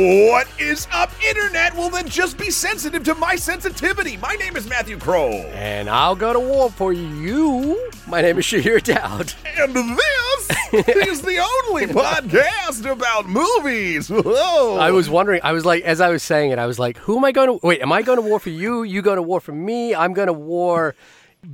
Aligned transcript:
What 0.00 0.48
is 0.58 0.88
up, 0.92 1.10
Internet? 1.22 1.74
Well, 1.74 1.90
then 1.90 2.08
just 2.08 2.38
be 2.38 2.50
sensitive 2.50 3.04
to 3.04 3.14
my 3.16 3.36
sensitivity. 3.36 4.16
My 4.16 4.34
name 4.36 4.56
is 4.56 4.66
Matthew 4.66 4.96
Kroll. 4.96 5.44
And 5.52 5.90
I'll 5.90 6.16
go 6.16 6.32
to 6.32 6.40
war 6.40 6.70
for 6.70 6.90
you. 6.94 7.90
My 8.06 8.22
name 8.22 8.38
is 8.38 8.46
Shahir 8.46 8.82
Daud. 8.82 9.34
And 9.58 9.74
this 9.74 11.06
is 11.06 11.20
the 11.20 11.46
only 11.66 11.86
podcast 11.86 12.90
about 12.90 13.28
movies. 13.28 14.08
Whoa. 14.08 14.78
I 14.78 14.90
was 14.90 15.10
wondering, 15.10 15.42
I 15.44 15.52
was 15.52 15.66
like, 15.66 15.84
as 15.84 16.00
I 16.00 16.08
was 16.08 16.22
saying 16.22 16.50
it, 16.52 16.58
I 16.58 16.64
was 16.64 16.78
like, 16.78 16.96
who 16.96 17.18
am 17.18 17.24
I 17.26 17.32
going 17.32 17.58
to, 17.58 17.66
wait, 17.66 17.82
am 17.82 17.92
I 17.92 18.00
going 18.00 18.16
to 18.16 18.22
war 18.22 18.40
for 18.40 18.48
you? 18.48 18.84
You 18.84 19.02
going 19.02 19.16
to 19.16 19.22
war 19.22 19.38
for 19.38 19.52
me? 19.52 19.94
I'm 19.94 20.14
going 20.14 20.28
to 20.28 20.32
war 20.32 20.94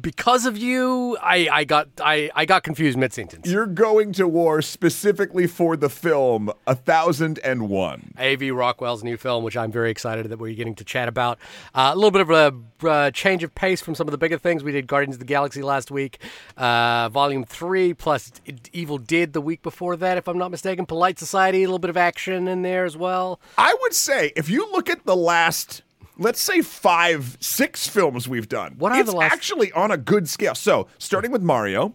because 0.00 0.46
of 0.46 0.56
you, 0.56 1.16
I, 1.22 1.48
I 1.50 1.64
got 1.64 1.88
I, 2.00 2.30
I 2.34 2.44
got 2.44 2.62
confused 2.62 2.98
mid 2.98 3.12
sentence. 3.12 3.48
You're 3.48 3.66
going 3.66 4.12
to 4.14 4.26
war 4.26 4.62
specifically 4.62 5.46
for 5.46 5.76
the 5.76 5.88
film 5.88 6.50
A 6.66 6.74
Thousand 6.74 7.38
and 7.44 7.68
One. 7.68 8.12
A.V. 8.18 8.50
Rockwell's 8.50 9.04
new 9.04 9.16
film, 9.16 9.44
which 9.44 9.56
I'm 9.56 9.70
very 9.70 9.90
excited 9.90 10.28
that 10.28 10.38
we're 10.38 10.54
getting 10.54 10.74
to 10.76 10.84
chat 10.84 11.08
about. 11.08 11.38
Uh, 11.74 11.90
a 11.92 11.94
little 11.94 12.10
bit 12.10 12.22
of 12.22 12.30
a 12.30 12.88
uh, 12.88 13.10
change 13.10 13.42
of 13.42 13.54
pace 13.54 13.80
from 13.80 13.94
some 13.94 14.08
of 14.08 14.12
the 14.12 14.18
bigger 14.18 14.38
things. 14.38 14.64
We 14.64 14.72
did 14.72 14.86
Guardians 14.86 15.16
of 15.16 15.20
the 15.20 15.26
Galaxy 15.26 15.62
last 15.62 15.90
week, 15.90 16.20
uh, 16.56 17.08
Volume 17.08 17.44
3, 17.44 17.94
plus 17.94 18.32
Evil 18.72 18.98
Dead 18.98 19.32
the 19.32 19.40
week 19.40 19.62
before 19.62 19.96
that, 19.96 20.18
if 20.18 20.28
I'm 20.28 20.38
not 20.38 20.50
mistaken. 20.50 20.86
Polite 20.86 21.18
Society, 21.18 21.62
a 21.62 21.66
little 21.66 21.78
bit 21.78 21.90
of 21.90 21.96
action 21.96 22.48
in 22.48 22.62
there 22.62 22.84
as 22.84 22.96
well. 22.96 23.40
I 23.56 23.74
would 23.82 23.94
say, 23.94 24.32
if 24.36 24.50
you 24.50 24.70
look 24.72 24.90
at 24.90 25.04
the 25.04 25.16
last 25.16 25.82
let's 26.18 26.40
say 26.40 26.62
five, 26.62 27.36
six 27.40 27.86
films 27.88 28.28
we've 28.28 28.48
done. 28.48 28.74
What 28.78 28.92
are 28.92 29.00
it's 29.00 29.10
the 29.10 29.16
last? 29.16 29.32
actually 29.32 29.72
on 29.72 29.90
a 29.90 29.96
good 29.96 30.28
scale. 30.28 30.54
So 30.54 30.88
starting 30.98 31.30
with 31.30 31.42
Mario, 31.42 31.94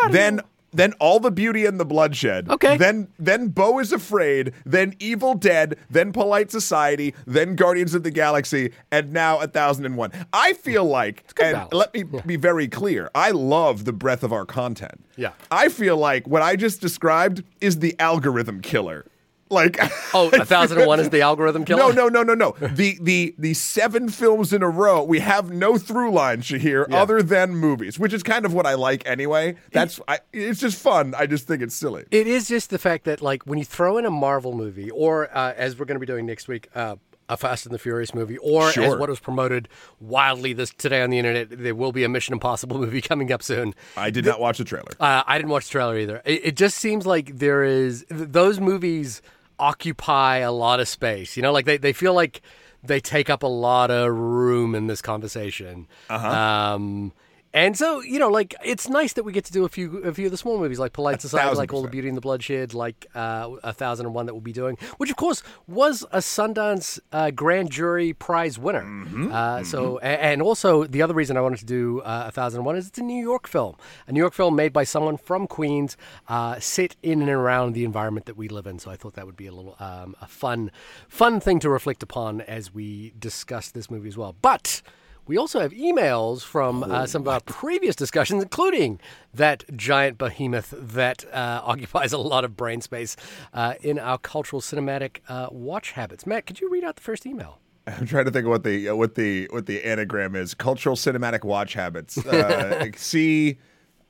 Mario. 0.00 0.12
then 0.12 0.40
then 0.72 0.92
all 1.00 1.20
the 1.20 1.30
beauty 1.30 1.64
and 1.64 1.80
the 1.80 1.86
bloodshed. 1.86 2.50
Okay. 2.50 2.76
Then 2.76 3.08
then 3.18 3.48
Beau 3.48 3.78
is 3.78 3.92
afraid. 3.92 4.52
Then 4.66 4.94
Evil 4.98 5.32
Dead. 5.34 5.78
Then 5.88 6.12
Polite 6.12 6.50
Society. 6.50 7.14
Then 7.26 7.56
Guardians 7.56 7.94
of 7.94 8.02
the 8.02 8.10
Galaxy. 8.10 8.72
And 8.92 9.10
now 9.12 9.40
A 9.40 9.46
Thousand 9.46 9.86
and 9.86 9.96
One. 9.96 10.12
I 10.34 10.52
feel 10.52 10.84
like, 10.84 11.24
and 11.40 11.54
balance. 11.54 11.72
let 11.72 11.94
me 11.94 12.04
Yeah. 12.12 12.20
be 12.26 12.36
very 12.36 12.68
clear. 12.68 13.10
I 13.14 13.30
love 13.30 13.86
the 13.86 13.92
breadth 13.94 14.22
of 14.22 14.34
our 14.34 14.44
content. 14.44 15.02
Yeah. 15.16 15.30
I 15.50 15.70
feel 15.70 15.96
like 15.96 16.26
what 16.28 16.42
I 16.42 16.56
just 16.56 16.82
described 16.82 17.42
is 17.62 17.78
the 17.78 17.94
algorithm 17.98 18.60
killer. 18.60 19.06
Like 19.48 19.78
Oh, 20.14 20.28
A 20.32 20.44
Thousand 20.44 20.78
and 20.78 20.86
One 20.86 20.98
is 21.00 21.10
the 21.10 21.20
algorithm 21.20 21.64
killer? 21.64 21.92
no, 21.92 22.08
no, 22.08 22.08
no, 22.08 22.22
no, 22.22 22.34
no. 22.34 22.56
The 22.68 22.98
the 23.00 23.34
the 23.38 23.54
seven 23.54 24.08
films 24.08 24.52
in 24.52 24.62
a 24.62 24.68
row, 24.68 25.02
we 25.04 25.20
have 25.20 25.50
no 25.52 25.78
through 25.78 26.10
line, 26.12 26.42
Shahir, 26.42 26.86
Yeah. 26.88 27.00
other 27.02 27.22
than 27.22 27.50
movies, 27.56 27.98
which 27.98 28.12
is 28.12 28.22
kind 28.22 28.44
of 28.44 28.52
what 28.52 28.66
I 28.66 28.74
like 28.74 29.06
anyway. 29.06 29.56
That's 29.72 30.00
I, 30.08 30.18
it's 30.32 30.60
just 30.60 30.80
fun. 30.80 31.14
I 31.16 31.26
just 31.26 31.46
think 31.46 31.62
it's 31.62 31.74
silly. 31.76 32.04
It 32.10 32.26
is 32.26 32.48
just 32.48 32.70
the 32.70 32.78
fact 32.78 33.04
that, 33.04 33.22
like, 33.22 33.44
when 33.44 33.58
you 33.58 33.64
throw 33.64 33.98
in 33.98 34.04
a 34.04 34.10
Marvel 34.10 34.52
movie, 34.54 34.90
or 34.90 35.28
uh, 35.36 35.52
as 35.56 35.78
we're 35.78 35.84
going 35.84 35.96
to 35.96 36.00
be 36.00 36.06
doing 36.06 36.26
next 36.26 36.48
week, 36.48 36.68
uh, 36.74 36.96
a 37.28 37.36
Fast 37.36 37.66
and 37.66 37.74
the 37.74 37.78
Furious 37.78 38.14
movie, 38.14 38.38
or 38.38 38.68
as 38.68 38.76
what 38.76 39.08
was 39.08 39.18
promoted 39.18 39.68
wildly 40.00 40.52
this 40.52 40.70
today 40.70 41.02
on 41.02 41.10
the 41.10 41.18
internet, 41.18 41.48
there 41.50 41.74
will 41.74 41.90
be 41.92 42.04
a 42.04 42.08
Mission 42.08 42.32
Impossible 42.32 42.78
movie 42.80 43.00
coming 43.00 43.32
up 43.32 43.42
soon. 43.42 43.74
I 43.96 44.10
did 44.10 44.24
not 44.24 44.38
watch 44.40 44.58
the 44.58 44.64
trailer. 44.64 44.92
Uh, 45.00 45.22
I 45.26 45.36
didn't 45.38 45.50
watch 45.50 45.64
the 45.66 45.70
trailer 45.72 45.98
either. 45.98 46.22
It, 46.24 46.46
it 46.46 46.56
just 46.56 46.78
seems 46.78 47.04
like 47.06 47.38
there 47.38 47.64
is 47.64 48.04
th- 48.08 48.28
those 48.30 48.60
movies 48.60 49.22
occupy 49.58 50.38
a 50.38 50.52
lot 50.52 50.80
of 50.80 50.88
space. 50.88 51.36
You 51.36 51.42
know, 51.42 51.52
like 51.52 51.64
they, 51.64 51.76
they 51.76 51.92
feel 51.92 52.14
like 52.14 52.42
they 52.82 53.00
take 53.00 53.30
up 53.30 53.42
a 53.42 53.48
lot 53.48 53.90
of 53.90 54.12
room 54.12 54.74
in 54.74 54.86
this 54.86 55.02
conversation. 55.02 55.86
Uh-huh. 56.08 56.28
Um, 56.28 57.12
and 57.56 57.76
so, 57.76 58.00
you 58.02 58.18
know, 58.18 58.28
like 58.28 58.54
it's 58.64 58.88
nice 58.88 59.14
that 59.14 59.24
we 59.24 59.32
get 59.32 59.44
to 59.46 59.52
do 59.52 59.64
a 59.64 59.68
few 59.68 59.98
a 60.04 60.12
few 60.12 60.26
of 60.26 60.30
the 60.30 60.36
small 60.36 60.58
movies 60.58 60.78
like 60.78 60.92
Polite 60.92 61.20
Society, 61.20 61.56
like 61.56 61.72
All 61.72 61.82
the. 61.82 61.88
Beauty 61.88 62.08
and 62.08 62.16
the 62.16 62.20
Bloodshed, 62.20 62.74
like 62.74 63.06
uh, 63.14 63.50
A 63.64 63.72
Thousand 63.72 64.06
and 64.06 64.14
One 64.14 64.26
that 64.26 64.34
we'll 64.34 64.40
be 64.42 64.52
doing, 64.52 64.76
which 64.98 65.10
of 65.10 65.16
course 65.16 65.42
was 65.66 66.04
a 66.12 66.18
Sundance 66.18 67.00
uh, 67.12 67.30
Grand 67.30 67.70
Jury 67.70 68.12
Prize 68.12 68.58
winner. 68.58 68.82
Mm-hmm. 68.84 69.32
Uh, 69.32 69.64
So, 69.64 69.98
a- 70.02 70.04
and 70.30 70.42
also 70.42 70.84
the 70.84 71.02
other 71.02 71.14
reason 71.14 71.36
I 71.36 71.40
wanted 71.40 71.60
to 71.60 71.64
do 71.64 72.00
uh, 72.00 72.24
A 72.28 72.30
Thousand 72.30 72.58
and 72.60 72.66
One 72.66 72.76
is 72.76 72.88
it's 72.88 72.98
a 72.98 73.02
New 73.02 73.22
York 73.22 73.48
film, 73.48 73.76
a 74.06 74.12
New 74.12 74.20
York 74.20 74.34
film 74.34 74.54
made 74.54 74.72
by 74.72 74.84
someone 74.84 75.16
from 75.16 75.46
Queens, 75.46 75.96
uh, 76.28 76.60
set 76.60 76.94
in 77.02 77.20
and 77.22 77.30
around 77.30 77.72
the 77.72 77.84
environment 77.84 78.26
that 78.26 78.36
we 78.36 78.48
live 78.48 78.66
in. 78.66 78.78
So 78.78 78.90
I 78.90 78.96
thought 78.96 79.14
that 79.14 79.24
would 79.26 79.36
be 79.36 79.46
a 79.46 79.52
little 79.52 79.76
um, 79.80 80.14
a 80.20 80.26
fun, 80.28 80.70
fun 81.08 81.40
thing 81.40 81.58
to 81.60 81.70
reflect 81.70 82.02
upon 82.02 82.42
as 82.42 82.74
we 82.74 83.14
discuss 83.18 83.70
this 83.70 83.90
movie 83.90 84.08
as 84.08 84.16
well. 84.18 84.34
But. 84.42 84.82
We 85.26 85.36
also 85.36 85.58
have 85.58 85.72
emails 85.72 86.42
from 86.42 86.84
uh, 86.84 87.06
some 87.06 87.22
of 87.22 87.28
our 87.28 87.40
previous 87.40 87.96
discussions, 87.96 88.44
including 88.44 89.00
that 89.34 89.64
giant 89.76 90.18
behemoth 90.18 90.72
that 90.76 91.24
uh, 91.32 91.62
occupies 91.64 92.12
a 92.12 92.18
lot 92.18 92.44
of 92.44 92.56
brain 92.56 92.80
space 92.80 93.16
uh, 93.52 93.74
in 93.82 93.98
our 93.98 94.18
cultural 94.18 94.62
cinematic 94.62 95.18
uh, 95.28 95.48
watch 95.50 95.92
habits. 95.92 96.26
Matt, 96.26 96.46
could 96.46 96.60
you 96.60 96.70
read 96.70 96.84
out 96.84 96.94
the 96.94 97.02
first 97.02 97.26
email? 97.26 97.58
I'm 97.88 98.06
trying 98.06 98.24
to 98.26 98.30
think 98.30 98.44
of 98.46 98.50
what 98.50 98.62
the 98.62 98.88
uh, 98.88 98.94
what 98.94 99.14
the 99.16 99.48
what 99.50 99.66
the 99.66 99.84
anagram 99.84 100.34
is. 100.34 100.54
Cultural 100.54 100.96
cinematic 100.96 101.44
watch 101.44 101.74
habits. 101.74 102.24
Uh, 102.24 102.90
C 102.96 103.58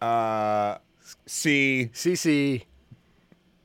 uh, 0.01 0.79
C 1.27 1.91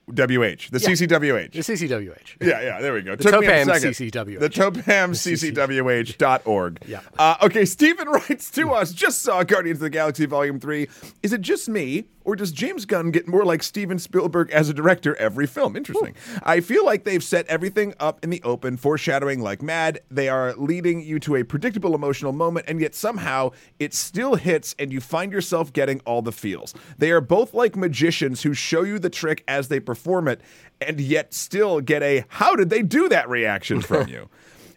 CC, 0.10 0.16
W 0.16 0.44
H. 0.44 0.70
The 0.72 0.80
CCWH. 0.80 1.52
the 1.54 1.60
CCWH. 1.60 2.42
Yeah, 2.42 2.62
yeah, 2.62 2.82
there 2.82 2.94
we 2.94 3.02
go. 3.02 3.16
The 3.16 3.24
Took 3.24 3.44
Topam. 3.44 3.66
CCWH. 3.66 4.40
The 4.40 4.50
Topam 4.50 5.12
CCWH.org. 5.12 6.80
Yeah. 6.88 7.02
Uh, 7.18 7.36
okay, 7.44 7.66
Stephen 7.66 8.08
writes 8.10 8.52
to 8.52 8.72
us, 8.72 8.94
just 8.94 9.22
saw 9.22 9.44
Guardians 9.44 9.78
of 9.78 9.84
the 9.84 9.90
Galaxy 9.90 10.26
Volume 10.26 10.60
3. 10.60 10.88
Is 11.24 11.34
it 11.34 11.42
just 11.42 11.70
me, 11.70 12.06
or 12.24 12.36
does 12.36 12.52
James 12.52 12.86
Gunn 12.86 13.12
get 13.12 13.28
more 13.28 13.44
like 13.44 13.64
Steven 13.64 14.00
Spielberg 14.00 14.52
as 14.52 14.70
a 14.70 14.74
director 14.74 15.16
every 15.16 15.48
film? 15.48 15.76
Interesting. 15.76 16.16
I 16.44 16.60
feel 16.60 16.86
like 16.86 17.04
they've 17.04 17.24
set 17.24 17.48
everything 17.48 17.94
up 18.00 18.24
in 18.24 18.30
the 18.30 18.42
open, 18.44 18.78
foreshadowing 18.78 19.42
like 19.42 19.62
mad. 19.62 20.02
They 20.10 20.30
are 20.30 20.54
leading 20.56 21.02
you 21.02 21.20
to 21.20 21.36
a 21.36 21.44
predictable 21.44 21.96
emotional 21.96 22.32
moment, 22.32 22.66
and 22.68 22.80
yet 22.80 22.96
somehow 22.96 23.52
it 23.80 23.94
still 23.94 24.36
hits 24.36 24.76
and 24.78 24.92
you 24.92 25.02
find 25.02 25.32
yourself 25.32 25.74
getting 25.74 26.00
all 26.06 26.22
the 26.22 26.32
feels. 26.32 26.74
They 26.98 27.12
are 27.12 27.22
both 27.22 27.54
like 27.54 27.76
magicians 27.76 28.44
who 28.44 28.54
show 28.54 28.84
you 28.84 29.00
the 29.00 29.10
trick 29.10 29.44
as 29.48 29.68
they 29.68 29.80
perform 29.80 30.28
it, 30.28 30.42
and 30.80 31.00
yet 31.00 31.34
still 31.34 31.82
get 31.82 32.04
a 32.04 32.26
how 32.28 32.56
did 32.56 32.70
they 32.70 32.82
do 32.82 33.10
that 33.10 33.30
reaction 33.30 33.82
from 33.82 34.08
you. 34.10 34.30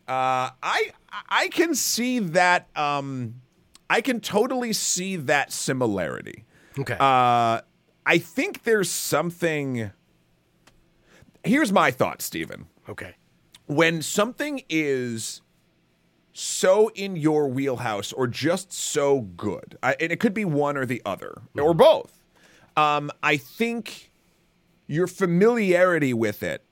Uh, 0.06 0.50
I 0.62 0.90
I 1.28 1.48
can 1.48 1.74
see 1.74 2.18
that. 2.18 2.68
Um, 2.76 3.36
I 3.88 4.00
can 4.00 4.20
totally 4.20 4.72
see 4.72 5.16
that 5.16 5.52
similarity. 5.52 6.44
Okay. 6.78 6.96
Uh, 6.98 7.60
I 8.06 8.18
think 8.18 8.64
there's 8.64 8.90
something. 8.90 9.90
Here's 11.42 11.72
my 11.72 11.90
thought, 11.90 12.22
Stephen. 12.22 12.66
okay. 12.88 13.14
When 13.66 14.02
something 14.02 14.62
is 14.68 15.40
so 16.32 16.90
in 16.94 17.16
your 17.16 17.48
wheelhouse 17.48 18.12
or 18.12 18.26
just 18.26 18.72
so 18.72 19.20
good, 19.22 19.78
I, 19.82 19.96
and 20.00 20.10
it 20.12 20.20
could 20.20 20.34
be 20.34 20.44
one 20.44 20.76
or 20.76 20.84
the 20.84 21.00
other 21.06 21.42
or 21.56 21.72
both, 21.72 22.24
um, 22.76 23.10
I 23.22 23.36
think 23.36 24.10
your 24.86 25.06
familiarity 25.06 26.12
with 26.12 26.42
it, 26.42 26.63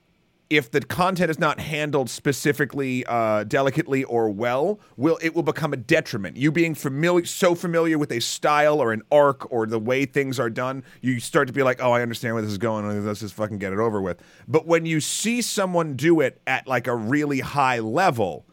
if 0.53 0.71
the 0.71 0.83
content 0.83 1.31
is 1.31 1.39
not 1.39 1.59
handled 1.59 2.11
specifically, 2.11 3.07
uh, 3.07 3.43
delicately 3.45 4.05
or 4.05 4.29
well, 4.29 4.79
will 4.99 5.19
it 5.23 5.35
will 5.35 5.43
become 5.43 5.73
a 5.73 5.79
detriment. 5.79 6.37
You 6.37 6.53
being 6.53 6.75
familiar, 6.75 7.25
so 7.25 7.55
familiar 7.55 7.97
with 7.97 8.13
a 8.13 8.21
style 8.21 8.79
or 8.79 8.93
an 8.93 9.01
arc 9.11 9.51
or 9.51 9.65
the 9.65 9.79
way 9.79 10.05
things 10.05 10.39
are 10.39 10.51
done, 10.51 10.85
you 11.01 11.21
start 11.21 11.47
to 11.47 11.55
be 11.55 11.63
like, 11.63 11.83
oh, 11.83 11.93
I 11.93 12.03
understand 12.03 12.35
where 12.35 12.43
this 12.43 12.53
is 12.53 12.59
going. 12.59 13.03
Let's 13.03 13.21
just 13.21 13.33
fucking 13.33 13.61
get 13.61 13.73
it 13.73 13.79
over 13.79 14.03
with. 14.03 14.21
But 14.47 14.67
when 14.67 14.85
you 14.85 15.01
see 15.01 15.41
someone 15.41 15.97
do 15.97 16.21
it 16.21 16.39
at 16.47 16.67
like 16.67 16.87
a 16.87 16.95
really 16.95 17.41
high 17.41 17.79
level, 17.79 18.45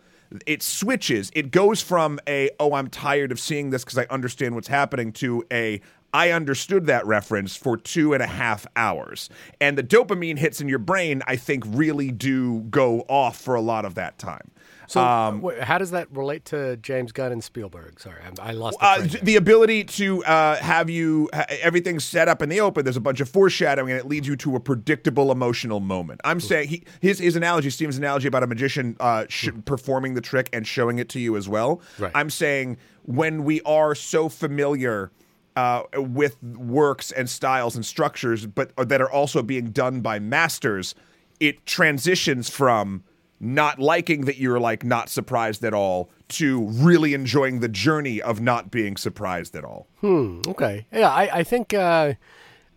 it 0.46 0.64
switches. 0.64 1.29
It 1.35 1.52
goes 1.52 1.82
from 1.82 2.18
a 2.29 2.50
oh 2.62 2.76
I'm 2.76 2.90
tired 2.90 3.34
of 3.34 3.41
seeing 3.41 3.72
this 3.72 3.84
because 3.84 3.97
I 3.97 4.06
understand 4.09 4.56
what's 4.56 4.70
happening 4.70 5.12
to 5.14 5.44
a 5.52 5.82
I 6.14 6.32
understood 6.32 6.85
that 6.88 7.06
reference 7.06 7.56
for 7.56 7.78
two 7.78 8.14
and 8.14 8.23
a 8.23 8.28
half 8.28 8.66
hours. 8.76 9.29
And 9.61 9.78
the 9.78 9.84
dopamine 9.84 10.38
hits 10.38 10.59
in 10.61 10.67
your 10.70 10.79
brain, 10.79 11.22
I 11.28 11.35
think, 11.35 11.64
really 11.67 12.11
do 12.11 12.61
go 12.70 13.02
off 13.08 13.38
for 13.40 13.56
a 13.56 13.61
lot 13.61 13.85
of 13.85 13.96
that 13.96 14.17
time. 14.17 14.52
So, 14.88 15.02
Um, 15.02 15.44
wh- 15.44 15.59
how 15.61 15.78
does 15.78 15.91
that 15.91 16.08
relate 16.11 16.46
to 16.46 16.76
James 16.78 17.11
Gunn 17.11 17.32
and 17.32 17.44
Spielberg? 17.44 18.00
Sorry, 18.00 18.16
I'm, 18.26 18.34
I 18.41 18.53
lost 18.53 18.79
the 18.79 18.85
Uh, 18.88 18.96
train 18.96 19.08
j- 19.08 19.14
there. 19.17 19.26
the 19.26 19.35
ability 19.35 19.84
to 19.84 20.23
uh, 20.26 20.56
have 20.56 20.90
you 20.90 21.29
ha- 21.32 21.46
everything's 21.61 22.03
set 22.03 22.28
up 22.28 22.41
in 22.41 22.50
the 22.50 22.59
open. 22.59 22.85
There's 22.85 22.97
a 22.97 23.02
bunch 23.02 23.20
of 23.20 23.29
foreshadowing, 23.29 23.91
and 23.91 24.00
it 24.00 24.08
leads 24.08 24.28
you 24.28 24.35
to 24.38 24.56
a 24.56 24.59
predictable 24.59 25.32
emotional 25.32 25.79
moment. 25.79 26.22
I'm 26.23 26.40
saying 26.40 26.70
he, 26.70 26.84
his 27.02 27.20
his 27.20 27.35
analogy, 27.35 27.70
Steven's 27.70 28.00
analogy 28.00 28.28
about 28.28 28.41
a 28.41 28.47
magician 28.47 28.96
uh, 29.00 29.26
sh- 29.29 29.50
performing 29.66 30.16
the 30.16 30.22
trick 30.22 30.50
and 30.53 30.66
showing 30.66 30.97
it 30.97 31.08
to 31.09 31.20
you 31.20 31.38
as 31.38 31.47
well. 31.47 31.82
Right. 32.00 32.11
I'm 32.16 32.32
saying 32.32 32.78
when 33.03 33.44
we 33.44 33.61
are 33.61 33.94
so 33.94 34.28
familiar. 34.28 35.11
Uh, 35.59 35.84
with 35.96 36.35
works 36.44 37.11
and 37.11 37.28
styles 37.29 37.76
and 37.76 37.85
structures, 37.85 38.46
but 38.46 38.67
that 38.78 39.02
are 39.02 39.11
also 39.11 39.41
being 39.44 39.72
done 39.72 40.00
by 40.02 40.17
masters, 40.20 40.96
it 41.40 41.56
transitions 41.66 42.50
from 42.50 43.03
not 43.41 43.76
liking 43.79 44.26
that 44.26 44.38
you're 44.38 44.59
like 44.59 44.84
not 44.85 45.09
surprised 45.09 45.64
at 45.66 45.73
all 45.73 46.09
to 46.28 46.66
really 46.88 47.14
enjoying 47.14 47.59
the 47.61 47.67
journey 47.85 48.22
of 48.22 48.40
not 48.41 48.70
being 48.72 48.97
surprised 48.97 49.56
at 49.56 49.64
all. 49.66 49.88
Hmm. 50.02 50.40
Okay. 50.47 50.85
Yeah, 50.94 51.09
I, 51.23 51.40
I 51.40 51.44
think 51.44 51.73
uh, 51.73 52.14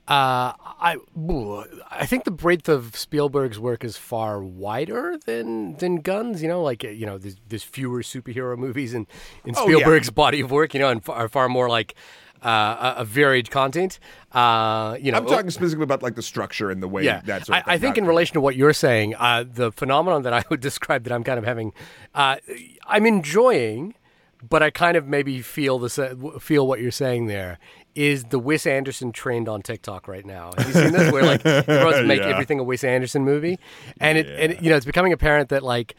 Uh, 0.08 0.52
I 0.90 0.96
I 2.02 2.06
think 2.06 2.24
the 2.24 2.36
breadth 2.44 2.68
of 2.68 2.96
Spielberg's 2.96 3.58
work 3.58 3.84
is 3.84 3.96
far 3.96 4.42
wider 4.42 5.16
than 5.26 5.76
than 5.76 6.02
Gunn's. 6.02 6.42
You 6.42 6.48
know, 6.48 6.62
like 6.70 6.82
you 6.82 7.06
know, 7.06 7.18
there's, 7.18 7.36
there's 7.48 7.62
fewer 7.62 8.02
superhero 8.02 8.56
movies 8.58 8.94
in 8.94 9.06
in 9.44 9.54
Oh, 9.56 9.60
yeah. 9.68 9.76
Spielberg's 9.76 10.10
body 10.10 10.40
of 10.44 10.50
work. 10.50 10.74
You 10.74 10.80
know, 10.80 10.90
and 10.90 11.04
far, 11.04 11.28
far 11.28 11.48
more 11.48 11.68
like 11.78 11.94
uh, 12.44 12.94
a, 12.96 13.00
a 13.00 13.04
varied 13.04 13.50
content. 13.50 13.98
Uh, 14.32 14.96
you 15.00 15.12
know, 15.12 15.18
I'm 15.18 15.26
talking 15.26 15.50
specifically 15.50 15.84
about 15.84 16.02
like 16.02 16.14
the 16.14 16.22
structure 16.22 16.70
and 16.70 16.82
the 16.82 16.88
way 16.88 17.04
yeah, 17.04 17.20
that 17.26 17.46
sort 17.46 17.58
of 17.58 17.64
I, 17.68 17.74
I 17.74 17.78
think 17.78 17.98
in 17.98 18.06
relation 18.06 18.34
to 18.34 18.40
what 18.40 18.56
you're 18.56 18.72
saying, 18.72 19.14
uh, 19.16 19.44
the 19.50 19.70
phenomenon 19.72 20.22
that 20.22 20.32
I 20.32 20.42
would 20.50 20.60
describe 20.60 21.04
that 21.04 21.12
I'm 21.12 21.24
kind 21.24 21.38
of 21.38 21.44
having, 21.44 21.72
uh, 22.14 22.36
I'm 22.86 23.06
enjoying, 23.06 23.94
but 24.48 24.62
I 24.62 24.70
kind 24.70 24.96
of 24.96 25.06
maybe 25.06 25.40
feel 25.42 25.78
the 25.78 26.36
feel 26.40 26.66
what 26.66 26.80
you're 26.80 26.90
saying 26.90 27.26
there 27.26 27.58
is 27.94 28.24
the 28.24 28.38
Wes 28.38 28.66
Anderson 28.66 29.12
trend 29.12 29.48
on 29.50 29.60
TikTok 29.60 30.08
right 30.08 30.24
now. 30.24 30.50
Have 30.56 30.66
you 30.66 30.72
seen 30.72 30.92
this? 30.92 31.12
Where 31.12 31.22
like 31.24 31.44
everyone's 31.68 32.06
make 32.08 32.20
Yeah. 32.20 32.28
everything 32.28 32.58
a 32.58 32.62
Wes 32.62 32.82
Anderson 32.84 33.22
movie, 33.24 33.58
and 34.00 34.16
it 34.18 34.26
and 34.28 34.62
you 34.64 34.70
know 34.70 34.76
it's 34.76 34.86
becoming 34.86 35.12
apparent 35.12 35.48
that 35.50 35.62
like. 35.62 35.94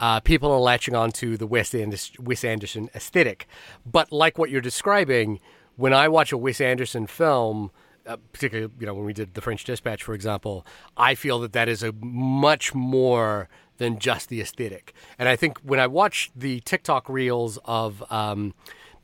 Uh, 0.00 0.20
people 0.20 0.48
are 0.52 0.60
latching 0.60 0.94
onto 0.94 1.36
the 1.36 1.44
Wes, 1.44 1.74
Wes 2.20 2.44
Anderson 2.44 2.88
aesthetic, 2.94 3.48
but 3.84 4.12
like 4.12 4.38
what 4.38 4.48
you're 4.48 4.60
describing, 4.60 5.40
when 5.78 5.94
I 5.94 6.08
watch 6.08 6.32
a 6.32 6.36
Wes 6.36 6.60
Anderson 6.60 7.06
film, 7.06 7.70
uh, 8.04 8.16
particularly 8.32 8.70
you 8.80 8.86
know 8.86 8.94
when 8.94 9.04
we 9.04 9.12
did 9.12 9.34
the 9.34 9.40
French 9.40 9.64
Dispatch, 9.64 10.02
for 10.02 10.12
example, 10.12 10.66
I 10.96 11.14
feel 11.14 11.38
that 11.40 11.52
that 11.54 11.68
is 11.68 11.82
a 11.82 11.92
much 11.92 12.74
more 12.74 13.48
than 13.78 13.98
just 13.98 14.28
the 14.28 14.40
aesthetic. 14.40 14.92
And 15.18 15.28
I 15.28 15.36
think 15.36 15.58
when 15.60 15.78
I 15.78 15.86
watch 15.86 16.32
the 16.34 16.60
TikTok 16.60 17.08
reels 17.08 17.58
of 17.64 18.02
um, 18.12 18.54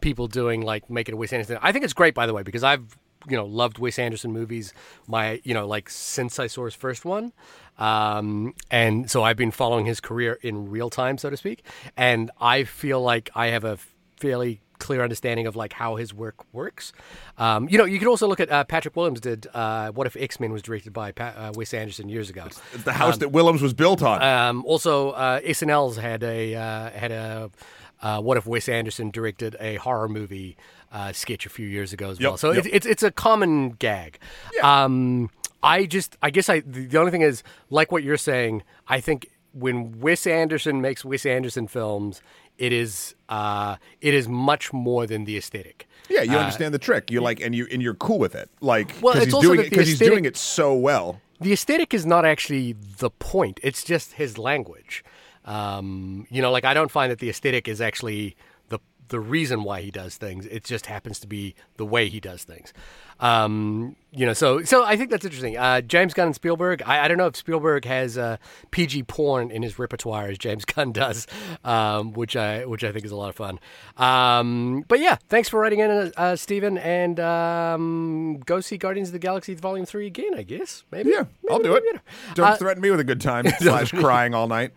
people 0.00 0.26
doing 0.26 0.62
like 0.62 0.90
making 0.90 1.14
a 1.14 1.16
Wes 1.16 1.32
Anderson, 1.32 1.58
I 1.62 1.70
think 1.70 1.84
it's 1.84 1.94
great 1.94 2.12
by 2.12 2.26
the 2.26 2.34
way 2.34 2.42
because 2.42 2.64
I've 2.64 2.98
you 3.28 3.36
know 3.36 3.46
loved 3.46 3.78
Wes 3.78 3.96
Anderson 3.96 4.32
movies. 4.32 4.74
My 5.06 5.40
you 5.44 5.54
know 5.54 5.68
like 5.68 5.88
since 5.88 6.40
I 6.40 6.48
saw 6.48 6.64
his 6.64 6.74
first 6.74 7.04
one. 7.04 7.32
Um, 7.78 8.54
and 8.70 9.08
so 9.08 9.22
I've 9.22 9.36
been 9.36 9.52
following 9.52 9.86
his 9.86 10.00
career 10.00 10.40
in 10.42 10.70
real 10.70 10.90
time, 10.90 11.18
so 11.18 11.30
to 11.30 11.36
speak. 11.36 11.64
And 11.96 12.32
I 12.40 12.64
feel 12.64 13.00
like 13.00 13.30
I 13.34 13.48
have 13.48 13.64
a 13.64 13.78
fairly 14.16 14.60
clear 14.84 15.02
understanding 15.02 15.46
of 15.46 15.56
like 15.56 15.72
how 15.72 15.96
his 15.96 16.12
work 16.12 16.36
works. 16.52 16.92
Um, 17.38 17.68
you 17.70 17.78
know, 17.78 17.86
you 17.86 17.98
could 17.98 18.06
also 18.06 18.28
look 18.28 18.38
at 18.38 18.50
uh, 18.52 18.64
Patrick 18.64 18.94
Willems 18.94 19.18
did 19.18 19.46
uh, 19.54 19.90
What 19.92 20.06
If 20.06 20.14
X 20.14 20.38
Men 20.38 20.52
was 20.52 20.60
directed 20.60 20.92
by 20.92 21.10
pa- 21.12 21.32
uh, 21.34 21.52
Wes 21.54 21.72
Anderson 21.72 22.10
years 22.10 22.28
ago. 22.28 22.44
It's 22.46 22.84
the 22.84 22.92
house 22.92 23.16
that 23.18 23.30
Willems 23.30 23.62
was 23.62 23.72
built 23.72 24.02
on. 24.02 24.22
Um, 24.22 24.64
also, 24.66 25.10
uh, 25.12 25.40
SNL's 25.40 25.96
had 25.96 26.22
a 26.22 26.54
uh, 26.54 26.90
had 26.90 27.12
a 27.12 27.50
uh, 28.02 28.20
What 28.20 28.36
If 28.36 28.46
Wes 28.46 28.68
Anderson 28.68 29.10
directed 29.10 29.56
a 29.58 29.76
horror 29.76 30.08
movie 30.08 30.56
uh, 30.92 31.12
sketch 31.12 31.46
a 31.46 31.48
few 31.48 31.66
years 31.66 31.92
ago 31.92 32.10
as 32.10 32.20
well. 32.20 32.36
So 32.36 32.52
yep. 32.52 32.66
it's, 32.66 32.74
it's 32.74 32.86
it's 32.86 33.02
a 33.02 33.10
common 33.10 33.70
gag. 33.70 34.18
Um, 34.62 35.30
I 35.62 35.86
just 35.86 36.18
I 36.22 36.28
guess 36.28 36.50
I 36.50 36.60
the 36.60 36.98
only 36.98 37.10
thing 37.10 37.22
is 37.22 37.42
like 37.70 37.90
what 37.90 38.02
you're 38.02 38.18
saying. 38.18 38.62
I 38.86 39.00
think 39.00 39.30
when 39.54 40.00
Wes 40.00 40.26
Anderson 40.26 40.80
makes 40.80 41.04
Wes 41.04 41.24
Anderson 41.24 41.68
films, 41.68 42.20
it 42.58 42.72
is 42.72 43.14
uh, 43.28 43.76
it 44.00 44.14
is 44.14 44.28
much 44.28 44.72
more 44.72 45.06
than 45.06 45.24
the 45.24 45.36
aesthetic. 45.36 45.86
yeah, 46.08 46.22
you 46.22 46.36
understand 46.36 46.72
the 46.74 46.78
trick. 46.78 47.10
You 47.10 47.20
like, 47.20 47.40
and 47.40 47.54
you 47.54 47.66
and 47.72 47.82
you're 47.82 47.94
cool 47.94 48.18
with 48.18 48.34
it. 48.34 48.50
Like, 48.60 48.94
Well, 49.00 49.14
it's 49.16 49.26
he's 49.26 49.34
also 49.34 49.48
doing 49.48 49.60
it 49.60 49.70
because 49.70 49.88
he's 49.88 49.98
doing 49.98 50.24
it 50.24 50.36
so 50.36 50.74
well. 50.74 51.20
the 51.40 51.52
aesthetic 51.52 51.92
is 51.94 52.04
not 52.06 52.24
actually 52.24 52.72
the 52.98 53.10
point. 53.10 53.58
It's 53.62 53.82
just 53.84 54.12
his 54.14 54.38
language. 54.38 55.02
Um, 55.44 56.26
you 56.30 56.40
know, 56.40 56.50
like 56.50 56.64
I 56.64 56.74
don't 56.74 56.90
find 56.90 57.10
that 57.10 57.18
the 57.18 57.28
aesthetic 57.28 57.68
is 57.68 57.80
actually 57.80 58.36
the 58.68 58.78
the 59.08 59.20
reason 59.20 59.62
why 59.64 59.80
he 59.82 59.90
does 59.90 60.16
things. 60.16 60.46
It 60.46 60.64
just 60.64 60.86
happens 60.86 61.18
to 61.20 61.26
be 61.26 61.54
the 61.76 61.84
way 61.84 62.08
he 62.08 62.20
does 62.20 62.44
things. 62.44 62.72
Um, 63.20 63.96
you 64.16 64.26
know, 64.26 64.32
so 64.32 64.62
so 64.62 64.84
I 64.84 64.96
think 64.96 65.10
that's 65.10 65.24
interesting. 65.24 65.56
Uh, 65.56 65.80
James 65.80 66.14
Gunn 66.14 66.26
and 66.26 66.34
Spielberg. 66.36 66.82
I, 66.86 67.04
I 67.04 67.08
don't 67.08 67.16
know 67.18 67.26
if 67.26 67.34
Spielberg 67.34 67.84
has 67.84 68.16
uh, 68.16 68.36
PG 68.70 69.04
porn 69.04 69.50
in 69.50 69.62
his 69.62 69.76
repertoire 69.76 70.28
as 70.28 70.38
James 70.38 70.64
Gunn 70.64 70.92
does, 70.92 71.26
um, 71.64 72.12
which 72.12 72.36
I 72.36 72.64
which 72.64 72.84
I 72.84 72.92
think 72.92 73.04
is 73.04 73.10
a 73.10 73.16
lot 73.16 73.30
of 73.30 73.34
fun. 73.34 73.58
Um, 73.96 74.84
but 74.86 75.00
yeah, 75.00 75.16
thanks 75.28 75.48
for 75.48 75.58
writing 75.58 75.80
in, 75.80 75.90
uh, 75.90 76.10
uh, 76.16 76.36
Stephen, 76.36 76.78
and 76.78 77.18
um, 77.18 78.38
go 78.46 78.60
see 78.60 78.76
Guardians 78.78 79.08
of 79.08 79.14
the 79.14 79.18
Galaxy 79.18 79.54
Volume 79.54 79.84
Three 79.84 80.06
again. 80.06 80.34
I 80.36 80.42
guess 80.44 80.84
maybe. 80.92 81.10
Yeah, 81.10 81.24
I'll 81.50 81.58
Maybe 81.58 81.70
do 81.70 81.74
it. 81.76 81.84
later. 81.84 82.02
Don't 82.34 82.46
Uh, 82.50 82.56
threaten 82.56 82.82
me 82.82 82.90
with 82.92 83.00
a 83.00 83.04
good 83.04 83.20
time 83.20 83.46
slash 83.58 83.90
crying 83.90 84.32
all 84.32 84.46
night. 84.46 84.72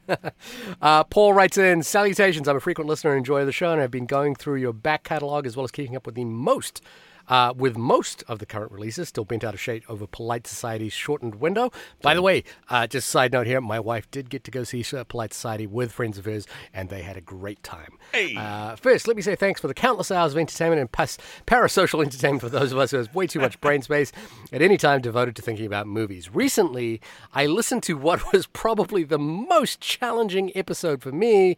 Uh, 0.82 1.04
Paul 1.04 1.34
writes 1.34 1.60
in 1.60 1.84
Salutations. 1.84 2.48
I'm 2.48 2.58
a 2.58 2.60
frequent 2.60 2.90
listener 2.90 3.12
and 3.12 3.20
enjoy 3.20 3.46
the 3.46 3.52
show, 3.52 3.72
and 3.72 3.80
I've 3.82 3.92
been 3.92 4.08
going 4.08 4.34
through 4.34 4.56
your 4.62 4.74
back 4.74 5.04
catalogue 5.04 5.46
as 5.46 5.56
well 5.56 5.64
as 5.64 5.72
keeping 5.72 5.96
up 5.96 6.08
with 6.08 6.16
the 6.16 6.26
most. 6.26 6.82
Uh, 7.28 7.54
with 7.58 7.78
most 7.78 8.24
of 8.28 8.40
the 8.40 8.46
current 8.46 8.72
releases 8.72 9.10
still 9.10 9.26
bent 9.26 9.44
out 9.44 9.54
of 9.54 9.60
shape 9.60 9.84
over 9.90 10.08
Polite 10.08 10.48
Society's 10.48 10.94
shortened 10.94 11.36
window. 11.36 11.72
By 12.02 12.14
the 12.14 12.22
way, 12.22 12.44
uh, 12.70 12.88
just 12.88 13.08
a 13.08 13.12
side 13.12 13.34
note 13.34 13.48
here, 13.48 13.60
my 13.60 13.80
wife 13.80 14.10
did 14.12 14.30
get 14.30 14.44
to 14.46 14.52
go 14.52 14.64
see 14.64 14.86
uh, 14.96 15.04
Polite 15.04 15.34
Society 15.34 15.68
with 15.68 15.92
friends 15.92 16.18
of 16.18 16.26
hers, 16.26 16.48
and 16.74 16.90
they 16.90 17.02
had 17.02 17.18
a 17.18 17.22
great 17.22 17.62
time. 17.64 17.98
Hey. 18.14 18.36
Uh, 18.38 18.76
first, 18.78 19.08
let 19.08 19.16
me 19.18 19.22
say 19.22 19.36
thanks 19.36 19.60
for 19.60 19.68
the 19.68 19.74
countless 19.74 20.10
hours 20.12 20.32
of 20.34 20.38
entertainment 20.40 20.80
and 20.80 20.92
pas- 20.92 21.18
parasocial 21.46 22.02
entertainment 22.06 22.42
for 22.42 22.50
those 22.50 22.72
of 22.72 22.78
us 22.78 22.92
who 22.92 22.98
have 22.98 23.14
way 23.14 23.28
too 23.28 23.40
much 23.42 23.60
brain 23.60 23.82
space 23.82 24.12
at 24.54 24.62
any 24.62 24.78
time 24.78 25.02
devoted 25.02 25.36
to 25.36 25.42
thinking 25.42 25.66
about 25.66 25.86
movies. 25.88 26.34
Recently, 26.34 27.02
I 27.34 27.46
listened 27.46 27.84
to 27.84 27.98
what 27.98 28.32
was 28.32 28.48
probably 28.48 29.04
the 29.04 29.20
most 29.20 29.82
challenging 29.82 30.52
episode 30.56 31.02
for 31.02 31.12
me. 31.12 31.58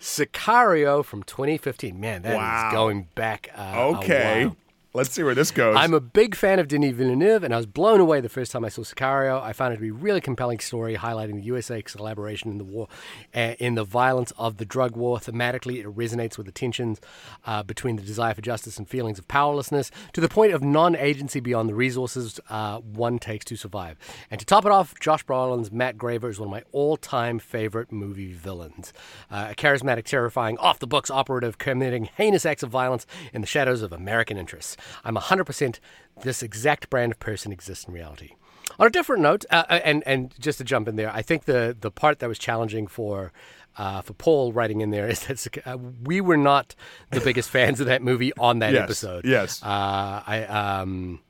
Sicario 0.00 1.04
from 1.04 1.22
2015. 1.24 1.98
Man, 1.98 2.22
that 2.22 2.30
is 2.32 2.36
Wow. 2.36 2.70
going 2.72 3.08
back. 3.14 3.48
Uh, 3.56 3.62
a 3.62 3.80
Okay. 3.96 4.50
Let's 4.98 5.12
see 5.12 5.22
where 5.22 5.34
this 5.34 5.52
goes. 5.52 5.76
I'm 5.78 5.94
a 5.94 6.00
big 6.00 6.34
fan 6.34 6.58
of 6.58 6.66
Denis 6.66 6.92
Villeneuve, 6.92 7.44
and 7.44 7.54
I 7.54 7.56
was 7.56 7.66
blown 7.66 8.00
away 8.00 8.20
the 8.20 8.28
first 8.28 8.50
time 8.50 8.64
I 8.64 8.68
saw 8.68 8.82
Sicario. 8.82 9.40
I 9.40 9.52
found 9.52 9.72
it 9.72 9.76
to 9.76 9.80
be 9.80 9.90
a 9.90 9.92
really 9.92 10.20
compelling 10.20 10.58
story 10.58 10.96
highlighting 10.96 11.36
the 11.36 11.42
USA 11.42 11.80
collaboration 11.82 12.50
in 12.50 12.58
the 12.58 12.64
war, 12.64 12.88
uh, 13.32 13.54
in 13.60 13.76
the 13.76 13.84
violence 13.84 14.32
of 14.36 14.56
the 14.56 14.64
drug 14.64 14.96
war. 14.96 15.18
Thematically, 15.18 15.78
it 15.78 15.86
resonates 15.86 16.36
with 16.36 16.46
the 16.46 16.52
tensions 16.52 17.00
uh, 17.46 17.62
between 17.62 17.94
the 17.94 18.02
desire 18.02 18.34
for 18.34 18.40
justice 18.40 18.76
and 18.76 18.88
feelings 18.88 19.20
of 19.20 19.28
powerlessness 19.28 19.92
to 20.14 20.20
the 20.20 20.28
point 20.28 20.52
of 20.52 20.62
non-agency 20.64 21.38
beyond 21.38 21.68
the 21.68 21.76
resources 21.76 22.40
uh, 22.50 22.78
one 22.78 23.20
takes 23.20 23.44
to 23.44 23.54
survive. 23.54 23.96
And 24.32 24.40
to 24.40 24.44
top 24.44 24.66
it 24.66 24.72
off, 24.72 24.98
Josh 24.98 25.24
Brolin's 25.24 25.70
Matt 25.70 25.96
Graver 25.96 26.28
is 26.28 26.40
one 26.40 26.48
of 26.48 26.50
my 26.50 26.64
all-time 26.72 27.38
favorite 27.38 27.92
movie 27.92 28.32
villains. 28.32 28.92
Uh, 29.30 29.48
a 29.52 29.54
charismatic, 29.54 30.06
terrifying, 30.06 30.58
off-the-books 30.58 31.08
operative 31.08 31.56
committing 31.58 32.08
heinous 32.16 32.44
acts 32.44 32.64
of 32.64 32.70
violence 32.70 33.06
in 33.32 33.42
the 33.42 33.46
shadows 33.46 33.80
of 33.80 33.92
American 33.92 34.36
interests. 34.36 34.76
I'm 35.04 35.16
100% 35.16 35.78
this 36.22 36.42
exact 36.42 36.90
brand 36.90 37.12
of 37.12 37.20
person 37.20 37.52
exists 37.52 37.84
in 37.86 37.94
reality. 37.94 38.30
On 38.78 38.86
a 38.86 38.90
different 38.90 39.22
note, 39.22 39.44
uh, 39.50 39.64
uh, 39.70 39.80
and 39.82 40.02
and 40.06 40.34
just 40.38 40.58
to 40.58 40.64
jump 40.64 40.88
in 40.88 40.96
there, 40.96 41.10
I 41.12 41.22
think 41.22 41.44
the 41.46 41.74
the 41.80 41.90
part 41.90 42.18
that 42.18 42.28
was 42.28 42.38
challenging 42.38 42.86
for 42.86 43.32
uh, 43.78 44.02
for 44.02 44.12
Paul 44.12 44.52
writing 44.52 44.82
in 44.82 44.90
there 44.90 45.08
is 45.08 45.20
that 45.26 45.46
uh, 45.66 45.78
we 46.04 46.20
were 46.20 46.36
not 46.36 46.74
the 47.10 47.20
biggest 47.20 47.48
fans 47.48 47.80
of 47.80 47.86
that 47.86 48.02
movie 48.02 48.32
on 48.38 48.58
that 48.58 48.74
Yes, 48.74 48.82
episode. 48.82 49.24
yes. 49.24 49.62
uh, 49.62 50.22
I 50.26 50.44
um. 50.44 51.20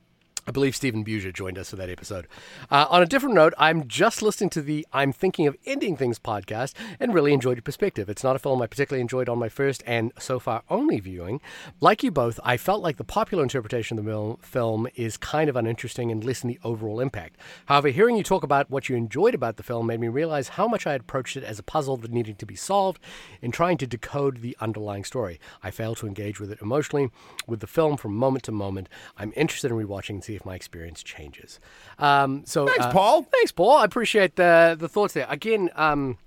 I 0.49 0.51
believe 0.51 0.75
Stephen 0.75 1.05
Buja 1.05 1.31
joined 1.31 1.59
us 1.59 1.69
for 1.69 1.75
that 1.75 1.91
episode. 1.91 2.25
Uh, 2.71 2.87
on 2.89 3.03
a 3.03 3.05
different 3.05 3.35
note, 3.35 3.53
I'm 3.59 3.87
just 3.87 4.23
listening 4.23 4.49
to 4.49 4.63
the 4.63 4.83
I'm 4.91 5.13
Thinking 5.13 5.45
of 5.45 5.55
Ending 5.63 5.95
Things 5.95 6.17
podcast 6.17 6.73
and 6.99 7.13
really 7.13 7.33
enjoyed 7.33 7.57
your 7.57 7.61
perspective. 7.61 8.09
It's 8.09 8.23
not 8.23 8.35
a 8.35 8.39
film 8.39 8.59
I 8.59 8.65
particularly 8.65 9.01
enjoyed 9.01 9.29
on 9.29 9.37
my 9.37 9.47
first 9.47 9.83
and 9.85 10.11
so 10.17 10.39
far 10.39 10.63
only 10.67 10.99
viewing. 10.99 11.39
Like 11.79 12.01
you 12.01 12.09
both, 12.09 12.39
I 12.43 12.57
felt 12.57 12.81
like 12.81 12.97
the 12.97 13.03
popular 13.03 13.43
interpretation 13.43 13.99
of 13.99 14.05
the 14.05 14.37
film 14.41 14.87
is 14.95 15.17
kind 15.17 15.51
of 15.51 15.55
uninteresting 15.55 16.09
and 16.09 16.23
less 16.23 16.39
than 16.39 16.47
the 16.47 16.59
overall 16.63 16.99
impact. 16.99 17.37
However, 17.67 17.89
hearing 17.89 18.15
you 18.15 18.23
talk 18.23 18.41
about 18.41 18.71
what 18.71 18.89
you 18.89 18.95
enjoyed 18.95 19.35
about 19.35 19.57
the 19.57 19.61
film 19.61 19.85
made 19.85 19.99
me 19.99 20.07
realize 20.07 20.47
how 20.47 20.67
much 20.67 20.87
I 20.87 20.93
had 20.93 21.01
approached 21.01 21.37
it 21.37 21.43
as 21.43 21.59
a 21.59 21.63
puzzle 21.63 21.97
that 21.97 22.11
needed 22.11 22.39
to 22.39 22.47
be 22.47 22.55
solved 22.55 22.99
in 23.39 23.51
trying 23.51 23.77
to 23.77 23.85
decode 23.85 24.41
the 24.41 24.57
underlying 24.59 25.03
story. 25.03 25.39
I 25.61 25.69
failed 25.69 25.97
to 25.97 26.07
engage 26.07 26.39
with 26.39 26.51
it 26.51 26.59
emotionally 26.59 27.11
with 27.45 27.59
the 27.59 27.67
film 27.67 27.97
from 27.97 28.15
moment 28.15 28.45
to 28.45 28.51
moment. 28.51 28.89
I'm 29.15 29.31
interested 29.35 29.69
in 29.69 29.77
rewatching 29.77 30.09
and 30.09 30.23
see 30.23 30.38
if 30.39 30.45
my 30.45 30.55
experience 30.55 31.03
changes. 31.03 31.59
Um, 31.97 32.43
so 32.45 32.65
Thanks, 32.65 32.85
uh, 32.85 32.91
Paul. 32.91 33.23
Thanks, 33.23 33.51
Paul. 33.51 33.77
I 33.77 33.85
appreciate 33.85 34.35
the 34.35 34.75
the 34.79 34.87
thoughts 34.87 35.13
there. 35.13 35.27
Again, 35.29 35.69
um, 35.75 36.17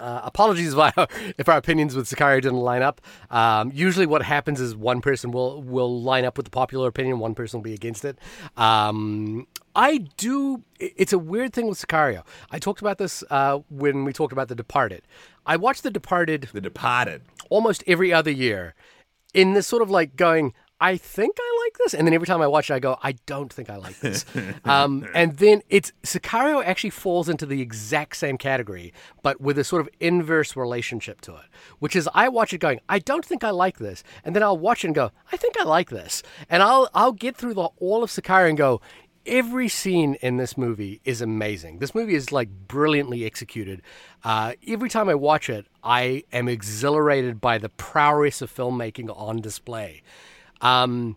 uh, 0.00 0.20
apologies 0.24 0.72
if 0.72 0.78
our, 0.78 0.92
if 1.38 1.48
our 1.48 1.56
opinions 1.56 1.94
with 1.94 2.08
Sicario 2.08 2.40
didn't 2.42 2.58
line 2.58 2.82
up. 2.82 3.00
Um, 3.30 3.70
usually, 3.72 4.06
what 4.06 4.22
happens 4.22 4.60
is 4.60 4.74
one 4.74 5.00
person 5.00 5.30
will 5.30 5.62
will 5.62 6.02
line 6.02 6.24
up 6.24 6.36
with 6.36 6.44
the 6.44 6.50
popular 6.50 6.88
opinion, 6.88 7.18
one 7.18 7.34
person 7.34 7.58
will 7.60 7.64
be 7.64 7.74
against 7.74 8.04
it. 8.04 8.18
Um, 8.56 9.46
I 9.74 9.98
do. 10.16 10.62
It's 10.78 11.12
a 11.12 11.18
weird 11.18 11.52
thing 11.52 11.68
with 11.68 11.78
Sicario. 11.78 12.24
I 12.50 12.58
talked 12.58 12.80
about 12.80 12.98
this 12.98 13.22
uh, 13.30 13.60
when 13.70 14.04
we 14.04 14.12
talked 14.12 14.32
about 14.32 14.48
The 14.48 14.54
Departed. 14.54 15.02
I 15.46 15.56
watched 15.56 15.82
The 15.82 15.90
Departed 15.90 16.48
the 16.52 16.60
Departed. 16.60 17.22
almost 17.50 17.82
every 17.86 18.12
other 18.12 18.30
year 18.30 18.74
in 19.34 19.54
this 19.54 19.66
sort 19.66 19.82
of 19.82 19.90
like 19.90 20.16
going 20.16 20.52
i 20.82 20.96
think 20.96 21.36
i 21.38 21.64
like 21.64 21.78
this 21.78 21.94
and 21.94 22.06
then 22.06 22.12
every 22.12 22.26
time 22.26 22.42
i 22.42 22.46
watch 22.46 22.70
it 22.70 22.74
i 22.74 22.78
go 22.78 22.98
i 23.02 23.12
don't 23.26 23.52
think 23.52 23.70
i 23.70 23.76
like 23.76 23.98
this 24.00 24.26
um, 24.64 25.06
and 25.14 25.36
then 25.36 25.62
it's 25.70 25.92
sicario 26.02 26.62
actually 26.64 26.90
falls 26.90 27.28
into 27.28 27.46
the 27.46 27.62
exact 27.62 28.16
same 28.16 28.36
category 28.36 28.92
but 29.22 29.40
with 29.40 29.58
a 29.58 29.64
sort 29.64 29.80
of 29.80 29.88
inverse 30.00 30.56
relationship 30.56 31.20
to 31.20 31.34
it 31.36 31.44
which 31.78 31.94
is 31.96 32.08
i 32.14 32.28
watch 32.28 32.52
it 32.52 32.58
going 32.58 32.80
i 32.88 32.98
don't 32.98 33.24
think 33.24 33.44
i 33.44 33.50
like 33.50 33.78
this 33.78 34.02
and 34.24 34.36
then 34.36 34.42
i'll 34.42 34.58
watch 34.58 34.84
it 34.84 34.88
and 34.88 34.94
go 34.94 35.10
i 35.32 35.36
think 35.36 35.54
i 35.60 35.64
like 35.64 35.88
this 35.90 36.22
and 36.50 36.62
i'll 36.62 36.88
i'll 36.94 37.12
get 37.12 37.36
through 37.36 37.54
the 37.54 37.68
all 37.78 38.02
of 38.02 38.10
sicario 38.10 38.48
and 38.48 38.58
go 38.58 38.80
every 39.26 39.68
scene 39.68 40.14
in 40.16 40.36
this 40.36 40.56
movie 40.56 41.00
is 41.04 41.20
amazing. 41.20 41.78
This 41.78 41.94
movie 41.94 42.14
is 42.14 42.32
like 42.32 42.48
brilliantly 42.66 43.24
executed. 43.24 43.82
Uh, 44.24 44.54
every 44.66 44.88
time 44.88 45.08
I 45.08 45.14
watch 45.14 45.48
it, 45.48 45.66
I 45.82 46.24
am 46.32 46.48
exhilarated 46.48 47.40
by 47.40 47.58
the 47.58 47.68
prowess 47.68 48.42
of 48.42 48.54
filmmaking 48.54 49.14
on 49.16 49.40
display. 49.40 50.02
Um, 50.62 51.16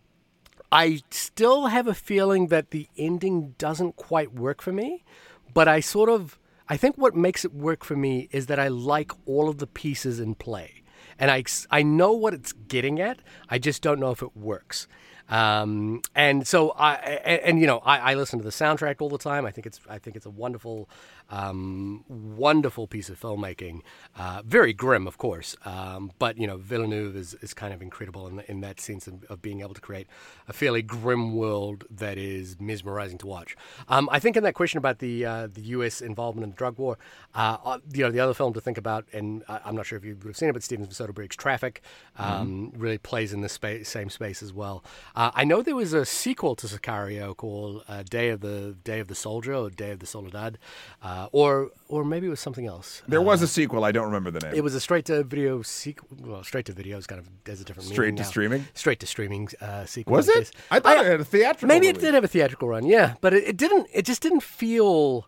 I 0.71 1.01
still 1.11 1.67
have 1.67 1.87
a 1.87 1.93
feeling 1.93 2.47
that 2.47 2.71
the 2.71 2.89
ending 2.97 3.55
doesn't 3.57 3.95
quite 3.95 4.33
work 4.33 4.61
for 4.61 4.73
me, 4.73 5.05
but 5.53 5.67
I 5.67 5.79
sort 5.79 6.09
of 6.09 6.37
I 6.67 6.77
think 6.77 6.97
what 6.97 7.15
makes 7.15 7.45
it 7.45 7.53
work 7.53 7.83
for 7.83 7.95
me 7.95 8.27
is 8.31 8.47
that 8.47 8.59
I 8.59 8.69
like 8.69 9.11
all 9.27 9.49
of 9.49 9.59
the 9.59 9.67
pieces 9.67 10.19
in 10.19 10.33
play. 10.33 10.81
And 11.19 11.29
I, 11.29 11.43
I 11.69 11.83
know 11.83 12.11
what 12.11 12.33
it's 12.33 12.53
getting 12.53 12.99
at. 12.99 13.19
I 13.49 13.59
just 13.59 13.81
don't 13.81 13.99
know 13.99 14.11
if 14.11 14.23
it 14.23 14.35
works. 14.35 14.87
Um, 15.29 16.01
and 16.13 16.47
so 16.47 16.71
I 16.71 16.95
and, 16.95 17.41
and 17.41 17.59
you 17.59 17.65
know 17.65 17.79
I, 17.79 18.11
I, 18.11 18.13
listen 18.13 18.37
to 18.37 18.45
the 18.45 18.51
soundtrack 18.51 18.97
all 18.99 19.09
the 19.09 19.17
time. 19.17 19.45
I 19.45 19.51
think 19.51 19.65
it's 19.65 19.79
I 19.89 19.97
think 19.97 20.15
it's 20.15 20.27
a 20.27 20.29
wonderful 20.29 20.87
um, 21.31 22.05
wonderful 22.07 22.85
piece 22.85 23.09
of 23.09 23.19
filmmaking. 23.19 23.81
Uh, 24.15 24.43
very 24.45 24.71
grim, 24.71 25.07
of 25.07 25.17
course, 25.17 25.55
um, 25.65 26.11
but 26.19 26.37
you 26.37 26.45
know 26.45 26.57
Villeneuve 26.57 27.15
is, 27.15 27.33
is 27.41 27.55
kind 27.55 27.73
of 27.73 27.81
incredible 27.81 28.27
in, 28.27 28.41
in 28.47 28.61
that 28.61 28.79
sense 28.79 29.07
of, 29.07 29.23
of, 29.25 29.41
being 29.41 29.61
able 29.61 29.73
to 29.73 29.81
create 29.81 30.07
a 30.47 30.53
fairly 30.53 30.83
grim 30.83 31.35
world 31.35 31.85
that 31.89 32.19
is 32.19 32.59
mesmerizing 32.59 33.17
to 33.17 33.25
watch. 33.25 33.57
Um, 33.89 34.07
I 34.11 34.19
think 34.19 34.37
in 34.37 34.43
that 34.43 34.53
question 34.53 34.77
about 34.77 34.99
the 34.99 35.25
uh, 35.25 35.47
the 35.51 35.61
U.S. 35.61 36.01
involvement 36.01 36.43
in 36.43 36.51
the 36.51 36.55
drug 36.55 36.77
war, 36.77 36.99
uh, 37.33 37.57
uh, 37.65 37.79
you 37.93 38.03
know 38.03 38.11
the 38.11 38.19
other 38.19 38.35
film 38.35 38.53
to 38.53 38.61
think 38.61 38.77
about, 38.77 39.05
and 39.11 39.43
I'm 39.47 39.75
not 39.75 39.87
sure 39.87 39.97
if 39.97 40.05
you 40.05 40.15
would 40.17 40.27
have 40.27 40.37
seen 40.37 40.49
it, 40.49 40.53
but 40.53 40.61
Steven 40.61 40.85
Soderbergh's 40.85 41.35
Traffic 41.35 41.81
um, 42.17 42.71
mm-hmm. 42.71 42.79
really 42.79 42.99
plays 42.99 43.33
in 43.33 43.41
the 43.41 43.49
space, 43.49 43.89
same 43.89 44.11
space 44.11 44.43
as 44.43 44.53
well. 44.53 44.83
Uh, 45.15 45.31
I 45.33 45.43
know 45.43 45.61
there 45.61 45.75
was 45.75 45.93
a 45.93 46.05
sequel 46.05 46.55
to 46.55 46.67
Sicario 46.67 47.35
called 47.35 47.83
uh, 47.87 48.03
Day 48.03 48.29
of 48.29 48.41
the 48.41 48.75
Day 48.83 48.99
of 48.99 49.07
the 49.07 49.15
Soldier 49.15 49.53
or 49.53 49.69
Day 49.69 49.91
of 49.91 49.99
the 49.99 50.05
Soldado. 50.05 50.57
Uh, 51.03 51.15
uh, 51.15 51.29
or 51.31 51.71
or 51.87 52.03
maybe 52.03 52.27
it 52.27 52.29
was 52.29 52.39
something 52.39 52.65
else. 52.65 53.01
There 53.07 53.21
was 53.21 53.41
a 53.41 53.47
sequel. 53.47 53.83
I 53.85 53.91
don't 53.91 54.05
remember 54.05 54.31
the 54.31 54.41
name. 54.41 54.53
It 54.53 54.63
was 54.63 54.75
a 54.75 54.79
straight 54.79 55.05
to 55.05 55.23
video 55.23 55.61
sequel. 55.61 56.09
Well, 56.19 56.43
straight 56.43 56.65
to 56.65 56.73
video 56.73 56.97
is 56.97 57.07
kind 57.07 57.19
of 57.19 57.29
has 57.45 57.61
a 57.61 57.63
different 57.63 57.87
meaning. 57.87 57.95
straight 57.95 58.17
to 58.17 58.23
now. 58.23 58.29
streaming. 58.29 58.67
Straight 58.73 58.99
to 58.99 59.07
streaming 59.07 59.49
uh, 59.61 59.85
sequel. 59.85 60.13
Was 60.13 60.27
it? 60.27 60.51
I 60.69 60.79
thought 60.79 60.97
I, 60.97 61.05
it 61.05 61.05
had 61.05 61.21
a 61.21 61.25
theatrical. 61.25 61.67
Maybe 61.67 61.87
release. 61.87 62.03
it 62.03 62.05
did 62.05 62.13
have 62.13 62.23
a 62.23 62.27
theatrical 62.27 62.67
run. 62.67 62.85
Yeah, 62.85 63.15
but 63.21 63.33
it, 63.33 63.47
it, 63.47 63.57
didn't. 63.57 63.87
It 63.93 64.05
just 64.05 64.21
didn't 64.21 64.43
feel 64.43 65.27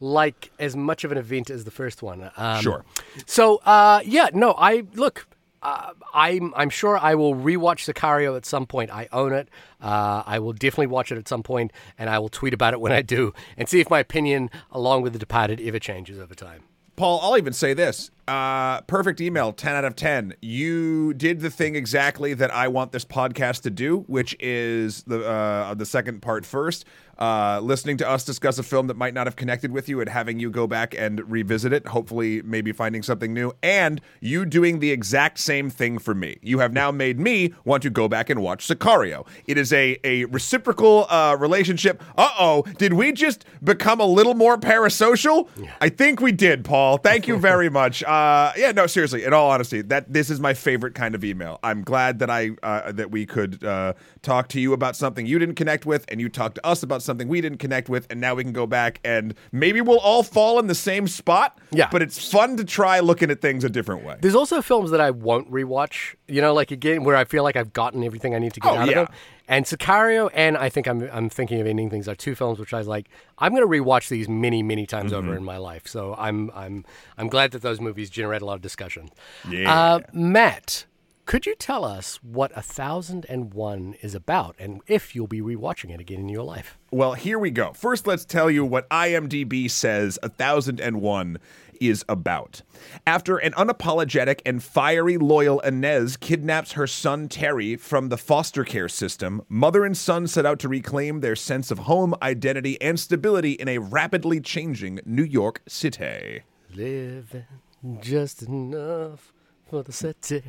like 0.00 0.50
as 0.58 0.76
much 0.76 1.04
of 1.04 1.12
an 1.12 1.18
event 1.18 1.50
as 1.50 1.64
the 1.64 1.70
first 1.70 2.02
one. 2.02 2.30
Um, 2.36 2.60
sure. 2.60 2.84
So 3.26 3.58
uh, 3.64 4.00
yeah, 4.04 4.30
no, 4.32 4.54
I 4.58 4.84
look 4.94 5.26
uh, 5.62 5.92
I'm 6.14 6.52
I'm 6.56 6.70
sure 6.70 6.98
I 6.98 7.14
will 7.14 7.34
rewatch 7.34 7.92
Sicario 7.92 8.36
at 8.36 8.46
some 8.46 8.66
point. 8.66 8.90
I 8.90 9.08
own 9.12 9.32
it. 9.32 9.48
Uh, 9.80 10.22
I 10.26 10.38
will 10.38 10.52
definitely 10.52 10.86
watch 10.88 11.10
it 11.12 11.18
at 11.18 11.28
some 11.28 11.42
point, 11.42 11.72
and 11.98 12.08
I 12.08 12.18
will 12.18 12.28
tweet 12.28 12.54
about 12.54 12.74
it 12.74 12.80
when 12.80 12.92
I 12.92 13.02
do, 13.02 13.32
and 13.56 13.68
see 13.68 13.80
if 13.80 13.90
my 13.90 13.98
opinion, 14.00 14.50
along 14.70 15.02
with 15.02 15.12
The 15.12 15.18
Departed, 15.18 15.60
ever 15.60 15.78
changes 15.78 16.18
over 16.18 16.34
time. 16.34 16.64
Paul, 16.98 17.20
I'll 17.22 17.38
even 17.38 17.52
say 17.52 17.74
this. 17.74 18.10
Uh, 18.26 18.80
perfect 18.82 19.20
email, 19.20 19.52
10 19.52 19.76
out 19.76 19.84
of 19.84 19.94
10. 19.94 20.34
You 20.42 21.14
did 21.14 21.38
the 21.40 21.48
thing 21.48 21.76
exactly 21.76 22.34
that 22.34 22.52
I 22.52 22.66
want 22.66 22.90
this 22.90 23.04
podcast 23.04 23.62
to 23.62 23.70
do, 23.70 24.00
which 24.08 24.36
is 24.40 25.04
the 25.04 25.24
uh, 25.24 25.74
the 25.74 25.86
second 25.86 26.22
part 26.22 26.44
first. 26.44 26.84
Uh, 27.18 27.60
listening 27.62 27.96
to 27.96 28.08
us 28.08 28.24
discuss 28.24 28.58
a 28.58 28.62
film 28.62 28.86
that 28.86 28.96
might 28.96 29.14
not 29.14 29.26
have 29.26 29.36
connected 29.36 29.72
with 29.72 29.88
you 29.88 30.00
and 30.00 30.08
having 30.08 30.38
you 30.38 30.50
go 30.50 30.66
back 30.66 30.94
and 30.96 31.20
revisit 31.30 31.72
it, 31.72 31.86
hopefully, 31.88 32.42
maybe 32.42 32.70
finding 32.72 33.02
something 33.02 33.34
new, 33.34 33.52
and 33.62 34.00
you 34.20 34.44
doing 34.46 34.78
the 34.78 34.90
exact 34.90 35.38
same 35.38 35.68
thing 35.70 35.98
for 35.98 36.14
me. 36.14 36.38
You 36.42 36.60
have 36.60 36.72
now 36.72 36.90
made 36.90 37.18
me 37.18 37.54
want 37.64 37.82
to 37.82 37.90
go 37.90 38.08
back 38.08 38.30
and 38.30 38.40
watch 38.40 38.66
Sicario. 38.66 39.26
It 39.46 39.58
is 39.58 39.72
a, 39.72 39.98
a 40.04 40.26
reciprocal 40.26 41.06
uh, 41.10 41.36
relationship. 41.38 42.02
Uh 42.16 42.30
oh, 42.38 42.62
did 42.78 42.92
we 42.92 43.12
just 43.12 43.44
become 43.64 44.00
a 44.00 44.06
little 44.06 44.34
more 44.34 44.56
parasocial? 44.56 45.48
Yeah. 45.56 45.72
I 45.80 45.88
think 45.88 46.20
we 46.20 46.32
did, 46.32 46.64
Paul. 46.64 46.98
Thank 46.98 47.26
you 47.26 47.36
very 47.38 47.68
much. 47.80 48.02
Uh, 48.04 48.52
yeah, 48.56 48.72
no, 48.72 48.86
seriously. 48.86 49.24
In 49.24 49.32
all 49.32 49.50
honesty, 49.50 49.82
that 49.82 50.12
this 50.12 50.30
is 50.30 50.38
my 50.40 50.54
favorite 50.54 50.94
kind 50.94 51.14
of 51.14 51.24
email. 51.24 51.58
I'm 51.62 51.82
glad 51.82 52.20
that 52.20 52.30
I 52.30 52.50
uh, 52.62 52.92
that 52.92 53.10
we 53.10 53.26
could 53.26 53.64
uh, 53.64 53.94
talk 54.22 54.48
to 54.48 54.60
you 54.60 54.72
about 54.72 54.94
something 54.94 55.26
you 55.26 55.38
didn't 55.38 55.56
connect 55.56 55.84
with, 55.84 56.04
and 56.08 56.20
you 56.20 56.28
talked 56.28 56.54
to 56.56 56.66
us 56.66 56.82
about 56.82 57.02
something 57.08 57.26
we 57.26 57.40
didn't 57.40 57.58
connect 57.58 57.88
with, 57.88 58.06
and 58.10 58.20
now 58.20 58.34
we 58.36 58.44
can 58.44 58.52
go 58.52 58.66
back 58.66 59.00
and 59.04 59.34
maybe 59.50 59.80
we'll 59.80 59.98
all 59.98 60.22
fall 60.22 60.58
in 60.60 60.68
the 60.68 60.74
same 60.74 61.08
spot. 61.08 61.58
Yeah. 61.70 61.88
But 61.90 62.02
it's 62.02 62.30
fun 62.30 62.56
to 62.58 62.64
try 62.64 63.00
looking 63.00 63.30
at 63.30 63.40
things 63.40 63.64
a 63.64 63.68
different 63.68 64.04
way. 64.04 64.16
There's 64.20 64.36
also 64.36 64.62
films 64.62 64.90
that 64.92 65.00
I 65.00 65.10
won't 65.10 65.50
rewatch, 65.50 66.14
you 66.28 66.40
know, 66.40 66.54
like 66.54 66.70
again, 66.70 67.02
where 67.02 67.16
I 67.16 67.24
feel 67.24 67.42
like 67.42 67.56
I've 67.56 67.72
gotten 67.72 68.04
everything 68.04 68.34
I 68.34 68.38
need 68.38 68.52
to 68.54 68.60
get 68.60 68.72
oh, 68.72 68.76
out 68.76 68.88
yeah. 68.88 69.00
of 69.00 69.06
them. 69.08 69.16
And 69.50 69.64
Sicario 69.64 70.28
and 70.34 70.58
I 70.58 70.68
think 70.68 70.86
I'm 70.86 71.08
I'm 71.10 71.30
thinking 71.30 71.58
of 71.58 71.66
ending 71.66 71.88
things 71.88 72.06
are 72.06 72.14
two 72.14 72.34
films 72.34 72.58
which 72.58 72.74
I 72.74 72.78
was 72.78 72.86
like 72.86 73.08
I'm 73.38 73.54
going 73.54 73.62
to 73.62 73.68
rewatch 73.68 74.08
these 74.08 74.28
many 74.28 74.62
many 74.62 74.84
times 74.86 75.12
mm-hmm. 75.12 75.26
over 75.26 75.36
in 75.36 75.42
my 75.42 75.56
life. 75.56 75.88
So 75.88 76.14
I'm 76.18 76.50
I'm 76.54 76.84
I'm 77.16 77.28
glad 77.28 77.52
that 77.52 77.62
those 77.62 77.80
movies 77.80 78.10
generate 78.10 78.42
a 78.42 78.44
lot 78.44 78.54
of 78.54 78.60
discussion. 78.60 79.08
Yeah. 79.48 79.72
Uh, 79.72 80.00
Matt, 80.12 80.84
could 81.28 81.44
you 81.44 81.54
tell 81.54 81.84
us 81.84 82.18
what 82.22 82.50
A 82.56 82.62
Thousand 82.62 83.26
and 83.28 83.52
One 83.52 83.94
is 84.00 84.14
about 84.14 84.56
and 84.58 84.80
if 84.86 85.14
you'll 85.14 85.26
be 85.26 85.42
rewatching 85.42 85.92
it 85.92 86.00
again 86.00 86.20
in 86.20 86.30
your 86.30 86.42
life? 86.42 86.78
Well, 86.90 87.12
here 87.12 87.38
we 87.38 87.50
go. 87.50 87.74
First, 87.74 88.06
let's 88.06 88.24
tell 88.24 88.50
you 88.50 88.64
what 88.64 88.88
IMDb 88.88 89.70
says 89.70 90.18
A 90.22 90.30
Thousand 90.30 90.80
and 90.80 91.02
One 91.02 91.38
is 91.82 92.02
about. 92.08 92.62
After 93.06 93.36
an 93.36 93.52
unapologetic 93.52 94.40
and 94.46 94.62
fiery 94.62 95.18
loyal 95.18 95.60
Inez 95.60 96.16
kidnaps 96.16 96.72
her 96.72 96.86
son 96.86 97.28
Terry 97.28 97.76
from 97.76 98.08
the 98.08 98.16
foster 98.16 98.64
care 98.64 98.88
system, 98.88 99.42
mother 99.50 99.84
and 99.84 99.94
son 99.94 100.28
set 100.28 100.46
out 100.46 100.58
to 100.60 100.68
reclaim 100.68 101.20
their 101.20 101.36
sense 101.36 101.70
of 101.70 101.80
home, 101.80 102.14
identity, 102.22 102.80
and 102.80 102.98
stability 102.98 103.52
in 103.52 103.68
a 103.68 103.76
rapidly 103.76 104.40
changing 104.40 104.98
New 105.04 105.24
York 105.24 105.60
City. 105.68 106.40
Living 106.74 107.44
just 108.00 108.42
enough 108.44 109.34
for 109.68 109.82
the. 109.82 109.92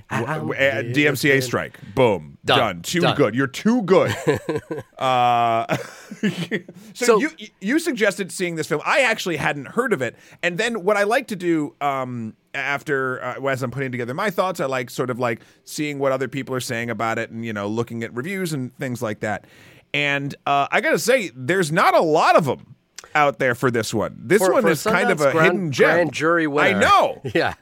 DMCA 0.10 1.44
strike. 1.44 1.80
Boom. 1.96 2.38
Done. 2.46 2.58
Done. 2.58 2.82
Too 2.82 3.00
Done. 3.02 3.16
good. 3.16 3.36
You're 3.36 3.48
too 3.48 3.82
good. 3.84 4.16
uh, 4.98 5.78
so, 5.78 6.60
So- 6.94 7.20
you 7.20 7.30
you 7.62 7.80
suggested 7.80 8.32
seeing 8.32 8.56
this 8.56 8.68
film. 8.68 8.82
I 8.86 9.02
actually 9.02 9.38
hadn't 9.38 9.68
heard 9.68 9.94
of 9.94 10.02
it. 10.02 10.16
And 10.44 10.58
then 10.58 10.84
what 10.84 10.98
I 10.98 11.04
like 11.04 11.28
to 11.28 11.36
do 11.36 11.76
um, 11.82 12.36
after 12.54 13.22
uh, 13.24 13.46
as 13.48 13.64
I'm 13.64 13.72
putting 13.72 13.92
together 13.92 14.14
my 14.14 14.30
thoughts, 14.30 14.60
I 14.60 14.66
like 14.66 14.90
sort 14.90 15.10
of 15.10 15.20
like 15.20 15.42
seeing 15.64 16.00
what 16.00 16.12
other 16.12 16.28
people 16.28 16.56
are 16.56 16.60
saying 16.62 16.90
about 16.90 17.20
it 17.20 17.30
and 17.30 17.46
you 17.46 17.54
know 17.54 17.68
looking 17.68 18.04
at 18.04 18.14
reviews 18.14 18.54
and 18.54 18.76
things 18.78 19.02
like 19.02 19.20
that. 19.22 19.46
And 19.94 20.36
uh, 20.46 20.68
I 20.72 20.82
got 20.82 20.92
to 20.92 21.00
say, 21.00 21.32
there's 21.36 21.72
not 21.72 21.96
a 21.96 22.02
lot 22.02 22.36
of 22.36 22.46
them 22.46 22.76
out 23.16 23.40
there 23.40 23.56
for 23.56 23.72
this 23.72 23.92
one. 23.92 24.16
This 24.24 24.40
For- 24.40 24.54
one 24.54 24.62
for 24.62 24.70
is 24.70 24.84
kind 24.84 25.10
of 25.10 25.20
a 25.20 25.32
grand, 25.32 25.46
hidden 25.54 25.72
gem. 25.72 25.88
Grand 25.90 26.14
jury 26.14 26.46
winner. 26.48 26.78
I 26.78 26.80
know. 26.80 27.22
Yeah. 27.34 27.56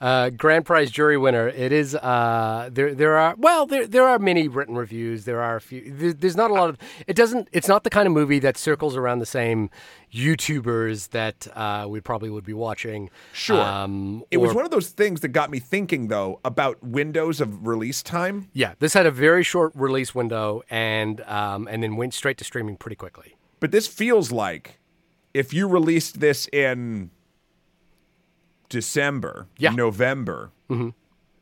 Uh, 0.00 0.28
grand 0.30 0.66
prize 0.66 0.90
jury 0.90 1.16
winner. 1.16 1.48
It 1.48 1.72
is. 1.72 1.94
Uh, 1.94 2.68
there, 2.72 2.94
there 2.94 3.16
are. 3.16 3.34
Well, 3.38 3.64
there, 3.66 3.86
there 3.86 4.06
are 4.06 4.18
many 4.18 4.48
written 4.48 4.74
reviews. 4.74 5.24
There 5.24 5.40
are 5.40 5.56
a 5.56 5.60
few. 5.60 5.90
There, 5.92 6.12
there's 6.12 6.36
not 6.36 6.50
a 6.50 6.54
lot 6.54 6.68
of. 6.68 6.78
It 7.06 7.16
doesn't. 7.16 7.48
It's 7.52 7.68
not 7.68 7.84
the 7.84 7.90
kind 7.90 8.06
of 8.06 8.12
movie 8.12 8.38
that 8.40 8.58
circles 8.58 8.96
around 8.96 9.20
the 9.20 9.26
same 9.26 9.70
YouTubers 10.12 11.10
that 11.10 11.46
uh, 11.54 11.86
we 11.88 12.00
probably 12.00 12.30
would 12.30 12.44
be 12.44 12.52
watching. 12.52 13.10
Sure. 13.32 13.60
Um, 13.60 14.24
It 14.30 14.38
was 14.38 14.52
one 14.54 14.64
of 14.64 14.70
those 14.70 14.90
things 14.90 15.20
that 15.20 15.28
got 15.28 15.50
me 15.50 15.58
thinking, 15.58 16.08
though, 16.08 16.40
about 16.44 16.82
windows 16.82 17.40
of 17.40 17.66
release 17.66 18.02
time. 18.02 18.48
Yeah, 18.52 18.74
this 18.80 18.94
had 18.94 19.06
a 19.06 19.10
very 19.10 19.42
short 19.42 19.72
release 19.74 20.14
window, 20.14 20.62
and 20.70 21.20
um, 21.22 21.68
and 21.70 21.82
then 21.82 21.96
went 21.96 22.14
straight 22.14 22.38
to 22.38 22.44
streaming 22.44 22.76
pretty 22.76 22.96
quickly. 22.96 23.36
But 23.60 23.70
this 23.70 23.86
feels 23.86 24.30
like 24.30 24.78
if 25.32 25.54
you 25.54 25.66
released 25.66 26.20
this 26.20 26.48
in 26.52 27.10
December, 28.74 29.46
Yeah. 29.56 29.70
Mm-hmm. 29.70 29.76
November, 29.76 30.50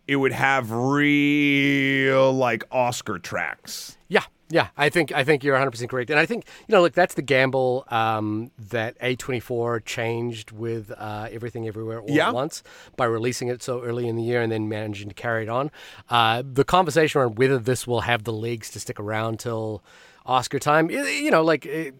it 0.06 0.16
would 0.16 0.32
have 0.32 0.70
real 0.70 2.32
like 2.32 2.64
Oscar 2.70 3.18
tracks. 3.18 3.96
Yeah, 4.08 4.24
yeah, 4.50 4.68
I 4.76 4.90
think 4.90 5.12
I 5.12 5.24
think 5.24 5.42
you're 5.42 5.54
100 5.54 5.70
percent 5.70 5.90
correct, 5.90 6.10
and 6.10 6.18
I 6.20 6.26
think 6.26 6.44
you 6.68 6.74
know, 6.74 6.82
look, 6.82 6.92
that's 6.92 7.14
the 7.14 7.22
gamble 7.22 7.84
um, 7.88 8.50
that 8.58 8.98
A24 9.00 9.82
changed 9.86 10.50
with 10.50 10.92
uh, 10.96 11.28
Everything 11.30 11.66
Everywhere 11.66 12.00
All 12.00 12.10
Yeah. 12.10 12.28
at 12.28 12.34
Once 12.34 12.62
by 12.96 13.06
releasing 13.06 13.48
it 13.48 13.62
so 13.62 13.82
early 13.82 14.06
in 14.08 14.16
the 14.16 14.22
year 14.22 14.42
and 14.42 14.52
then 14.52 14.68
managing 14.68 15.08
to 15.08 15.14
carry 15.14 15.44
it 15.44 15.48
on. 15.48 15.70
Uh, 16.10 16.42
the 16.44 16.64
conversation 16.64 17.20
around 17.20 17.38
whether 17.38 17.58
this 17.58 17.86
will 17.86 18.02
have 18.02 18.24
the 18.24 18.32
legs 18.32 18.70
to 18.72 18.80
stick 18.80 19.00
around 19.00 19.38
till 19.40 19.82
Oscar 20.26 20.58
time, 20.58 20.90
you 20.90 21.30
know, 21.30 21.42
like. 21.42 21.64
It, 21.64 21.94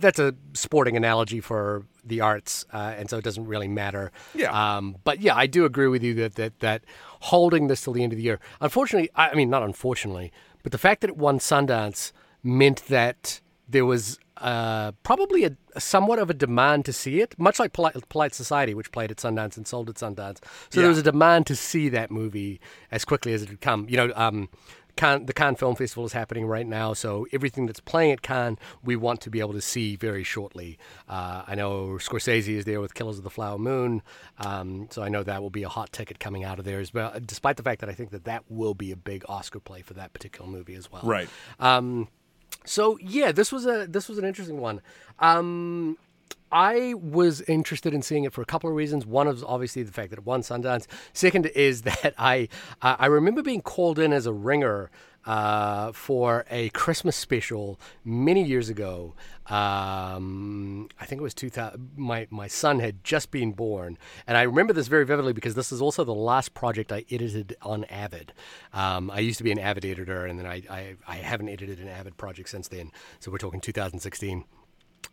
that's 0.00 0.18
a 0.18 0.34
sporting 0.54 0.96
analogy 0.96 1.40
for 1.40 1.84
the 2.04 2.20
arts, 2.20 2.64
uh, 2.72 2.94
and 2.96 3.08
so 3.10 3.18
it 3.18 3.24
doesn't 3.24 3.46
really 3.46 3.68
matter. 3.68 4.10
Yeah. 4.34 4.50
Um, 4.76 4.96
but 5.04 5.20
yeah, 5.20 5.34
I 5.36 5.46
do 5.46 5.64
agree 5.64 5.88
with 5.88 6.02
you 6.02 6.14
that 6.14 6.34
that 6.36 6.58
that 6.60 6.82
holding 7.20 7.68
this 7.68 7.82
till 7.82 7.92
the 7.92 8.02
end 8.02 8.12
of 8.12 8.16
the 8.16 8.22
year. 8.24 8.40
Unfortunately, 8.60 9.10
I, 9.14 9.30
I 9.30 9.34
mean 9.34 9.50
not 9.50 9.62
unfortunately, 9.62 10.32
but 10.62 10.72
the 10.72 10.78
fact 10.78 11.02
that 11.02 11.10
it 11.10 11.16
won 11.16 11.38
Sundance 11.38 12.12
meant 12.42 12.84
that 12.88 13.40
there 13.68 13.84
was 13.84 14.18
uh, 14.38 14.92
probably 15.02 15.44
a, 15.44 15.54
somewhat 15.78 16.18
of 16.18 16.30
a 16.30 16.34
demand 16.34 16.86
to 16.86 16.92
see 16.94 17.20
it, 17.20 17.34
much 17.38 17.58
like 17.58 17.74
Polite, 17.74 17.94
Polite 18.08 18.34
Society, 18.34 18.72
which 18.74 18.90
played 18.90 19.10
at 19.10 19.18
Sundance 19.18 19.58
and 19.58 19.66
sold 19.68 19.90
at 19.90 19.96
Sundance. 19.96 20.38
So 20.70 20.80
Yeah. 20.80 20.82
there 20.82 20.88
was 20.88 20.98
a 20.98 21.02
demand 21.02 21.46
to 21.48 21.54
see 21.54 21.90
that 21.90 22.10
movie 22.10 22.58
as 22.90 23.04
quickly 23.04 23.34
as 23.34 23.42
it 23.42 23.50
had 23.50 23.60
come. 23.60 23.86
You 23.90 23.98
know, 23.98 24.12
um, 24.16 24.48
The 24.96 25.32
Cannes 25.34 25.56
Film 25.56 25.76
Festival 25.76 26.04
is 26.04 26.12
happening 26.12 26.46
right 26.46 26.66
now, 26.66 26.92
so 26.92 27.26
everything 27.32 27.66
that's 27.66 27.80
playing 27.80 28.12
at 28.12 28.22
Cannes, 28.22 28.58
we 28.82 28.96
want 28.96 29.20
to 29.22 29.30
be 29.30 29.40
able 29.40 29.52
to 29.52 29.60
see 29.60 29.96
very 29.96 30.24
shortly. 30.24 30.78
Uh, 31.08 31.42
I 31.46 31.54
know 31.54 31.98
Scorsese 32.00 32.48
is 32.48 32.64
there 32.64 32.80
with 32.80 32.94
Killers 32.94 33.18
of 33.18 33.24
the 33.24 33.30
Flower 33.30 33.58
Moon, 33.58 34.02
um, 34.38 34.88
so 34.90 35.02
I 35.02 35.08
know 35.08 35.22
that 35.22 35.42
will 35.42 35.50
be 35.50 35.62
a 35.62 35.68
hot 35.68 35.92
ticket 35.92 36.20
coming 36.20 36.44
out 36.44 36.58
of 36.58 36.64
there 36.64 36.80
as 36.80 36.92
well. 36.92 37.12
Despite 37.24 37.56
the 37.56 37.62
fact 37.62 37.80
that 37.80 37.88
I 37.88 37.92
think 37.92 38.10
that 38.10 38.24
that 38.24 38.44
will 38.48 38.74
be 38.74 38.92
a 38.92 38.96
big 38.96 39.24
Oscar 39.28 39.60
play 39.60 39.82
for 39.82 39.94
that 39.94 40.12
particular 40.12 40.50
movie 40.50 40.74
as 40.74 40.90
well. 40.90 41.02
Right. 41.04 41.28
Um, 41.58 42.08
so 42.64 42.98
yeah, 43.00 43.32
this 43.32 43.52
was 43.52 43.66
a 43.66 43.86
this 43.86 44.08
was 44.08 44.18
an 44.18 44.24
interesting 44.24 44.60
one. 44.60 44.82
Um, 45.18 45.96
I 46.52 46.94
was 46.94 47.40
interested 47.42 47.94
in 47.94 48.02
seeing 48.02 48.24
it 48.24 48.32
for 48.32 48.42
a 48.42 48.46
couple 48.46 48.68
of 48.68 48.76
reasons. 48.76 49.06
One 49.06 49.28
is 49.28 49.42
obviously 49.42 49.82
the 49.82 49.92
fact 49.92 50.10
that 50.10 50.18
it 50.18 50.26
won 50.26 50.42
Sundance. 50.42 50.86
Second 51.12 51.46
is 51.46 51.82
that 51.82 52.14
I 52.18 52.48
uh, 52.82 52.96
I 52.98 53.06
remember 53.06 53.42
being 53.42 53.62
called 53.62 53.98
in 53.98 54.12
as 54.12 54.26
a 54.26 54.32
ringer 54.32 54.90
uh, 55.26 55.92
for 55.92 56.46
a 56.50 56.70
Christmas 56.70 57.16
special 57.16 57.78
many 58.04 58.42
years 58.42 58.68
ago. 58.68 59.14
Um, 59.46 60.88
I 61.00 61.06
think 61.06 61.20
it 61.20 61.22
was 61.22 61.34
2000. 61.34 61.90
My 61.96 62.26
my 62.30 62.46
son 62.46 62.78
had 62.78 63.02
just 63.04 63.30
been 63.30 63.52
born, 63.52 63.98
and 64.26 64.36
I 64.36 64.42
remember 64.42 64.72
this 64.72 64.88
very 64.88 65.04
vividly 65.04 65.32
because 65.32 65.54
this 65.54 65.72
is 65.72 65.82
also 65.82 66.04
the 66.04 66.14
last 66.14 66.54
project 66.54 66.92
I 66.92 67.04
edited 67.10 67.56
on 67.62 67.84
Avid. 67.84 68.32
Um, 68.72 69.10
I 69.10 69.20
used 69.20 69.38
to 69.38 69.44
be 69.44 69.52
an 69.52 69.58
Avid 69.58 69.84
editor, 69.84 70.24
and 70.24 70.38
then 70.38 70.46
I, 70.46 70.62
I 70.70 70.96
I 71.06 71.16
haven't 71.16 71.48
edited 71.48 71.80
an 71.80 71.88
Avid 71.88 72.16
project 72.16 72.48
since 72.48 72.68
then. 72.68 72.92
So 73.18 73.30
we're 73.30 73.38
talking 73.38 73.60
2016. 73.60 74.44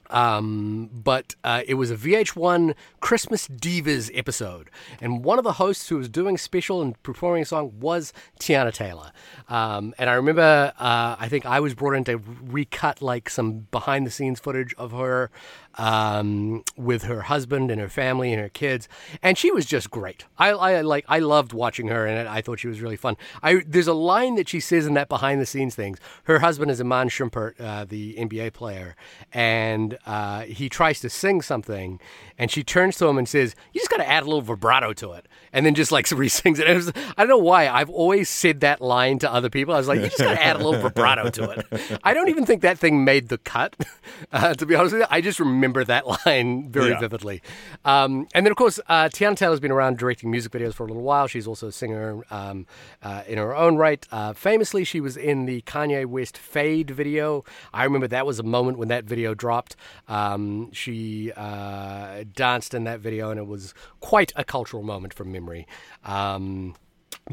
Um, 0.09 0.89
but 0.93 1.35
uh, 1.43 1.63
it 1.67 1.73
was 1.73 1.91
a 1.91 1.95
VH1 1.95 2.75
Christmas 3.01 3.47
Divas 3.47 4.09
episode, 4.13 4.69
and 5.01 5.23
one 5.23 5.37
of 5.37 5.43
the 5.43 5.53
hosts 5.53 5.89
who 5.89 5.97
was 5.97 6.07
doing 6.07 6.37
special 6.37 6.81
and 6.81 7.01
performing 7.03 7.41
a 7.41 7.45
song 7.45 7.73
was 7.79 8.13
Teyana 8.39 8.73
Taylor. 8.73 9.11
Um, 9.49 9.93
and 9.97 10.09
I 10.09 10.13
remember, 10.13 10.71
uh, 10.79 11.15
I 11.19 11.27
think 11.27 11.45
I 11.45 11.59
was 11.59 11.73
brought 11.73 11.93
in 11.93 12.03
to 12.05 12.21
recut 12.41 13.01
like 13.01 13.29
some 13.29 13.67
behind 13.71 14.05
the 14.05 14.11
scenes 14.11 14.39
footage 14.39 14.73
of 14.77 14.91
her 14.91 15.29
um, 15.77 16.63
with 16.75 17.03
her 17.03 17.21
husband 17.23 17.71
and 17.71 17.79
her 17.79 17.89
family 17.89 18.33
and 18.33 18.41
her 18.41 18.49
kids, 18.49 18.89
and 19.21 19.37
she 19.37 19.51
was 19.51 19.65
just 19.65 19.89
great. 19.91 20.25
I, 20.37 20.49
I 20.49 20.81
like 20.81 21.05
I 21.07 21.19
loved 21.19 21.53
watching 21.53 21.87
her, 21.87 22.05
and 22.05 22.27
I 22.27 22.41
thought 22.41 22.59
she 22.59 22.67
was 22.67 22.81
really 22.81 22.95
fun. 22.95 23.15
I 23.43 23.63
there's 23.65 23.87
a 23.87 23.93
line 23.93 24.35
that 24.35 24.49
she 24.49 24.59
says 24.59 24.87
in 24.87 24.93
that 24.95 25.09
behind 25.09 25.39
the 25.39 25.45
scenes 25.45 25.75
things. 25.75 25.99
Her 26.23 26.39
husband 26.39 26.71
is 26.71 26.81
Iman 26.81 27.09
Shumpert, 27.09 27.59
uh, 27.59 27.85
the 27.85 28.15
NBA 28.15 28.53
player, 28.53 28.95
and 29.31 29.97
uh, 30.05 30.41
he 30.41 30.69
tries 30.69 30.99
to 31.01 31.09
sing 31.09 31.41
something, 31.41 31.99
and 32.37 32.49
she 32.51 32.63
turns 32.63 32.97
to 32.97 33.07
him 33.07 33.17
and 33.17 33.27
says, 33.27 33.55
"You 33.73 33.79
just 33.79 33.91
got 33.91 33.97
to 33.97 34.09
add 34.09 34.23
a 34.23 34.25
little 34.25 34.41
vibrato 34.41 34.93
to 34.93 35.11
it," 35.13 35.27
and 35.53 35.65
then 35.65 35.75
just 35.75 35.91
like 35.91 36.09
re-sings 36.11 36.59
it. 36.59 36.69
it 36.69 36.75
was, 36.75 36.91
I 36.95 37.13
don't 37.17 37.29
know 37.29 37.37
why 37.37 37.67
I've 37.67 37.89
always 37.89 38.29
said 38.29 38.61
that 38.61 38.81
line 38.81 39.19
to 39.19 39.31
other 39.31 39.49
people. 39.49 39.73
I 39.73 39.77
was 39.77 39.87
like, 39.87 39.99
"You 39.99 40.07
just 40.07 40.17
got 40.17 40.33
to 40.33 40.43
add 40.43 40.55
a 40.55 40.63
little 40.63 40.81
vibrato 40.81 41.29
to 41.29 41.49
it." 41.51 41.99
I 42.03 42.13
don't 42.13 42.29
even 42.29 42.45
think 42.45 42.61
that 42.61 42.79
thing 42.79 43.03
made 43.03 43.29
the 43.29 43.37
cut. 43.37 43.75
Uh, 44.31 44.53
to 44.53 44.65
be 44.65 44.75
honest 44.75 44.93
with 44.93 45.01
you, 45.01 45.07
I 45.09 45.21
just 45.21 45.39
remember 45.39 45.66
that 45.73 46.05
line 46.25 46.69
very 46.71 46.89
Yeah. 46.89 46.99
vividly. 46.99 47.41
Um, 47.85 48.27
and 48.33 48.45
then, 48.45 48.51
of 48.51 48.57
course, 48.57 48.79
uh, 48.87 49.09
Teyana 49.09 49.35
Taylor's 49.35 49.59
been 49.59 49.71
around 49.71 49.97
directing 49.97 50.31
music 50.31 50.51
videos 50.51 50.73
for 50.73 50.83
a 50.83 50.87
little 50.87 51.03
while. 51.03 51.27
She's 51.27 51.47
also 51.47 51.67
a 51.67 51.71
singer 51.71 52.23
um, 52.31 52.65
uh, 53.03 53.23
in 53.27 53.37
her 53.37 53.55
own 53.55 53.75
right. 53.77 54.05
Uh, 54.11 54.33
famously, 54.33 54.83
she 54.83 54.99
was 55.01 55.17
in 55.17 55.45
the 55.45 55.61
Kanye 55.61 56.05
West 56.05 56.37
Fade 56.37 56.89
video. 56.91 57.43
I 57.73 57.83
remember 57.83 58.07
that 58.07 58.25
was 58.25 58.39
a 58.39 58.43
moment 58.43 58.77
when 58.77 58.87
that 58.89 59.03
video 59.05 59.33
dropped. 59.33 59.75
Um, 60.07 60.71
she 60.71 61.31
uh, 61.35 62.23
danced 62.33 62.73
in 62.73 62.83
that 62.85 62.99
video, 62.99 63.29
and 63.31 63.39
it 63.39 63.47
was 63.47 63.73
quite 63.99 64.31
a 64.35 64.43
cultural 64.43 64.83
moment 64.83 65.13
from 65.13 65.31
memory. 65.31 65.67
Um, 66.03 66.75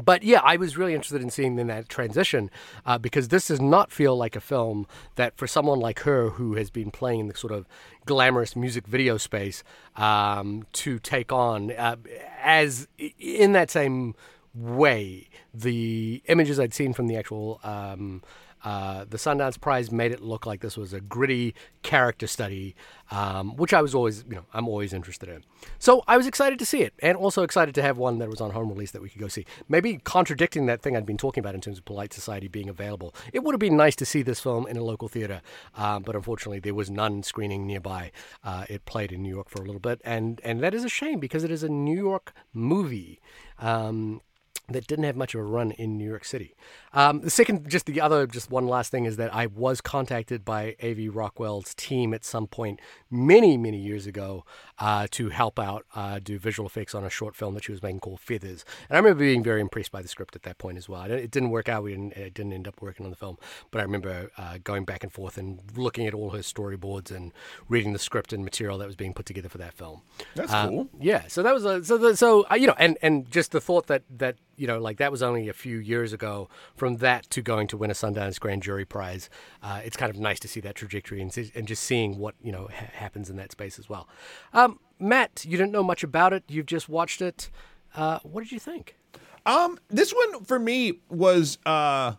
but 0.03 0.23
yeah, 0.23 0.41
I 0.43 0.57
was 0.57 0.77
really 0.77 0.93
interested 0.93 1.21
in 1.21 1.29
seeing 1.29 1.57
in 1.57 1.67
that 1.67 1.89
transition 1.89 2.49
uh, 2.85 2.97
because 2.97 3.29
this 3.29 3.47
does 3.47 3.61
not 3.61 3.91
feel 3.91 4.15
like 4.15 4.35
a 4.35 4.41
film 4.41 4.87
that, 5.15 5.37
for 5.37 5.47
someone 5.47 5.79
like 5.79 5.99
her 5.99 6.31
who 6.31 6.55
has 6.55 6.69
been 6.69 6.91
playing 6.91 7.21
in 7.21 7.27
the 7.27 7.35
sort 7.35 7.53
of 7.53 7.65
glamorous 8.05 8.55
music 8.55 8.87
video 8.87 9.17
space, 9.17 9.63
um, 9.95 10.65
to 10.73 10.99
take 10.99 11.31
on 11.31 11.71
uh, 11.71 11.95
as 12.41 12.87
in 13.19 13.53
that 13.53 13.71
same 13.71 14.15
way 14.53 15.29
the 15.53 16.21
images 16.27 16.59
I'd 16.59 16.73
seen 16.73 16.93
from 16.93 17.07
the 17.07 17.17
actual. 17.17 17.59
Um, 17.63 18.21
uh, 18.65 19.05
the 19.07 19.17
Sundance 19.17 19.61
Prize 19.61 19.91
made 19.91 20.11
it 20.11 20.21
look 20.21 20.47
like 20.47 20.61
this 20.61 20.75
was 20.75 20.91
a 20.91 20.99
gritty 20.99 21.53
character 21.83 22.25
study, 22.25 22.75
um, 23.11 23.55
which 23.57 23.75
I 23.75 23.81
was 23.81 23.93
always, 23.93 24.25
you 24.27 24.35
know, 24.35 24.45
I'm 24.53 24.67
always 24.67 24.91
interested 24.91 25.29
in. 25.29 25.43
So 25.77 26.03
I 26.07 26.17
was 26.17 26.25
excited 26.25 26.57
to 26.57 26.65
see 26.65 26.81
it, 26.81 26.95
and 26.99 27.15
also 27.15 27.43
excited 27.43 27.75
to 27.75 27.83
have 27.83 27.99
one 27.99 28.17
that 28.17 28.27
was 28.27 28.41
on 28.41 28.51
home 28.51 28.69
release 28.69 28.89
that 28.91 29.03
we 29.03 29.09
could 29.09 29.21
go 29.21 29.27
see. 29.27 29.45
Maybe 29.69 29.97
contradicting 29.97 30.65
that 30.65 30.81
thing 30.81 30.97
I'd 30.97 31.05
been 31.05 31.15
talking 31.15 31.41
about 31.41 31.53
in 31.53 31.61
terms 31.61 31.77
of 31.77 31.85
Polite 31.85 32.11
Society 32.11 32.47
being 32.47 32.67
available. 32.67 33.13
It 33.31 33.43
would 33.43 33.53
have 33.53 33.59
been 33.59 33.77
nice 33.77 33.95
to 33.97 34.05
see 34.05 34.23
this 34.23 34.39
film 34.39 34.65
in 34.65 34.77
a 34.77 34.83
local 34.83 35.07
theater, 35.07 35.41
um, 35.75 36.01
but 36.01 36.15
unfortunately 36.15 36.59
there 36.59 36.73
was 36.73 36.89
none 36.89 37.21
screening 37.21 37.67
nearby. 37.67 38.11
Uh, 38.43 38.65
it 38.67 38.85
played 38.85 39.11
in 39.11 39.21
New 39.21 39.29
York 39.29 39.47
for 39.47 39.61
a 39.61 39.65
little 39.65 39.79
bit, 39.79 40.01
and 40.03 40.41
and 40.43 40.61
that 40.61 40.73
is 40.73 40.83
a 40.83 40.89
shame 40.89 41.19
because 41.19 41.43
it 41.43 41.51
is 41.51 41.61
a 41.61 41.69
New 41.69 41.97
York 41.97 42.33
movie. 42.51 43.21
Um, 43.59 44.21
that 44.69 44.87
didn't 44.87 45.05
have 45.05 45.15
much 45.15 45.35
of 45.35 45.41
a 45.41 45.43
run 45.43 45.71
in 45.71 45.97
New 45.97 46.07
York 46.07 46.25
City. 46.25 46.55
Um, 46.93 47.21
the 47.21 47.29
second, 47.29 47.69
just 47.69 47.85
the 47.85 48.01
other, 48.01 48.25
just 48.27 48.49
one 48.49 48.67
last 48.67 48.91
thing 48.91 49.05
is 49.05 49.17
that 49.17 49.33
I 49.33 49.47
was 49.47 49.81
contacted 49.81 50.43
by 50.43 50.75
A.V. 50.79 51.09
Rockwell's 51.09 51.73
team 51.75 52.13
at 52.13 52.25
some 52.25 52.47
point 52.47 52.79
many, 53.09 53.57
many 53.57 53.77
years 53.77 54.07
ago 54.07 54.45
uh, 54.79 55.07
to 55.11 55.29
help 55.29 55.57
out 55.59 55.85
uh, 55.95 56.19
do 56.21 56.37
visual 56.37 56.67
effects 56.67 56.93
on 56.93 57.03
a 57.03 57.09
short 57.09 57.35
film 57.35 57.53
that 57.55 57.63
she 57.63 57.71
was 57.71 57.81
making 57.81 57.99
called 57.99 58.19
Feathers. 58.19 58.65
And 58.89 58.95
I 58.97 58.99
remember 58.99 59.19
being 59.19 59.43
very 59.43 59.61
impressed 59.61 59.91
by 59.91 60.01
the 60.01 60.07
script 60.07 60.35
at 60.35 60.43
that 60.43 60.57
point 60.57 60.77
as 60.77 60.89
well. 60.89 61.03
It 61.03 61.31
didn't 61.31 61.49
work 61.51 61.69
out. 61.69 61.83
We 61.83 61.91
didn't, 61.91 62.13
it 62.13 62.33
didn't 62.33 62.53
end 62.53 62.67
up 62.67 62.81
working 62.81 63.05
on 63.05 63.09
the 63.09 63.15
film. 63.15 63.37
But 63.71 63.79
I 63.79 63.83
remember 63.83 64.29
uh, 64.37 64.57
going 64.63 64.83
back 64.85 65.03
and 65.03 65.11
forth 65.13 65.37
and 65.37 65.59
looking 65.75 66.07
at 66.07 66.13
all 66.13 66.31
her 66.31 66.39
storyboards 66.39 67.09
and 67.09 67.31
reading 67.69 67.93
the 67.93 67.99
script 67.99 68.33
and 68.33 68.43
material 68.43 68.77
that 68.79 68.87
was 68.87 68.95
being 68.95 69.13
put 69.13 69.25
together 69.25 69.49
for 69.49 69.57
that 69.59 69.73
film. 69.73 70.01
That's 70.35 70.51
Um, 70.51 70.69
cool. 70.69 70.89
yeah, 70.99 71.23
so 71.27 71.41
that 71.43 71.53
was 71.53 71.63
a 71.65 71.83
so 71.83 71.97
the, 71.97 72.15
so 72.17 72.45
uh, 72.51 72.55
you 72.55 72.67
know, 72.67 72.75
and 72.77 72.97
and 73.01 73.29
just 73.31 73.51
the 73.51 73.61
thought 73.61 73.87
that 73.87 74.03
that 74.17 74.35
you 74.57 74.67
know, 74.67 74.79
like 74.79 74.97
that 74.97 75.11
was 75.11 75.21
only 75.21 75.49
a 75.49 75.53
few 75.53 75.77
years 75.77 76.13
ago. 76.13 76.47
From 76.75 76.97
that 76.97 77.29
to 77.31 77.41
going 77.41 77.67
to 77.67 77.77
win 77.77 77.91
a 77.91 77.93
Sundance 77.93 78.39
Grand 78.39 78.63
Jury 78.63 78.85
Prize, 78.85 79.29
uh, 79.61 79.81
it's 79.83 79.97
kind 79.97 80.09
of 80.09 80.17
nice 80.17 80.39
to 80.39 80.47
see 80.47 80.61
that 80.61 80.75
trajectory 80.75 81.21
and 81.21 81.31
see- 81.33 81.51
and 81.55 81.67
just 81.67 81.83
seeing 81.83 82.17
what 82.17 82.35
you 82.41 82.51
know 82.53 82.69
ha- 82.73 82.87
happens 82.93 83.29
in 83.29 83.35
that 83.35 83.51
space 83.51 83.77
as 83.79 83.89
well. 83.89 84.07
Um, 84.53 84.74
Matt, 84.99 85.45
you 85.47 85.57
didn't 85.57 85.71
know 85.71 85.83
much 85.83 86.03
about 86.03 86.33
it. 86.33 86.43
You've 86.47 86.65
just 86.65 86.89
watched 86.89 87.21
it. 87.21 87.49
Uh, 87.95 88.19
what 88.23 88.43
did 88.43 88.51
you 88.51 88.59
think? 88.59 88.97
Um, 89.45 89.77
this 89.89 90.13
one 90.13 90.43
for 90.43 90.57
me 90.57 90.99
was 91.09 91.57
uh 91.65 92.13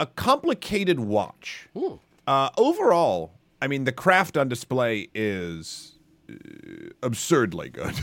a 0.00 0.06
complicated 0.06 1.00
watch. 1.00 1.68
Uh, 2.26 2.50
overall, 2.56 3.32
I 3.60 3.66
mean, 3.66 3.84
the 3.84 3.92
craft 3.92 4.36
on 4.36 4.48
display 4.48 5.08
is 5.14 5.98
uh, 6.30 6.34
absurdly 7.02 7.70
good. 7.70 7.94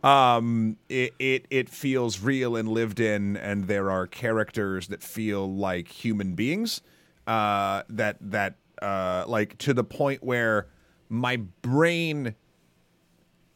um, 0.04 0.76
it, 0.88 1.14
it 1.18 1.46
it 1.50 1.68
feels 1.68 2.20
real 2.20 2.56
and 2.56 2.68
lived 2.68 3.00
in, 3.00 3.36
and 3.36 3.66
there 3.66 3.90
are 3.90 4.06
characters 4.06 4.88
that 4.88 5.02
feel 5.02 5.50
like 5.50 5.88
human 5.88 6.34
beings. 6.34 6.80
Uh, 7.26 7.82
that 7.88 8.16
that 8.20 8.56
uh, 8.82 9.24
like 9.26 9.56
to 9.58 9.72
the 9.74 9.84
point 9.84 10.22
where 10.22 10.66
my 11.08 11.36
brain 11.62 12.34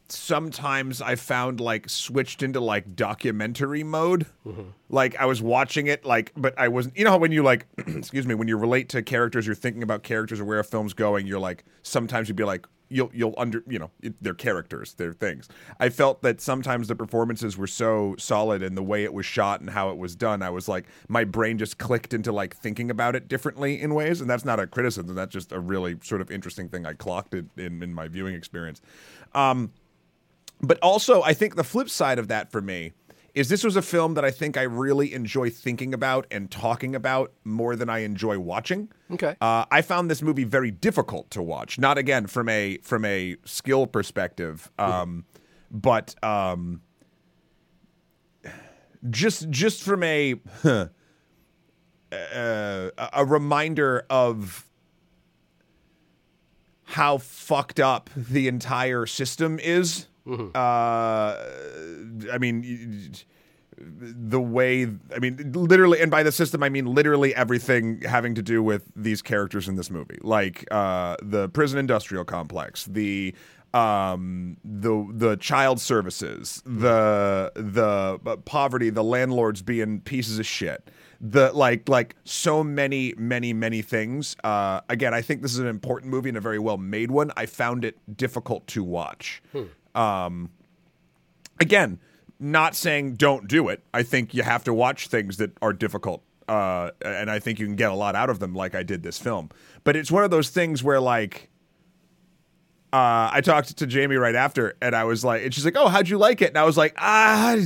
sometimes 0.09 1.01
I 1.01 1.15
found 1.15 1.59
like 1.59 1.89
switched 1.89 2.43
into 2.43 2.59
like 2.59 2.95
documentary 2.95 3.83
mode. 3.83 4.25
Mm-hmm. 4.45 4.69
Like 4.89 5.15
I 5.17 5.25
was 5.25 5.41
watching 5.41 5.87
it, 5.87 6.05
like, 6.05 6.31
but 6.35 6.57
I 6.57 6.67
wasn't. 6.67 6.97
You 6.97 7.05
know 7.05 7.11
how 7.11 7.17
when 7.17 7.31
you 7.31 7.43
like, 7.43 7.65
excuse 7.77 8.27
me, 8.27 8.35
when 8.35 8.47
you 8.47 8.57
relate 8.57 8.89
to 8.89 9.01
characters, 9.01 9.45
you're 9.45 9.55
thinking 9.55 9.83
about 9.83 10.03
characters 10.03 10.39
or 10.39 10.45
where 10.45 10.59
a 10.59 10.63
film's 10.63 10.93
going. 10.93 11.27
You're 11.27 11.39
like, 11.39 11.63
sometimes 11.81 12.27
you'd 12.27 12.35
be 12.35 12.43
like, 12.43 12.67
you'll 12.89 13.11
you'll 13.13 13.33
under, 13.37 13.63
you 13.67 13.79
know, 13.79 13.91
it, 14.01 14.13
they're 14.21 14.33
characters, 14.33 14.93
they're 14.93 15.13
things. 15.13 15.47
I 15.79 15.89
felt 15.89 16.21
that 16.21 16.41
sometimes 16.41 16.87
the 16.87 16.95
performances 16.95 17.57
were 17.57 17.67
so 17.67 18.15
solid 18.17 18.61
and 18.63 18.77
the 18.77 18.83
way 18.83 19.03
it 19.03 19.13
was 19.13 19.25
shot 19.25 19.61
and 19.61 19.69
how 19.69 19.89
it 19.89 19.97
was 19.97 20.15
done. 20.15 20.41
I 20.41 20.49
was 20.49 20.67
like, 20.67 20.85
my 21.07 21.23
brain 21.23 21.57
just 21.57 21.77
clicked 21.77 22.13
into 22.13 22.31
like 22.31 22.55
thinking 22.55 22.91
about 22.91 23.15
it 23.15 23.27
differently 23.27 23.81
in 23.81 23.93
ways, 23.93 24.21
and 24.21 24.29
that's 24.29 24.45
not 24.45 24.59
a 24.59 24.67
criticism. 24.67 25.15
That's 25.15 25.33
just 25.33 25.51
a 25.51 25.59
really 25.59 25.97
sort 26.03 26.21
of 26.21 26.31
interesting 26.31 26.69
thing 26.69 26.85
I 26.85 26.93
clocked 26.93 27.33
it 27.33 27.45
in 27.57 27.81
in 27.83 27.93
my 27.93 28.07
viewing 28.07 28.35
experience. 28.35 28.81
Um, 29.33 29.71
but 30.61 30.79
also, 30.79 31.21
I 31.21 31.33
think 31.33 31.55
the 31.55 31.63
flip 31.63 31.89
side 31.89 32.19
of 32.19 32.29
that 32.29 32.51
for 32.51 32.61
me 32.61 32.93
is 33.33 33.49
this 33.49 33.63
was 33.63 33.75
a 33.75 33.81
film 33.81 34.13
that 34.13 34.23
I 34.23 34.31
think 34.31 34.57
I 34.57 34.63
really 34.63 35.13
enjoy 35.13 35.49
thinking 35.49 35.93
about 35.93 36.27
and 36.29 36.51
talking 36.51 36.95
about 36.95 37.33
more 37.43 37.75
than 37.75 37.89
I 37.89 37.99
enjoy 37.99 38.37
watching. 38.37 38.91
Okay. 39.11 39.35
Uh, 39.41 39.65
I 39.71 39.81
found 39.81 40.11
this 40.11 40.21
movie 40.21 40.43
very 40.43 40.69
difficult 40.69 41.31
to 41.31 41.41
watch. 41.41 41.79
Not 41.79 41.97
again 41.97 42.27
from 42.27 42.47
a 42.47 42.77
from 42.83 43.05
a 43.05 43.37
skill 43.43 43.87
perspective, 43.87 44.71
um, 44.77 45.25
but 45.71 46.13
um, 46.23 46.81
just 49.09 49.49
just 49.49 49.81
from 49.81 50.03
a 50.03 50.35
uh, 50.63 50.85
a 53.13 53.25
reminder 53.25 54.05
of 54.09 54.69
how 56.83 57.17
fucked 57.17 57.79
up 57.79 58.11
the 58.15 58.47
entire 58.47 59.07
system 59.07 59.57
is. 59.59 60.07
Uh, 60.55 61.35
I 62.31 62.37
mean, 62.39 63.13
the 63.77 64.39
way 64.39 64.87
I 65.13 65.19
mean 65.19 65.51
literally 65.53 65.99
and 65.99 66.11
by 66.11 66.23
the 66.23 66.31
system 66.31 66.63
I 66.63 66.69
mean 66.69 66.85
literally 66.85 67.35
everything 67.35 68.01
having 68.01 68.35
to 68.35 68.41
do 68.41 68.61
with 68.61 68.91
these 68.95 69.21
characters 69.21 69.67
in 69.67 69.75
this 69.75 69.89
movie. 69.89 70.19
Like 70.21 70.65
uh, 70.71 71.17
the 71.21 71.49
prison 71.49 71.79
industrial 71.79 72.25
complex 72.25 72.85
the 72.85 73.33
um 73.73 74.57
the 74.63 75.07
the 75.11 75.35
child 75.37 75.81
services 75.81 76.61
the 76.63 77.51
the 77.55 78.19
uh, 78.25 78.35
poverty 78.45 78.91
the 78.91 79.03
landlords 79.03 79.61
being 79.61 80.01
pieces 80.01 80.37
of 80.39 80.45
shit. 80.45 80.89
The 81.19 81.51
like 81.53 81.89
like 81.89 82.15
so 82.23 82.63
many 82.63 83.15
many 83.17 83.53
many 83.53 83.81
things. 83.81 84.35
Uh 84.43 84.81
again 84.89 85.13
i 85.13 85.21
think 85.21 85.41
this 85.41 85.53
is 85.53 85.59
an 85.59 85.67
important 85.67 86.11
movie 86.11 86.29
and 86.29 86.37
a 86.37 86.41
very 86.41 86.59
well 86.59 86.77
made 86.77 87.09
one. 87.09 87.31
I 87.35 87.47
found 87.47 87.83
it 87.83 87.97
difficult 88.15 88.67
to 88.67 88.83
watch 88.83 89.41
um 89.95 90.49
again 91.59 91.99
not 92.39 92.75
saying 92.75 93.13
don't 93.13 93.47
do 93.47 93.69
it 93.69 93.83
i 93.93 94.03
think 94.03 94.33
you 94.33 94.43
have 94.43 94.63
to 94.63 94.73
watch 94.73 95.07
things 95.07 95.37
that 95.37 95.51
are 95.61 95.73
difficult 95.73 96.23
uh 96.47 96.89
and 97.03 97.29
i 97.31 97.39
think 97.39 97.59
you 97.59 97.65
can 97.65 97.75
get 97.75 97.91
a 97.91 97.95
lot 97.95 98.15
out 98.15 98.29
of 98.29 98.39
them 98.39 98.53
like 98.53 98.75
i 98.75 98.83
did 98.83 99.03
this 99.03 99.17
film 99.17 99.49
but 99.83 99.95
it's 99.95 100.11
one 100.11 100.23
of 100.23 100.31
those 100.31 100.49
things 100.49 100.83
where 100.83 100.99
like 100.99 101.49
uh, 102.93 103.27
I 103.33 103.41
talked 103.41 103.75
to 103.75 103.87
Jamie 103.87 104.17
right 104.17 104.35
after, 104.35 104.75
and 104.79 104.95
I 104.95 105.05
was 105.05 105.25
like, 105.25 105.43
and 105.43 105.51
she's 105.51 105.65
like, 105.65 105.75
"Oh, 105.75 105.87
how'd 105.87 106.07
you 106.07 106.19
like 106.19 106.43
it?" 106.43 106.49
And 106.49 106.59
I 106.59 106.63
was 106.63 106.77
like, 106.77 106.93
"Ah, 106.99 107.57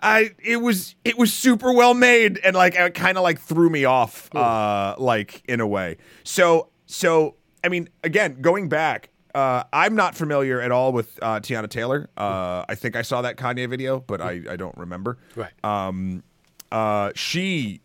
I 0.00 0.30
it 0.42 0.56
was 0.56 0.94
it 1.04 1.18
was 1.18 1.34
super 1.34 1.70
well 1.74 1.92
made, 1.92 2.40
and 2.42 2.56
like 2.56 2.74
it 2.74 2.94
kind 2.94 3.18
of 3.18 3.24
like 3.24 3.38
threw 3.38 3.68
me 3.68 3.84
off, 3.84 4.34
uh, 4.34 4.94
like 4.98 5.42
in 5.46 5.60
a 5.60 5.66
way." 5.66 5.98
So 6.22 6.70
so 6.86 7.36
I 7.62 7.68
mean, 7.68 7.90
again, 8.02 8.40
going 8.40 8.70
back, 8.70 9.10
uh, 9.34 9.64
I'm 9.72 9.94
not 9.94 10.14
familiar 10.14 10.60
at 10.60 10.70
all 10.70 10.92
with 10.92 11.18
uh, 11.20 11.40
Teyana 11.40 11.68
Taylor. 11.68 12.08
Uh, 12.16 12.64
I 12.68 12.74
think 12.74 12.96
I 12.96 13.02
saw 13.02 13.22
that 13.22 13.36
Kanye 13.36 13.68
video, 13.68 14.00
but 14.00 14.20
I 14.20 14.42
I 14.50 14.56
don't 14.56 14.76
remember. 14.76 15.18
Right. 15.34 15.52
Um, 15.64 16.22
uh, 16.70 17.10
she 17.14 17.80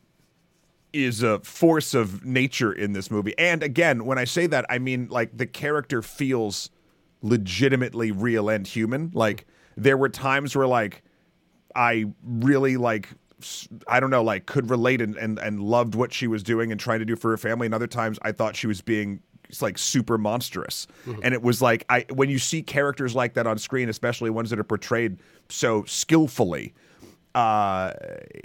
is 0.94 1.22
a 1.22 1.40
force 1.40 1.94
of 1.94 2.26
nature 2.26 2.72
in 2.72 2.94
this 2.94 3.12
movie. 3.12 3.38
And 3.38 3.62
again, 3.62 4.06
when 4.06 4.18
I 4.18 4.24
say 4.26 4.48
that, 4.48 4.66
I 4.70 4.80
mean 4.80 5.08
like 5.10 5.36
the 5.38 5.46
character 5.46 6.02
feels 6.02 6.70
legitimately 7.22 8.12
real 8.12 8.50
and 8.50 8.66
human. 8.66 9.12
Like 9.14 9.46
there 9.76 9.98
were 9.98 10.10
times 10.10 10.56
where 10.56 10.68
like 10.68 11.04
I 11.76 12.06
really 12.24 12.78
like 12.78 13.10
I 13.88 14.00
don't 14.00 14.10
know, 14.10 14.24
like 14.24 14.46
could 14.46 14.70
relate 14.70 15.02
and, 15.02 15.16
and 15.16 15.40
and 15.40 15.62
loved 15.62 15.96
what 15.96 16.14
she 16.14 16.28
was 16.28 16.44
doing 16.44 16.72
and 16.72 16.80
trying 16.80 17.00
to 17.00 17.06
do 17.06 17.16
for 17.16 17.32
her 17.32 17.38
family. 17.38 17.66
And 17.66 17.74
other 17.74 17.88
times 17.88 18.20
I 18.22 18.32
thought 18.34 18.56
she 18.56 18.68
was 18.68 18.82
being 18.82 19.22
it's 19.50 19.62
like 19.62 19.78
super 19.78 20.18
monstrous. 20.18 20.88
And 21.24 21.34
it 21.34 21.42
was 21.42 21.62
like 21.62 21.86
I 21.90 22.06
when 22.14 22.30
you 22.30 22.40
see 22.40 22.62
characters 22.62 23.16
like 23.16 23.34
that 23.34 23.48
on 23.48 23.58
screen, 23.58 23.90
especially 23.90 24.30
ones 24.30 24.52
that 24.52 24.60
are 24.60 24.64
portrayed 24.64 25.18
so 25.50 25.84
skillfully, 25.86 26.74
uh, 27.36 27.94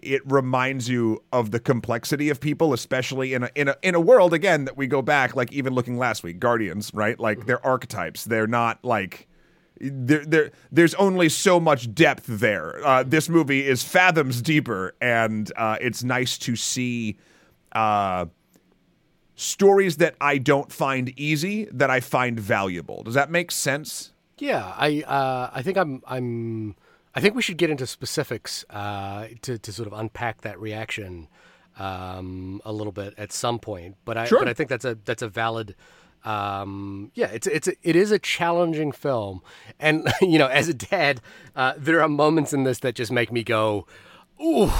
it 0.02 0.22
reminds 0.24 0.88
you 0.88 1.22
of 1.32 1.50
the 1.50 1.60
complexity 1.60 2.30
of 2.30 2.40
people, 2.40 2.72
especially 2.72 3.34
in 3.34 3.44
a, 3.44 3.50
in 3.54 3.68
a 3.68 3.76
in 3.82 3.94
a 3.94 4.00
world 4.00 4.32
again 4.32 4.64
that 4.64 4.76
we 4.76 4.86
go 4.86 5.02
back, 5.02 5.36
like 5.36 5.52
even 5.52 5.74
looking 5.74 5.98
last 5.98 6.22
week, 6.22 6.38
Guardians, 6.38 6.90
right? 6.94 7.18
Like 7.18 7.46
they're 7.46 7.64
archetypes. 7.64 8.24
They're 8.24 8.46
not 8.46 8.84
like 8.84 9.28
there, 9.80 10.24
there 10.24 10.50
there's 10.70 10.94
only 10.94 11.28
so 11.28 11.58
much 11.58 11.94
depth 11.94 12.24
there. 12.26 12.84
Uh, 12.84 13.02
this 13.02 13.28
movie 13.28 13.66
is 13.66 13.82
fathoms 13.82 14.40
deeper, 14.40 14.94
and 15.00 15.50
uh, 15.56 15.76
it's 15.80 16.04
nice 16.04 16.38
to 16.38 16.56
see 16.56 17.16
uh, 17.72 18.26
stories 19.36 19.96
that 19.98 20.14
I 20.20 20.38
don't 20.38 20.70
find 20.72 21.12
easy 21.18 21.64
that 21.72 21.90
I 21.90 22.00
find 22.00 22.38
valuable. 22.38 23.02
Does 23.02 23.14
that 23.14 23.30
make 23.30 23.50
sense? 23.50 24.12
Yeah, 24.38 24.72
I 24.76 25.02
uh, 25.02 25.50
I 25.52 25.62
think 25.62 25.76
I'm 25.78 26.02
I'm 26.06 26.74
I 27.14 27.20
think 27.20 27.34
we 27.34 27.42
should 27.42 27.56
get 27.56 27.70
into 27.70 27.86
specifics 27.86 28.64
uh, 28.70 29.28
to 29.42 29.58
to 29.58 29.72
sort 29.72 29.86
of 29.86 29.92
unpack 29.92 30.40
that 30.42 30.58
reaction 30.60 31.28
um, 31.78 32.60
a 32.64 32.72
little 32.72 32.92
bit 32.92 33.14
at 33.16 33.32
some 33.32 33.58
point. 33.58 33.96
But 34.04 34.16
I 34.16 34.24
Sure. 34.26 34.38
but 34.40 34.48
I 34.48 34.52
think 34.54 34.68
that's 34.68 34.84
a 34.84 34.96
that's 35.04 35.22
a 35.22 35.28
valid. 35.28 35.74
Um, 36.24 37.10
yeah, 37.14 37.26
it's 37.26 37.46
it's 37.46 37.68
a, 37.68 37.74
it 37.82 37.96
is 37.96 38.10
a 38.10 38.18
challenging 38.18 38.92
film, 38.92 39.42
and 39.78 40.08
you 40.22 40.38
know, 40.38 40.46
as 40.46 40.68
a 40.68 40.74
dad, 40.74 41.20
uh, 41.54 41.74
there 41.76 42.00
are 42.02 42.08
moments 42.08 42.52
in 42.52 42.64
this 42.64 42.78
that 42.80 42.94
just 42.94 43.12
make 43.12 43.30
me 43.30 43.44
go, 43.44 43.86
Ooh, 44.42 44.70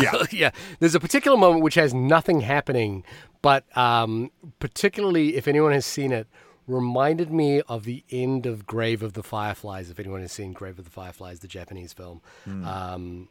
Yeah. 0.00 0.22
yeah. 0.30 0.50
There's 0.80 0.94
a 0.94 1.00
particular 1.00 1.36
moment 1.36 1.62
which 1.62 1.74
has 1.74 1.92
nothing 1.94 2.40
happening, 2.40 3.04
but 3.42 3.64
um, 3.76 4.30
particularly 4.58 5.36
if 5.36 5.46
anyone 5.48 5.72
has 5.72 5.84
seen 5.86 6.12
it, 6.12 6.26
reminded 6.66 7.30
me 7.32 7.60
of 7.62 7.84
the 7.84 8.04
end 8.10 8.46
of 8.46 8.66
Grave 8.66 9.02
of 9.02 9.14
the 9.14 9.22
Fireflies. 9.22 9.90
If 9.90 9.98
anyone 9.98 10.20
has 10.20 10.32
seen 10.32 10.52
Grave 10.52 10.78
of 10.78 10.84
the 10.84 10.90
Fireflies, 10.90 11.40
the 11.40 11.48
Japanese 11.48 11.92
film, 11.92 12.20
um, 12.46 13.28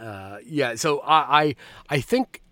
uh, 0.00 0.38
yeah. 0.44 0.76
So 0.76 1.00
I, 1.00 1.42
I 1.42 1.56
I 1.88 2.00
think 2.00 2.42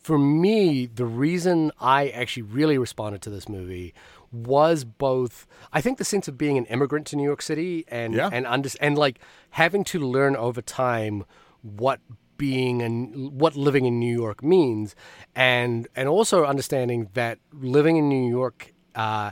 for 0.00 0.18
me 0.18 0.86
the 0.86 1.06
reason 1.06 1.72
I 1.80 2.08
actually 2.10 2.42
really 2.44 2.76
responded 2.78 3.22
to 3.22 3.30
this 3.30 3.48
movie 3.48 3.94
was 4.30 4.84
both 4.84 5.46
I 5.72 5.80
think 5.80 5.98
the 5.98 6.04
sense 6.04 6.28
of 6.28 6.36
being 6.38 6.56
an 6.58 6.66
immigrant 6.66 7.06
to 7.08 7.16
New 7.16 7.24
York 7.24 7.42
City 7.42 7.84
and 7.88 8.14
Yeah. 8.14 8.28
and 8.32 8.46
under, 8.46 8.68
and 8.80 8.96
like 8.96 9.18
having 9.50 9.84
to 9.84 9.98
learn 9.98 10.36
over 10.36 10.60
time 10.62 11.24
what 11.62 12.00
being 12.36 12.82
and 12.82 13.32
what 13.40 13.54
living 13.54 13.84
in 13.84 14.00
New 14.00 14.12
York 14.12 14.42
means 14.42 14.96
and 15.34 15.86
and 15.94 16.08
also 16.08 16.44
understanding 16.44 17.08
that 17.14 17.38
living 17.52 17.96
in 17.96 18.08
New 18.08 18.28
York 18.28 18.72
uh, 18.94 19.30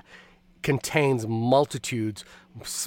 contains 0.63 1.27
multitudes 1.27 2.25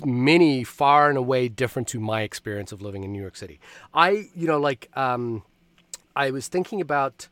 many 0.06 0.63
far 0.63 1.10
and 1.10 1.17
away 1.17 1.49
different 1.49 1.88
to 1.89 1.99
my 1.99 2.21
experience 2.21 2.71
of 2.71 2.82
living 2.82 3.03
in 3.03 3.12
New 3.12 3.21
York 3.21 3.36
City. 3.36 3.60
I 3.93 4.29
you 4.36 4.47
know 4.47 4.60
like 4.60 4.89
um 4.95 5.43
I 6.15 6.32
was 6.32 6.47
thinking 6.47 6.79
about 6.79 7.27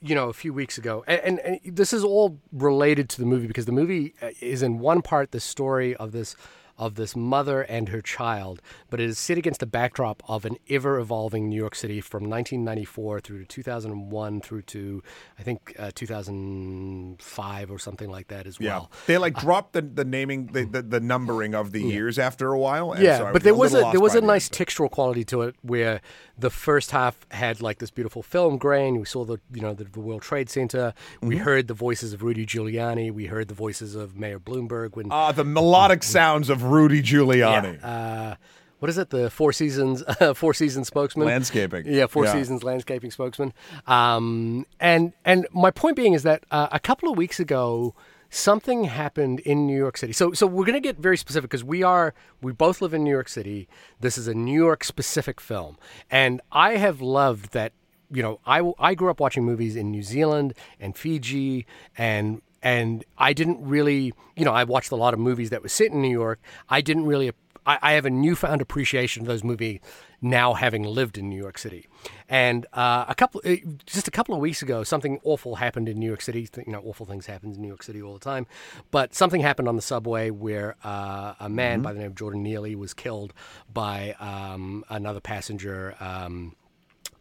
you 0.00 0.14
know, 0.14 0.28
a 0.28 0.32
few 0.32 0.52
weeks 0.52 0.78
ago, 0.78 1.04
and, 1.06 1.20
and, 1.20 1.60
and 1.64 1.76
this 1.76 1.92
is 1.92 2.02
all 2.02 2.38
related 2.52 3.08
to 3.10 3.20
the 3.20 3.26
movie 3.26 3.46
because 3.46 3.66
the 3.66 3.72
movie 3.72 4.14
uh, 4.22 4.30
is 4.40 4.62
in 4.62 4.78
one 4.78 5.02
part 5.02 5.32
the 5.32 5.40
story 5.40 5.94
of 5.96 6.12
this 6.12 6.34
of 6.80 6.94
this 6.94 7.14
mother 7.14 7.60
and 7.60 7.90
her 7.90 8.00
child, 8.00 8.62
but 8.88 8.98
it 8.98 9.08
is 9.08 9.18
set 9.18 9.36
against 9.36 9.60
the 9.60 9.66
backdrop 9.66 10.22
of 10.26 10.46
an 10.46 10.56
ever 10.68 10.98
evolving 10.98 11.48
New 11.48 11.56
York 11.56 11.74
City 11.74 12.00
from 12.00 12.22
1994 12.22 13.20
through 13.20 13.40
to 13.40 13.44
2001 13.44 14.40
through 14.40 14.62
to 14.62 15.02
I 15.38 15.42
think 15.42 15.76
uh, 15.78 15.90
2005 15.94 17.70
or 17.70 17.78
something 17.78 18.10
like 18.10 18.28
that 18.28 18.46
as 18.46 18.58
well. 18.58 18.88
Yeah. 18.90 18.98
They 19.06 19.18
like 19.18 19.38
dropped 19.38 19.74
the, 19.74 19.82
the 19.82 20.06
naming 20.06 20.46
the, 20.46 20.64
the, 20.64 20.82
the 20.82 21.00
numbering 21.00 21.54
of 21.54 21.72
the 21.72 21.82
years 21.82 22.18
after 22.18 22.50
a 22.52 22.58
while. 22.58 22.92
and 22.92 23.02
Yeah, 23.02 23.18
so 23.18 23.32
but 23.34 23.42
there 23.42 23.54
was 23.54 23.74
a 23.74 23.90
there 23.92 24.00
was 24.00 24.14
a 24.14 24.22
nice 24.22 24.48
textural 24.48 24.90
quality 24.90 25.24
to 25.24 25.42
it 25.42 25.56
where 25.60 26.00
the 26.40 26.50
first 26.50 26.90
half 26.90 27.14
had 27.30 27.60
like 27.60 27.78
this 27.78 27.90
beautiful 27.90 28.22
film 28.22 28.56
grain. 28.58 28.98
We 28.98 29.04
saw 29.06 29.24
the 29.24 29.38
you 29.52 29.60
know 29.62 29.74
the, 29.74 29.84
the 29.84 30.00
World 30.00 30.22
Trade 30.22 30.48
Center. 30.50 30.94
We 31.20 31.36
Mm-hmm. 31.36 31.44
heard 31.44 31.68
the 31.68 31.74
voices 31.74 32.12
of 32.12 32.22
Rudy 32.22 32.44
Giuliani. 32.46 33.12
We 33.12 33.26
heard 33.26 33.48
the 33.48 33.54
voices 33.54 33.94
of 33.94 34.16
Mayor 34.16 34.38
Bloomberg 34.38 34.96
when 34.96 35.06
Ah, 35.10 35.32
the 35.32 35.44
melodic 35.44 36.02
sounds 36.02 36.50
of 36.50 36.62
Rudy 36.64 37.02
Giuliani. 37.02 37.78
uh, 37.84 38.36
what 38.78 38.88
is 38.88 38.96
it? 38.96 39.10
The 39.10 39.28
Four 39.30 39.52
Seasons 39.52 40.02
Four 40.34 40.54
Seasons 40.54 40.86
spokesman. 40.86 41.26
Landscaping. 41.26 41.84
Yeah, 41.86 42.06
Four 42.06 42.24
Yeah. 42.24 42.32
Seasons 42.32 42.64
landscaping 42.64 43.10
spokesman. 43.10 43.52
Um, 43.86 44.64
and 44.80 45.12
and 45.24 45.46
my 45.52 45.70
point 45.70 45.96
being 45.96 46.14
is 46.14 46.22
that 46.22 46.44
uh, 46.50 46.68
a 46.72 46.80
couple 46.80 47.10
of 47.10 47.16
weeks 47.18 47.38
ago, 47.40 47.94
something 48.30 48.84
happened 48.84 49.40
in 49.40 49.66
New 49.66 49.76
York 49.76 49.96
City. 49.96 50.12
So 50.12 50.32
so 50.32 50.46
we're 50.46 50.64
going 50.64 50.74
to 50.74 50.80
get 50.80 50.96
very 50.96 51.16
specific 51.16 51.50
because 51.50 51.64
we 51.64 51.82
are 51.82 52.14
we 52.40 52.52
both 52.52 52.80
live 52.80 52.94
in 52.94 53.04
New 53.04 53.10
York 53.10 53.28
City. 53.28 53.68
This 54.00 54.16
is 54.16 54.28
a 54.28 54.34
New 54.34 54.58
York 54.58 54.84
specific 54.84 55.40
film, 55.40 55.76
and 56.10 56.40
I 56.52 56.76
have 56.76 57.00
loved 57.00 57.52
that. 57.52 57.72
You 58.12 58.22
know, 58.22 58.40
I 58.46 58.72
I 58.78 58.94
grew 58.94 59.10
up 59.10 59.20
watching 59.20 59.44
movies 59.44 59.76
in 59.76 59.90
New 59.90 60.02
Zealand 60.02 60.54
and 60.78 60.96
Fiji 60.96 61.66
and. 61.98 62.40
And 62.62 63.06
I 63.16 63.32
didn't 63.32 63.66
really, 63.66 64.12
you 64.36 64.44
know, 64.44 64.52
I 64.52 64.64
watched 64.64 64.90
a 64.90 64.94
lot 64.94 65.14
of 65.14 65.18
movies 65.18 65.48
that 65.48 65.62
were 65.62 65.70
set 65.70 65.92
in 65.92 66.02
New 66.02 66.10
York. 66.10 66.38
I 66.68 66.82
didn't 66.82 67.06
really 67.06 67.32
I, 67.66 67.78
I 67.82 67.92
have 67.92 68.06
a 68.06 68.10
newfound 68.10 68.60
appreciation 68.60 69.22
of 69.22 69.26
those 69.28 69.44
movies 69.44 69.80
now 70.22 70.54
having 70.54 70.82
lived 70.82 71.16
in 71.18 71.28
New 71.28 71.40
York 71.40 71.58
City. 71.58 71.86
And 72.28 72.66
uh, 72.72 73.06
a 73.08 73.14
couple, 73.14 73.40
uh, 73.44 73.56
just 73.86 74.06
a 74.06 74.10
couple 74.10 74.34
of 74.34 74.40
weeks 74.40 74.62
ago, 74.62 74.84
something 74.84 75.18
awful 75.24 75.56
happened 75.56 75.88
in 75.88 75.98
New 75.98 76.06
York 76.06 76.20
City. 76.20 76.48
You 76.56 76.72
know, 76.72 76.82
awful 76.84 77.06
things 77.06 77.26
happen 77.26 77.52
in 77.52 77.60
New 77.60 77.68
York 77.68 77.82
City 77.82 78.02
all 78.02 78.14
the 78.14 78.20
time. 78.20 78.46
But 78.90 79.14
something 79.14 79.40
happened 79.40 79.68
on 79.68 79.76
the 79.76 79.82
subway 79.82 80.30
where 80.30 80.76
uh, 80.84 81.34
a 81.40 81.48
man 81.48 81.82
by 81.82 81.92
the 81.92 82.00
name 82.00 82.08
of 82.08 82.14
Jordan 82.14 82.42
Neely 82.42 82.74
was 82.74 82.94
killed 82.94 83.32
by 83.72 84.14
um, 84.20 84.84
another 84.88 85.20
passenger. 85.20 85.94
Um, 86.00 86.56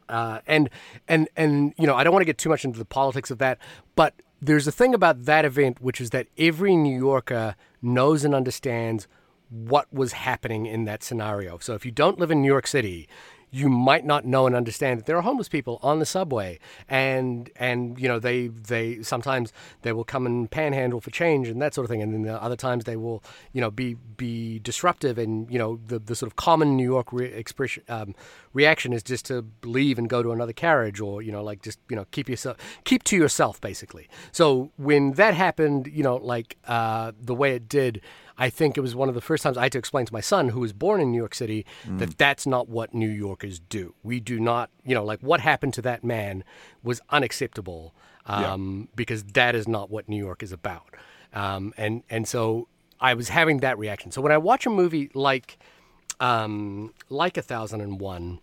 uh, 0.10 0.40
and 0.48 0.70
and 1.08 1.30
and 1.38 1.74
you 1.78 1.86
know 1.86 1.96
I 1.96 2.04
don't 2.04 2.12
want 2.12 2.22
to 2.22 2.26
get 2.26 2.40
too 2.40 2.50
much 2.50 2.66
into 2.66 2.80
the 2.80 2.86
politics 2.86 3.30
of 3.30 3.38
that, 3.38 3.60
but 3.96 4.16
there's 4.42 4.68
a 4.68 4.72
thing 4.72 4.94
about 4.94 5.26
that 5.26 5.46
event 5.46 5.82
which 5.82 6.02
is 6.02 6.10
that 6.12 6.28
every 6.38 6.76
New 6.76 6.98
Yorker 6.98 7.56
knows 7.82 8.24
and 8.24 8.34
understands 8.34 9.08
what 9.50 9.92
was 9.94 10.14
happening 10.14 10.66
in 10.66 10.86
that 10.86 11.04
scenario. 11.04 11.58
So 11.60 11.74
if 11.74 11.86
you 11.86 11.92
don't 11.92 12.20
live 12.20 12.32
in 12.32 12.42
New 12.42 12.48
York 12.48 12.68
City, 12.68 13.08
you 13.52 13.68
might 13.68 14.06
not 14.06 14.26
know 14.26 14.46
and 14.46 14.56
understand 14.56 15.00
that 15.00 15.06
there 15.06 15.18
are 15.18 15.22
homeless 15.22 15.50
people 15.50 15.80
on 15.82 16.00
the 16.00 16.06
subway, 16.06 16.60
and 16.88 17.50
and 17.56 18.00
you 18.00 18.08
know 18.08 18.20
they 18.20 18.48
they 18.48 19.02
sometimes 19.02 19.52
they 19.82 19.92
will 19.92 20.04
come 20.04 20.26
and 20.26 20.50
panhandle 20.52 21.02
for 21.02 21.10
change 21.10 21.48
and 21.48 21.62
that 21.62 21.74
sort 21.74 21.86
of 21.86 21.90
thing, 21.90 22.02
and 22.02 22.14
then 22.14 22.22
the 22.22 22.42
other 22.42 22.56
times 22.56 22.84
they 22.86 22.96
will 22.96 23.24
you 23.52 23.62
know 23.62 23.72
be 23.72 23.96
be 24.18 24.60
disruptive, 24.60 25.18
and 25.18 25.52
you 25.52 25.58
know 25.58 25.80
the 25.88 26.00
the 26.00 26.16
sort 26.16 26.32
of 26.32 26.36
common 26.36 26.76
New 26.78 26.84
York 26.84 27.12
re- 27.12 27.26
expression 27.26 27.84
um, 27.90 28.14
reaction 28.54 28.94
is 28.94 29.02
just 29.02 29.26
to 29.26 29.46
leave 29.64 29.98
and 29.98 30.10
go 30.10 30.22
to 30.22 30.32
another 30.32 30.54
carriage, 30.54 31.00
or 31.00 31.22
you 31.22 31.32
know 31.32 31.44
like 31.44 31.62
just 31.64 31.80
you 31.90 31.96
know 31.96 32.06
keep 32.12 32.30
yourself 32.30 32.58
keep 32.84 33.04
to 33.06 33.18
yourself 33.18 33.60
basically. 33.62 34.08
So 34.32 34.72
when 34.78 35.14
that 35.14 35.34
happened, 35.34 35.90
you 35.92 36.04
know 36.04 36.18
like 36.18 36.58
uh, 36.68 37.14
the 37.20 37.36
way 37.36 37.56
it 37.56 37.68
did. 37.68 38.02
I 38.40 38.50
think 38.50 38.78
it 38.78 38.82
was 38.82 38.96
one 38.96 39.10
of 39.10 39.16
the 39.16 39.22
first 39.22 39.44
times 39.44 39.58
I 39.58 39.64
had 39.64 39.74
to 39.74 39.78
explain 39.78 40.06
to 40.06 40.14
my 40.14 40.22
son, 40.22 40.50
who 40.50 40.62
was 40.62 40.72
born 40.72 41.02
in 41.02 41.12
New 41.12 41.18
York 41.18 41.36
City, 41.36 41.66
that 41.98 42.18
that's 42.18 42.48
not 42.48 42.70
what 42.70 42.94
New 42.94 43.10
Yorkers 43.10 43.60
do. 43.60 43.94
We 44.02 44.22
do 44.22 44.40
not, 44.40 44.70
you 44.86 44.96
know, 44.96 45.04
like 45.04 45.20
what 45.20 45.42
happened 45.42 45.74
to 45.76 45.82
that 45.82 46.06
man 46.06 46.46
was 46.82 47.02
unacceptable 47.10 47.94
um, 48.26 48.88
because 48.96 49.24
that 49.24 49.56
is 49.56 49.68
not 49.68 49.90
what 49.92 50.08
New 50.08 50.18
York 50.18 50.42
is 50.42 50.54
about. 50.54 50.96
Um, 51.34 51.74
and 51.78 52.04
and 52.10 52.28
so 52.28 52.70
I 53.00 53.14
was 53.14 53.30
having 53.30 53.58
that 53.60 53.78
reaction. 53.78 54.12
So 54.12 54.22
when 54.22 54.32
I 54.32 54.38
watch 54.38 54.66
a 54.66 54.70
movie 54.70 55.12
like 55.14 55.60
um, 56.22 56.94
like 57.10 57.38
a 57.38 57.42
thousand 57.42 57.82
and 57.82 58.00
one, 58.00 58.40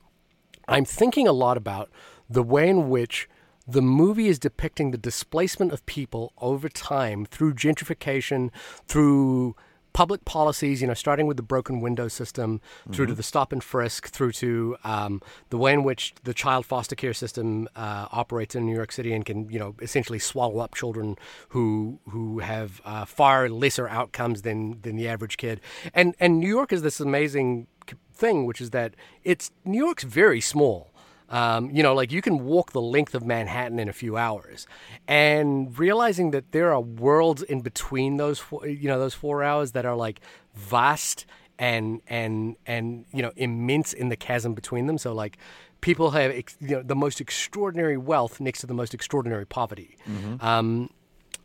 I'm 0.69 0.85
thinking 0.85 1.27
a 1.27 1.33
lot 1.33 1.57
about 1.57 1.91
the 2.29 2.43
way 2.43 2.69
in 2.69 2.91
which 2.91 3.29
the 3.67 3.83
movie 3.83 4.29
is 4.29 4.39
depicting 4.39 4.91
the 4.91 4.99
displacement 4.99 5.73
of 5.73 5.85
people 5.87 6.33
over 6.39 6.69
time 6.69 7.25
through 7.25 7.55
gentrification, 7.55 8.51
through 8.87 9.57
public 9.97 10.27
policies, 10.27 10.83
you 10.83 10.87
know, 10.87 10.93
starting 10.93 11.27
with 11.27 11.39
the 11.39 11.43
broken 11.43 11.81
window 11.81 12.07
system, 12.07 12.61
through 12.93 13.07
to 13.07 13.15
the 13.15 13.23
stop 13.23 13.51
and 13.51 13.65
frisk, 13.65 14.09
through 14.09 14.31
to 14.31 14.77
um, 14.85 15.23
the 15.49 15.57
way 15.57 15.73
in 15.73 15.85
which 15.85 16.13
the 16.25 16.35
child 16.35 16.67
foster 16.67 16.95
care 16.95 17.15
system 17.15 17.67
uh, 17.75 18.07
operates 18.13 18.55
in 18.55 18.67
New 18.67 18.75
York 18.75 18.93
City 18.93 19.15
and 19.15 19.25
can, 19.25 19.49
you 19.49 19.59
know, 19.59 19.75
essentially 19.81 20.19
swallow 20.19 20.59
up 20.59 20.75
children 20.75 21.17
who 21.49 21.99
who 22.11 22.41
have 22.41 22.83
uh, 22.85 23.07
far 23.07 23.49
lesser 23.49 23.89
outcomes 23.89 24.43
than 24.43 24.79
than 24.83 24.97
the 24.97 25.09
average 25.09 25.39
kid. 25.39 25.63
And 25.95 26.15
and 26.21 26.41
New 26.41 26.55
York 26.59 26.75
is 26.75 26.83
this 26.83 27.01
amazing 27.01 27.67
thing, 28.13 28.45
which 28.45 28.61
is 28.61 28.71
that 28.73 28.95
it's 29.25 29.51
New 29.65 29.83
York's 29.83 30.05
very 30.05 30.43
small. 30.43 30.91
Um, 31.29 31.71
you 31.71 31.83
know, 31.83 31.95
like 31.95 32.13
you 32.13 32.23
can 32.23 32.45
walk 32.45 32.73
the 32.73 32.81
length 32.81 33.15
of 33.15 33.25
Manhattan 33.27 33.79
in 33.79 33.89
a 33.89 33.93
few 33.93 34.17
hours, 34.17 34.67
and 35.09 35.77
realizing 35.79 36.31
that 36.31 36.53
there 36.53 36.73
are 36.73 36.81
worlds 36.81 37.43
in 37.43 37.63
between 37.63 38.17
those, 38.17 38.39
four, 38.39 38.67
you 38.67 38.89
know, 38.89 38.99
those 38.99 39.15
four 39.15 39.43
hours 39.43 39.73
that 39.73 39.85
are 39.85 39.97
like 39.97 40.21
vast 40.55 41.27
and 41.59 42.01
and 42.07 42.57
and 42.67 43.07
you 43.13 43.23
know 43.23 43.33
immense 43.37 43.93
in 43.93 44.09
the 44.09 44.17
chasm 44.17 44.55
between 44.55 44.87
them. 44.87 44.99
So 44.99 45.13
like 45.13 45.39
people 45.81 46.13
have 46.13 46.31
ex- 46.31 46.57
you 46.61 46.77
know 46.77 46.83
the 46.83 46.95
most 46.97 47.21
extraordinary 47.21 47.97
wealth 47.97 48.41
next 48.41 48.61
to 48.61 48.67
the 48.67 48.75
most 48.75 48.95
extraordinary 48.95 49.47
poverty. 49.47 49.97
Um, 50.41 50.91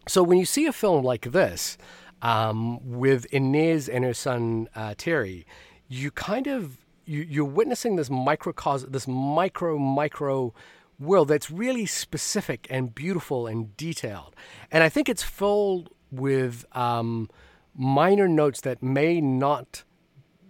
so 0.08 0.22
when 0.24 0.38
you 0.38 0.46
see 0.46 0.65
a 0.65 0.74
film 0.74 1.04
like 1.04 1.32
this 1.32 1.78
um, 2.22 2.80
with 3.00 3.26
Inez 3.26 3.88
and 3.89 4.04
her 4.04 4.13
son 4.13 4.67
uh, 4.76 4.94
Terry, 4.98 5.46
you 5.88 6.12
kind 6.12 6.48
of 6.48 6.78
you, 7.06 7.26
you're 7.28 7.46
witnessing 7.46 7.96
this 7.96 8.10
microcosm, 8.10 8.92
this 8.92 9.08
micro 9.08 9.78
micro 9.78 10.54
world 11.00 11.28
that's 11.30 11.50
really 11.50 11.86
specific 11.86 12.68
and 12.70 12.94
beautiful 12.94 13.48
and 13.48 13.76
detailed. 13.76 14.36
And 14.72 14.84
I 14.84 14.90
think 14.90 15.10
it's 15.10 15.24
filled 15.24 15.90
with 16.12 16.66
um, 16.74 17.30
minor 17.76 18.28
notes 18.28 18.62
that 18.62 18.84
may 18.84 19.20
not 19.20 19.84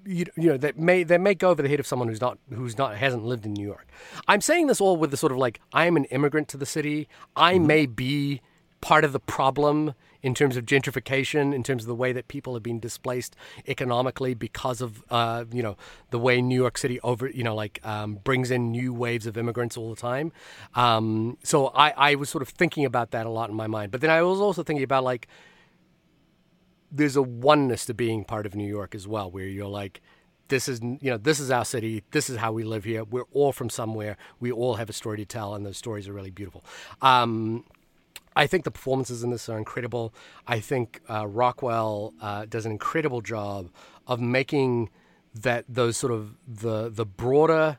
you, 0.03 0.25
you 0.35 0.49
know 0.49 0.57
that 0.57 0.79
may 0.79 1.03
that 1.03 1.21
may 1.21 1.35
go 1.35 1.49
over 1.49 1.61
the 1.61 1.69
head 1.69 1.79
of 1.79 1.85
someone 1.85 2.07
who's 2.07 2.21
not 2.21 2.39
who's 2.51 2.77
not 2.77 2.95
hasn't 2.97 3.23
lived 3.23 3.45
in 3.45 3.53
New 3.53 3.65
York. 3.65 3.87
I'm 4.27 4.41
saying 4.41 4.67
this 4.67 4.81
all 4.81 4.97
with 4.97 5.11
the 5.11 5.17
sort 5.17 5.31
of 5.31 5.37
like 5.37 5.61
I 5.73 5.85
am 5.85 5.95
an 5.95 6.05
immigrant 6.05 6.47
to 6.49 6.57
the 6.57 6.65
city. 6.65 7.07
I 7.35 7.59
may 7.59 7.85
be 7.85 8.41
part 8.81 9.03
of 9.03 9.13
the 9.13 9.19
problem 9.19 9.93
in 10.23 10.35
terms 10.35 10.57
of 10.57 10.65
gentrification, 10.65 11.53
in 11.53 11.63
terms 11.63 11.83
of 11.83 11.87
the 11.87 11.95
way 11.95 12.11
that 12.11 12.27
people 12.27 12.53
have 12.53 12.63
been 12.63 12.79
displaced 12.79 13.35
economically 13.67 14.33
because 14.33 14.81
of 14.81 15.03
uh, 15.09 15.45
you 15.51 15.63
know 15.63 15.77
the 16.09 16.19
way 16.19 16.41
New 16.41 16.55
York 16.55 16.77
City 16.77 16.99
over 17.01 17.29
you 17.29 17.43
know 17.43 17.55
like 17.55 17.79
um, 17.85 18.15
brings 18.23 18.51
in 18.51 18.71
new 18.71 18.93
waves 18.93 19.25
of 19.25 19.37
immigrants 19.37 19.77
all 19.77 19.89
the 19.89 19.99
time. 19.99 20.31
Um, 20.75 21.37
so 21.43 21.67
I, 21.67 21.93
I 21.97 22.15
was 22.15 22.29
sort 22.29 22.41
of 22.41 22.49
thinking 22.49 22.85
about 22.85 23.11
that 23.11 23.25
a 23.25 23.29
lot 23.29 23.49
in 23.49 23.55
my 23.55 23.67
mind, 23.67 23.91
but 23.91 24.01
then 24.01 24.09
I 24.09 24.21
was 24.21 24.39
also 24.39 24.63
thinking 24.63 24.83
about 24.83 25.03
like 25.03 25.27
there's 26.91 27.15
a 27.15 27.21
oneness 27.21 27.85
to 27.85 27.93
being 27.93 28.25
part 28.25 28.45
of 28.45 28.53
New 28.53 28.67
York 28.67 28.93
as 28.93 29.07
well, 29.07 29.31
where 29.31 29.45
you're 29.45 29.67
like, 29.67 30.01
this 30.49 30.67
is 30.67 30.81
you 30.81 31.09
know 31.09 31.17
this 31.17 31.39
is 31.39 31.49
our 31.49 31.63
city, 31.63 32.03
this 32.11 32.29
is 32.29 32.37
how 32.37 32.51
we 32.51 32.63
live 32.63 32.83
here. 32.83 33.03
We're 33.05 33.25
all 33.31 33.53
from 33.53 33.69
somewhere. 33.69 34.17
We 34.39 34.51
all 34.51 34.75
have 34.75 34.89
a 34.89 34.93
story 34.93 35.17
to 35.17 35.25
tell, 35.25 35.55
and 35.55 35.65
those 35.65 35.77
stories 35.77 36.07
are 36.07 36.13
really 36.13 36.29
beautiful. 36.29 36.65
Um, 37.01 37.63
I 38.35 38.47
think 38.47 38.63
the 38.63 38.71
performances 38.71 39.23
in 39.23 39.29
this 39.31 39.49
are 39.49 39.57
incredible. 39.57 40.13
I 40.47 40.59
think 40.59 41.01
uh, 41.09 41.27
Rockwell 41.27 42.13
uh, 42.21 42.45
does 42.45 42.65
an 42.65 42.71
incredible 42.71 43.21
job 43.21 43.69
of 44.07 44.19
making 44.21 44.89
that 45.33 45.65
those 45.67 45.97
sort 45.97 46.13
of 46.13 46.35
the 46.47 46.89
the 46.89 47.05
broader 47.05 47.77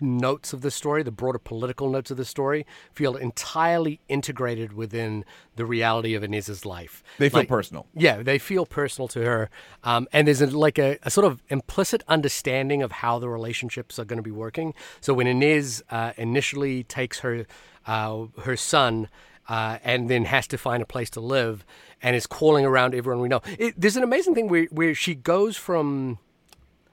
notes 0.00 0.52
of 0.52 0.60
the 0.60 0.70
story, 0.70 1.02
the 1.02 1.10
broader 1.10 1.38
political 1.38 1.88
notes 1.88 2.10
of 2.10 2.18
the 2.18 2.24
story, 2.24 2.66
feel 2.92 3.16
entirely 3.16 3.98
integrated 4.08 4.74
within 4.74 5.24
the 5.56 5.64
reality 5.64 6.12
of 6.14 6.22
Inez's 6.22 6.66
life. 6.66 7.02
They 7.18 7.30
feel 7.30 7.40
Like- 7.40 7.48
personal. 7.48 7.86
yeah, 7.94 8.22
they 8.22 8.38
feel 8.38 8.66
personal 8.66 9.08
to 9.08 9.22
her, 9.24 9.48
um, 9.84 10.06
and 10.12 10.26
there's 10.28 10.42
a, 10.42 10.48
like 10.48 10.78
a, 10.78 10.98
a 11.02 11.10
sort 11.10 11.24
of 11.24 11.42
implicit 11.48 12.02
understanding 12.08 12.82
of 12.82 12.92
how 12.92 13.18
the 13.18 13.28
relationships 13.30 13.98
are 13.98 14.04
going 14.04 14.18
to 14.18 14.22
be 14.22 14.30
working. 14.30 14.74
So 15.00 15.14
when 15.14 15.26
Inez 15.26 15.82
uh, 15.90 16.12
initially 16.18 16.84
takes 16.84 17.20
her 17.20 17.46
uh, 17.86 18.26
her 18.42 18.56
son. 18.56 19.08
Uh, 19.48 19.78
and 19.84 20.10
then 20.10 20.24
has 20.24 20.46
to 20.48 20.58
find 20.58 20.82
a 20.82 20.86
place 20.86 21.08
to 21.10 21.20
live, 21.20 21.64
and 22.02 22.16
is 22.16 22.26
calling 22.26 22.64
around 22.64 22.94
everyone 22.94 23.22
we 23.22 23.28
know. 23.28 23.42
It, 23.58 23.74
there's 23.80 23.96
an 23.96 24.02
amazing 24.02 24.34
thing 24.34 24.48
where 24.48 24.64
where 24.72 24.94
she 24.94 25.14
goes 25.14 25.56
from 25.56 26.18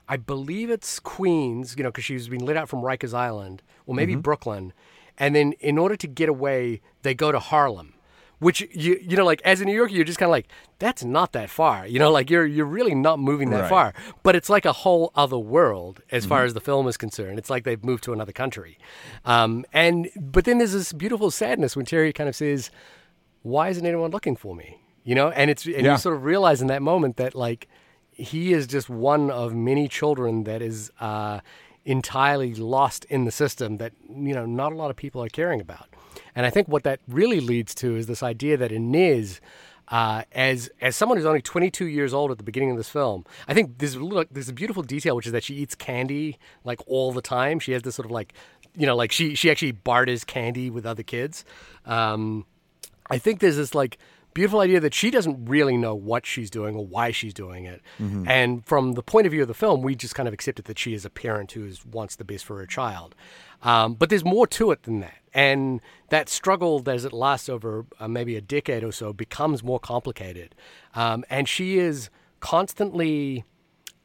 I 0.07 0.17
believe 0.17 0.69
it's 0.69 0.99
Queens, 0.99 1.75
you 1.77 1.83
know, 1.83 1.89
because 1.89 2.05
she's 2.05 2.27
been 2.27 2.45
let 2.45 2.57
out 2.57 2.69
from 2.69 2.81
Rikers 2.81 3.13
Island, 3.13 3.61
or 3.85 3.95
maybe 3.95 4.15
Brooklyn, 4.15 4.73
and 5.17 5.35
then 5.35 5.53
in 5.53 5.77
order 5.77 5.95
to 5.95 6.07
get 6.07 6.29
away, 6.29 6.81
they 7.03 7.13
go 7.13 7.31
to 7.31 7.39
Harlem, 7.39 7.92
which 8.39 8.61
you 8.73 8.97
you 9.01 9.15
know, 9.17 9.25
like 9.25 9.41
as 9.43 9.61
a 9.61 9.65
New 9.65 9.73
Yorker, 9.75 9.93
you're 9.93 10.03
just 10.03 10.19
kind 10.19 10.27
of 10.27 10.31
like, 10.31 10.47
that's 10.79 11.03
not 11.03 11.31
that 11.33 11.49
far, 11.49 11.87
you 11.87 11.97
know, 11.99 12.11
like 12.11 12.29
you're 12.29 12.45
you're 12.45 12.65
really 12.65 12.93
not 12.95 13.19
moving 13.19 13.49
that 13.51 13.61
Right. 13.61 13.69
far, 13.69 13.93
but 14.23 14.35
it's 14.35 14.49
like 14.49 14.65
a 14.65 14.73
whole 14.73 15.11
other 15.15 15.37
world 15.37 16.01
as 16.11 16.25
far 16.25 16.43
as 16.43 16.53
the 16.53 16.59
film 16.61 16.87
is 16.87 16.97
concerned. 16.97 17.37
It's 17.39 17.49
like 17.49 17.63
they've 17.63 17.83
moved 17.83 18.03
to 18.05 18.13
another 18.13 18.31
country, 18.33 18.77
um, 19.25 19.65
and 19.71 20.09
but 20.19 20.45
then 20.45 20.57
there's 20.57 20.73
this 20.73 20.91
beautiful 20.93 21.31
sadness 21.31 21.75
when 21.75 21.85
Terry 21.85 22.11
kind 22.11 22.27
of 22.29 22.35
says, 22.35 22.69
"Why 23.43 23.69
isn't 23.69 23.85
anyone 23.85 24.11
looking 24.11 24.35
for 24.35 24.55
me?" 24.55 24.79
You 25.03 25.15
know, 25.15 25.29
and 25.31 25.49
it's 25.49 25.65
and 25.65 25.81
Yeah. 25.85 25.91
you 25.93 25.97
sort 25.97 26.15
of 26.15 26.23
realize 26.23 26.61
in 26.61 26.67
that 26.67 26.81
moment 26.81 27.17
that 27.17 27.35
like 27.35 27.67
he 28.11 28.53
is 28.53 28.67
just 28.67 28.89
one 28.89 29.31
of 29.31 29.53
many 29.55 29.87
children 29.87 30.43
that 30.43 30.61
is 30.61 30.91
uh, 30.99 31.39
entirely 31.85 32.53
lost 32.55 33.05
in 33.05 33.25
the 33.25 33.31
system 33.31 33.77
that 33.77 33.93
you 34.09 34.33
know 34.33 34.45
not 34.45 34.71
a 34.71 34.75
lot 34.75 34.89
of 34.89 34.95
people 34.95 35.23
are 35.23 35.29
caring 35.29 35.61
about. 35.61 35.87
And 36.35 36.45
I 36.45 36.49
think 36.49 36.67
what 36.67 36.83
that 36.83 36.99
really 37.07 37.39
leads 37.39 37.75
to 37.75 37.95
is 37.95 38.07
this 38.07 38.23
idea 38.23 38.57
that 38.57 38.71
Inez, 38.71 39.41
uh, 39.89 40.23
as 40.31 40.69
as 40.81 40.95
someone 40.95 41.17
who's 41.17 41.25
only 41.25 41.41
22 41.41 41.85
years 41.85 42.13
old 42.13 42.31
at 42.31 42.37
the 42.37 42.43
beginning 42.43 42.71
of 42.71 42.77
this 42.77 42.89
film, 42.89 43.25
I 43.47 43.53
think 43.53 43.77
there's 43.79 43.95
a 43.95 44.25
there's 44.31 44.49
a 44.49 44.53
beautiful 44.53 44.83
detail 44.83 45.15
which 45.15 45.25
is 45.25 45.31
that 45.31 45.43
she 45.43 45.55
eats 45.55 45.75
candy 45.75 46.37
like 46.63 46.79
all 46.87 47.11
the 47.11 47.21
time. 47.21 47.59
She 47.59 47.73
has 47.73 47.81
this 47.83 47.95
sort 47.95 48.05
of 48.05 48.11
like 48.11 48.33
you 48.75 48.85
know 48.85 48.95
like 48.95 49.11
she 49.11 49.35
she 49.35 49.51
actually 49.51 49.71
barters 49.71 50.23
candy 50.23 50.69
with 50.69 50.85
other 50.85 51.03
kids. 51.03 51.45
Um, 51.85 52.45
I 53.09 53.17
think 53.17 53.39
there's 53.39 53.57
this 53.57 53.75
like 53.75 53.97
beautiful 54.33 54.59
idea 54.59 54.79
that 54.79 54.93
she 54.93 55.11
doesn't 55.11 55.45
really 55.45 55.77
know 55.77 55.95
what 55.95 56.25
she's 56.25 56.49
doing 56.49 56.75
or 56.75 56.85
why 56.85 57.11
she's 57.11 57.33
doing 57.33 57.65
it. 57.65 57.81
And 58.27 58.65
from 58.65 58.93
the 58.93 59.03
point 59.03 59.25
of 59.25 59.31
view 59.31 59.41
of 59.41 59.47
the 59.47 59.53
film, 59.53 59.81
we 59.81 59.95
just 59.95 60.15
kind 60.15 60.27
of 60.27 60.33
accepted 60.33 60.65
that 60.65 60.79
she 60.79 60.93
is 60.93 61.05
a 61.05 61.09
parent 61.09 61.51
who 61.51 61.65
is, 61.65 61.85
wants 61.85 62.15
the 62.15 62.23
best 62.23 62.45
for 62.45 62.57
her 62.57 62.65
child. 62.65 63.15
Um, 63.61 63.93
but 63.93 64.09
there's 64.09 64.25
more 64.25 64.47
to 64.47 64.71
it 64.71 64.83
than 64.83 64.99
that. 64.99 65.17
And 65.33 65.81
that 66.09 66.29
struggle, 66.29 66.83
as 66.85 67.05
it 67.05 67.13
lasts 67.13 67.49
over 67.49 67.85
uh, 67.99 68.07
maybe 68.07 68.35
a 68.35 68.41
decade 68.41 68.83
or 68.83 68.91
so, 68.91 69.13
becomes 69.13 69.63
more 69.63 69.79
complicated. 69.79 70.53
Um, 70.95 71.23
and 71.29 71.47
she 71.47 71.79
is 71.79 72.09
constantly 72.39 73.45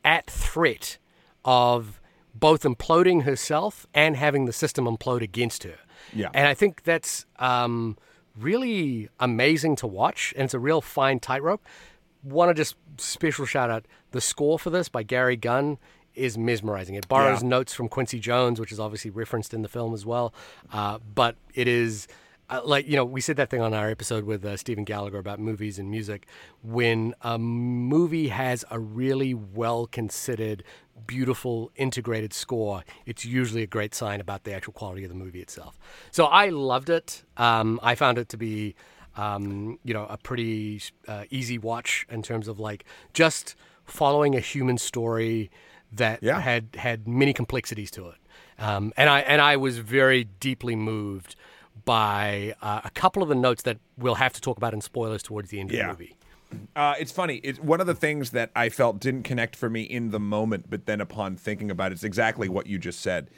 at 0.04 0.26
threat 0.30 0.98
of 1.44 2.00
both 2.34 2.62
imploding 2.62 3.24
herself 3.24 3.86
and 3.92 4.16
having 4.16 4.44
the 4.44 4.52
system 4.52 4.84
implode 4.84 5.22
against 5.22 5.64
her. 5.64 5.78
Yeah. 6.14 6.30
And 6.32 6.46
I 6.46 6.54
think 6.54 6.84
that's 6.84 7.26
um, 7.38 7.98
really 8.40 9.09
amazing 9.20 9.77
to 9.77 9.87
watch, 9.87 10.33
and 10.37 10.44
it's 10.44 10.55
a 10.55 10.59
real 10.59 10.81
fine 10.81 11.20
tightrope. 11.20 11.64
Want 12.22 12.51
to 12.51 12.55
just 12.55 12.77
special 12.98 13.46
shout 13.46 13.70
out 13.70 13.87
the 14.11 14.20
score 14.20 14.59
for 14.59 14.70
this 14.70 14.88
by 14.88 15.03
Gary 15.03 15.37
Gunn 15.37 15.79
is 16.14 16.37
mesmerizing. 16.37 16.96
It 16.96 17.07
borrows 17.09 17.42
Yeah. 17.42 17.48
notes 17.48 17.74
from 17.74 17.88
Quincy 17.88 18.18
Jones, 18.18 18.59
which 18.59 18.72
is 18.72 18.81
obviously 18.81 19.11
referenced 19.11 19.55
in 19.55 19.62
the 19.62 19.68
film 19.68 19.94
as 19.94 20.05
well, 20.05 20.35
uh, 20.72 20.98
but 21.14 21.37
it 21.55 21.68
is 21.68 22.09
uh, 22.51 22.62
like 22.64 22.88
you 22.88 22.96
know, 22.96 23.05
we 23.05 23.20
said 23.20 23.37
that 23.37 23.51
thing 23.51 23.61
on 23.61 23.74
our 23.74 23.90
episode 23.90 24.24
with 24.24 24.42
uh, 24.42 24.57
Stephen 24.57 24.83
Gallagher 24.83 25.18
about 25.18 25.38
movies 25.38 25.79
and 25.79 25.90
music. 25.90 26.27
When 26.62 27.14
a 27.20 27.38
movie 27.38 28.29
has 28.29 28.64
a 28.70 28.79
really 28.81 29.35
well 29.35 29.87
considered, 29.87 30.64
beautiful, 31.06 31.70
integrated 31.76 32.32
score, 32.32 32.84
it's 33.06 33.24
usually 33.24 33.62
a 33.62 33.66
great 33.66 33.94
sign 33.94 34.20
about 34.20 34.44
the 34.44 34.52
actual 34.52 34.72
quality 34.72 35.04
of 35.04 35.08
the 35.11 35.14
movie 35.16 35.40
itself. 35.40 35.78
So 36.11 36.26
I 36.26 36.48
loved 36.50 36.90
it. 36.90 37.24
Um, 37.37 37.78
I 37.82 37.94
found 37.94 38.18
it 38.18 38.28
to 38.30 38.37
be, 38.37 38.74
um, 39.16 39.78
you 39.84 39.94
know, 39.94 40.06
a 40.08 40.16
pretty 40.18 40.82
uh, 41.06 41.24
easy 41.30 41.58
watch 41.58 42.06
in 42.11 42.22
terms 42.22 42.48
of 42.48 42.58
like 42.61 42.84
just 43.14 43.54
following 43.84 44.34
a 44.34 44.40
human 44.40 44.78
story 44.78 45.50
that 45.92 46.22
Yeah. 46.22 46.40
had 46.40 46.68
had 46.76 47.08
many 47.08 47.32
complexities 47.32 47.90
to 47.92 48.08
it. 48.08 48.16
Um, 48.58 48.92
and 48.96 49.08
I 49.08 49.20
and 49.20 49.40
I 49.40 49.56
was 49.56 49.78
very 49.78 50.24
deeply 50.24 50.76
moved 50.76 51.37
by 51.84 52.54
uh, 52.61 52.80
a 52.84 52.90
couple 52.90 53.22
of 53.22 53.28
the 53.30 53.34
notes 53.34 53.62
that 53.62 53.78
we'll 53.96 54.16
have 54.16 54.32
to 54.34 54.40
talk 54.40 54.56
about 54.58 54.74
in 54.74 54.80
spoilers 54.80 55.22
towards 55.22 55.48
the 55.50 55.61
end 55.61 55.70
of 55.70 55.76
the 55.78 55.84
movie. 55.87 56.16
Uh, 56.74 56.94
it's 56.98 57.12
funny. 57.12 57.37
It's 57.37 57.58
one 57.58 57.80
of 57.80 57.87
the 57.87 57.94
things 57.94 58.30
that 58.30 58.50
I 58.56 58.68
felt 58.68 59.00
didn't 59.00 59.24
connect 59.24 59.56
for 59.56 59.68
me 59.68 59.82
in 59.82 60.11
the 60.11 60.20
moment, 60.20 60.70
but 60.70 60.87
then 60.87 61.00
upon 61.00 61.37
thinking 61.37 61.70
about 61.70 61.92
it, 61.92 61.96
it's 61.96 62.04
exactly 62.04 62.48
what 62.48 62.66
you 62.66 62.78
just 62.78 63.00
said. 63.00 63.30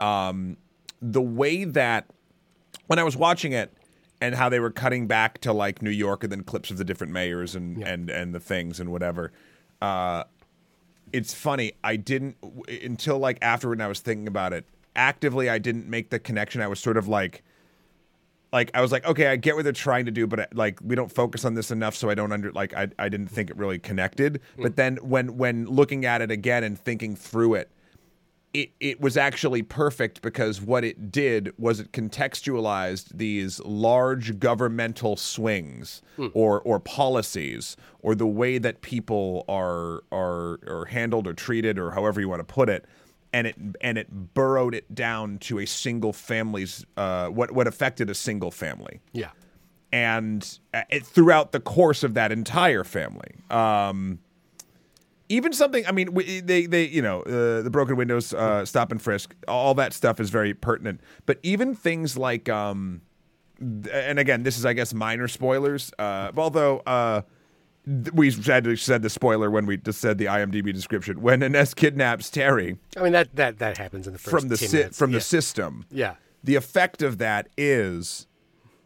Um, 0.00 0.56
the 1.02 1.22
way 1.22 1.64
that 1.64 2.06
when 2.86 2.98
I 2.98 3.02
was 3.02 3.16
watching 3.16 3.52
it 3.52 3.72
and 4.20 4.34
how 4.34 4.48
they 4.48 4.60
were 4.60 4.70
cutting 4.70 5.06
back 5.06 5.38
to 5.40 5.52
like 5.52 5.82
New 5.82 5.90
York 5.90 6.22
and 6.22 6.32
then 6.32 6.42
clips 6.42 6.70
of 6.70 6.78
the 6.78 6.84
different 6.84 7.12
mayors 7.12 7.54
and 7.54 7.82
and 7.82 8.08
and 8.08 8.34
the 8.34 8.40
things 8.40 8.80
and 8.80 8.90
whatever. 8.90 9.32
Uh, 9.82 10.24
it's 11.12 11.34
funny. 11.34 11.72
I 11.84 11.96
didn't 11.96 12.36
until 12.68 13.18
like 13.18 13.38
afterward. 13.42 13.74
And 13.74 13.82
I 13.82 13.88
was 13.88 14.00
thinking 14.00 14.26
about 14.26 14.52
it 14.52 14.66
actively. 14.96 15.50
I 15.50 15.58
didn't 15.58 15.88
make 15.88 16.10
the 16.10 16.18
connection. 16.18 16.60
I 16.60 16.68
was 16.68 16.80
sort 16.80 16.96
of 16.96 17.08
like 17.08 17.42
like 18.54 18.70
I 18.72 18.80
was 18.80 18.92
like, 18.92 19.04
okay, 19.04 19.26
I 19.26 19.36
get 19.36 19.56
what 19.56 19.64
they're 19.64 19.72
trying 19.72 20.04
to 20.04 20.12
do, 20.12 20.28
but 20.28 20.54
like 20.54 20.78
we 20.80 20.94
don't 20.94 21.10
focus 21.10 21.44
on 21.44 21.54
this 21.54 21.72
enough, 21.72 21.96
so 21.96 22.08
I 22.08 22.14
don't 22.14 22.30
under 22.30 22.52
like 22.52 22.72
I 22.72 22.88
I 23.00 23.08
didn't 23.08 23.26
think 23.26 23.50
it 23.50 23.56
really 23.56 23.80
connected. 23.80 24.40
Hmm. 24.54 24.62
But 24.62 24.76
then 24.76 24.96
when 25.02 25.36
when 25.36 25.66
looking 25.66 26.06
at 26.06 26.22
it 26.22 26.30
again 26.30 26.62
and 26.62 26.78
thinking 26.78 27.16
through 27.16 27.54
it, 27.54 27.70
it 28.54 28.70
it 28.78 29.00
was 29.00 29.16
actually 29.16 29.62
perfect 29.62 30.22
because 30.22 30.62
what 30.62 30.84
it 30.84 31.10
did 31.10 31.52
was 31.58 31.80
it 31.80 31.90
contextualized 31.90 33.08
these 33.18 33.58
large 33.64 34.38
governmental 34.38 35.16
swings 35.16 36.00
hmm. 36.14 36.28
or 36.32 36.60
or 36.60 36.78
policies 36.78 37.76
or 38.02 38.14
the 38.14 38.26
way 38.26 38.58
that 38.58 38.82
people 38.82 39.44
are 39.48 40.04
are 40.12 40.60
are 40.68 40.86
handled 40.88 41.26
or 41.26 41.34
treated 41.34 41.76
or 41.76 41.90
however 41.90 42.20
you 42.20 42.28
want 42.28 42.38
to 42.38 42.54
put 42.54 42.68
it 42.68 42.86
and 43.34 43.46
it 43.46 43.56
and 43.82 43.98
it 43.98 44.08
burrowed 44.32 44.74
it 44.74 44.94
down 44.94 45.38
to 45.40 45.58
a 45.58 45.66
single 45.66 46.12
family's 46.12 46.86
uh, 46.96 47.28
what 47.28 47.50
what 47.52 47.66
affected 47.66 48.08
a 48.08 48.14
single 48.14 48.50
family 48.50 49.00
Yeah. 49.12 49.30
and 49.92 50.58
uh, 50.72 50.82
it, 50.88 51.04
throughout 51.04 51.52
the 51.52 51.60
course 51.60 52.02
of 52.02 52.14
that 52.14 52.32
entire 52.32 52.84
family. 52.84 53.34
Um, 53.50 54.20
even 55.30 55.52
something, 55.54 55.86
I 55.86 55.92
mean, 55.92 56.12
we, 56.12 56.40
they, 56.40 56.66
they, 56.66 56.84
you 56.86 57.00
know, 57.00 57.22
uh, 57.22 57.62
the 57.62 57.70
broken 57.70 57.96
windows, 57.96 58.34
uh, 58.34 58.64
stop 58.66 58.92
and 58.92 59.00
frisk, 59.00 59.34
all 59.48 59.72
that 59.74 59.94
stuff 59.94 60.20
is 60.20 60.28
very 60.28 60.52
pertinent. 60.52 61.00
But 61.24 61.38
even 61.42 61.74
things 61.74 62.16
like, 62.18 62.48
um, 62.50 63.00
and 63.58 64.18
again, 64.18 64.42
this 64.42 64.58
is, 64.58 64.66
I 64.66 64.74
guess, 64.74 64.92
minor 64.92 65.26
spoilers. 65.26 65.90
Uh, 65.98 66.30
although 66.36 66.80
uh, 66.80 67.22
we 68.14 68.30
said 68.30 68.78
said 68.78 69.02
the 69.02 69.10
spoiler 69.10 69.50
when 69.50 69.66
we 69.66 69.76
just 69.76 70.00
said 70.00 70.18
the 70.18 70.24
IMDb 70.26 70.72
description. 70.72 71.20
When 71.20 71.42
Inez 71.42 71.74
kidnaps 71.74 72.30
Terry 72.30 72.78
I 72.96 73.02
mean 73.02 73.12
that 73.12 73.34
that 73.36 73.58
that 73.58 73.78
happens 73.78 74.06
in 74.06 74.12
the 74.12 74.18
first 74.18 74.30
from 74.30 74.48
the 74.48 74.56
10 74.56 74.68
si- 74.68 74.82
from 74.88 75.10
yeah. 75.10 75.18
the 75.18 75.20
system, 75.20 75.84
Yeah. 75.90 76.14
the 76.42 76.54
effect 76.56 77.02
of 77.02 77.18
that 77.18 77.48
is 77.58 78.26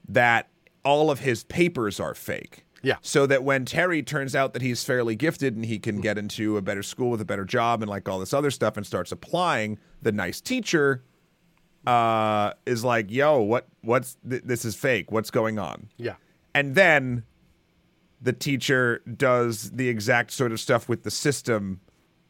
that 0.08 0.48
all 0.84 1.11
of 1.11 1.20
his 1.20 1.44
papers 1.44 2.00
are 2.00 2.14
fake. 2.14 2.64
Yeah. 2.82 2.96
So 3.02 3.26
that 3.26 3.42
when 3.42 3.64
Terry 3.64 4.02
turns 4.02 4.34
out 4.37 4.52
that 4.52 4.62
he's 4.62 4.84
fairly 4.84 5.16
gifted 5.16 5.56
and 5.56 5.64
he 5.66 5.78
can 5.80 6.00
get 6.00 6.16
into 6.16 6.56
a 6.56 6.62
better 6.62 6.82
school 6.82 7.11
with 7.11 7.20
a 7.20 7.24
better 7.24 7.44
job 7.44 7.82
and 7.82 7.90
like 7.90 8.08
all 8.08 8.18
this 8.20 8.32
other 8.32 8.50
stuff 8.52 8.76
and 8.76 8.87
starts 8.87 9.11
applying, 9.12 9.78
the 10.00 10.12
nice 10.12 10.40
teacher 10.40 11.02
uh, 11.87 12.52
is 12.66 12.84
like, 12.84 13.11
"Yo, 13.11 13.40
what? 13.40 13.66
What's 13.82 14.16
th- 14.28 14.42
this? 14.44 14.64
Is 14.64 14.74
fake? 14.76 15.11
What's 15.11 15.30
going 15.30 15.58
on?" 15.58 15.88
Yeah. 15.96 16.14
And 16.54 16.74
then 16.74 17.24
the 18.20 18.33
teacher 18.33 19.00
does 19.16 19.70
the 19.72 19.88
exact 19.88 20.31
sort 20.33 20.52
of 20.52 20.61
stuff 20.61 20.88
with 20.88 21.02
the 21.04 21.11
system 21.11 21.81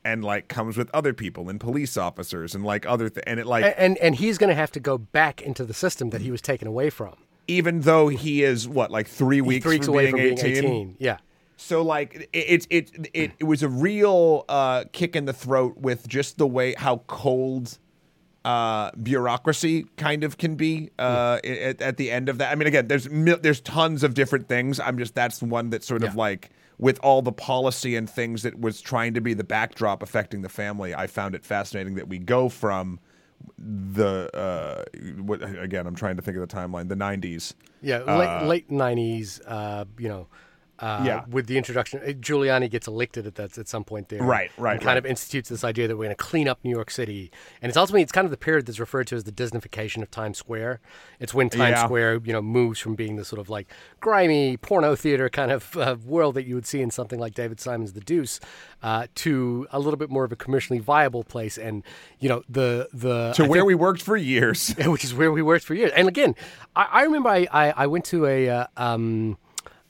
and 0.04 0.22
like 0.24 0.48
comes 0.48 0.76
with 0.76 0.90
other 0.94 1.12
people 1.12 1.48
and 1.48 1.58
police 1.60 1.96
officers 1.96 2.54
and 2.54 2.64
like 2.64 2.86
other 2.86 3.08
th- 3.08 3.24
and 3.26 3.40
it 3.40 3.46
like 3.46 3.64
A- 3.64 3.80
And 3.80 3.98
and 3.98 4.14
he's 4.14 4.38
going 4.38 4.48
to 4.48 4.54
have 4.54 4.70
to 4.72 4.80
go 4.80 4.96
back 4.98 5.42
into 5.42 5.64
the 5.64 5.74
system 5.74 6.10
that 6.10 6.20
he 6.20 6.30
was 6.30 6.40
taken 6.42 6.68
away 6.68 6.90
from. 6.90 7.14
even 7.48 7.80
though 7.80 8.08
he 8.08 8.42
is 8.42 8.68
what 8.68 8.90
like 8.90 9.06
three 9.08 9.40
weeks, 9.40 9.62
Three 9.64 9.76
weeks 9.76 9.86
from 9.86 9.94
away 9.94 10.12
being 10.12 10.36
from 10.36 10.46
18? 10.46 10.62
being 10.62 10.64
18. 10.66 10.96
Yeah. 10.98 11.16
So 11.56 11.82
like 11.82 12.28
it, 12.32 12.44
it's 12.54 12.66
it, 12.70 13.10
it 13.14 13.32
it 13.40 13.44
was 13.44 13.62
a 13.62 13.68
real 13.68 14.44
uh, 14.48 14.84
kick 14.92 15.16
in 15.16 15.24
the 15.24 15.32
throat 15.32 15.76
with 15.78 16.06
just 16.06 16.38
the 16.38 16.46
way 16.46 16.74
how 16.78 16.98
cold 17.08 17.78
uh, 18.48 18.90
bureaucracy 19.02 19.84
kind 19.98 20.24
of 20.24 20.38
can 20.38 20.54
be 20.54 20.88
uh, 20.98 21.38
at, 21.44 21.82
at 21.82 21.96
the 21.98 22.10
end 22.10 22.30
of 22.30 22.38
that. 22.38 22.50
I 22.50 22.54
mean, 22.54 22.66
again, 22.66 22.88
there's 22.88 23.06
there's 23.10 23.60
tons 23.60 24.02
of 24.02 24.14
different 24.14 24.48
things. 24.48 24.80
I'm 24.80 24.96
just 24.96 25.14
that's 25.14 25.40
the 25.40 25.44
one 25.44 25.68
that 25.68 25.84
sort 25.84 26.02
of 26.02 26.16
like 26.16 26.48
with 26.78 26.98
all 27.02 27.20
the 27.20 27.32
policy 27.32 27.94
and 27.94 28.08
things 28.08 28.44
that 28.44 28.58
was 28.58 28.80
trying 28.80 29.12
to 29.12 29.20
be 29.20 29.34
the 29.34 29.44
backdrop 29.44 30.02
affecting 30.02 30.40
the 30.40 30.48
family. 30.48 30.94
I 30.94 31.08
found 31.08 31.34
it 31.34 31.44
fascinating 31.44 31.96
that 31.96 32.08
we 32.08 32.16
go 32.16 32.48
from 32.48 33.00
the 33.58 34.30
uh, 34.34 34.84
what 35.20 35.42
again? 35.42 35.86
I'm 35.86 35.94
trying 35.94 36.16
to 36.16 36.22
think 36.22 36.38
of 36.38 36.48
the 36.48 36.56
timeline. 36.56 36.88
The 36.88 36.94
90s. 36.94 37.52
Yeah, 37.82 37.98
late, 37.98 38.46
late 38.46 38.70
90s, 38.70 39.42
uh, 39.46 39.84
you 39.98 40.08
know, 40.08 40.26
uh, 40.80 41.02
Yeah. 41.04 41.24
with 41.28 41.46
the 41.46 41.56
introduction, 41.58 42.00
uh, 42.00 42.08
Giuliani 42.12 42.70
gets 42.70 42.86
elected 42.86 43.26
at 43.26 43.34
that 43.36 43.58
at 43.58 43.68
some 43.68 43.84
point 43.84 44.08
there, 44.08 44.22
Right, 44.22 44.50
right, 44.58 44.72
and 44.72 44.80
kind 44.80 44.86
right. 44.96 44.98
of 44.98 45.06
institutes 45.06 45.48
this 45.48 45.64
idea 45.64 45.88
that 45.88 45.96
we're 45.96 46.04
going 46.04 46.16
to 46.16 46.22
clean 46.22 46.48
up 46.48 46.58
New 46.62 46.70
York 46.70 46.90
City, 46.90 47.30
and 47.62 47.68
it's 47.70 47.76
ultimately 47.76 48.02
it's 48.02 48.12
kind 48.12 48.24
of 48.24 48.30
the 48.30 48.36
period 48.36 48.66
that's 48.66 48.78
referred 48.80 49.06
to 49.08 49.16
as 49.16 49.24
the 49.24 49.32
Disneyfication 49.32 50.02
of 50.02 50.10
Times 50.10 50.38
Square. 50.38 50.80
It's 51.20 51.34
when 51.34 51.50
Times 51.50 51.72
Yeah. 51.78 51.84
Square, 51.84 52.20
you 52.24 52.32
know, 52.32 52.42
moves 52.42 52.78
from 52.80 52.94
being 52.94 53.16
this 53.16 53.28
sort 53.28 53.40
of 53.40 53.48
like 53.50 53.66
grimy 54.00 54.56
porno 54.56 54.94
theater 54.94 55.28
kind 55.28 55.50
of 55.50 55.76
uh, 55.76 55.96
world 56.04 56.34
that 56.36 56.46
you 56.46 56.54
would 56.54 56.66
see 56.66 56.80
in 56.80 56.90
something 56.90 57.18
like 57.18 57.34
David 57.34 57.60
Simon's 57.60 57.92
The 57.92 58.00
Deuce, 58.00 58.40
uh, 58.82 59.06
to 59.16 59.66
a 59.70 59.78
little 59.80 59.96
bit 59.98 60.10
more 60.10 60.24
of 60.24 60.32
a 60.32 60.36
commercially 60.36 60.78
viable 60.78 61.24
place, 61.24 61.58
and 61.58 61.82
you 62.20 62.28
know 62.28 62.42
the 62.48 62.88
the 62.92 63.32
To 63.34 63.44
I 63.44 63.48
where 63.48 63.60
think- 63.60 63.66
we 63.68 63.74
worked 63.74 64.02
for 64.02 64.16
years. 64.16 64.74
which 64.86 65.04
is 65.04 65.14
where 65.14 65.30
we 65.32 65.42
worked 65.42 65.64
for 65.64 65.74
years. 65.74 65.92
And 65.96 66.08
again, 66.08 66.34
I, 66.76 66.88
I 66.92 67.02
remember 67.02 67.28
I, 67.28 67.46
I, 67.52 67.70
I 67.76 67.86
went 67.86 68.04
to 68.06 68.26
a 68.26 68.48
uh, 68.48 68.66
um, 68.76 69.36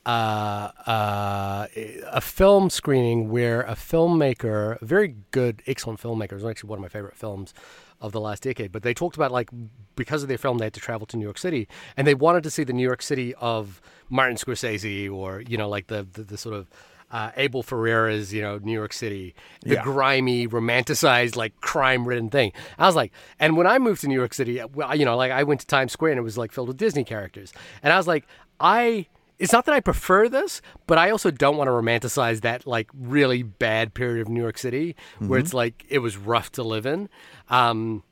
uh, 0.08 0.70
uh, 0.86 1.66
a 2.10 2.20
film 2.20 2.70
screening 2.70 3.28
where 3.28 3.60
a 3.62 3.74
filmmaker, 3.74 4.80
a 4.80 4.84
very 4.84 5.14
good, 5.32 5.62
excellent 5.66 6.00
filmmaker, 6.00 6.32
was 6.32 6.44
actually 6.44 6.68
one 6.70 6.78
of 6.78 6.82
my 6.82 6.88
favorite 6.88 7.14
films 7.16 7.52
of 8.00 8.12
the 8.12 8.20
last 8.20 8.42
decade. 8.42 8.72
But 8.72 8.82
they 8.84 8.94
talked 8.94 9.16
about 9.16 9.32
like 9.32 9.50
because 9.96 10.22
of 10.22 10.28
their 10.28 10.38
film, 10.38 10.58
they 10.58 10.64
had 10.66 10.72
to 10.74 10.80
travel 10.80 11.06
to 11.08 11.16
New 11.18 11.24
York 11.24 11.36
City, 11.38 11.68
and 11.96 12.06
they 12.06 12.14
wanted 12.14 12.42
to 12.44 12.50
see 12.50 12.64
the 12.64 12.72
New 12.72 12.82
York 12.82 13.02
City 13.02 13.34
of 13.34 13.82
Martin 14.08 14.36
Scorsese 14.36 15.10
or 15.12 15.42
you 15.42 15.58
know 15.58 15.68
like 15.68 15.88
the 15.88 16.06
the, 16.12 16.22
the 16.22 16.38
sort 16.38 16.54
of 16.56 16.68
uh, 17.10 17.30
Abel 17.38 17.62
Ferrara's, 17.62 18.34
you 18.34 18.42
know, 18.42 18.58
New 18.62 18.72
York 18.72 18.92
City, 18.92 19.34
the 19.62 19.76
Yeah. 19.76 19.82
grimy, 19.82 20.46
romanticized, 20.46 21.36
like 21.36 21.58
crime-ridden 21.62 22.28
thing. 22.28 22.52
I 22.78 22.84
was 22.86 22.94
like, 22.96 23.12
and 23.40 23.56
when 23.56 23.66
I 23.66 23.78
moved 23.78 24.02
to 24.02 24.08
New 24.08 24.14
York 24.14 24.34
City, 24.34 24.60
well, 24.74 24.94
you 24.94 25.06
know, 25.06 25.16
like 25.16 25.32
I 25.32 25.42
went 25.42 25.60
to 25.60 25.66
Times 25.66 25.90
Square 25.92 26.12
and 26.12 26.18
it 26.18 26.22
was 26.22 26.36
like 26.36 26.52
filled 26.52 26.68
with 26.68 26.76
Disney 26.76 27.04
characters, 27.04 27.52
and 27.82 27.92
I 27.92 27.96
was 27.98 28.06
like, 28.06 28.24
I. 28.58 29.06
It's 29.38 29.52
not 29.52 29.66
that 29.66 29.74
I 29.74 29.80
prefer 29.80 30.28
this, 30.28 30.60
but 30.86 30.98
I 30.98 31.10
also 31.10 31.30
don't 31.30 31.56
want 31.56 31.68
to 31.68 31.72
romanticize 31.72 32.40
that 32.40 32.66
like 32.66 32.90
really 32.92 33.42
bad 33.42 33.94
period 33.94 34.20
of 34.22 34.28
New 34.28 34.40
York 34.40 34.58
City 34.58 34.96
where 35.18 35.38
it's 35.38 35.54
like 35.54 35.84
it 35.88 35.98
was 36.00 36.16
rough 36.16 36.50
to 36.52 36.62
live 36.62 36.86
in. 36.86 37.08
Um, 37.48 38.02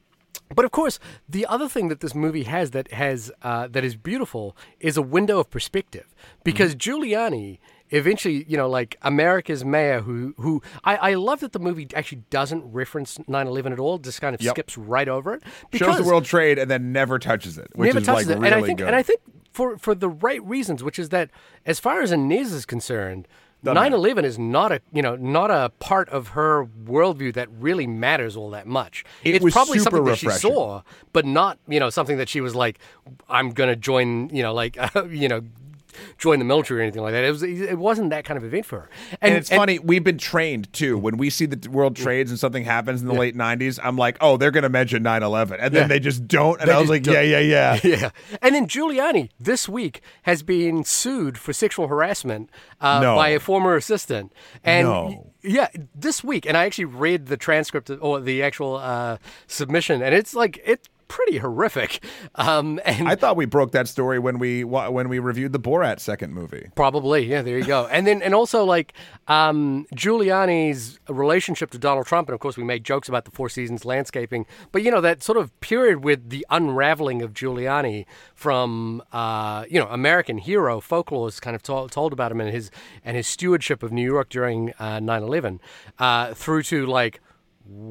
but 0.55 0.65
of 0.65 0.71
course, 0.71 1.01
the 1.29 1.45
other 1.47 1.69
thing 1.69 1.89
that 1.89 1.99
this 2.01 2.15
movie 2.15 2.45
has 2.45 2.71
that 2.71 2.93
has 2.93 3.33
uh, 3.43 3.67
that 3.69 3.83
is 3.83 3.97
beautiful 3.97 4.57
is 4.79 4.97
a 4.97 5.03
window 5.03 5.41
of 5.41 5.51
perspective 5.51 6.15
because 6.45 6.77
Giuliani 6.77 7.59
eventually, 7.91 8.45
you 8.49 8.57
know, 8.57 8.69
like 8.69 8.97
America's 9.03 9.65
mayor 9.65 10.03
who 10.03 10.35
who 10.39 10.63
I, 10.85 10.97
I 10.97 11.15
love 11.15 11.41
that 11.41 11.51
the 11.53 11.59
movie 11.59 11.89
actually 11.95 12.23
doesn't 12.31 12.63
reference 12.73 13.19
9/11 13.29 13.73
at 13.73 13.81
all, 13.81 13.99
just 13.99 14.21
kind 14.21 14.35
of 14.37 14.41
Yep. 14.41 14.55
skips 14.55 14.79
right 14.79 15.09
over 15.09 15.35
it. 15.35 15.43
Shows 15.75 15.97
the 15.97 16.05
World 16.05 16.25
Trade 16.25 16.59
and 16.61 16.71
then 16.71 16.93
never 16.93 17.19
touches 17.19 17.59
it, 17.59 17.69
which 17.75 17.89
never 17.89 17.99
is 17.99 18.07
touches 18.07 18.29
like 18.29 18.37
it, 18.37 18.41
really 18.41 18.53
and 18.53 18.55
I 18.55 18.67
think 18.67 18.79
good. 18.79 18.87
and 18.87 18.95
I 18.97 19.03
think 19.03 19.21
for 19.57 19.79
for 19.79 19.95
the 19.95 20.09
right 20.11 20.45
reasons, 20.45 20.85
which 20.85 20.99
is 20.99 21.09
that 21.09 21.31
as 21.65 21.81
far 21.81 22.03
as 22.03 22.13
Inez 22.13 22.53
is 22.53 22.67
concerned. 22.67 23.27
Doesn't 23.65 23.95
9/11 23.95 24.25
is 24.25 24.39
not 24.39 24.71
a 24.71 24.81
you 24.93 25.01
know 25.01 25.17
not 25.17 25.51
a 25.51 25.73
part 25.81 26.09
of 26.11 26.29
her 26.29 26.67
worldview 26.85 27.33
that 27.35 27.49
really 27.59 27.87
matters 27.87 28.37
all 28.37 28.51
that 28.51 28.67
much. 28.67 29.03
It 29.25 29.37
it's 29.37 29.45
was 29.45 29.55
probably 29.55 29.79
super 29.79 29.97
something 29.97 30.05
that 30.05 30.19
she 30.19 30.29
saw, 30.29 30.83
but 31.15 31.25
not 31.25 31.59
you 31.67 31.81
know 31.81 31.89
something 31.89 32.19
that 32.19 32.29
she 32.29 32.43
was 32.43 32.55
like, 32.55 32.79
I'm 33.31 33.51
gonna 33.51 33.75
join 33.75 34.29
you 34.29 34.43
know 34.43 34.53
like 34.53 34.77
you 35.09 35.27
know 35.27 35.41
join 36.19 36.39
the 36.39 36.45
military 36.45 36.81
or 36.81 36.83
anything 36.83 37.03
like 37.03 37.13
that. 37.13 37.25
It 37.25 37.31
was 37.31 37.43
it 37.43 37.79
wasn't 37.79 38.11
that 38.11 38.25
kind 38.25 38.39
of 38.39 38.45
event 38.45 38.67
for 38.67 38.81
her. 38.81 38.89
And, 39.21 39.35
it's 39.35 39.49
funny, 39.51 39.79
we've 39.79 40.05
been 40.05 40.19
trained 40.19 40.73
too. 40.73 40.99
When 40.99 41.17
we 41.17 41.31
see 41.31 41.47
the 41.47 41.69
world 41.71 41.97
trades 41.97 42.31
and 42.31 42.39
something 42.41 42.65
happens 42.65 43.03
in 43.03 43.09
the 43.09 43.15
late 43.15 43.37
90s, 43.37 43.79
I'm 43.83 43.97
like, 43.97 44.17
oh, 44.21 44.37
they're 44.37 44.51
going 44.51 44.63
to 44.63 44.69
mention 44.69 45.03
9 45.03 45.23
11. 45.23 45.59
And 45.61 45.75
then 45.75 45.83
Yeah. 45.83 45.89
they 45.89 46.01
just 46.01 46.27
don't. 46.27 46.61
And 46.61 46.69
They 46.71 46.75
I 46.75 46.81
was 46.81 46.89
like, 46.89 47.03
don't. 47.03 47.15
yeah, 47.15 47.21
yeah, 47.23 47.41
yeah. 47.41 47.81
Yeah, 47.85 48.11
and 48.43 48.55
then 48.55 48.67
Giuliani 48.67 49.31
this 49.39 49.69
week 49.69 50.01
has 50.23 50.43
been 50.43 50.85
sued 50.85 51.39
for 51.39 51.53
sexual 51.53 51.89
harassment 51.89 52.51
uh, 52.81 53.01
No. 53.01 53.15
by 53.17 53.29
a 53.31 53.41
former 53.41 53.77
assistant. 53.77 54.33
And 54.65 54.87
No. 54.89 55.33
yeah, 55.43 55.69
this 55.95 56.23
week, 56.25 56.47
and 56.47 56.57
I 56.57 56.65
actually 56.67 56.87
read 56.87 57.27
the 57.27 57.37
transcript 57.37 57.91
of- 57.91 58.03
or 58.03 58.21
the 58.21 58.43
actual 58.43 58.77
uh, 58.77 59.19
submission, 59.47 60.03
and 60.03 60.15
it's 60.15 60.35
like 60.35 60.61
it's 60.65 60.89
pretty 61.09 61.39
horrific. 61.39 62.05
Um, 62.35 62.81
and 62.85 63.09
I 63.09 63.15
thought 63.15 63.37
we 63.37 63.47
broke 63.47 63.73
that 63.73 63.89
story 63.89 64.19
when 64.19 64.39
we 64.39 64.65
when 64.65 65.09
we 65.09 65.19
reviewed 65.19 65.53
the 65.53 65.61
Borat 65.61 66.01
second 66.01 66.35
movie. 66.35 66.69
Probably, 66.75 67.25
yeah. 67.27 67.43
There 67.43 67.59
you 67.59 67.65
go. 67.65 67.87
And 67.87 68.07
then, 68.07 68.23
and 68.23 68.35
also 68.35 68.65
like 68.65 68.93
um, 69.29 69.87
Giuliani's 69.95 70.99
relationship 71.09 71.71
to 71.71 71.79
Donald 71.79 72.07
Trump, 72.07 72.29
and 72.29 72.35
of 72.35 72.41
course, 72.41 72.57
we 72.57 72.65
made 72.65 72.85
jokes 72.85 73.09
about 73.09 73.25
the 73.25 73.31
Four 73.31 73.49
Seasons 73.49 73.85
landscaping. 73.85 74.47
But 74.73 74.83
you 74.83 74.91
know 74.91 75.01
that 75.01 75.23
sort 75.23 75.39
of 75.39 75.59
period 75.61 76.05
with 76.05 76.31
the 76.31 76.47
unraveling 76.51 77.23
of 77.23 77.33
Giuliani 77.33 78.05
from 78.35 79.03
uh, 79.13 79.65
you 79.71 79.79
know 79.81 79.87
American 79.89 80.39
hero 80.39 80.81
folklore 80.81 81.29
is 81.29 81.41
kind 81.41 81.57
of 81.57 81.63
to- 81.65 81.89
told 81.91 82.13
about 82.13 82.33
him 82.33 82.41
and 82.41 82.51
his 82.51 82.71
and 83.05 83.17
his 83.17 83.27
stewardship 83.27 83.83
of 83.83 83.93
New 83.93 84.05
York 84.05 84.29
during 84.29 84.73
uh, 84.79 84.99
9/11, 84.99 85.59
uh, 85.99 86.35
through 86.35 86.63
to 86.65 86.87
like 86.87 87.21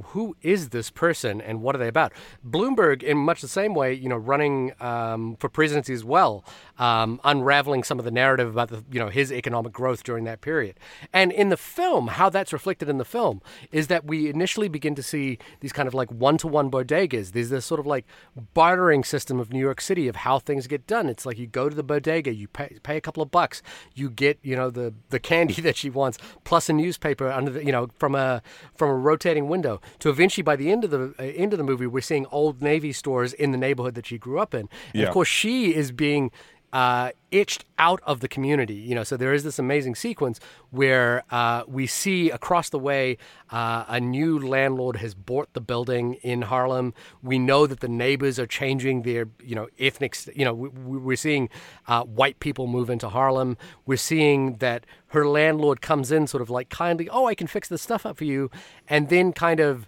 who 0.05 0.35
is 0.41 0.69
this 0.69 0.89
person 0.89 1.41
and 1.41 1.61
what 1.61 1.75
are 1.75 1.79
they 1.79 1.87
about? 1.87 2.13
Bloomberg, 2.47 3.03
in 3.03 3.17
much 3.17 3.41
the 3.41 3.47
same 3.47 3.73
way, 3.73 3.93
you 3.93 4.09
know, 4.09 4.17
running 4.17 4.73
um, 4.79 5.35
for 5.39 5.49
presidency 5.49 5.93
as 5.93 6.03
well, 6.03 6.45
um, 6.77 7.21
unraveling 7.23 7.83
some 7.83 7.99
of 7.99 8.05
the 8.05 8.11
narrative 8.11 8.49
about 8.49 8.69
the, 8.69 8.83
you 8.91 8.99
know, 8.99 9.09
his 9.09 9.31
economic 9.31 9.71
growth 9.71 10.03
during 10.03 10.25
that 10.25 10.41
period. 10.41 10.77
And 11.13 11.31
in 11.31 11.49
the 11.49 11.57
film, 11.57 12.07
how 12.07 12.29
that's 12.29 12.51
reflected 12.51 12.89
in 12.89 12.97
the 12.97 13.05
film 13.05 13.41
is 13.71 13.87
that 13.87 14.05
we 14.05 14.29
initially 14.29 14.67
begin 14.67 14.93
to 14.95 15.03
see 15.03 15.37
these 15.61 15.71
kind 15.71 15.87
of 15.87 15.93
like 15.93 16.11
one-to-one 16.11 16.69
bodegas. 16.69 17.31
There's 17.31 17.49
this 17.49 17.65
sort 17.65 17.79
of 17.79 17.85
like 17.85 18.05
bartering 18.53 19.03
system 19.03 19.39
of 19.39 19.53
New 19.53 19.59
York 19.59 19.79
City 19.79 20.07
of 20.07 20.17
how 20.17 20.39
things 20.39 20.67
get 20.67 20.85
done. 20.87 21.07
It's 21.07 21.25
like 21.25 21.37
you 21.37 21.47
go 21.47 21.69
to 21.69 21.75
the 21.75 21.83
bodega, 21.83 22.33
you 22.33 22.47
pay, 22.47 22.77
pay 22.83 22.97
a 22.97 23.01
couple 23.01 23.23
of 23.23 23.31
bucks, 23.31 23.61
you 23.93 24.09
get 24.09 24.37
you 24.43 24.55
know 24.55 24.69
the 24.69 24.93
the 25.09 25.19
candy 25.19 25.53
that 25.61 25.77
she 25.77 25.89
wants 25.89 26.17
plus 26.43 26.69
a 26.69 26.73
newspaper 26.73 27.29
under 27.29 27.51
the 27.51 27.65
you 27.65 27.71
know 27.71 27.87
from 27.97 28.15
a 28.15 28.41
from 28.75 28.89
a 28.89 28.95
rotating 28.95 29.47
window. 29.47 29.79
To 29.99 30.09
eventually 30.09 30.43
by 30.43 30.55
the 30.55 30.71
end 30.71 30.83
of 30.83 30.91
the 30.91 31.13
uh, 31.17 31.23
end 31.23 31.53
of 31.53 31.57
the 31.57 31.63
movie, 31.63 31.87
we're 31.87 32.01
seeing 32.01 32.25
old 32.27 32.61
Navy 32.61 32.91
stores 32.91 33.31
in 33.33 33.51
the 33.51 33.57
neighborhood 33.57 33.95
that 33.95 34.05
she 34.07 34.17
grew 34.17 34.39
up 34.39 34.53
in, 34.53 34.61
and 34.61 34.69
Yeah. 34.93 35.07
of 35.07 35.13
course 35.13 35.27
she 35.29 35.73
is 35.73 35.91
being 35.91 36.31
uh, 36.75 37.11
itched 37.31 37.63
out 37.79 38.01
of 38.03 38.19
the 38.19 38.27
community. 38.27 38.73
You 38.73 38.95
know, 38.95 39.05
so 39.05 39.15
there 39.15 39.33
is 39.33 39.45
this 39.45 39.57
amazing 39.57 39.95
sequence 39.95 40.41
where 40.71 41.23
uh, 41.31 41.63
we 41.67 41.87
see 41.87 42.29
across 42.29 42.67
the 42.67 42.77
way 42.77 43.17
uh, 43.49 43.85
a 43.87 44.01
new 44.01 44.37
landlord 44.37 44.97
has 44.97 45.15
bought 45.15 45.53
the 45.53 45.61
building 45.61 46.15
in 46.15 46.41
Harlem. 46.41 46.93
We 47.23 47.39
know 47.39 47.65
that 47.65 47.79
the 47.79 47.87
neighbors 47.87 48.37
are 48.39 48.45
changing 48.45 49.03
their, 49.03 49.29
you 49.41 49.55
know, 49.55 49.69
ethnic. 49.79 50.17
You 50.35 50.43
know, 50.43 50.53
we, 50.53 50.97
we're 50.97 51.15
seeing 51.15 51.47
uh, 51.87 52.03
white 52.03 52.41
people 52.41 52.67
move 52.67 52.89
into 52.89 53.07
Harlem. 53.07 53.55
We're 53.85 53.95
seeing 53.95 54.55
that 54.55 54.85
her 55.07 55.25
landlord 55.25 55.79
comes 55.79 56.11
in, 56.11 56.27
sort 56.27 56.41
of 56.41 56.49
like 56.49 56.67
kindly, 56.67 57.07
oh, 57.07 57.25
I 57.25 57.35
can 57.35 57.47
fix 57.47 57.69
this 57.69 57.81
stuff 57.81 58.05
up 58.05 58.17
for 58.17 58.25
you, 58.25 58.51
and 58.89 59.07
then 59.07 59.31
kind 59.31 59.61
of 59.61 59.87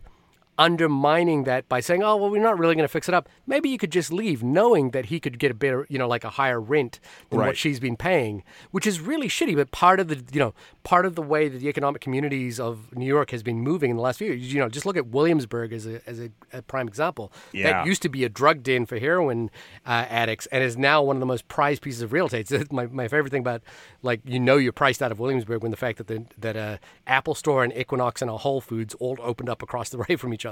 undermining 0.57 1.43
that 1.45 1.67
by 1.69 1.79
saying, 1.79 2.03
"Oh, 2.03 2.15
well, 2.17 2.29
we're 2.29 2.41
not 2.41 2.57
really 2.57 2.75
going 2.75 2.83
to 2.83 2.87
fix 2.91 3.07
it 3.07 3.13
up. 3.15 3.29
Maybe 3.45 3.69
you 3.69 3.77
could 3.77 3.91
just 3.91 4.11
leave," 4.11 4.43
knowing 4.43 4.91
that 4.91 5.05
he 5.05 5.19
could 5.19 5.39
get 5.39 5.51
a 5.51 5.53
better, 5.53 5.85
you 5.89 5.97
know, 5.97 6.07
like 6.07 6.23
a 6.23 6.31
higher 6.31 6.59
rent 6.59 6.99
than 7.29 7.39
Right. 7.39 7.47
what 7.47 7.57
she's 7.57 7.79
been 7.79 7.95
paying, 7.97 8.43
which 8.71 8.87
is 8.87 8.99
really 8.99 9.27
shitty. 9.27 9.55
But 9.55 9.71
part 9.71 9.99
of 9.99 10.07
the, 10.07 10.23
you 10.31 10.39
know, 10.39 10.53
part 10.83 11.05
of 11.05 11.15
the 11.15 11.21
way 11.21 11.47
that 11.49 11.59
the 11.59 11.67
economic 11.69 12.01
communities 12.01 12.59
of 12.59 12.95
New 12.95 13.05
York 13.05 13.31
has 13.31 13.43
been 13.43 13.59
moving 13.61 13.91
in 13.91 13.95
the 13.97 14.01
last 14.01 14.17
few 14.17 14.27
years. 14.33 14.53
You 14.53 14.59
know, 14.59 14.69
just 14.69 14.85
look 14.85 14.97
at 14.97 15.07
Williamsburg 15.07 15.73
as 15.73 15.85
a 15.85 16.01
as 16.07 16.19
a, 16.19 16.29
a 16.53 16.61
prime 16.61 16.87
example. 16.87 17.31
Yeah. 17.51 17.71
That 17.71 17.85
used 17.85 18.01
to 18.03 18.09
be 18.09 18.23
a 18.23 18.29
drug 18.29 18.63
den 18.63 18.85
for 18.85 18.97
heroin 18.99 19.49
uh, 19.85 20.05
addicts, 20.09 20.45
and 20.47 20.63
is 20.63 20.77
now 20.77 21.03
one 21.03 21.15
of 21.15 21.19
the 21.19 21.25
most 21.25 21.47
prized 21.47 21.81
pieces 21.81 22.01
of 22.01 22.11
real 22.13 22.25
estate. 22.25 22.51
It's 22.57 22.71
my 22.71 22.87
my 22.87 23.07
favorite 23.07 23.31
thing 23.31 23.41
about 23.41 23.61
like 24.01 24.21
you 24.25 24.39
know 24.39 24.57
you're 24.57 24.71
priced 24.73 25.01
out 25.03 25.11
of 25.11 25.19
Williamsburg 25.19 25.61
when 25.61 25.71
the 25.71 25.77
fact 25.77 25.97
that 25.99 26.07
the 26.07 26.25
that 26.37 26.55
a 26.55 26.79
Apple 27.05 27.35
Store 27.35 27.63
and 27.63 27.71
Equinox 27.75 28.21
and 28.21 28.31
a 28.31 28.37
Whole 28.37 28.61
Foods 28.61 28.93
all 28.99 29.17
opened 29.21 29.49
up 29.49 29.61
across 29.61 29.89
the 29.89 29.97
way 30.09 30.15
from 30.15 30.33
each 30.33 30.45
other. 30.45 30.46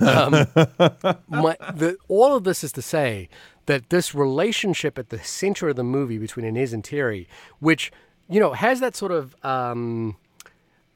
Um, 0.00 0.32
my, 1.28 1.56
the, 1.74 1.96
all 2.08 2.34
of 2.34 2.44
this 2.44 2.64
is 2.64 2.72
to 2.72 2.82
say 2.82 3.28
that 3.66 3.90
this 3.90 4.14
relationship 4.14 4.98
at 4.98 5.10
the 5.10 5.18
center 5.18 5.68
of 5.68 5.76
the 5.76 5.84
movie 5.84 6.18
between 6.18 6.44
Inez 6.44 6.72
and 6.72 6.84
Terry, 6.84 7.28
which 7.60 7.92
you 8.28 8.40
know 8.40 8.52
has 8.52 8.80
that 8.80 8.96
sort 8.96 9.12
of 9.12 9.36
um, 9.44 10.16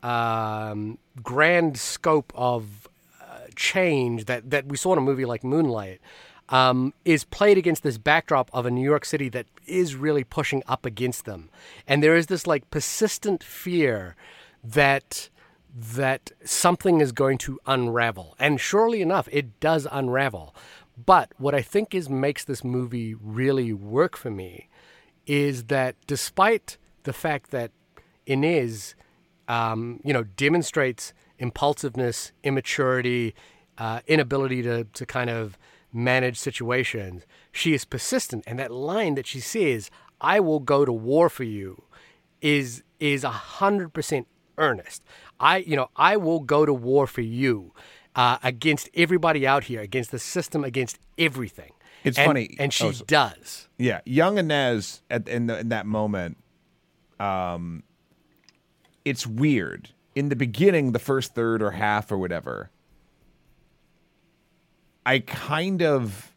um, 0.02 0.98
grand 1.22 1.78
scope 1.78 2.32
of 2.34 2.88
uh, 3.20 3.46
change 3.54 4.24
that, 4.26 4.50
that 4.50 4.66
we 4.66 4.76
saw 4.76 4.92
in 4.92 4.98
a 4.98 5.02
movie 5.02 5.24
like 5.24 5.44
Moonlight, 5.44 6.00
um, 6.48 6.92
is 7.04 7.24
played 7.24 7.56
against 7.56 7.82
this 7.82 7.96
backdrop 7.96 8.50
of 8.52 8.66
a 8.66 8.70
New 8.70 8.84
York 8.84 9.04
City 9.04 9.28
that 9.28 9.46
is 9.66 9.94
really 9.94 10.24
pushing 10.24 10.62
up 10.66 10.84
against 10.84 11.24
them, 11.24 11.48
and 11.86 12.02
there 12.02 12.16
is 12.16 12.26
this 12.26 12.46
like 12.46 12.68
persistent 12.70 13.42
fear 13.42 14.16
that 14.62 15.28
that 15.76 16.30
something 16.44 17.00
is 17.00 17.10
going 17.10 17.38
to 17.38 17.58
unravel, 17.66 18.36
and 18.38 18.60
surely 18.60 19.02
enough, 19.02 19.28
it 19.32 19.58
does 19.58 19.88
unravel. 19.90 20.54
But 21.04 21.32
what 21.38 21.54
I 21.54 21.62
think 21.62 21.94
is 21.94 22.08
makes 22.08 22.44
this 22.44 22.62
movie 22.62 23.14
really 23.14 23.72
work 23.72 24.16
for 24.16 24.30
me 24.30 24.68
is 25.26 25.64
that 25.64 25.96
despite 26.06 26.78
the 27.02 27.12
fact 27.12 27.50
that 27.50 27.72
Inez, 28.26 28.94
um, 29.48 30.00
you 30.04 30.12
know, 30.12 30.22
demonstrates 30.22 31.12
impulsiveness, 31.38 32.30
immaturity, 32.44 33.34
uh, 33.76 34.00
inability 34.06 34.62
to, 34.62 34.84
to 34.84 35.04
kind 35.04 35.28
of 35.28 35.58
manage 35.92 36.38
situations, 36.38 37.26
she 37.50 37.74
is 37.74 37.84
persistent. 37.84 38.44
And 38.46 38.58
that 38.60 38.70
line 38.70 39.16
that 39.16 39.26
she 39.26 39.40
says, 39.40 39.90
I 40.20 40.38
will 40.38 40.60
go 40.60 40.84
to 40.84 40.92
war 40.92 41.28
for 41.28 41.44
you, 41.44 41.82
is 42.40 42.84
is 43.00 43.24
a 43.24 43.30
hundred 43.30 43.92
percent 43.92 44.28
earnest. 44.58 45.02
I, 45.40 45.58
you 45.58 45.76
know, 45.76 45.88
I 45.96 46.16
will 46.16 46.40
go 46.40 46.64
to 46.66 46.72
war 46.74 47.06
for 47.06 47.20
you 47.20 47.72
uh, 48.14 48.38
against 48.42 48.88
everybody 48.94 49.46
out 49.46 49.64
here, 49.64 49.80
against 49.80 50.10
the 50.10 50.18
system, 50.18 50.64
against 50.64 50.98
everything. 51.18 51.72
It's 52.04 52.18
And- 52.18 52.26
funny. 52.26 52.56
and 52.58 52.72
she 52.72 52.84
Oh, 52.86 52.92
so- 52.92 53.04
does. 53.06 53.68
Yeah, 53.78 54.00
young 54.04 54.38
Inez 54.38 55.02
at 55.10 55.26
in, 55.28 55.46
the, 55.46 55.58
in 55.58 55.68
that 55.70 55.86
moment, 55.86 56.36
um, 57.18 57.82
it's 59.04 59.26
weird. 59.26 59.90
In 60.14 60.28
the 60.28 60.36
beginning, 60.36 60.92
the 60.92 60.98
first 61.00 61.34
third 61.34 61.60
or 61.62 61.72
half 61.72 62.12
or 62.12 62.18
whatever, 62.18 62.70
I 65.04 65.18
kind 65.18 65.82
of. 65.82 66.30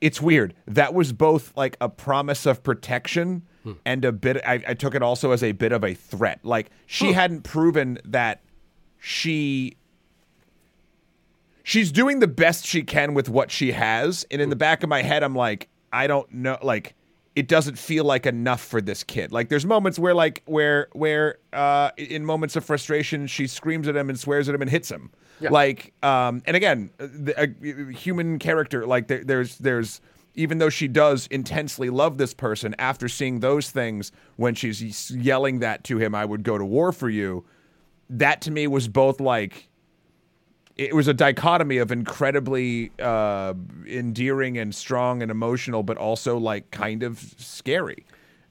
It's 0.00 0.20
weird. 0.20 0.54
That 0.66 0.94
was 0.94 1.12
both 1.12 1.56
like 1.56 1.76
a 1.80 1.88
promise 1.88 2.46
of 2.46 2.62
protection 2.62 3.42
and 3.84 4.04
a 4.04 4.12
bit. 4.12 4.40
I, 4.46 4.62
I 4.68 4.74
took 4.74 4.94
it 4.94 5.02
also 5.02 5.32
as 5.32 5.42
a 5.42 5.52
bit 5.52 5.72
of 5.72 5.84
a 5.84 5.94
threat. 5.94 6.40
Like 6.42 6.70
she 6.86 7.12
hadn't 7.12 7.42
proven 7.42 7.98
that 8.04 8.42
she 8.98 9.76
she's 11.62 11.90
doing 11.90 12.20
the 12.20 12.28
best 12.28 12.64
she 12.64 12.82
can 12.82 13.12
with 13.12 13.28
what 13.28 13.50
she 13.50 13.72
has 13.72 14.24
and 14.30 14.40
in 14.40 14.50
the 14.50 14.56
back 14.56 14.82
of 14.82 14.88
my 14.88 15.02
head 15.02 15.22
i'm 15.22 15.34
like 15.34 15.68
i 15.92 16.06
don't 16.06 16.32
know 16.32 16.56
like 16.62 16.94
it 17.34 17.48
doesn't 17.48 17.76
feel 17.76 18.04
like 18.04 18.24
enough 18.24 18.60
for 18.60 18.80
this 18.80 19.02
kid 19.04 19.30
like 19.32 19.48
there's 19.48 19.66
moments 19.66 19.98
where 19.98 20.14
like 20.14 20.42
where 20.46 20.88
where 20.92 21.38
uh 21.52 21.90
in 21.96 22.24
moments 22.24 22.56
of 22.56 22.64
frustration 22.64 23.26
she 23.26 23.46
screams 23.46 23.86
at 23.88 23.96
him 23.96 24.08
and 24.08 24.18
swears 24.18 24.48
at 24.48 24.54
him 24.54 24.62
and 24.62 24.70
hits 24.70 24.90
him 24.90 25.10
like 25.50 25.92
um 26.02 26.40
and 26.46 26.56
again 26.56 26.90
the, 26.98 27.34
a 27.40 27.92
human 27.92 28.38
character 28.38 28.86
like 28.86 29.08
there, 29.08 29.22
there's 29.24 29.58
there's 29.58 30.00
even 30.36 30.58
though 30.58 30.68
she 30.70 30.86
does 30.86 31.26
intensely 31.28 31.90
love 31.90 32.18
this 32.18 32.32
person 32.34 32.74
after 32.78 33.08
seeing 33.08 33.40
those 33.40 33.70
things 33.70 34.12
when 34.36 34.54
she's 34.54 35.10
yelling 35.10 35.58
that 35.60 35.82
to 35.84 35.98
him 35.98 36.14
i 36.14 36.24
would 36.24 36.42
go 36.42 36.56
to 36.58 36.64
war 36.64 36.92
for 36.92 37.08
you 37.08 37.44
that 38.10 38.40
to 38.42 38.50
me 38.50 38.66
was 38.66 38.86
both 38.88 39.20
like 39.20 39.68
it 40.76 40.94
was 40.94 41.08
a 41.08 41.14
dichotomy 41.14 41.78
of 41.78 41.90
incredibly 41.90 42.92
uh, 43.00 43.54
endearing 43.86 44.58
and 44.58 44.74
strong 44.74 45.22
and 45.22 45.30
emotional, 45.30 45.82
but 45.82 45.96
also 45.96 46.36
like 46.36 46.70
kind 46.70 47.02
of 47.02 47.18
scary. 47.38 48.04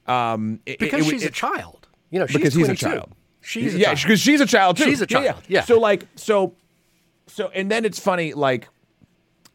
Um, 0.08 0.58
it- 0.66 0.80
Because 0.80 1.06
it- 1.06 1.10
she's 1.10 1.22
it- 1.22 1.28
a 1.28 1.30
child. 1.32 1.86
You 2.10 2.18
know, 2.18 2.26
she's 2.26 2.36
because 2.36 2.54
he's 2.54 2.68
a 2.68 2.74
child. 2.74 3.12
She's 3.42 3.76
a 3.76 3.78
yeah, 3.78 3.94
because 3.94 4.18
she's 4.18 4.40
a 4.40 4.46
child 4.46 4.76
too. 4.76 4.84
She's 4.86 5.00
a 5.00 5.06
child, 5.06 5.40
yeah. 5.46 5.60
So 5.62 5.78
like, 5.78 6.04
so, 6.16 6.54
so, 7.28 7.46
and 7.54 7.70
then 7.70 7.84
it's 7.84 8.00
funny. 8.00 8.34
Like, 8.34 8.68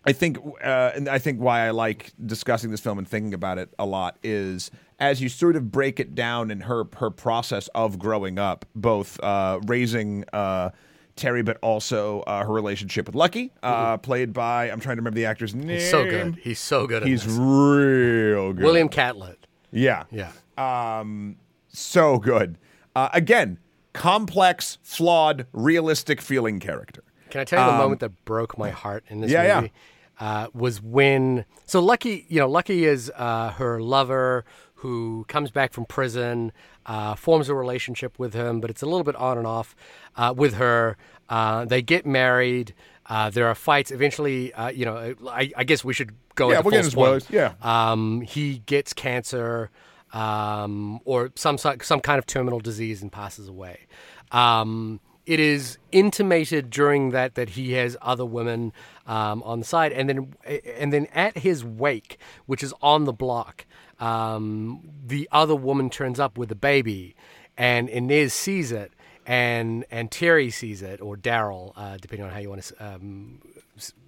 I 0.03 0.13
think, 0.13 0.37
uh, 0.63 0.91
and 0.95 1.07
I 1.07 1.19
think 1.19 1.39
why 1.39 1.67
I 1.67 1.71
like 1.71 2.11
discussing 2.25 2.71
this 2.71 2.79
film 2.79 2.97
and 2.97 3.07
thinking 3.07 3.33
about 3.33 3.57
it 3.59 3.73
a 3.77 3.85
lot 3.85 4.17
is 4.23 4.71
as 4.99 5.21
you 5.21 5.29
sort 5.29 5.55
of 5.55 5.71
break 5.71 5.99
it 5.99 6.15
down 6.15 6.51
in 6.51 6.61
her 6.61 6.85
her 6.97 7.09
process 7.09 7.67
of 7.69 7.99
growing 7.99 8.39
up, 8.39 8.65
both 8.75 9.19
uh, 9.21 9.59
raising 9.65 10.25
uh, 10.33 10.71
Terry, 11.15 11.43
but 11.43 11.57
also 11.61 12.21
uh, 12.21 12.43
her 12.43 12.51
relationship 12.51 13.05
with 13.05 13.15
Lucky, 13.15 13.51
uh, 13.61 13.97
played 13.97 14.33
by 14.33 14.71
I'm 14.71 14.79
trying 14.79 14.97
to 14.97 15.01
remember 15.01 15.15
the 15.15 15.25
actor's 15.25 15.53
name. 15.53 15.67
Mm-hmm. 15.67 15.73
He's 15.73 15.89
so 15.89 16.05
good. 16.05 16.35
He's 16.41 16.59
so 16.59 16.87
good. 16.87 17.03
He's 17.03 17.23
this. 17.25 17.35
real 17.35 18.53
good. 18.53 18.63
William 18.63 18.89
Catlett. 18.89 19.45
Yeah. 19.71 20.05
Yeah. 20.11 20.31
Um, 20.57 21.37
so 21.69 22.17
good. 22.17 22.57
Uh, 22.95 23.09
again, 23.13 23.59
complex, 23.93 24.77
flawed, 24.83 25.45
realistic 25.53 26.21
feeling 26.21 26.59
character. 26.59 27.03
Can 27.31 27.41
I 27.41 27.43
tell 27.45 27.65
you 27.65 27.71
the 27.71 27.77
moment 27.77 27.99
that 28.01 28.25
broke 28.25 28.57
my 28.57 28.69
heart 28.69 29.03
in 29.07 29.21
this 29.21 29.31
Um, 29.31 29.33
yeah, 29.33 29.43
yeah. 29.43 29.55
movie? 29.61 29.73
Uh, 30.19 30.47
was 30.53 30.81
when 30.81 31.45
so 31.65 31.79
Lucky, 31.79 32.25
you 32.29 32.39
know, 32.39 32.47
Lucky 32.47 32.85
is 32.85 33.11
uh, 33.15 33.51
her 33.53 33.81
lover 33.81 34.45
who 34.75 35.25
comes 35.27 35.49
back 35.51 35.73
from 35.73 35.85
prison, 35.85 36.51
uh, 36.85 37.15
forms 37.15 37.49
a 37.49 37.55
relationship 37.55 38.17
with 38.19 38.33
him, 38.33 38.59
but 38.61 38.69
it's 38.69 38.81
a 38.81 38.85
little 38.85 39.03
bit 39.03 39.15
on 39.15 39.37
and 39.37 39.47
off 39.47 39.75
uh, 40.15 40.33
with 40.35 40.55
her. 40.55 40.97
Uh, 41.29 41.65
they 41.65 41.81
get 41.81 42.05
married. 42.05 42.73
Uh, 43.07 43.29
there 43.29 43.47
are 43.47 43.55
fights. 43.55 43.89
Eventually, 43.91 44.53
uh, 44.53 44.69
you 44.69 44.85
know, 44.85 45.15
I, 45.27 45.51
I 45.55 45.63
guess 45.63 45.83
we 45.83 45.93
should 45.93 46.13
go. 46.35 46.51
Yeah, 46.51 46.59
we'll 46.61 46.71
get 46.71 46.83
full 46.83 46.91
spoilers. 46.91 47.23
spoilers, 47.25 47.53
yeah. 47.63 47.91
Um, 47.91 48.21
he 48.21 48.59
gets 48.65 48.93
cancer 48.93 49.69
um, 50.13 50.99
or 51.05 51.31
some 51.35 51.57
some 51.57 51.79
kind 51.99 52.19
of 52.19 52.25
terminal 52.25 52.59
disease 52.59 53.01
and 53.01 53.11
passes 53.11 53.47
away. 53.47 53.87
Um, 54.31 54.99
it 55.25 55.39
is 55.39 55.77
intimated 55.91 56.69
during 56.69 57.11
that 57.11 57.35
that 57.35 57.49
he 57.49 57.73
has 57.73 57.95
other 58.01 58.25
women 58.25 58.73
um, 59.05 59.43
on 59.43 59.59
the 59.59 59.65
side, 59.65 59.91
and 59.91 60.09
then 60.09 60.33
and 60.77 60.91
then 60.91 61.07
at 61.13 61.39
his 61.39 61.63
wake, 61.63 62.17
which 62.45 62.63
is 62.63 62.73
on 62.81 63.05
the 63.05 63.13
block, 63.13 63.65
um, 63.99 64.81
the 65.05 65.27
other 65.31 65.55
woman 65.55 65.89
turns 65.89 66.19
up 66.19 66.37
with 66.37 66.51
a 66.51 66.55
baby, 66.55 67.15
and 67.57 67.89
Inez 67.89 68.33
sees 68.33 68.71
it, 68.71 68.91
and 69.25 69.85
and 69.91 70.11
Terry 70.11 70.49
sees 70.49 70.81
it, 70.81 71.01
or 71.01 71.15
Daryl, 71.15 71.73
uh, 71.75 71.97
depending 71.97 72.25
on 72.25 72.33
how 72.33 72.39
you 72.39 72.49
want 72.49 72.63
to. 72.63 72.85
Um, 72.85 73.41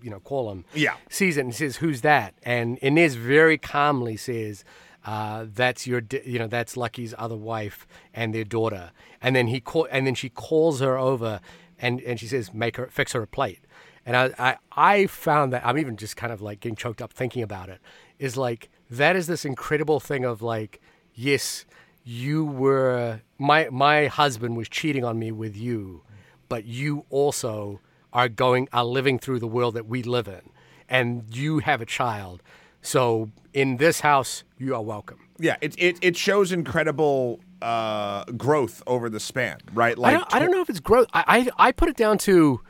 you 0.03 0.11
know, 0.11 0.19
call 0.19 0.51
him. 0.51 0.65
Yeah. 0.75 0.95
Sees 1.09 1.37
it 1.37 1.41
and 1.41 1.55
says, 1.55 1.77
"Who's 1.77 2.01
that?" 2.01 2.35
And 2.43 2.77
Inez 2.79 3.15
very 3.15 3.57
calmly 3.57 4.17
says, 4.17 4.63
uh, 5.05 5.45
"That's 5.53 5.85
your, 5.87 6.01
you 6.25 6.39
know, 6.39 6.47
that's 6.47 6.77
Lucky's 6.77 7.13
other 7.17 7.37
wife 7.37 7.87
and 8.13 8.33
their 8.33 8.43
daughter." 8.43 8.91
And 9.21 9.35
then 9.35 9.47
he 9.47 9.59
call, 9.59 9.87
and 9.91 10.05
then 10.05 10.15
she 10.15 10.29
calls 10.29 10.79
her 10.79 10.97
over, 10.97 11.39
and 11.79 12.01
and 12.01 12.19
she 12.19 12.27
says, 12.27 12.53
"Make 12.53 12.77
her, 12.77 12.87
fix 12.87 13.13
her 13.13 13.21
a 13.21 13.27
plate." 13.27 13.59
And 14.05 14.17
I, 14.17 14.31
I, 14.37 14.57
I 14.75 15.07
found 15.07 15.53
that 15.53 15.65
I'm 15.65 15.77
even 15.77 15.95
just 15.95 16.17
kind 16.17 16.33
of 16.33 16.41
like 16.41 16.59
getting 16.59 16.75
choked 16.75 17.01
up 17.01 17.13
thinking 17.13 17.41
about 17.41 17.69
it. 17.69 17.79
Is 18.19 18.35
like 18.35 18.69
that 18.89 19.15
is 19.15 19.27
this 19.27 19.45
incredible 19.45 19.99
thing 19.99 20.25
of 20.25 20.41
like, 20.41 20.81
yes, 21.13 21.65
you 22.03 22.45
were 22.45 23.21
my 23.37 23.69
my 23.71 24.07
husband 24.07 24.57
was 24.57 24.69
cheating 24.69 25.03
on 25.03 25.17
me 25.17 25.31
with 25.31 25.55
you, 25.55 26.03
but 26.49 26.65
you 26.65 27.05
also 27.09 27.79
are 28.11 28.29
going 28.29 28.67
are 28.73 28.85
living 28.85 29.17
through 29.19 29.39
the 29.39 29.47
world 29.47 29.73
that 29.75 29.87
we 29.87 30.03
live 30.03 30.27
in, 30.27 30.49
and 30.89 31.35
you 31.35 31.59
have 31.59 31.81
a 31.81 31.85
child. 31.85 32.43
So 32.83 33.31
in 33.53 33.77
this 33.77 34.01
house, 34.01 34.43
you 34.59 34.75
are 34.75 34.81
welcome. 34.83 35.19
Yeah, 35.39 35.55
it 35.61 35.73
it, 35.77 35.97
it 36.01 36.15
shows 36.17 36.51
incredible 36.51 37.39
uh, 37.61 38.25
growth 38.25 38.83
over 38.85 39.09
the 39.09 39.19
span, 39.19 39.57
right? 39.73 39.97
I 39.97 40.01
Like 40.01 40.13
don't, 40.19 40.35
I 40.35 40.39
don't 40.39 40.51
know 40.51 40.61
if 40.61 40.69
it's 40.69 40.79
growth. 40.79 41.07
I, 41.13 41.49
I 41.57 41.67
I 41.69 41.71
put 41.71 41.89
it 41.89 41.95
down 41.97 42.17
to 42.19 42.61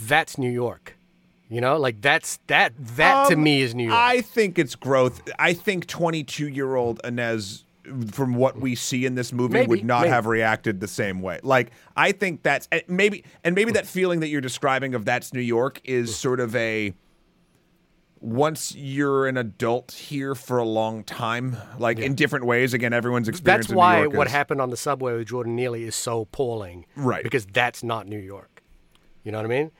that's 0.00 0.38
New 0.38 0.50
York. 0.50 0.96
You 1.48 1.60
know, 1.60 1.76
like 1.76 2.00
that's 2.00 2.38
that 2.46 2.72
that 2.96 3.28
to 3.28 3.34
Um, 3.34 3.42
me 3.42 3.62
is 3.62 3.74
New 3.74 3.84
York. 3.84 3.96
I 3.98 4.20
think 4.20 4.58
it's 4.58 4.74
growth. 4.74 5.22
I 5.38 5.52
think 5.54 5.86
22 5.86 6.48
year 6.48 6.74
old 6.74 7.00
Inez, 7.04 7.64
from 8.12 8.34
what 8.34 8.58
we 8.60 8.74
see 8.74 9.04
in 9.06 9.14
this 9.14 9.32
movie, 9.32 9.52
Maybe, 9.54 9.68
would 9.68 9.84
not 9.84 10.02
maybe. 10.02 10.10
have 10.10 10.26
reacted 10.26 10.80
the 10.80 10.88
same 10.88 11.20
way. 11.20 11.40
Like 11.42 11.70
I 11.96 12.12
think 12.12 12.42
that's 12.42 12.68
and 12.72 12.82
maybe 12.88 13.24
and 13.44 13.54
maybe 13.54 13.72
that 13.72 13.86
feeling 13.86 14.20
that 14.20 14.28
you're 14.28 14.40
describing 14.40 14.94
of 14.94 15.04
that's 15.04 15.32
New 15.34 15.40
York 15.40 15.80
is 15.84 16.14
sort 16.16 16.40
of 16.40 16.54
a. 16.54 16.94
Once 18.24 18.74
you're 18.74 19.26
an 19.26 19.36
adult 19.36 19.92
here 19.92 20.34
for 20.34 20.56
a 20.56 20.64
long 20.64 21.04
time, 21.04 21.58
like 21.78 21.98
in 21.98 22.14
different 22.14 22.46
ways. 22.46 22.72
Again, 22.72 22.94
everyone's 22.94 23.28
experience. 23.28 23.66
that's 23.66 23.76
why 23.76 24.06
what 24.06 24.28
is- 24.28 24.32
happened 24.32 24.62
on 24.62 24.70
the 24.70 24.78
subway 24.78 25.14
with 25.14 25.28
Jordan 25.28 25.54
Neely 25.54 25.84
is 25.84 25.94
so 25.94 26.22
appalling. 26.22 26.86
Right. 26.96 27.22
Because 27.22 27.44
that's 27.44 27.82
not 27.82 28.06
New 28.06 28.18
York. 28.18 28.62
You 29.24 29.32
know 29.32 29.38
what 29.38 29.44
I 29.44 29.48
mean? 29.48 29.70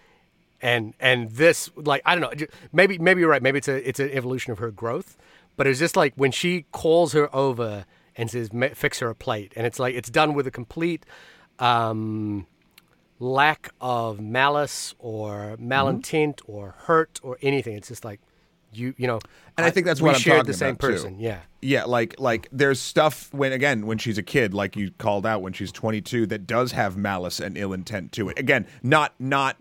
And 0.61 0.93
and 1.01 1.31
this 1.31 1.71
like 1.75 2.03
I 2.05 2.15
don't 2.15 2.39
know 2.39 2.47
maybe 2.73 2.99
maybe 2.99 3.21
you're 3.21 3.31
right 3.31 3.43
maybe 3.43 3.59
it's 3.59 3.69
a 3.69 3.89
it's 3.89 4.01
an 4.01 4.11
evolution 4.11 4.53
of 4.53 4.59
her 4.59 4.71
growth 4.71 5.17
but 5.57 5.67
it's 5.67 5.79
just 5.79 5.97
like 5.97 6.13
when 6.17 6.31
she 6.31 6.67
calls 6.73 7.13
her 7.13 7.35
over 7.35 7.85
and 8.17 8.31
says 8.31 8.51
fix 8.75 8.99
her 9.01 9.09
a 9.09 9.15
plate 9.15 9.53
and 9.57 9.67
it's 9.67 9.79
like 9.79 9.95
it's 9.95 10.11
done 10.11 10.35
with 10.35 10.47
a 10.47 10.51
complete 10.51 11.05
um, 11.59 12.47
lack 13.19 13.73
of 13.81 14.21
malice 14.21 14.95
or 14.99 15.57
malintent 15.61 16.41
or 16.47 16.75
hurt 16.87 17.21
or 17.23 17.37
anything 17.43 17.77
it's 17.77 17.89
just 17.89 18.05
like 18.05 18.21
you 18.77 18.95
you 18.97 19.07
know 19.07 19.21
And 19.57 19.65
I 19.67 19.71
think 19.71 19.87
that's 19.87 20.01
what 20.01 20.15
I'm 20.15 20.21
shared 20.21 20.39
talking 20.39 20.47
the 20.53 20.59
same 20.59 20.71
about, 20.71 20.81
too. 20.81 20.93
person 20.93 21.21
yeah 21.21 21.41
Yeah, 21.61 21.85
like 21.85 22.19
like 22.19 22.49
there's 22.53 22.81
stuff 22.81 23.33
when 23.33 23.53
again 23.53 23.87
when 23.87 23.99
she's 23.99 24.19
a 24.19 24.23
kid, 24.23 24.53
like 24.55 24.77
you 24.77 24.91
called 24.99 25.25
out 25.27 25.43
when 25.43 25.53
she's 25.53 25.73
22, 25.73 26.27
that 26.27 26.47
does 26.47 26.73
have 26.73 26.97
malice 26.97 27.41
and 27.41 27.57
ill 27.57 27.73
intent 27.73 28.13
to 28.13 28.29
it. 28.29 28.39
Again, 28.39 28.67
not 28.83 29.15
not 29.19 29.57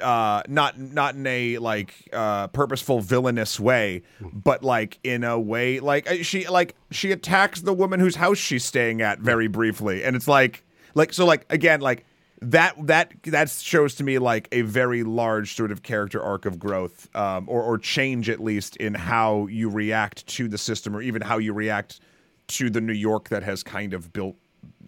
uh 0.00 0.42
not 0.48 0.78
not 0.78 1.14
in 1.16 1.26
a 1.26 1.58
like 1.58 1.94
uh 2.12 2.46
purposeful 2.48 3.00
villainous 3.00 3.58
way 3.58 4.02
but 4.20 4.62
like 4.62 4.98
in 5.02 5.24
a 5.24 5.38
way 5.38 5.80
like 5.80 6.08
uh, 6.10 6.22
she 6.22 6.48
like 6.48 6.74
she 6.90 7.10
attacks 7.10 7.62
the 7.62 7.72
woman 7.74 7.98
whose 8.00 8.16
house 8.16 8.38
she's 8.38 8.64
staying 8.64 9.02
at 9.02 9.18
very 9.18 9.48
briefly 9.48 10.02
and 10.04 10.14
it's 10.14 10.28
like 10.28 10.64
like 10.94 11.12
so 11.12 11.26
like 11.26 11.44
again 11.50 11.80
like 11.80 12.06
that 12.42 12.74
that 12.86 13.12
that 13.24 13.50
shows 13.50 13.94
to 13.96 14.04
me 14.04 14.18
like 14.18 14.48
a 14.50 14.62
very 14.62 15.02
large 15.02 15.54
sort 15.54 15.70
of 15.70 15.82
character 15.82 16.22
arc 16.22 16.46
of 16.46 16.58
growth 16.58 17.14
um 17.14 17.46
or 17.48 17.62
or 17.62 17.76
change 17.76 18.30
at 18.30 18.40
least 18.40 18.76
in 18.76 18.94
how 18.94 19.46
you 19.46 19.68
react 19.68 20.26
to 20.26 20.48
the 20.48 20.56
system 20.56 20.96
or 20.96 21.02
even 21.02 21.20
how 21.20 21.36
you 21.38 21.52
react 21.52 22.00
to 22.48 22.70
the 22.70 22.80
New 22.80 22.94
York 22.94 23.28
that 23.28 23.42
has 23.42 23.62
kind 23.62 23.92
of 23.94 24.12
built 24.12 24.36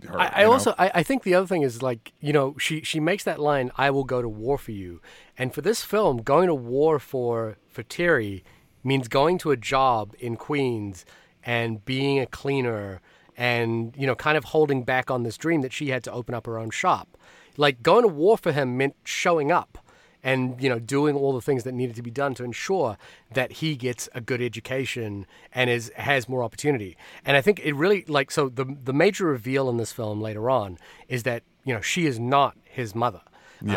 her 0.08 0.18
I, 0.18 0.26
I 0.26 0.44
also 0.44 0.74
I, 0.78 0.90
I 0.96 1.02
think 1.02 1.22
the 1.22 1.34
other 1.34 1.46
thing 1.46 1.62
is 1.62 1.82
like 1.82 2.12
you 2.20 2.32
know 2.32 2.56
she 2.58 2.82
she 2.82 3.00
makes 3.00 3.24
that 3.24 3.38
line 3.38 3.70
I 3.76 3.90
will 3.90 4.04
go 4.04 4.22
to 4.22 4.28
war 4.28 4.58
for 4.58 4.72
you. 4.72 5.00
And 5.38 5.54
for 5.54 5.60
this 5.60 5.82
film 5.82 6.18
going 6.18 6.48
to 6.48 6.54
war 6.54 6.98
for 6.98 7.56
for 7.68 7.82
Terry 7.82 8.44
means 8.82 9.08
going 9.08 9.38
to 9.38 9.50
a 9.50 9.56
job 9.56 10.14
in 10.18 10.36
Queens 10.36 11.04
and 11.44 11.84
being 11.84 12.18
a 12.18 12.26
cleaner 12.26 13.00
and 13.36 13.94
you 13.96 14.06
know 14.06 14.14
kind 14.14 14.36
of 14.36 14.44
holding 14.44 14.82
back 14.84 15.10
on 15.10 15.22
this 15.22 15.36
dream 15.36 15.60
that 15.60 15.72
she 15.72 15.88
had 15.88 16.02
to 16.04 16.12
open 16.12 16.34
up 16.34 16.46
her 16.46 16.58
own 16.58 16.70
shop 16.70 17.16
like 17.56 17.82
going 17.82 18.02
to 18.02 18.08
war 18.08 18.36
for 18.36 18.52
him 18.52 18.76
meant 18.76 18.96
showing 19.04 19.52
up 19.52 19.78
and 20.22 20.60
you 20.62 20.68
know 20.68 20.78
doing 20.78 21.16
all 21.16 21.32
the 21.32 21.40
things 21.40 21.64
that 21.64 21.72
needed 21.72 21.96
to 21.96 22.02
be 22.02 22.10
done 22.10 22.34
to 22.34 22.44
ensure 22.44 22.96
that 23.34 23.52
he 23.52 23.74
gets 23.74 24.08
a 24.14 24.20
good 24.20 24.40
education 24.40 25.26
and 25.52 25.68
is 25.68 25.90
has 25.96 26.28
more 26.28 26.42
opportunity. 26.42 26.96
And 27.24 27.36
i 27.36 27.40
think 27.40 27.60
it 27.60 27.74
really 27.74 28.04
like 28.08 28.30
so 28.30 28.48
the 28.48 28.64
the 28.64 28.92
major 28.92 29.26
reveal 29.26 29.68
in 29.68 29.76
this 29.76 29.92
film 29.92 30.20
later 30.20 30.48
on 30.48 30.78
is 31.08 31.24
that 31.24 31.42
you 31.64 31.74
know 31.74 31.80
she 31.80 32.06
is 32.06 32.18
not 32.18 32.56
his 32.64 32.94
mother. 32.94 33.22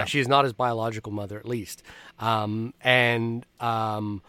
Uh, 0.02 0.06
she 0.06 0.20
is 0.20 0.28
not 0.28 0.46
his 0.46 0.54
biological 0.54 1.12
mother 1.12 1.38
at 1.38 1.46
least. 1.46 1.84
Um, 2.18 2.74
and 2.82 3.46
um, 3.60 4.24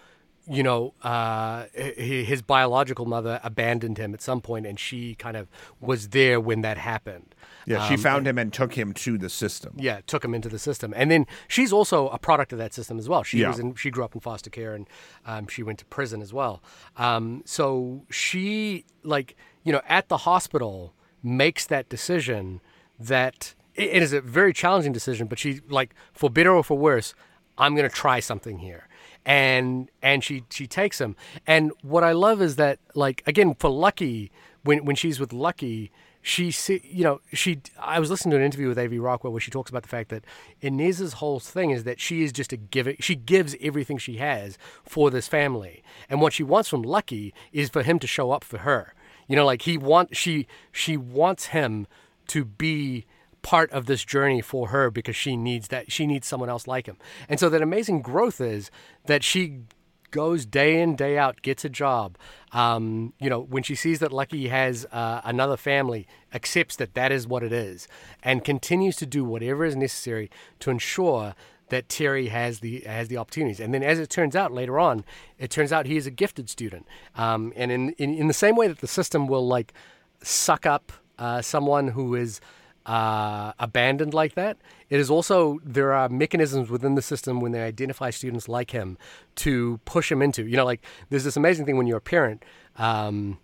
you 0.49 0.63
know, 0.63 0.95
uh, 1.03 1.65
his 1.75 2.43
biological 2.43 3.05
mother 3.05 3.41
abandoned 3.43 3.99
him 3.99 4.15
at 4.15 4.23
some 4.23 4.41
point, 4.41 4.67
and 4.67 4.79
she 4.79 5.15
kind 5.17 5.37
of 5.37 5.49
was 5.81 6.11
there 6.11 6.41
when 6.41 6.63
that 6.63 6.79
happened. 6.79 7.35
Yeah 7.67 7.87
she 7.89 7.97
found 7.97 8.27
him 8.27 8.39
and 8.39 8.53
took 8.53 8.75
him 8.75 8.93
to 8.93 9.19
the 9.19 9.29
system 9.29 9.73
Yeah, 9.77 10.01
took 10.07 10.25
him 10.25 10.35
into 10.35 10.49
the 10.49 10.59
system, 10.59 10.93
and 10.97 11.11
then 11.11 11.27
she's 11.49 11.73
also 11.73 12.09
a 12.09 12.19
product 12.19 12.53
of 12.53 12.59
that 12.59 12.73
system 12.73 12.99
as 12.99 13.09
well. 13.09 13.23
She 13.25 13.39
Yeah. 13.41 13.49
was 13.49 13.59
in, 13.59 13.75
she 13.75 13.91
grew 13.91 14.05
up 14.05 14.15
in 14.15 14.21
foster 14.21 14.51
care, 14.51 14.75
and 14.75 14.87
um, 15.27 15.47
she 15.49 15.63
went 15.63 15.79
to 15.81 15.85
prison 15.87 16.23
as 16.23 16.33
well. 16.33 16.63
Um, 16.97 17.43
so 17.45 18.05
she, 18.11 18.85
like, 19.03 19.37
you 19.65 19.73
know, 19.73 19.83
at 19.89 20.09
the 20.09 20.19
hospital, 20.19 20.95
makes 21.23 21.67
that 21.67 21.89
decision 21.89 22.61
that 22.99 23.55
it 23.75 23.89
it 23.97 24.03
is 24.03 24.13
a 24.13 24.21
very 24.21 24.53
challenging 24.53 24.93
decision, 24.93 25.27
but 25.27 25.39
she, 25.39 25.61
like, 25.69 25.95
for 26.13 26.31
better 26.31 26.53
or 26.59 26.63
for 26.65 26.79
worse, 26.79 27.15
I'm 27.59 27.75
going 27.75 27.89
to 27.89 27.95
try 27.95 28.21
something 28.21 28.59
here. 28.59 28.89
And 29.25 29.91
and 30.03 30.23
she 30.23 30.45
she 30.51 30.67
takes 30.67 31.01
him. 31.01 31.17
And 31.47 31.73
what 31.83 32.05
I 32.05 32.13
love 32.13 32.41
is 32.41 32.57
that 32.57 32.79
like 32.95 33.23
again 33.27 33.55
for 33.59 33.71
Lucky 33.71 34.31
when 34.63 34.85
when 34.85 34.95
she's 34.97 35.19
with 35.19 35.33
Lucky, 35.33 35.91
she 36.27 36.53
you 36.83 37.05
know 37.05 37.21
she 37.33 37.61
I 37.79 38.01
was 38.01 38.11
listening 38.11 38.33
to 38.33 38.37
an 38.39 38.43
interview 38.43 38.67
with 38.67 38.79
A.V. 38.79 38.99
Rockwell 38.99 39.33
where 39.33 39.41
she 39.41 39.53
talks 39.53 39.71
about 39.71 39.85
the 39.85 39.89
fact 39.89 40.09
that 40.09 40.25
Inez's 40.61 41.15
whole 41.15 41.39
thing 41.39 41.71
is 41.71 41.85
that 41.85 42.01
she 42.01 42.25
is 42.25 42.33
just 42.33 42.53
a 42.53 42.57
giving 42.57 42.97
she 42.99 43.15
gives 43.15 43.55
everything 43.61 43.97
she 43.97 44.17
has 44.17 44.59
for 44.83 45.09
this 45.09 45.29
family. 45.29 45.85
And 46.11 46.21
what 46.21 46.33
she 46.33 46.43
wants 46.43 46.69
from 46.69 46.83
Lucky 46.83 47.33
is 47.53 47.69
for 47.69 47.85
him 47.85 48.01
to 48.01 48.09
show 48.09 48.33
up 48.33 48.43
for 48.43 48.59
her. 48.59 48.93
You 49.29 49.37
know 49.37 49.47
like 49.47 49.63
he 49.63 49.79
want 49.79 50.17
she 50.17 50.49
she 50.73 50.97
wants 50.97 51.47
him 51.47 51.87
to 52.27 52.45
be 52.45 53.07
part 53.43 53.71
of 53.71 53.87
this 53.87 54.05
journey 54.05 54.41
for 54.41 54.69
her 54.69 54.91
because 54.91 55.15
she 55.15 55.37
needs 55.37 55.69
that 55.69 55.93
she 55.93 56.09
needs 56.09 56.27
someone 56.27 56.49
else 56.49 56.67
like 56.67 56.87
him. 56.87 56.97
And 57.29 57.39
so 57.39 57.49
that 57.49 57.63
amazing 57.63 58.03
growth 58.03 58.41
is 58.41 58.69
that 59.05 59.23
she 59.23 59.61
goes 60.11 60.47
day 60.47 60.81
in 60.81 60.97
day 60.97 61.19
out, 61.19 61.43
gets 61.43 61.65
a 61.65 61.69
job. 61.69 62.17
Um, 62.53 63.13
you 63.19 63.29
know, 63.29 63.41
when 63.41 63.63
she 63.63 63.75
sees 63.75 63.99
that 64.01 64.13
Lucky 64.13 64.49
has 64.49 64.87
uh, 64.93 65.21
another 65.25 65.57
family, 65.57 66.07
accepts 66.33 66.77
that 66.77 66.95
that 66.95 67.13
is 67.13 67.27
what 67.27 67.43
it 67.43 67.53
is, 67.53 67.89
and 68.23 68.45
continues 68.45 68.97
to 68.97 69.07
do 69.07 69.25
whatever 69.25 69.65
is 69.65 69.77
necessary 69.77 70.31
to 70.61 70.71
ensure 70.71 71.35
that 71.69 71.89
Terry 71.89 72.29
has 72.29 72.61
the 72.61 72.81
has 72.81 73.09
the 73.09 73.17
opportunities. 73.17 73.61
And 73.61 73.75
then, 73.75 73.83
as 73.83 73.99
it 73.99 74.11
turns 74.11 74.37
out 74.37 74.53
later 74.53 74.79
on, 74.79 75.05
it 75.39 75.51
turns 75.51 75.73
out 75.73 75.87
he 75.87 75.97
is 75.97 76.07
a 76.07 76.11
gifted 76.11 76.49
student. 76.49 76.87
Um, 77.17 77.53
and 77.57 77.73
in, 77.73 77.91
in 77.99 78.15
in 78.15 78.29
the 78.29 78.35
same 78.35 78.57
way 78.57 78.69
that 78.69 78.79
the 78.79 78.87
system 78.87 79.27
will 79.27 79.47
like 79.47 79.73
suck 80.23 80.67
up 80.67 80.93
uh, 81.19 81.43
someone 81.43 81.89
who 81.89 82.15
is 82.15 82.41
uh, 82.87 83.53
abandoned 83.59 84.15
like 84.15 84.35
that. 84.35 84.57
It 84.89 85.01
is 85.01 85.11
also 85.11 85.59
there 85.65 85.93
are 85.93 86.09
mechanisms 86.09 86.71
within 86.71 86.95
the 86.95 87.03
system 87.03 87.41
when 87.41 87.53
they 87.53 87.63
identify 87.63 88.11
students 88.11 88.49
like 88.49 88.71
him 88.71 88.97
to 89.37 89.81
push 89.85 90.11
him 90.11 90.23
into. 90.23 90.47
You 90.47 90.57
know, 90.57 90.65
like 90.65 90.85
there's 91.11 91.25
this 91.25 91.37
amazing 91.37 91.67
thing 91.67 91.77
when 91.77 91.87
you're 91.87 91.99
a 91.99 92.01
parent. 92.01 92.45
Um, 92.77 93.39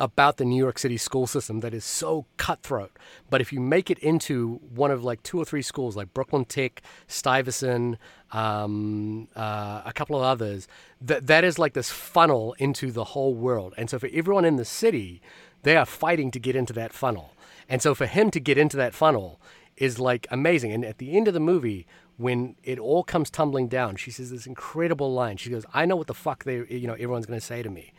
about 0.00 0.38
the 0.38 0.44
New 0.44 0.56
York 0.56 0.78
City 0.78 0.96
school 0.96 1.26
system 1.26 1.60
that 1.60 1.72
is 1.72 1.84
so 1.84 2.26
cutthroat. 2.36 2.90
But 3.30 3.40
if 3.40 3.52
you 3.52 3.60
make 3.60 3.90
it 3.90 3.98
into 4.00 4.60
one 4.74 4.90
of 4.90 5.04
like 5.04 5.22
two 5.22 5.38
or 5.38 5.44
three 5.44 5.62
schools, 5.62 5.96
like 5.96 6.12
Brooklyn 6.12 6.44
Tech, 6.44 6.82
Stuyvesant, 7.06 7.98
um, 8.32 9.28
uh, 9.36 9.82
a 9.84 9.92
couple 9.92 10.16
of 10.16 10.22
others, 10.22 10.66
that 11.00 11.28
that 11.28 11.44
is 11.44 11.60
like 11.60 11.74
this 11.74 11.90
funnel 11.90 12.54
into 12.58 12.90
the 12.90 13.04
whole 13.04 13.34
world. 13.34 13.72
And 13.76 13.88
so 13.88 14.00
for 14.00 14.08
everyone 14.12 14.44
in 14.44 14.56
the 14.56 14.64
city, 14.64 15.22
they 15.62 15.76
are 15.76 15.86
fighting 15.86 16.30
to 16.32 16.40
get 16.40 16.56
into 16.56 16.72
that 16.72 16.92
funnel. 16.92 17.32
And 17.68 17.82
so 17.82 17.94
for 17.94 18.06
him 18.06 18.30
to 18.30 18.40
get 18.40 18.58
into 18.58 18.76
that 18.76 18.94
funnel 18.94 19.40
is 19.76 19.98
like 19.98 20.26
amazing. 20.30 20.72
And 20.72 20.84
at 20.84 20.98
the 20.98 21.16
end 21.16 21.28
of 21.28 21.34
the 21.34 21.40
movie, 21.40 21.86
when 22.16 22.56
it 22.62 22.78
all 22.78 23.02
comes 23.02 23.30
tumbling 23.30 23.68
down, 23.68 23.96
she 23.96 24.10
says 24.10 24.30
this 24.30 24.46
incredible 24.46 25.12
line. 25.12 25.36
She 25.36 25.50
goes, 25.50 25.64
"I 25.74 25.84
know 25.84 25.96
what 25.96 26.06
the 26.06 26.14
fuck 26.14 26.44
they, 26.44 26.64
you 26.68 26.86
know, 26.86 26.94
everyone's 26.94 27.26
going 27.26 27.40
to 27.40 27.44
say 27.44 27.62
to 27.62 27.70
me, 27.70 27.92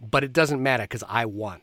but 0.00 0.24
it 0.24 0.32
doesn't 0.32 0.62
matter 0.62 0.84
because 0.84 1.04
I 1.08 1.26
won." 1.26 1.60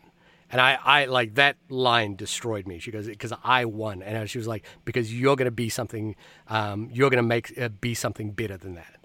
And 0.51 0.59
I, 0.59 0.79
I 0.83 1.05
like 1.05 1.35
that 1.35 1.57
line 1.69 2.15
destroyed 2.15 2.65
me. 2.65 2.79
She 2.79 2.91
goes, 2.91 3.07
"Because 3.07 3.33
I 3.43 3.65
won," 3.65 4.01
and 4.01 4.29
she 4.29 4.37
was 4.37 4.47
like, 4.47 4.65
"Because 4.85 5.13
you're 5.13 5.35
going 5.35 5.45
to 5.45 5.51
be 5.51 5.69
something, 5.69 6.15
um, 6.47 6.89
you're 6.91 7.09
going 7.09 7.21
to 7.21 7.27
make 7.27 7.59
uh, 7.59 7.69
be 7.69 7.93
something 7.93 8.31
better 8.31 8.57
than 8.57 8.75
that." 8.75 8.95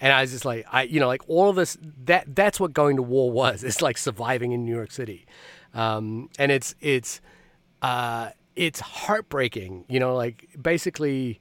And 0.00 0.12
I 0.12 0.22
was 0.22 0.32
just 0.32 0.44
like, 0.44 0.66
I, 0.70 0.82
you 0.82 1.00
know, 1.00 1.06
like 1.06 1.22
all 1.28 1.50
of 1.50 1.56
this. 1.56 1.76
That 2.04 2.34
that's 2.34 2.58
what 2.58 2.72
going 2.72 2.96
to 2.96 3.02
war 3.02 3.30
was. 3.30 3.64
It's 3.64 3.82
like 3.82 3.98
surviving 3.98 4.52
in 4.52 4.64
New 4.64 4.74
York 4.74 4.92
City, 4.92 5.26
um, 5.74 6.30
and 6.38 6.50
it's 6.50 6.74
it's 6.80 7.20
uh, 7.84 8.30
it's 8.56 8.80
heartbreaking. 8.80 9.84
You 9.88 10.00
know, 10.00 10.16
like 10.16 10.48
basically, 10.60 11.40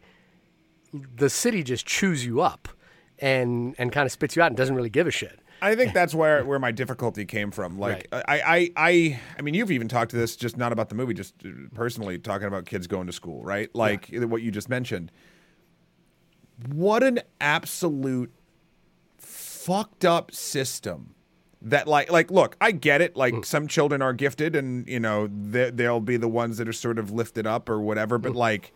the 0.93 1.29
city 1.29 1.63
just 1.63 1.85
chews 1.85 2.25
you 2.25 2.41
up 2.41 2.67
and 3.19 3.75
and 3.77 3.93
kind 3.93 4.05
of 4.05 4.11
spits 4.11 4.35
you 4.35 4.41
out 4.41 4.47
and 4.47 4.57
doesn't 4.57 4.75
really 4.75 4.89
give 4.89 5.07
a 5.07 5.11
shit. 5.11 5.39
I 5.61 5.75
think 5.75 5.93
that's 5.93 6.13
where 6.13 6.43
where 6.43 6.59
my 6.59 6.71
difficulty 6.71 7.23
came 7.23 7.49
from. 7.49 7.79
Like 7.79 8.09
Right. 8.11 8.23
I, 8.27 8.41
I 8.41 8.71
I 8.75 9.19
I 9.39 9.41
mean 9.41 9.53
you've 9.53 9.71
even 9.71 9.87
talked 9.87 10.11
to 10.11 10.17
this 10.17 10.35
just 10.35 10.57
not 10.57 10.73
about 10.73 10.89
the 10.89 10.95
movie, 10.95 11.13
just 11.13 11.33
personally 11.73 12.19
talking 12.19 12.47
about 12.47 12.65
kids 12.65 12.87
going 12.87 13.07
to 13.07 13.13
school, 13.13 13.41
right? 13.43 13.73
Like 13.73 14.09
what 14.11 14.41
you 14.41 14.51
just 14.51 14.67
mentioned. 14.67 15.13
What 16.67 17.03
an 17.03 17.21
absolute 17.39 18.33
fucked 19.17 20.03
up 20.03 20.33
system. 20.33 21.12
That 21.63 21.87
like 21.87 22.11
like 22.11 22.29
look, 22.29 22.57
I 22.59 22.71
get 22.71 23.01
it. 23.01 23.15
Like 23.15 23.33
mm. 23.33 23.45
some 23.45 23.67
children 23.67 24.01
are 24.01 24.13
gifted, 24.13 24.55
and 24.55 24.87
you 24.87 24.99
know 24.99 25.27
they, 25.27 25.69
they'll 25.71 26.01
be 26.01 26.17
the 26.17 26.27
ones 26.27 26.57
that 26.57 26.67
are 26.67 26.73
sort 26.73 26.99
of 26.99 27.11
lifted 27.11 27.47
up 27.47 27.69
or 27.69 27.79
whatever. 27.79 28.17
But 28.17 28.33
mm. 28.33 28.35
like 28.35 28.73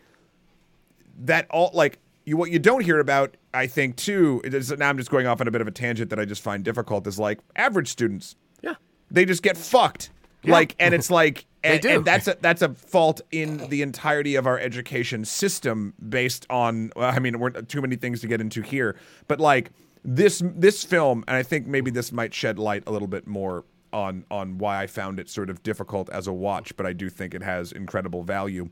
that 1.17 1.47
all 1.49 1.71
like 1.73 1.99
you 2.25 2.38
what 2.38 2.51
you 2.51 2.59
don't 2.59 2.83
hear 2.83 2.99
about 2.99 3.35
i 3.53 3.65
think 3.65 3.95
too 3.95 4.41
is, 4.43 4.71
now 4.77 4.89
i'm 4.89 4.97
just 4.97 5.09
going 5.09 5.25
off 5.25 5.41
on 5.41 5.47
a 5.47 5.51
bit 5.51 5.61
of 5.61 5.67
a 5.67 5.71
tangent 5.71 6.09
that 6.09 6.19
i 6.19 6.25
just 6.25 6.41
find 6.41 6.63
difficult 6.63 7.07
is 7.07 7.17
like 7.17 7.39
average 7.55 7.88
students 7.88 8.35
Yeah. 8.61 8.75
they 9.09 9.25
just 9.25 9.41
get 9.41 9.57
fucked 9.57 10.11
like 10.43 10.75
and 10.79 10.93
it's 10.93 11.09
like 11.09 11.45
and, 11.63 11.81
do. 11.81 11.89
and 11.89 12.05
that's 12.05 12.27
a 12.27 12.38
that's 12.39 12.61
a 12.61 12.69
fault 12.73 13.21
in 13.31 13.57
the 13.69 13.81
entirety 13.81 14.35
of 14.35 14.45
our 14.45 14.59
education 14.59 15.25
system 15.25 15.93
based 16.07 16.45
on 16.49 16.91
well, 16.95 17.11
i 17.13 17.19
mean 17.19 17.39
we're 17.39 17.49
too 17.49 17.81
many 17.81 17.95
things 17.95 18.21
to 18.21 18.27
get 18.27 18.41
into 18.41 18.61
here 18.61 18.95
but 19.27 19.39
like 19.39 19.71
this 20.08 20.41
this 20.55 20.84
film 20.84 21.24
and 21.28 21.38
i 21.38 21.43
think 21.43 21.68
maybe 21.68 21.91
this 21.91 22.12
might 22.12 22.34
shed 22.34 22.58
light 22.58 22.82
a 22.88 22.91
little 22.91 23.08
bit 23.08 23.28
more 23.28 23.66
on 23.93 24.26
on 24.32 24.58
why 24.58 24.82
i 24.82 24.88
found 24.88 25.20
it 25.20 25.30
sort 25.30 25.49
of 25.49 25.62
difficult 25.62 26.10
as 26.10 26.26
a 26.28 26.34
watch 26.34 26.76
but 26.78 26.86
i 26.86 26.93
do 26.93 27.10
think 27.10 27.36
it 27.36 27.43
has 27.43 27.72
incredible 27.72 28.24
value 28.24 28.70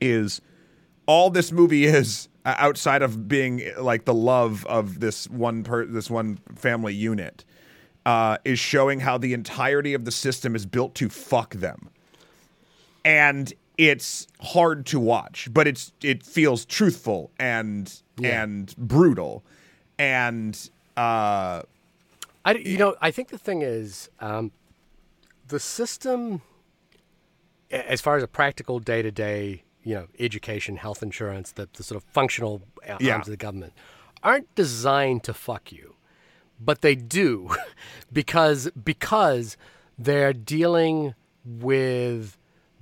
is 0.00 0.40
all 1.06 1.28
this 1.30 1.52
movie 1.52 1.84
is 1.84 2.28
uh, 2.44 2.54
outside 2.58 3.02
of 3.02 3.28
being 3.28 3.62
like 3.78 4.04
the 4.04 4.14
love 4.14 4.64
of 4.66 5.00
this 5.00 5.28
one 5.28 5.64
per 5.64 5.84
this 5.84 6.10
one 6.10 6.38
family 6.54 6.94
unit 6.94 7.44
uh, 8.06 8.36
is 8.44 8.58
showing 8.58 9.00
how 9.00 9.16
the 9.16 9.32
entirety 9.32 9.94
of 9.94 10.04
the 10.04 10.10
system 10.10 10.54
is 10.54 10.66
built 10.66 10.94
to 10.94 11.08
fuck 11.08 11.54
them. 11.54 11.88
And 13.02 13.52
it's 13.78 14.28
hard 14.40 14.86
to 14.86 15.00
watch 15.00 15.48
but 15.52 15.66
it's 15.66 15.92
it 16.00 16.22
feels 16.22 16.64
truthful 16.64 17.32
and 17.40 18.02
and 18.22 18.72
brutal 18.76 19.44
and 19.98 20.70
uh 20.96 21.62
I, 22.46 22.52
you 22.56 22.76
know, 22.76 22.94
I 23.00 23.10
think 23.10 23.28
the 23.28 23.38
thing 23.38 23.62
is, 23.62 24.10
um, 24.20 24.52
the 25.48 25.58
system, 25.58 26.42
as 27.70 28.02
far 28.02 28.18
as 28.18 28.22
a 28.22 28.28
practical 28.28 28.80
day 28.80 29.00
to 29.00 29.10
day, 29.10 29.62
you 29.82 29.94
know, 29.94 30.08
education, 30.18 30.76
health 30.76 31.02
insurance, 31.02 31.52
the, 31.52 31.70
the 31.72 31.82
sort 31.82 31.96
of 31.96 32.04
functional 32.10 32.60
uh, 32.86 32.98
Yeah. 33.00 33.14
arms 33.14 33.28
of 33.28 33.30
the 33.32 33.38
government, 33.38 33.72
aren't 34.22 34.54
designed 34.54 35.24
to 35.24 35.32
fuck 35.32 35.72
you, 35.72 35.94
but 36.60 36.82
they 36.82 36.94
do, 36.94 37.48
because 38.12 38.70
because 38.72 39.56
they're 39.98 40.34
dealing 40.34 41.14
with 41.46 42.36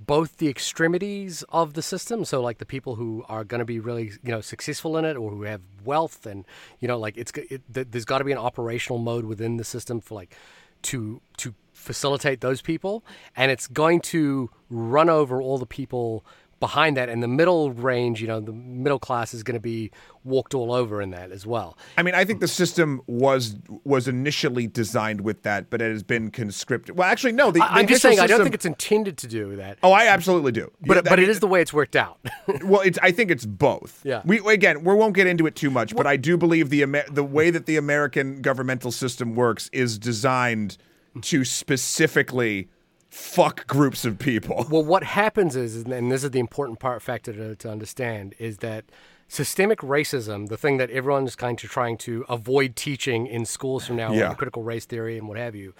both 0.05 0.37
the 0.37 0.49
extremities 0.49 1.43
of 1.49 1.73
the 1.73 1.81
system 1.81 2.25
so 2.25 2.41
like 2.41 2.57
the 2.57 2.65
people 2.65 2.95
who 2.95 3.23
are 3.29 3.43
going 3.43 3.59
to 3.59 3.65
be 3.65 3.79
really 3.79 4.11
you 4.23 4.31
know 4.31 4.41
successful 4.41 4.97
in 4.97 5.05
it 5.05 5.15
or 5.15 5.31
who 5.31 5.43
have 5.43 5.61
wealth 5.83 6.25
and 6.25 6.45
you 6.79 6.87
know 6.87 6.97
like 6.97 7.17
it's 7.17 7.31
it, 7.35 7.61
there's 7.69 8.05
got 8.05 8.19
to 8.19 8.23
be 8.23 8.31
an 8.31 8.37
operational 8.37 8.99
mode 8.99 9.25
within 9.25 9.57
the 9.57 9.63
system 9.63 10.01
for 10.01 10.15
like 10.15 10.35
to 10.81 11.21
to 11.37 11.53
facilitate 11.73 12.41
those 12.41 12.61
people 12.61 13.03
and 13.35 13.51
it's 13.51 13.67
going 13.67 13.99
to 13.99 14.49
run 14.69 15.09
over 15.09 15.41
all 15.41 15.57
the 15.57 15.65
people 15.65 16.25
behind 16.63 16.95
that 16.95 17.09
and 17.09 17.21
the 17.21 17.27
middle 17.27 17.73
range 17.73 18.21
you 18.21 18.27
know 18.27 18.39
the 18.39 18.53
middle 18.53 18.97
class 18.97 19.33
is 19.33 19.43
going 19.43 19.53
to 19.53 19.59
be 19.59 19.91
walked 20.23 20.53
all 20.53 20.71
over 20.71 21.01
in 21.01 21.09
that 21.09 21.29
as 21.29 21.45
well 21.45 21.77
I 21.97 22.03
mean, 22.03 22.15
I 22.15 22.23
think 22.23 22.39
the 22.39 22.47
system 22.47 23.01
was 23.05 23.55
was 23.83 24.07
initially 24.07 24.67
designed 24.67 25.21
with 25.21 25.43
that, 25.43 25.69
but 25.69 25.81
it 25.81 25.91
has 25.91 26.03
been 26.03 26.31
conscripted. 26.31 26.97
Well, 26.97 27.09
actually, 27.09 27.33
no. 27.33 27.51
The, 27.51 27.61
I, 27.61 27.81
am 27.81 27.87
just 27.87 28.01
saying 28.01 28.19
i 28.21 28.27
don't 28.27 28.41
think 28.41 28.55
it's 28.55 28.65
intended 28.65 29.17
to 29.19 29.27
do 29.27 29.57
that 29.57 29.77
Oh, 29.83 29.91
I 29.91 30.07
absolutely 30.07 30.53
do. 30.53 30.71
but 30.81 30.95
Yeah, 30.95 31.01
but 31.01 31.13
I 31.13 31.15
mean, 31.17 31.29
is 31.29 31.41
the 31.41 31.47
way 31.47 31.61
it's 31.61 31.73
worked 31.73 31.95
out 31.95 32.19
Well, 32.63 32.81
it's. 32.81 32.97
I 33.01 33.11
think 33.11 33.29
it's 33.31 33.45
both. 33.45 34.01
Yeah. 34.05 34.21
We 34.23 34.39
again, 34.53 34.83
we 34.83 34.93
won't 34.93 35.15
get 35.15 35.27
into 35.27 35.45
it 35.45 35.55
too 35.55 35.69
much, 35.69 35.95
but 35.95 36.07
I 36.07 36.15
do 36.15 36.37
believe 36.37 36.69
the 36.69 36.83
Amer- 36.83 37.09
the 37.11 37.23
way 37.23 37.49
that 37.51 37.65
the 37.65 37.77
American 37.77 38.41
governmental 38.41 38.91
system 38.91 39.35
works 39.35 39.69
is 39.73 39.99
designed 39.99 40.77
to 41.21 41.45
specifically 41.45 42.69
fuck 43.13 43.67
groups 43.67 44.05
of 44.05 44.17
people. 44.19 44.65
Well, 44.69 44.83
what 44.83 45.03
happens 45.03 45.55
is, 45.55 45.75
and 45.83 46.11
this 46.11 46.23
is 46.23 46.31
the 46.31 46.39
important 46.39 46.79
part 46.79 47.01
factor 47.01 47.31
to, 47.33 47.55
to 47.55 47.69
understand, 47.69 48.33
is 48.39 48.57
that 48.57 48.85
systemic 49.27 49.79
racism, 49.79 50.47
the 50.49 50.57
thing 50.57 50.77
that 50.77 50.89
everyone's 50.89 51.35
kind 51.35 51.63
of 51.63 51.69
trying 51.69 51.97
to 51.97 52.25
avoid 52.27 52.75
teaching 52.75 53.27
in 53.27 53.45
schools 53.45 53.85
from 53.87 53.95
now 53.97 54.11
Yeah. 54.13 54.29
on, 54.29 54.35
critical 54.35 54.63
race 54.63 54.85
theory 54.85 55.17
and 55.17 55.27
what 55.27 55.37
have 55.37 55.55
you, 55.55 55.73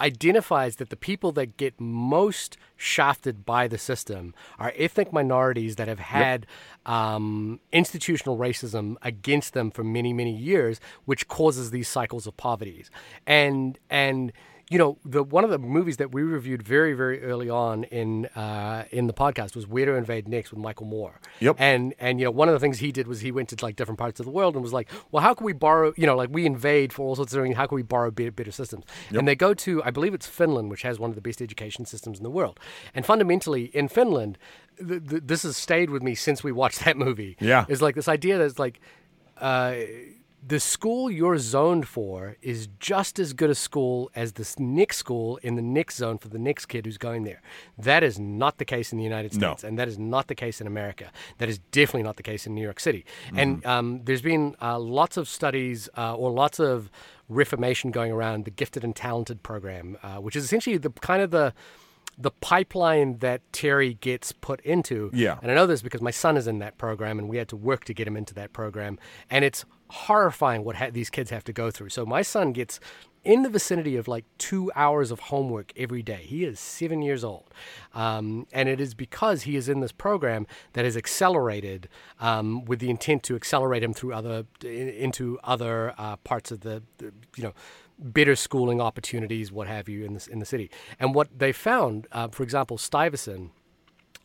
identifies 0.00 0.76
that 0.76 0.88
the 0.90 0.96
people 0.96 1.30
that 1.32 1.56
get 1.56 1.78
most 1.80 2.56
shafted 2.76 3.44
by 3.44 3.68
the 3.68 3.78
system 3.78 4.34
are 4.58 4.72
ethnic 4.76 5.12
minorities 5.12 5.76
that 5.76 5.88
have 5.88 5.98
had 5.98 6.46
um, 6.86 7.60
institutional 7.72 8.36
racism 8.38 8.96
against 9.02 9.52
them 9.54 9.70
for 9.70 9.84
many, 9.84 10.12
many 10.12 10.34
years, 10.34 10.80
which 11.04 11.28
causes 11.28 11.70
these 11.70 11.88
cycles 11.88 12.26
of 12.26 12.36
poverty. 12.36 12.84
And 13.26 13.78
and 13.90 14.32
you 14.70 14.78
know, 14.78 14.98
the 15.04 15.24
one 15.24 15.42
of 15.42 15.50
the 15.50 15.58
movies 15.58 15.96
that 15.96 16.12
we 16.14 16.22
reviewed 16.22 16.62
very, 16.62 16.92
very 16.94 17.20
early 17.24 17.50
on 17.50 17.82
in 17.84 18.26
uh, 18.36 18.84
in 18.92 19.08
the 19.08 19.12
podcast 19.12 19.56
was 19.56 19.66
Where 19.66 19.84
to 19.84 19.94
Invade 19.94 20.28
Next 20.28 20.52
with 20.52 20.60
Michael 20.60 20.86
Moore. 20.86 21.20
Yep. 21.40 21.56
And 21.58 21.92
and 21.98 22.20
you 22.20 22.26
know, 22.26 22.30
one 22.30 22.48
of 22.48 22.52
the 22.52 22.60
things 22.60 22.78
he 22.78 22.92
did 22.92 23.08
was 23.08 23.20
he 23.20 23.32
went 23.32 23.48
to 23.48 23.56
like 23.60 23.74
different 23.74 23.98
parts 23.98 24.20
of 24.20 24.26
the 24.26 24.30
world 24.30 24.54
and 24.54 24.62
was 24.62 24.72
like, 24.72 24.88
well, 25.10 25.24
how 25.24 25.34
can 25.34 25.44
we 25.44 25.52
borrow? 25.52 25.92
You 25.96 26.06
know, 26.06 26.16
like 26.16 26.30
we 26.30 26.46
invade 26.46 26.92
for 26.92 27.04
all 27.04 27.16
sorts 27.16 27.34
of 27.34 27.42
things. 27.42 27.56
How 27.56 27.66
can 27.66 27.74
we 27.74 27.82
borrow 27.82 28.12
better, 28.12 28.30
better 28.30 28.52
systems? 28.52 28.84
And 29.10 29.26
they 29.26 29.34
go 29.34 29.54
to, 29.54 29.82
I 29.82 29.90
believe 29.90 30.14
it's 30.14 30.28
Finland, 30.28 30.70
which 30.70 30.82
has 30.82 31.00
one 31.00 31.10
of 31.10 31.16
the 31.16 31.20
best 31.20 31.42
education 31.42 31.84
systems 31.84 32.18
in 32.18 32.22
the 32.22 32.30
world. 32.30 32.60
And 32.94 33.04
fundamentally, 33.04 33.64
in 33.74 33.88
Finland, 33.88 34.38
th- 34.78 35.02
th- 35.08 35.22
this 35.26 35.42
has 35.42 35.56
stayed 35.56 35.90
with 35.90 36.04
me 36.04 36.14
since 36.14 36.44
we 36.44 36.52
watched 36.52 36.78
that 36.84 36.96
movie. 36.96 37.36
Yeah. 37.40 37.64
Is 37.68 37.82
like 37.82 37.96
this 37.96 38.08
idea 38.08 38.38
that 38.38 38.44
it's 38.44 38.58
like. 38.60 38.80
Uh, 39.36 39.74
the 40.46 40.58
school 40.58 41.10
you're 41.10 41.38
zoned 41.38 41.86
for 41.86 42.36
is 42.40 42.68
just 42.78 43.18
as 43.18 43.32
good 43.32 43.50
a 43.50 43.54
school 43.54 44.10
as 44.14 44.32
the 44.32 44.54
next 44.58 44.96
school 44.96 45.36
in 45.38 45.54
the 45.54 45.62
next 45.62 45.96
zone 45.96 46.18
for 46.18 46.28
the 46.28 46.38
next 46.38 46.66
kid 46.66 46.86
who's 46.86 46.98
going 46.98 47.24
there. 47.24 47.42
That 47.76 48.02
is 48.02 48.18
not 48.18 48.58
the 48.58 48.64
case 48.64 48.90
in 48.92 48.98
the 48.98 49.04
United 49.04 49.36
No. 49.36 49.52
States, 49.52 49.64
and 49.64 49.78
that 49.78 49.86
is 49.86 49.98
not 49.98 50.28
the 50.28 50.34
case 50.34 50.60
in 50.60 50.66
America. 50.66 51.12
That 51.38 51.48
is 51.48 51.58
definitely 51.70 52.04
not 52.04 52.16
the 52.16 52.22
case 52.22 52.46
in 52.46 52.54
New 52.54 52.62
York 52.62 52.80
City. 52.80 53.04
And 53.34 53.64
um, 53.66 54.00
there's 54.04 54.22
been 54.22 54.56
uh, 54.62 54.78
lots 54.78 55.16
of 55.16 55.28
studies 55.28 55.88
uh, 55.96 56.14
or 56.14 56.30
lots 56.30 56.58
of 56.58 56.90
reformation 57.28 57.90
going 57.90 58.10
around 58.10 58.44
the 58.44 58.50
gifted 58.50 58.82
and 58.82 58.96
talented 58.96 59.42
program, 59.42 59.98
uh, 60.02 60.16
which 60.16 60.36
is 60.36 60.44
essentially 60.44 60.78
the 60.78 60.90
kind 60.90 61.22
of 61.22 61.30
the 61.30 61.52
the 62.18 62.30
pipeline 62.30 63.18
that 63.18 63.40
Terry 63.50 63.94
gets 63.94 64.30
put 64.30 64.60
into. 64.60 65.10
Yeah. 65.14 65.38
And 65.40 65.50
I 65.50 65.54
know 65.54 65.66
this 65.66 65.80
because 65.80 66.02
my 66.02 66.10
son 66.10 66.36
is 66.36 66.46
in 66.46 66.58
that 66.58 66.76
program, 66.76 67.18
and 67.18 67.30
we 67.30 67.38
had 67.38 67.48
to 67.48 67.56
work 67.56 67.84
to 67.84 67.94
get 67.94 68.06
him 68.06 68.16
into 68.16 68.34
that 68.34 68.52
program, 68.52 68.98
and 69.30 69.42
it's 69.42 69.64
horrifying 69.90 70.64
what 70.64 70.76
ha- 70.76 70.90
these 70.90 71.10
kids 71.10 71.30
have 71.30 71.44
to 71.44 71.52
go 71.52 71.70
through. 71.70 71.90
So 71.90 72.06
my 72.06 72.22
son 72.22 72.52
gets 72.52 72.80
in 73.24 73.42
the 73.42 73.50
vicinity 73.50 73.96
of 73.96 74.08
like 74.08 74.24
two 74.38 74.70
hours 74.74 75.10
of 75.10 75.20
homework 75.20 75.72
every 75.76 76.02
day. 76.02 76.22
He 76.22 76.44
is 76.44 76.58
seven 76.58 77.02
years 77.02 77.22
old. 77.22 77.52
Um, 77.94 78.46
and 78.52 78.68
it 78.68 78.80
is 78.80 78.94
because 78.94 79.42
he 79.42 79.56
is 79.56 79.68
in 79.68 79.80
this 79.80 79.92
program 79.92 80.46
that 80.72 80.84
is 80.84 80.96
accelerated 80.96 81.88
um, 82.18 82.64
with 82.64 82.78
the 82.78 82.88
intent 82.88 83.22
to 83.24 83.36
accelerate 83.36 83.82
him 83.82 83.92
through 83.92 84.14
other, 84.14 84.46
in, 84.64 84.88
into 84.88 85.38
other 85.44 85.94
uh, 85.98 86.16
parts 86.16 86.50
of 86.50 86.60
the, 86.60 86.82
the, 86.98 87.12
you 87.36 87.42
know, 87.42 87.52
better 87.98 88.34
schooling 88.34 88.80
opportunities, 88.80 89.52
what 89.52 89.68
have 89.68 89.86
you, 89.86 90.04
in 90.04 90.14
the, 90.14 90.26
in 90.30 90.38
the 90.38 90.46
city. 90.46 90.70
And 90.98 91.14
what 91.14 91.28
they 91.38 91.52
found, 91.52 92.06
uh, 92.12 92.28
for 92.28 92.42
example, 92.42 92.78
Stuyvesant, 92.78 93.50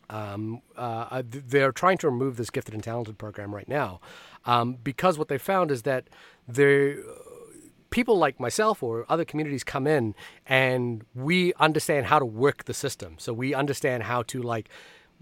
um, 0.08 0.62
uh, 0.76 1.22
they're 1.26 1.72
trying 1.72 1.98
to 1.98 2.08
remove 2.08 2.36
this 2.36 2.48
gifted 2.48 2.72
and 2.74 2.82
talented 2.82 3.18
program 3.18 3.54
right 3.54 3.68
now 3.68 4.00
um, 4.46 4.78
because 4.82 5.18
what 5.18 5.28
they 5.28 5.38
found 5.38 5.70
is 5.70 5.82
that 5.82 6.08
there 6.48 6.96
people 7.90 8.18
like 8.18 8.38
myself 8.40 8.82
or 8.82 9.06
other 9.08 9.24
communities 9.24 9.64
come 9.64 9.86
in 9.86 10.14
and 10.46 11.04
we 11.14 11.52
understand 11.54 12.06
how 12.06 12.18
to 12.18 12.26
work 12.26 12.64
the 12.64 12.74
system. 12.74 13.14
So 13.18 13.32
we 13.32 13.54
understand 13.54 14.02
how 14.02 14.22
to 14.24 14.42
like 14.42 14.68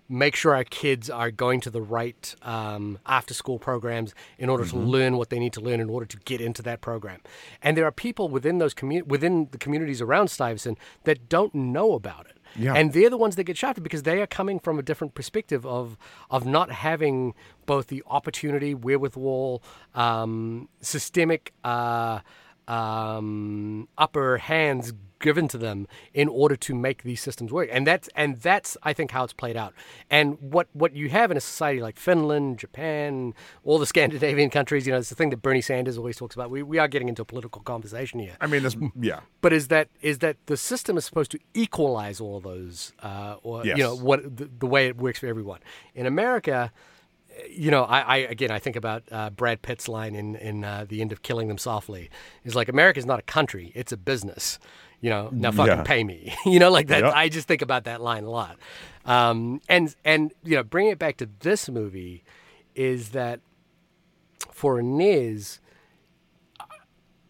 make 0.09 0.37
sure 0.37 0.55
our 0.55 0.65
kids 0.65 1.09
are 1.09 1.31
going 1.31 1.61
to 1.61 1.71
the 1.71 1.81
right 1.81 2.35
um, 2.43 2.99
after 3.07 3.33
school 3.33 3.59
programs 3.59 4.15
in 4.39 4.49
order 4.49 4.65
mm-hmm. 4.65 4.81
to 4.81 4.85
learn 4.85 5.17
what 5.17 5.31
they 5.31 5.39
need 5.39 5.53
to 5.53 5.61
learn 5.61 5.81
in 5.81 5.89
order 5.89 6.07
to 6.07 6.17
get 6.25 6.41
into 6.41 6.63
that 6.63 6.81
program. 6.81 7.21
And 7.63 7.77
there 7.77 7.87
are 7.87 7.93
people 7.93 8.29
within 8.29 8.59
those 8.59 8.75
commu- 8.75 9.07
within 9.07 9.49
the 9.51 9.59
communities 9.59 10.03
around 10.03 10.29
Stuyvesant 10.29 10.79
that 11.05 11.29
don't 11.29 11.55
know 11.55 11.93
about 11.93 12.27
it. 12.27 12.39
Yeah. 12.57 12.75
And 12.75 12.93
they're 12.93 13.11
the 13.11 13.17
ones 13.17 13.37
that 13.37 13.45
get 13.45 13.57
shafted 13.57 13.83
because 13.83 14.03
they 14.05 14.21
are 14.23 14.27
coming 14.27 14.59
from 14.59 14.79
a 14.79 14.83
different 14.83 15.15
perspective 15.15 15.67
of 15.67 15.97
of 16.31 16.47
not 16.47 16.71
having 16.71 17.35
both 17.67 17.89
the 17.89 18.03
opportunity, 18.07 18.75
wherewithal, 18.75 19.63
um, 19.95 20.69
systemic 20.81 21.53
uh, 21.65 22.21
um, 22.69 23.89
upper 23.97 24.39
hands 24.39 24.93
given 25.25 25.49
to 25.49 25.57
them 25.57 25.89
in 26.13 26.29
order 26.29 26.55
to 26.55 26.75
make 26.75 27.03
these 27.03 27.19
systems 27.19 27.51
work. 27.51 27.71
And 27.73 27.87
that's 27.87 28.09
and 28.15 28.37
that's 28.41 28.77
I 28.83 28.93
think 28.93 29.11
how 29.11 29.25
it's 29.25 29.33
played 29.33 29.57
out. 29.57 29.73
And 30.11 30.39
what 30.39 30.69
what 30.75 30.95
you 30.95 31.09
have 31.09 31.31
in 31.31 31.37
a 31.39 31.41
society 31.41 31.81
like 31.81 31.97
Finland, 31.99 32.59
Japan, 32.59 33.35
all 33.65 33.79
the 33.79 33.87
Scandinavian 33.95 34.51
countries, 34.51 34.87
you 34.87 34.93
know, 34.93 34.99
it's 34.99 35.09
the 35.09 35.15
thing 35.15 35.31
that 35.31 35.39
Bernie 35.39 35.63
Sanders 35.63 35.97
always 35.97 36.17
talks 36.17 36.35
about. 36.35 36.51
We 36.51 36.63
we 36.63 36.79
are 36.79 36.89
getting 36.89 37.09
into 37.09 37.23
a 37.23 37.25
political 37.25 37.63
conversation 37.63 38.21
here. 38.21 38.37
I 38.41 38.47
mean, 38.47 38.63
this 38.63 38.77
yeah. 39.01 39.21
But 39.41 39.55
is 39.55 39.69
that 39.69 39.89
is 40.03 40.19
that 40.19 40.37
the 40.47 40.59
system 40.59 40.99
is 40.99 41.07
supposed 41.07 41.31
to 41.31 41.39
equalize 41.55 42.21
all 42.21 42.41
those, 42.41 42.93
uh, 43.03 43.37
or 43.43 43.65
yes. 43.65 43.79
you 43.79 43.83
know, 43.83 43.97
what 43.97 44.37
the, 44.37 44.51
the 44.59 44.67
way 44.67 44.89
it 44.89 44.99
works 44.99 45.21
for 45.21 45.27
everyone. 45.27 45.61
In 45.95 46.05
America 46.05 46.71
you 47.51 47.71
know, 47.71 47.85
I, 47.85 48.01
I, 48.01 48.17
again, 48.19 48.51
I 48.51 48.59
think 48.59 48.77
about 48.77 49.03
uh, 49.11 49.31
Brad 49.31 49.63
Pitt's 49.63 49.89
line 49.89 50.15
in 50.15 50.37
in 50.37 50.65
uh, 50.65 50.87
the 50.89 51.01
end 51.01 51.13
of 51.13 51.23
Killing 51.23 51.49
Them 51.49 51.59
Softly. 51.59 52.11
He's 52.43 52.55
like, 52.55 52.69
America's 52.69 53.07
not 53.07 53.19
a 53.19 53.23
country; 53.23 53.73
it's 53.75 53.93
a 53.93 53.97
business. 53.97 54.59
You 55.01 55.11
know, 55.11 55.29
now 55.33 55.51
fucking 55.51 55.79
yeah. 55.79 55.83
pay 55.83 56.03
me. 56.03 56.35
you 56.47 56.59
know, 56.59 56.71
like 56.71 56.89
that. 56.89 57.03
Yep. 57.03 57.13
I 57.15 57.29
just 57.29 57.47
think 57.47 57.61
about 57.63 57.85
that 57.85 58.01
line 58.01 58.25
a 58.25 58.31
lot. 58.31 58.57
Um, 59.05 59.61
and 59.69 59.95
and 60.05 60.33
you 60.43 60.57
know, 60.57 60.63
bringing 60.63 60.93
it 60.93 60.99
back 60.99 61.17
to 61.19 61.29
this 61.41 61.69
movie 61.69 62.25
is 62.75 63.11
that 63.11 63.41
for 64.51 64.79
Inez, 64.79 65.61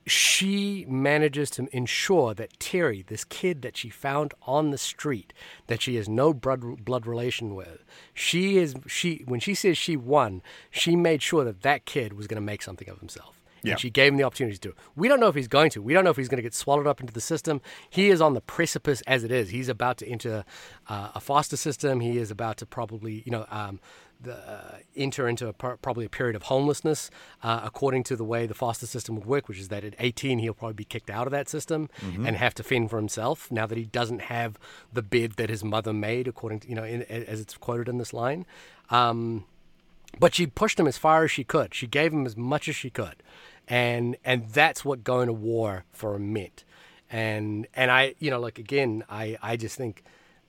she 0.07 0.85
manages 0.89 1.51
to 1.51 1.69
ensure 1.75 2.35
that 2.35 2.59
Terry, 2.61 3.05
this 3.07 3.25
kid 3.25 3.63
that 3.63 3.77
she 3.77 3.89
found 3.89 4.35
on 4.43 4.71
the 4.71 4.79
street, 4.79 5.33
that 5.67 5.81
she 5.81 5.97
has 5.97 6.09
no 6.09 6.35
blood 6.35 6.85
blood 6.85 7.07
relation 7.07 7.55
with, 7.55 7.85
she 8.13 8.59
is 8.59 8.75
she 8.87 9.23
when 9.27 9.41
she 9.41 9.55
says 9.55 9.79
she 9.79 9.97
won, 9.97 10.43
she 10.71 10.95
made 10.97 11.23
sure 11.23 11.45
that 11.45 11.63
that 11.63 11.85
kid 11.85 12.13
was 12.13 12.27
going 12.27 12.41
to 12.41 12.45
make 12.45 12.63
something 12.63 12.89
of 12.89 12.99
himself. 12.99 13.41
Yeah. 13.63 13.73
And 13.73 13.81
she 13.81 13.89
gave 13.89 14.13
him 14.13 14.19
the 14.19 14.25
opportunity 14.25 14.57
to. 14.57 14.61
do 14.61 14.69
it. 14.71 14.77
We 14.95 15.09
don't 15.09 15.21
know 15.21 15.29
if 15.29 15.35
he's 15.35 15.49
going 15.49 15.71
to. 15.71 15.81
We 15.81 15.95
don't 15.95 16.05
know 16.05 16.11
if 16.11 16.19
he's 16.19 16.29
going 16.29 16.37
to 16.37 16.43
get 16.43 16.53
swallowed 16.53 16.87
up 16.87 17.01
into 17.01 17.15
the 17.15 17.21
system. 17.21 17.63
He 17.89 18.11
is 18.11 18.21
on 18.21 18.35
the 18.35 18.43
precipice 18.43 19.01
as 19.07 19.25
it 19.25 19.33
is. 19.33 19.49
He's 19.49 19.71
about 19.71 19.97
to 19.99 20.07
enter 20.07 20.45
uh, 20.87 21.13
a 21.15 21.21
foster 21.21 21.57
system. 21.57 22.01
He 22.01 22.19
is 22.19 22.31
about 22.31 22.59
to 22.59 22.67
probably, 22.67 23.23
you 23.25 23.33
know, 23.33 23.47
um, 23.51 23.81
the, 24.25 24.37
uh, 24.37 24.79
enter 24.97 25.29
into 25.29 25.49
a, 25.49 25.53
probably 25.53 26.05
a 26.05 26.09
period 26.09 26.37
of 26.37 26.45
homelessness, 26.45 27.11
uh, 27.43 27.61
according 27.63 28.03
to 28.05 28.17
the 28.17 28.25
way 28.25 28.47
the 28.47 28.55
foster 28.55 28.87
system 28.87 29.15
would 29.15 29.27
work, 29.27 29.49
which 29.49 29.59
is 29.59 29.69
that 29.69 29.85
at 29.85 29.95
18 29.99 30.39
he'll 30.39 30.55
probably 30.55 30.75
be 30.75 30.85
kicked 30.85 31.11
out 31.11 31.27
of 31.27 31.31
that 31.31 31.49
system 31.49 31.89
mm-hmm. 32.01 32.27
and 32.27 32.37
have 32.37 32.55
to 32.55 32.63
fend 32.63 32.91
for 32.91 32.97
himself. 32.97 33.51
Now 33.51 33.67
that 33.67 33.79
he 33.79 33.85
doesn't 33.85 34.23
have 34.23 34.59
the 34.93 35.03
bed 35.03 35.33
that 35.37 35.51
his 35.51 35.63
mother 35.63 35.93
made, 35.93 36.29
according 36.29 36.61
to 36.61 36.69
you 36.69 36.75
know, 36.75 36.85
in, 36.85 37.03
as 37.03 37.41
it's 37.41 37.57
quoted 37.57 37.89
in 37.89 37.99
this 37.99 38.13
line. 38.13 38.47
Um, 38.91 39.45
but 40.19 40.35
she 40.35 40.47
pushed 40.47 40.79
him 40.79 40.87
as 40.87 40.99
far 40.99 41.25
as 41.25 41.31
she 41.31 41.45
could. 41.45 41.75
She 41.75 41.87
gave 41.87 42.13
him 42.13 42.27
as 42.27 42.37
much 42.37 42.69
as 42.69 42.77
she 42.77 42.91
could, 42.91 43.17
and 43.67 44.17
and 44.25 44.49
that's 44.49 44.85
what 44.85 45.05
going 45.05 45.27
to 45.27 45.33
war 45.33 45.85
for 45.93 46.15
him 46.15 46.33
meant. 46.33 46.65
And 47.11 47.67
and 47.75 47.91
I, 47.91 48.15
you 48.19 48.31
know, 48.31 48.41
like 48.41 48.59
again, 48.59 49.05
I 49.09 49.37
I 49.43 49.57
just 49.57 49.77
think 49.77 50.05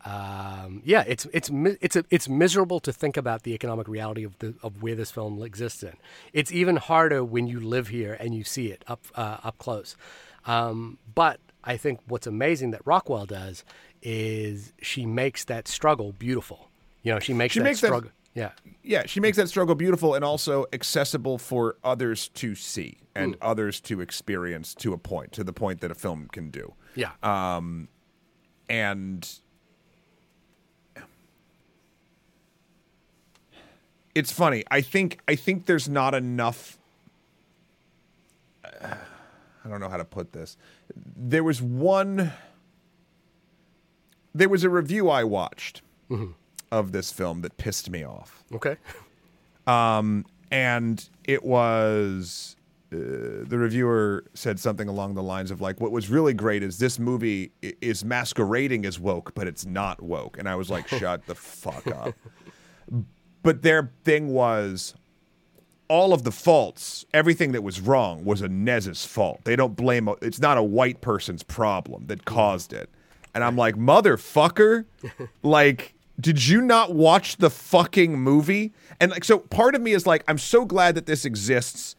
um, 0.05 0.83
yeah, 0.85 1.03
it's 1.07 1.25
it's 1.33 1.49
it's 1.81 1.95
a, 1.95 2.05
it's 2.11 2.29
miserable 2.29 2.79
to 2.81 2.93
think 2.93 3.17
about 3.17 3.41
the 3.41 3.53
economic 3.53 3.87
reality 3.87 4.23
of 4.23 4.37
the 4.37 4.53
of 4.61 4.83
where 4.83 4.93
this 4.93 5.09
film 5.09 5.41
exists 5.41 5.81
in. 5.81 5.93
It's 6.31 6.51
even 6.51 6.75
harder 6.75 7.23
when 7.23 7.47
you 7.47 7.59
live 7.59 7.87
here 7.87 8.15
and 8.19 8.35
you 8.35 8.43
see 8.43 8.67
it 8.67 8.83
up 8.87 9.03
uh, 9.15 9.37
up 9.43 9.57
close. 9.57 9.97
Um, 10.45 10.99
but 11.15 11.39
I 11.63 11.77
think 11.77 12.01
what's 12.07 12.27
amazing 12.27 12.69
that 12.71 12.81
Rockwell 12.85 13.25
does 13.25 13.65
is 14.03 14.73
she 14.79 15.07
makes 15.07 15.45
that 15.45 15.67
struggle 15.67 16.11
beautiful. 16.11 16.69
You 17.01 17.13
know, 17.13 17.19
she 17.19 17.33
makes 17.33 17.53
she 17.53 17.59
that 17.59 17.63
makes 17.63 17.79
struggle. 17.79 18.01
That, 18.01 18.11
yeah, 18.35 18.51
yeah, 18.83 19.05
she 19.07 19.19
makes 19.19 19.37
that 19.37 19.49
struggle 19.49 19.73
beautiful 19.73 20.13
and 20.13 20.23
also 20.23 20.67
accessible 20.71 21.39
for 21.39 21.77
others 21.83 22.27
to 22.29 22.53
see 22.53 22.99
and 23.15 23.33
mm. 23.33 23.37
others 23.41 23.79
to 23.81 24.01
experience 24.01 24.75
to 24.75 24.93
a 24.93 24.97
point, 24.99 25.31
to 25.31 25.43
the 25.43 25.53
point 25.53 25.81
that 25.81 25.89
a 25.89 25.95
film 25.95 26.27
can 26.31 26.51
do. 26.51 26.73
Yeah. 26.93 27.11
Um, 27.23 27.87
and 28.69 29.27
it's 34.15 34.31
funny. 34.31 34.63
I 34.71 34.81
think 34.81 35.19
I 35.27 35.35
think 35.35 35.65
there's 35.65 35.89
not 35.89 36.15
enough. 36.15 36.79
Uh, 38.63 38.95
I 39.63 39.69
don't 39.69 39.79
know 39.79 39.89
how 39.89 39.97
to 39.97 40.05
put 40.05 40.31
this. 40.31 40.57
There 40.95 41.43
was 41.43 41.61
one. 41.61 42.31
There 44.33 44.49
was 44.49 44.63
a 44.63 44.69
review 44.69 45.09
I 45.09 45.23
watched 45.23 45.81
mm-hmm. 46.09 46.31
of 46.71 46.91
this 46.91 47.11
film 47.11 47.41
that 47.41 47.57
pissed 47.57 47.89
me 47.89 48.03
off. 48.03 48.43
Okay. 48.53 48.77
Um, 49.67 50.27
and 50.51 51.09
it 51.23 51.43
was 51.43 52.55
uh, 52.93 52.97
the 53.47 53.57
reviewer 53.57 54.25
said 54.35 54.59
something 54.59 54.87
along 54.87 55.15
the 55.15 55.23
lines 55.23 55.49
of 55.49 55.59
like, 55.59 55.81
"What 55.81 55.91
was 55.91 56.09
really 56.09 56.33
great 56.33 56.61
is 56.61 56.77
this 56.77 56.99
movie 56.99 57.51
is 57.61 58.05
masquerading 58.05 58.85
as 58.85 58.99
woke, 58.99 59.33
but 59.33 59.47
it's 59.47 59.65
not 59.65 60.01
woke." 60.03 60.37
And 60.37 60.47
I 60.47 60.55
was 60.55 60.69
like, 60.69 60.87
"Shut 60.99 61.25
the 61.25 61.35
fuck 61.35 61.87
up." 61.87 62.13
But 63.45 63.61
their 63.61 63.91
thing 64.03 64.29
was 64.29 64.95
all 65.87 66.13
of 66.13 66.23
the 66.23 66.31
faults, 66.31 67.05
everything 67.13 67.51
that 67.51 67.61
was 67.61 67.79
wrong 67.79 68.25
was 68.25 68.41
Inez's 68.41 69.05
fault. 69.05 69.41
They 69.43 69.55
don't 69.55 69.75
blame 69.75 70.09
it's 70.21 70.39
not 70.39 70.57
a 70.57 70.63
white 70.63 70.99
person's 71.01 71.43
problem 71.43 72.07
that 72.07 72.25
caused 72.25 72.73
it. 72.73 72.89
And 73.35 73.43
I'm 73.43 73.55
like, 73.55 73.75
motherfucker, 73.75 74.85
like 75.43 75.93
did 76.19 76.47
you 76.47 76.61
not 76.61 76.95
watch 76.95 77.37
the 77.37 77.49
fucking 77.49 78.19
movie? 78.19 78.73
And 78.99 79.11
like 79.11 79.23
so 79.23 79.37
part 79.37 79.75
of 79.75 79.81
me 79.81 79.91
is 79.91 80.07
like 80.07 80.23
I'm 80.27 80.39
so 80.39 80.65
glad 80.65 80.95
that 80.95 81.05
this 81.05 81.23
exists 81.23 81.95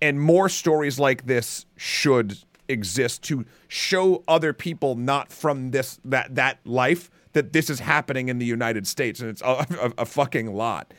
and 0.00 0.20
more 0.20 0.48
stories 0.48 0.98
like 0.98 1.26
this 1.26 1.66
should 1.76 2.38
exist 2.68 3.22
to 3.24 3.44
show 3.68 4.24
other 4.26 4.54
people 4.54 4.94
not 4.94 5.30
from 5.30 5.70
this 5.70 6.00
that 6.04 6.34
that 6.34 6.60
life 6.64 7.10
that 7.32 7.52
this 7.52 7.70
is 7.70 7.80
happening 7.80 8.28
in 8.28 8.38
the 8.38 8.46
United 8.46 8.86
States, 8.86 9.20
and 9.20 9.30
it's 9.30 9.42
a, 9.42 9.66
a, 9.80 9.92
a 9.98 10.06
fucking 10.06 10.54
lot. 10.54 10.92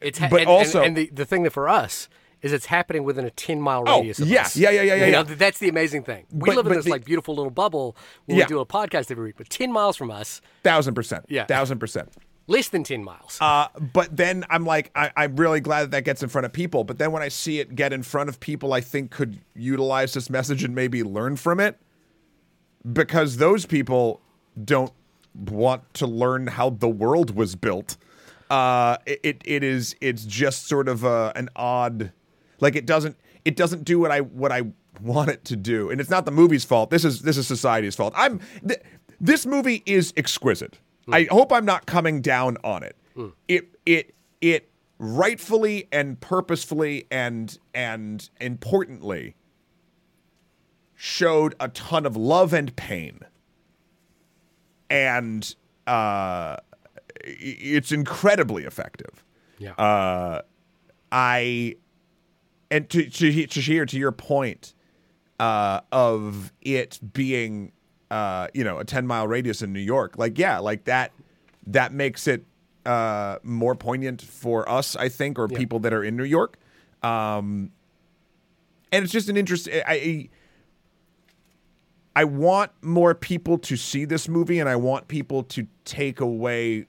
It's 0.00 0.18
ha- 0.18 0.28
but 0.30 0.40
and, 0.40 0.48
also, 0.48 0.78
and, 0.78 0.88
and, 0.88 0.96
the, 0.96 1.10
the 1.12 1.24
thing 1.24 1.42
that 1.42 1.50
for 1.50 1.68
us 1.68 2.08
is 2.42 2.52
it's 2.52 2.66
happening 2.66 3.04
within 3.04 3.24
a 3.24 3.30
10 3.30 3.60
mile 3.60 3.84
oh, 3.86 3.98
radius 3.98 4.20
oh, 4.20 4.24
yeah, 4.24 4.42
us. 4.42 4.56
Yeah, 4.56 4.70
yeah, 4.70 4.82
yeah, 4.82 4.94
yeah, 4.94 5.06
you 5.06 5.12
know, 5.12 5.22
That's 5.24 5.58
the 5.58 5.68
amazing 5.68 6.04
thing. 6.04 6.26
We 6.30 6.48
but, 6.48 6.56
live 6.56 6.66
in 6.66 6.72
this 6.72 6.84
the, 6.86 6.90
like 6.90 7.04
beautiful 7.04 7.34
little 7.34 7.50
bubble 7.50 7.96
yeah. 8.26 8.36
we 8.36 8.44
do 8.44 8.60
a 8.60 8.66
podcast 8.66 9.10
every 9.10 9.24
week, 9.24 9.34
but 9.36 9.50
10 9.50 9.72
miles 9.72 9.96
from 9.96 10.10
us. 10.10 10.40
Thousand 10.62 10.94
percent. 10.94 11.26
Yeah. 11.28 11.44
Thousand 11.44 11.78
percent. 11.78 12.10
Less 12.46 12.68
than 12.68 12.82
10 12.82 13.04
miles. 13.04 13.38
Uh, 13.40 13.68
but 13.92 14.16
then 14.16 14.44
I'm 14.50 14.64
like, 14.64 14.90
I, 14.94 15.12
I'm 15.16 15.36
really 15.36 15.60
glad 15.60 15.82
that 15.82 15.90
that 15.92 16.04
gets 16.04 16.22
in 16.22 16.28
front 16.28 16.46
of 16.46 16.52
people. 16.52 16.82
But 16.82 16.98
then 16.98 17.12
when 17.12 17.22
I 17.22 17.28
see 17.28 17.60
it 17.60 17.74
get 17.74 17.92
in 17.92 18.02
front 18.02 18.28
of 18.28 18.40
people 18.40 18.72
I 18.72 18.80
think 18.80 19.10
could 19.10 19.38
utilize 19.54 20.14
this 20.14 20.30
message 20.30 20.64
and 20.64 20.74
maybe 20.74 21.02
learn 21.02 21.36
from 21.36 21.60
it, 21.60 21.78
because 22.90 23.36
those 23.36 23.66
people 23.66 24.22
don't 24.64 24.92
want 25.34 25.92
to 25.94 26.06
learn 26.06 26.46
how 26.46 26.70
the 26.70 26.88
world 26.88 27.34
was 27.34 27.56
built. 27.56 27.96
Uh, 28.48 28.96
it 29.06 29.42
it 29.44 29.62
is 29.62 29.94
it's 30.00 30.24
just 30.24 30.66
sort 30.66 30.88
of 30.88 31.04
a, 31.04 31.32
an 31.36 31.48
odd, 31.54 32.12
like 32.60 32.74
it 32.74 32.86
doesn't 32.86 33.16
it 33.44 33.56
doesn't 33.56 33.84
do 33.84 33.98
what 34.00 34.10
I 34.10 34.20
what 34.20 34.50
I 34.52 34.62
want 35.00 35.30
it 35.30 35.44
to 35.46 35.56
do, 35.56 35.90
and 35.90 36.00
it's 36.00 36.10
not 36.10 36.24
the 36.24 36.32
movie's 36.32 36.64
fault. 36.64 36.90
This 36.90 37.04
is 37.04 37.22
this 37.22 37.36
is 37.36 37.46
society's 37.46 37.94
fault. 37.94 38.12
I'm 38.16 38.40
th- 38.66 38.82
this 39.20 39.46
movie 39.46 39.82
is 39.86 40.12
exquisite. 40.16 40.78
I 41.12 41.24
hope 41.30 41.52
I'm 41.52 41.64
not 41.64 41.86
coming 41.86 42.20
down 42.22 42.56
on 42.64 42.82
it. 42.82 42.96
It 43.48 43.68
it 43.86 44.14
it 44.40 44.70
rightfully 44.98 45.88
and 45.92 46.20
purposefully 46.20 47.06
and 47.10 47.56
and 47.74 48.28
importantly 48.40 49.34
showed 50.94 51.54
a 51.58 51.68
ton 51.68 52.04
of 52.04 52.16
love 52.16 52.52
and 52.52 52.74
pain. 52.76 53.20
And 54.90 55.54
uh 55.86 56.56
it's 57.22 57.92
incredibly 57.92 58.64
effective. 58.64 59.24
Yeah. 59.58 59.72
Uh, 59.72 60.42
I 61.12 61.76
and 62.70 62.88
to 62.90 63.08
to 63.08 63.46
to 63.46 63.60
hear 63.60 63.84
to 63.86 63.98
your 63.98 64.12
point 64.12 64.74
uh, 65.38 65.80
of 65.92 66.52
it 66.62 66.98
being 67.12 67.72
uh, 68.10 68.48
you 68.54 68.64
know 68.64 68.78
a 68.78 68.84
ten 68.84 69.06
mile 69.06 69.28
radius 69.28 69.62
in 69.62 69.72
New 69.72 69.80
York, 69.80 70.16
like 70.16 70.38
yeah, 70.38 70.58
like 70.58 70.84
that 70.84 71.12
that 71.66 71.92
makes 71.92 72.26
it 72.26 72.44
uh, 72.86 73.36
more 73.42 73.74
poignant 73.74 74.22
for 74.22 74.68
us, 74.68 74.96
I 74.96 75.08
think, 75.08 75.38
or 75.38 75.48
people 75.48 75.78
that 75.80 75.92
are 75.92 76.04
in 76.04 76.16
New 76.16 76.24
York. 76.24 76.58
Um, 77.02 77.70
and 78.92 79.04
it's 79.04 79.12
just 79.12 79.28
an 79.28 79.36
interest. 79.36 79.68
I 79.68 79.82
I 79.86 80.28
want 82.24 82.72
more 82.82 83.14
people 83.14 83.58
to 83.58 83.76
see 83.76 84.04
this 84.04 84.28
movie, 84.28 84.58
and 84.58 84.68
I 84.68 84.76
want 84.76 85.08
people 85.08 85.42
to 85.44 85.66
take 85.84 86.20
away 86.20 86.86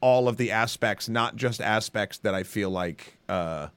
all 0.00 0.28
of 0.28 0.36
the 0.36 0.50
aspects, 0.50 1.08
not 1.08 1.36
just 1.36 1.60
aspects 1.60 2.18
that 2.18 2.34
I 2.34 2.42
feel 2.42 2.70
like. 2.70 3.18
Uh, 3.28 3.68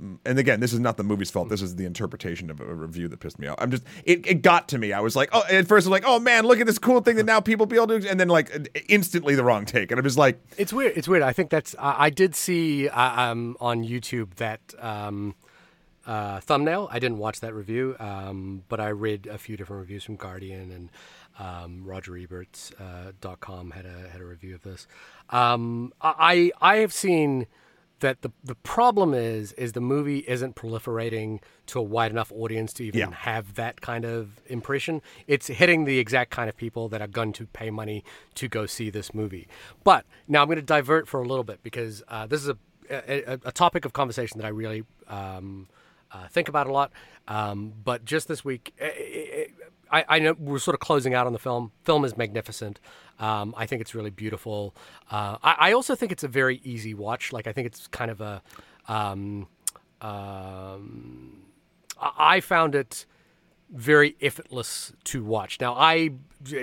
um, 0.00 0.18
and 0.24 0.38
again, 0.38 0.60
this 0.60 0.72
is 0.72 0.80
not 0.80 0.96
the 0.96 1.04
movie's 1.04 1.30
fault. 1.30 1.48
This 1.48 1.62
is 1.62 1.76
the 1.76 1.84
interpretation 1.84 2.50
of 2.50 2.60
a 2.60 2.74
review 2.74 3.06
that 3.08 3.20
pissed 3.20 3.38
me 3.38 3.46
off. 3.46 3.56
I'm 3.60 3.70
just, 3.70 3.84
it, 4.04 4.26
it 4.26 4.42
got 4.42 4.68
to 4.68 4.78
me. 4.78 4.92
I 4.92 5.00
was 5.00 5.14
like, 5.14 5.28
oh, 5.32 5.42
at 5.48 5.68
first, 5.68 5.86
I'm 5.86 5.90
like, 5.92 6.04
oh 6.06 6.18
man, 6.18 6.44
look 6.46 6.60
at 6.60 6.66
this 6.66 6.78
cool 6.78 7.00
thing 7.00 7.16
that 7.16 7.26
now 7.26 7.40
people 7.40 7.66
be 7.66 7.76
able 7.76 7.88
to, 7.88 8.08
and 8.08 8.18
then 8.18 8.28
like 8.28 8.82
instantly 8.88 9.34
the 9.34 9.44
wrong 9.44 9.66
take, 9.66 9.90
and 9.90 9.98
I'm 9.98 10.04
just 10.04 10.18
like, 10.18 10.40
It's 10.56 10.72
weird. 10.72 10.96
It's 10.96 11.06
weird. 11.06 11.22
I 11.22 11.32
think 11.32 11.50
that's. 11.50 11.74
I 11.78 12.06
I 12.08 12.10
did 12.10 12.34
see 12.34 12.88
uh, 12.88 13.22
um, 13.22 13.56
on 13.60 13.84
YouTube 13.84 14.34
that 14.36 14.60
um, 14.78 15.34
uh, 16.08 16.40
thumbnail. 16.40 16.88
I 16.90 16.98
didn't 16.98 17.18
watch 17.18 17.38
that 17.40 17.54
review, 17.54 17.94
um, 18.00 18.62
but 18.68 18.80
I 18.80 18.88
read 18.88 19.26
a 19.26 19.38
few 19.38 19.56
different 19.56 19.80
reviews 19.80 20.04
from 20.04 20.16
Guardian 20.16 20.70
and 20.76 20.90
um, 21.38 21.84
Roger 21.84 22.12
Ebert's 22.16 22.72
uh, 22.80 23.12
dot 23.20 23.38
com 23.40 23.70
had 23.70 23.86
a 23.86 24.08
had 24.12 24.20
a 24.20 24.24
review 24.24 24.54
of 24.54 24.62
this. 24.62 24.86
Um, 25.30 25.92
I 26.00 26.50
I 26.60 26.74
have 26.84 26.92
seen 26.92 27.46
that 28.00 28.22
the 28.22 28.30
the 28.44 28.54
problem 28.54 29.12
is 29.12 29.52
is 29.64 29.72
the 29.72 29.80
movie 29.80 30.20
isn't 30.34 30.54
proliferating 30.54 31.40
to 31.66 31.78
a 31.78 31.82
wide 31.82 32.10
enough 32.12 32.30
audience 32.32 32.72
to 32.74 32.84
even 32.84 33.00
Yeah. 33.00 33.10
have 33.12 33.54
that 33.54 33.80
kind 33.80 34.04
of 34.04 34.40
impression. 34.46 35.02
It's 35.26 35.48
hitting 35.48 35.84
the 35.84 35.98
exact 35.98 36.30
kind 36.30 36.48
of 36.48 36.56
people 36.56 36.88
that 36.88 37.00
are 37.02 37.12
going 37.20 37.32
to 37.34 37.46
pay 37.46 37.70
money 37.70 38.04
to 38.36 38.48
go 38.48 38.66
see 38.66 38.88
this 38.90 39.12
movie. 39.12 39.46
But 39.84 40.06
now 40.26 40.42
I'm 40.42 40.46
going 40.48 40.56
to 40.66 40.72
divert 40.76 41.08
for 41.08 41.20
a 41.20 41.26
little 41.26 41.44
bit 41.44 41.58
because 41.62 42.02
uh, 42.08 42.26
this 42.26 42.40
is 42.44 42.48
a, 42.48 42.56
a 42.90 43.38
a 43.44 43.52
topic 43.52 43.84
of 43.84 43.92
conversation 43.92 44.38
that 44.38 44.46
I 44.46 44.50
really 44.62 44.84
um, 45.08 45.68
uh, 46.12 46.28
think 46.28 46.48
about 46.48 46.66
a 46.66 46.72
lot. 46.72 46.92
Um, 47.26 47.72
but 47.84 48.04
just 48.04 48.28
this 48.28 48.44
week, 48.44 48.74
eh, 48.78 48.86
eh, 48.86 49.24
eh, 49.32 49.44
I, 49.90 50.04
I 50.08 50.18
know 50.18 50.34
we're 50.38 50.58
sort 50.58 50.74
of 50.74 50.80
closing 50.80 51.14
out 51.14 51.26
on 51.26 51.32
the 51.32 51.38
film. 51.38 51.72
Film 51.84 52.04
is 52.04 52.16
magnificent. 52.16 52.80
Um, 53.18 53.54
I 53.56 53.66
think 53.66 53.80
it's 53.80 53.94
really 53.94 54.10
beautiful. 54.10 54.74
Uh, 55.10 55.38
I, 55.42 55.56
I 55.58 55.72
also 55.72 55.94
think 55.94 56.12
it's 56.12 56.24
a 56.24 56.28
very 56.28 56.60
easy 56.64 56.94
watch. 56.94 57.32
Like 57.32 57.46
I 57.46 57.52
think 57.52 57.66
it's 57.66 57.86
kind 57.88 58.10
of 58.10 58.20
a. 58.20 58.42
Um, 58.86 59.48
um, 60.00 61.42
I 62.00 62.40
found 62.40 62.74
it 62.74 63.06
very 63.70 64.16
effortless 64.20 64.92
to 65.04 65.22
watch. 65.24 65.60
Now, 65.60 65.74
I 65.74 66.10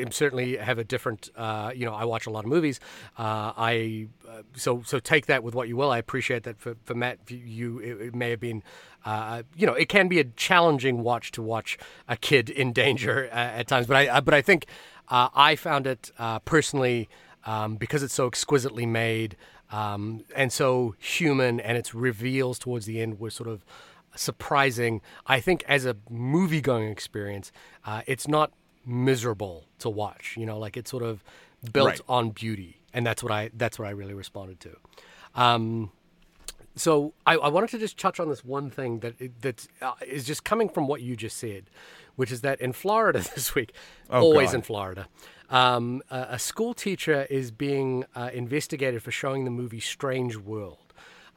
certainly 0.10 0.58
have 0.58 0.80
a 0.80 0.84
different, 0.84 1.30
uh, 1.36 1.72
you 1.76 1.86
know, 1.86 1.94
I 1.94 2.06
watch 2.06 2.26
a 2.26 2.32
lot 2.32 2.46
of 2.46 2.50
movies. 2.50 2.80
Uh, 3.18 3.54
I 3.56 4.08
uh, 4.28 4.42
so 4.56 4.82
so 4.86 5.00
take 5.00 5.28
that 5.28 5.44
with 5.44 5.54
what 5.54 5.68
you 5.68 5.78
will. 5.78 5.92
I 5.92 5.98
appreciate 6.00 6.44
that 6.44 6.60
for, 6.60 6.76
for 6.84 6.96
Matt, 6.96 7.20
you 7.30 7.80
it, 7.80 8.02
it 8.08 8.16
may 8.16 8.32
have 8.32 8.40
been, 8.40 8.64
uh, 9.06 9.44
you 9.56 9.66
know, 9.68 9.74
it 9.74 9.88
can 9.88 10.08
be 10.08 10.20
a 10.20 10.24
challenging 10.24 11.04
watch 11.04 11.32
to 11.32 11.42
watch 11.42 11.78
a 12.08 12.18
kid 12.18 12.50
in 12.50 12.74
danger 12.74 13.30
uh, 13.32 13.36
at 13.60 13.68
times. 13.68 13.88
But 13.88 13.98
I, 13.98 14.18
I 14.18 14.20
but 14.20 14.34
I 14.34 14.42
think 14.42 14.66
uh, 15.10 15.30
I 15.36 15.56
found 15.56 15.86
it 15.88 16.12
uh, 16.18 16.40
personally 16.40 17.08
um, 17.46 17.76
because 17.76 18.02
it's 18.04 18.14
so 18.16 18.26
exquisitely 18.28 18.86
made 18.86 19.38
um, 19.72 20.24
and 20.36 20.52
so 20.52 20.96
human, 21.00 21.60
and 21.60 21.78
its 21.78 21.94
reveals 21.96 22.60
towards 22.60 22.86
the 22.86 23.00
end 23.02 23.20
were 23.20 23.30
sort 23.32 23.50
of 23.50 23.64
surprising. 24.16 25.02
I 25.28 25.40
think 25.40 25.64
as 25.68 25.86
a 25.86 25.98
movie 26.10 26.62
going 26.62 26.90
experience, 26.90 27.52
uh, 27.86 28.02
it's 28.08 28.28
not 28.28 28.52
miserable 28.86 29.66
to 29.80 29.90
watch. 29.90 30.36
You 30.38 30.46
know, 30.46 30.58
like 30.60 30.78
it's 30.78 30.90
sort 30.92 31.04
of 31.04 31.24
built 31.74 31.88
Right. 31.88 32.02
on 32.08 32.30
beauty, 32.32 32.82
and 32.94 33.06
that's 33.06 33.24
what 33.24 33.32
I 33.32 33.50
that's 33.56 33.78
what 33.80 33.88
I 33.88 33.92
really 33.92 34.14
responded 34.14 34.60
to. 34.62 34.78
Um, 35.36 35.92
so 36.76 37.14
I, 37.26 37.36
I 37.36 37.48
wanted 37.50 37.70
to 37.72 37.78
just 37.78 37.98
touch 37.98 38.20
on 38.20 38.30
this 38.30 38.44
one 38.44 38.70
thing 38.70 39.00
that 39.00 39.16
that 39.42 39.68
uh, 39.82 39.94
is 40.06 40.26
just 40.26 40.44
coming 40.44 40.70
from 40.70 40.88
what 40.88 41.02
you 41.02 41.16
just 41.16 41.38
said, 41.38 41.70
which 42.16 42.32
is 42.32 42.42
that 42.42 42.60
in 42.60 42.74
Florida 42.74 43.20
this 43.36 43.56
week, 43.56 43.74
always 44.10 44.50
God. 44.50 44.56
in 44.56 44.62
Florida, 44.62 45.08
um, 45.50 46.02
a, 46.10 46.28
a 46.32 46.40
school 46.40 46.74
teacher 46.74 47.28
is 47.30 47.52
being 47.52 48.06
uh, 48.16 48.30
investigated 48.34 49.02
for 49.04 49.12
showing 49.12 49.46
the 49.46 49.52
movie 49.52 49.80
Strange 49.80 50.36
World. 50.36 50.80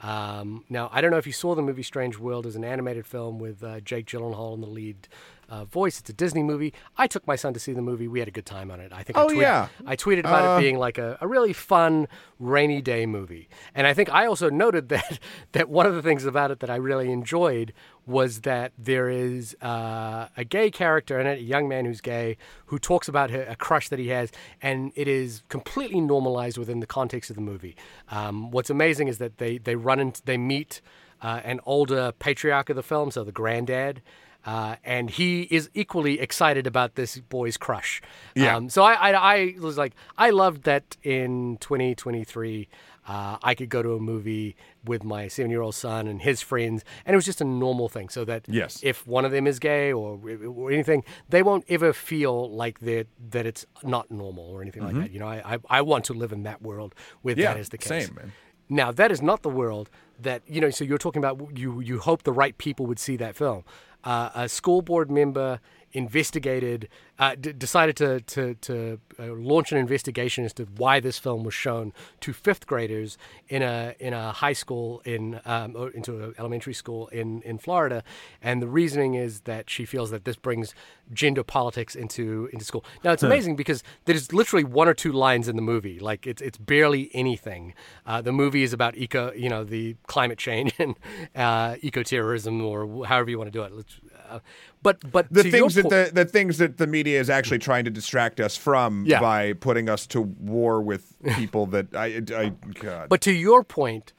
Um, 0.01 0.65
now, 0.69 0.89
I 0.93 1.01
don't 1.01 1.11
know 1.11 1.19
if 1.19 1.27
you 1.27 1.33
saw 1.33 1.55
the 1.55 1.63
movie 1.63 1.83
Strange 1.83 2.19
World 2.19 2.47
as 2.47 2.55
an 2.55 2.65
animated 2.65 3.07
film 3.07 3.39
with 3.39 3.65
uh, 3.65 3.81
Jake 3.81 4.07
Gyllenhaal 4.07 4.55
in 4.55 4.61
the 4.61 4.69
lead 4.69 5.09
uh, 5.49 5.65
voice. 5.65 5.99
It's 6.01 6.11
a 6.11 6.13
Disney 6.13 6.43
movie. 6.43 6.73
I 6.97 7.07
took 7.07 7.27
my 7.27 7.37
son 7.37 7.55
to 7.55 7.61
see 7.61 7.73
the 7.73 7.83
movie. 7.83 8.09
We 8.09 8.19
had 8.19 8.29
a 8.29 8.33
good 8.33 8.47
time 8.47 8.71
on 8.71 8.81
it. 8.81 8.93
I 8.93 9.03
think. 9.03 9.17
I 9.19 9.23
Oh, 9.23 9.29
tweeted, 9.29 9.41
yeah. 9.41 9.69
I 9.87 9.97
tweeted 9.97 10.21
about 10.21 10.59
it 10.59 10.63
being 10.63 10.79
like 10.79 10.99
a, 10.99 11.17
a 11.21 11.27
really 11.27 11.53
fun 11.53 12.09
rainy 12.39 12.81
day 12.83 13.07
movie, 13.07 13.49
and 13.75 13.87
I 13.87 13.95
think 13.95 14.13
I 14.13 14.27
also 14.27 14.51
noted 14.51 14.89
that 14.95 15.19
that 15.53 15.69
one 15.69 15.87
of 15.87 15.95
the 15.95 16.03
things 16.03 16.25
about 16.25 16.51
it 16.51 16.61
that 16.61 16.71
I 16.71 16.77
really 16.77 17.11
enjoyed 17.11 17.73
was 18.07 18.41
that 18.41 18.73
there 18.79 19.11
is 19.11 19.55
uh, 19.61 20.29
a 20.37 20.43
gay 20.45 20.71
character 20.71 21.21
in 21.21 21.27
it, 21.27 21.41
a 21.41 21.43
young 21.43 21.69
man 21.69 21.85
who's 21.85 22.01
gay, 22.01 22.39
who 22.67 22.79
talks 22.79 23.07
about 23.07 23.29
her, 23.31 23.43
a 23.43 23.55
crush 23.55 23.91
that 23.91 23.99
he 23.99 24.09
has, 24.09 24.33
and 24.63 24.93
it 24.95 25.07
is 25.07 25.43
completely 25.51 26.01
normalized 26.01 26.57
within 26.57 26.81
the 26.81 26.87
context 26.87 27.29
of 27.29 27.37
the 27.37 27.43
movie. 27.43 27.77
Um, 28.11 28.51
what's 28.51 28.71
amazing 28.71 29.09
is 29.09 29.19
that 29.19 29.39
they 29.39 29.59
they 29.59 29.77
run 29.77 30.01
into 30.01 30.23
they 30.25 30.39
meet 30.39 30.81
uh, 31.21 31.41
an 31.45 31.61
older 31.67 32.13
patriarch 32.19 32.71
of 32.71 32.77
the 32.77 32.83
film, 32.83 33.11
so 33.11 33.25
the 33.25 33.33
granddad. 33.33 34.01
Uh, 34.47 34.77
and 34.85 35.11
he 35.11 35.43
is 35.51 35.69
equally 35.75 36.21
excited 36.21 36.67
about 36.67 36.95
this 36.95 37.19
boy's 37.19 37.57
crush. 37.57 38.01
Yeah. 38.35 38.57
Um, 38.57 38.71
so 38.71 38.83
I, 38.83 39.11
I, 39.11 39.35
I 39.35 39.55
was 39.61 39.77
like, 39.77 39.95
I 40.17 40.31
loved 40.31 40.63
that 40.63 40.97
in 41.03 41.59
2023, 41.61 42.69
uh, 43.07 43.37
I 43.43 43.55
could 43.55 43.69
go 43.69 43.83
to 43.83 43.95
a 43.95 44.01
movie 44.01 44.55
with 44.85 45.03
my 45.03 45.29
seven 45.29 45.51
year 45.51 45.61
old 45.63 45.75
son 45.75 46.07
and 46.07 46.23
his 46.23 46.41
friends, 46.43 46.85
and 47.05 47.15
it 47.15 47.17
was 47.17 47.25
just 47.25 47.41
a 47.41 47.45
normal 47.45 47.89
thing. 47.89 48.09
So 48.11 48.25
that 48.27 48.45
Yes. 48.49 48.81
if 48.83 49.07
one 49.07 49.25
of 49.25 49.33
them 49.33 49.47
is 49.47 49.59
gay 49.59 49.93
or, 49.93 50.19
or 50.47 50.71
anything, 50.71 51.05
they 51.29 51.43
won't 51.43 51.65
ever 51.69 51.93
feel 51.93 52.51
like 52.51 52.81
that 52.81 53.07
that 53.31 53.45
it's 53.47 53.67
not 53.83 54.11
normal 54.11 54.45
or 54.45 54.63
anything 54.63 54.85
like 54.85 54.95
that. 54.95 55.11
You 55.11 55.21
know, 55.21 55.27
I, 55.29 55.55
I, 55.55 55.59
I 55.69 55.83
want 55.83 56.05
to 56.07 56.13
live 56.15 56.33
in 56.33 56.43
that 56.45 56.63
world 56.63 56.95
where 57.23 57.35
Mm-hmm. 57.35 57.41
Yeah, 57.43 57.55
that 57.55 57.61
is 57.61 57.69
the 57.71 57.79
case. 57.79 58.07
same, 58.07 58.15
man. 58.15 58.33
Now 58.71 58.93
that 58.93 59.11
is 59.11 59.23
not 59.23 59.43
the 59.43 59.49
world 59.49 59.89
that 60.21 60.43
you 60.47 60.61
know. 60.61 60.69
So 60.71 60.85
you're 60.85 60.99
talking 60.99 61.21
about 61.25 61.57
you. 61.59 61.81
You 61.81 61.99
hope 62.01 62.25
the 62.25 62.33
right 62.33 62.57
people 62.59 62.85
would 62.87 62.99
see 62.99 63.17
that 63.17 63.35
film. 63.37 63.65
Uh, 64.05 64.31
a 64.35 64.49
school 64.49 64.81
board 64.81 65.11
member 65.11 65.61
investigated, 65.93 66.89
uh, 67.19 67.35
d- 67.35 67.53
decided 67.53 67.97
to 67.97 68.21
to, 68.21 68.55
to 68.55 69.01
uh, 69.19 69.27
launch 69.27 69.73
an 69.73 69.79
investigation 69.79 70.45
as 70.45 70.53
to 70.55 70.65
why 70.77 71.01
this 71.01 71.19
film 71.19 71.45
was 71.45 71.55
shown 71.55 71.93
to 72.21 72.33
fifth 72.33 72.67
graders 72.67 73.19
in 73.49 73.63
a 73.63 73.95
in 73.99 74.13
a 74.13 74.33
high 74.33 74.53
school 74.53 75.01
in 75.05 75.41
um, 75.45 75.75
or 75.77 75.91
into 75.91 76.25
an 76.25 76.35
elementary 76.39 76.75
school 76.75 77.09
in 77.09 77.43
in 77.43 77.59
Florida, 77.59 78.03
and 78.43 78.61
the 78.63 78.69
reasoning 78.69 79.15
is 79.15 79.41
that 79.43 79.71
she 79.71 79.85
feels 79.85 80.11
that 80.11 80.25
this 80.25 80.37
brings 80.37 80.75
gender 81.13 81.43
politics 81.43 81.95
into 81.95 82.49
into 82.53 82.65
school. 82.65 82.85
Now 83.03 83.13
it's 83.13 83.23
amazing 83.23 83.57
because 83.57 83.83
there's 84.05 84.33
literally 84.33 84.65
one 84.65 84.89
or 84.89 84.95
two 84.95 85.13
lines 85.13 85.49
in 85.49 85.57
the 85.57 85.63
movie, 85.63 85.99
like 85.99 86.27
it's 86.27 86.43
it's 86.43 86.59
barely 86.59 87.11
anything. 87.15 87.75
Uh, 88.07 88.21
the 88.21 88.33
movie 88.33 88.63
is 88.63 88.73
about 88.73 88.97
eco, 88.97 89.33
you 89.33 89.49
know, 89.49 89.65
the 89.65 89.97
climate 90.07 90.39
change 90.39 90.75
and 90.79 90.97
uh, 91.35 91.77
eco 91.81 92.03
terrorism 92.03 92.61
or 92.61 93.07
however 93.07 93.31
you 93.31 93.39
want 93.39 93.49
to 93.49 93.59
do 93.59 93.63
it. 93.63 93.73
Let's, 93.73 94.01
uh, 94.29 94.39
but 94.83 94.99
but 95.11 95.27
the 95.31 95.45
things 95.45 95.75
that 95.75 95.85
po- 95.85 95.89
the, 95.91 96.11
the 96.13 96.25
things 96.25 96.59
that 96.59 96.77
the 96.77 96.87
media 96.87 97.19
is 97.21 97.29
actually 97.31 97.59
trying 97.59 97.85
to 97.85 97.91
distract 97.91 98.41
us 98.41 98.57
from 98.57 99.05
Yeah. 99.07 99.21
by 99.21 99.53
putting 99.55 99.89
us 99.89 100.07
to 100.09 100.21
war 100.21 100.81
with 100.83 101.17
people 101.37 101.67
that 101.67 101.95
I, 101.95 102.23
I 102.37 102.53
God. 102.75 103.09
But 103.09 103.21
to 103.23 103.33
your 103.33 103.65
point, 103.65 104.13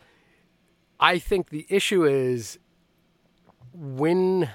I 0.99 1.19
think 1.19 1.49
the 1.49 1.65
issue 1.69 2.03
is 2.05 2.59
when 3.73 4.49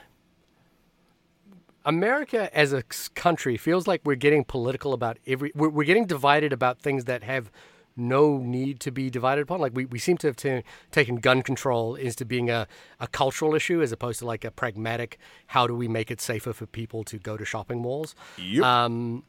America 1.85 2.55
as 2.57 2.73
a 2.73 2.83
country 3.15 3.57
feels 3.57 3.87
like 3.87 4.01
we're 4.05 4.15
getting 4.15 4.45
political 4.45 4.93
about 4.93 5.19
every, 5.27 5.53
we're, 5.55 5.69
we're 5.69 5.85
getting 5.85 6.07
divided 6.07 6.53
about 6.53 6.81
things 6.81 7.05
that 7.05 7.23
have 7.23 7.51
no 7.97 8.39
need 8.39 8.81
to 8.81 8.91
be 8.91 9.11
divided 9.11 9.43
upon. 9.43 9.61
Like 9.61 9.73
we, 9.75 9.85
we 9.85 9.99
seem 9.99 10.17
to 10.19 10.27
have 10.27 10.37
ta 10.37 10.63
taken 10.91 11.17
gun 11.17 11.43
control 11.43 11.95
into 11.95 12.25
being 12.25 12.51
a, 12.51 12.67
a 13.01 13.07
cultural 13.07 13.55
issue 13.55 13.83
as 13.83 13.93
opposed 13.93 14.19
to 14.21 14.27
like 14.27 14.45
a 14.45 14.51
pragmatic, 14.51 15.19
how 15.49 15.67
do 15.67 15.75
we 15.75 15.89
make 15.89 16.11
it 16.11 16.21
safer 16.21 16.53
for 16.53 16.67
people 16.67 17.05
to 17.05 17.19
go 17.19 17.37
to 17.37 17.45
shopping 17.45 17.81
malls? 17.81 18.15
Yep. 18.39 18.63
Um, 18.65 19.25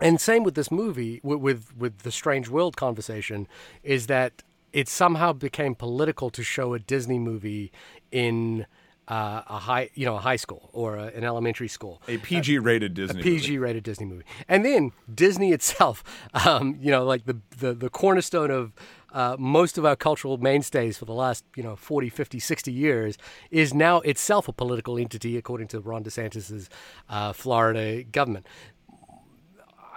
and 0.00 0.20
same 0.20 0.42
with 0.42 0.54
this 0.54 0.70
movie, 0.70 1.20
with, 1.22 1.40
with 1.40 1.76
with 1.76 1.98
the 1.98 2.10
Strange 2.10 2.48
World 2.48 2.76
conversation, 2.76 3.46
is 3.82 4.06
that 4.06 4.42
it 4.72 4.88
somehow 4.88 5.32
became 5.32 5.74
political 5.74 6.30
to 6.30 6.42
show 6.42 6.74
a 6.74 6.78
Disney 6.78 7.18
movie 7.18 7.70
in 8.10 8.66
uh, 9.08 9.42
a 9.46 9.58
high, 9.58 9.90
you 9.94 10.06
know, 10.06 10.16
a 10.16 10.20
high 10.20 10.36
school 10.36 10.70
or 10.72 10.96
a, 10.96 11.06
an 11.06 11.24
elementary 11.24 11.68
school. 11.68 12.00
a 12.08 12.18
PG-rated 12.18 12.94
Disney. 12.94 13.16
movie. 13.16 13.28
A 13.28 13.32
PG 13.32 13.58
rated 13.58 13.82
Disney 13.82 14.06
movie. 14.06 14.24
And 14.48 14.64
then 14.64 14.92
Disney 15.12 15.52
itself, 15.52 16.04
um, 16.46 16.76
you 16.80 16.90
know, 16.90 17.04
like 17.04 17.24
the, 17.24 17.38
the, 17.58 17.74
the 17.74 17.90
cornerstone 17.90 18.50
of 18.50 18.72
uh, 19.12 19.36
most 19.38 19.76
of 19.76 19.84
our 19.84 19.96
cultural 19.96 20.38
mainstays 20.38 20.96
for 20.96 21.04
the 21.04 21.12
last, 21.12 21.44
you 21.56 21.62
know, 21.62 21.76
40, 21.76 22.08
50, 22.08 22.38
60 22.38 22.72
years 22.72 23.18
is 23.50 23.74
now 23.74 24.00
itself 24.00 24.48
a 24.48 24.52
political 24.52 24.96
entity, 24.98 25.36
according 25.36 25.68
to 25.68 25.80
Ron 25.80 26.04
DeSantis' 26.04 26.68
uh, 27.08 27.32
Florida 27.32 28.04
government. 28.04 28.46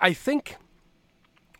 I 0.01 0.13
think 0.13 0.57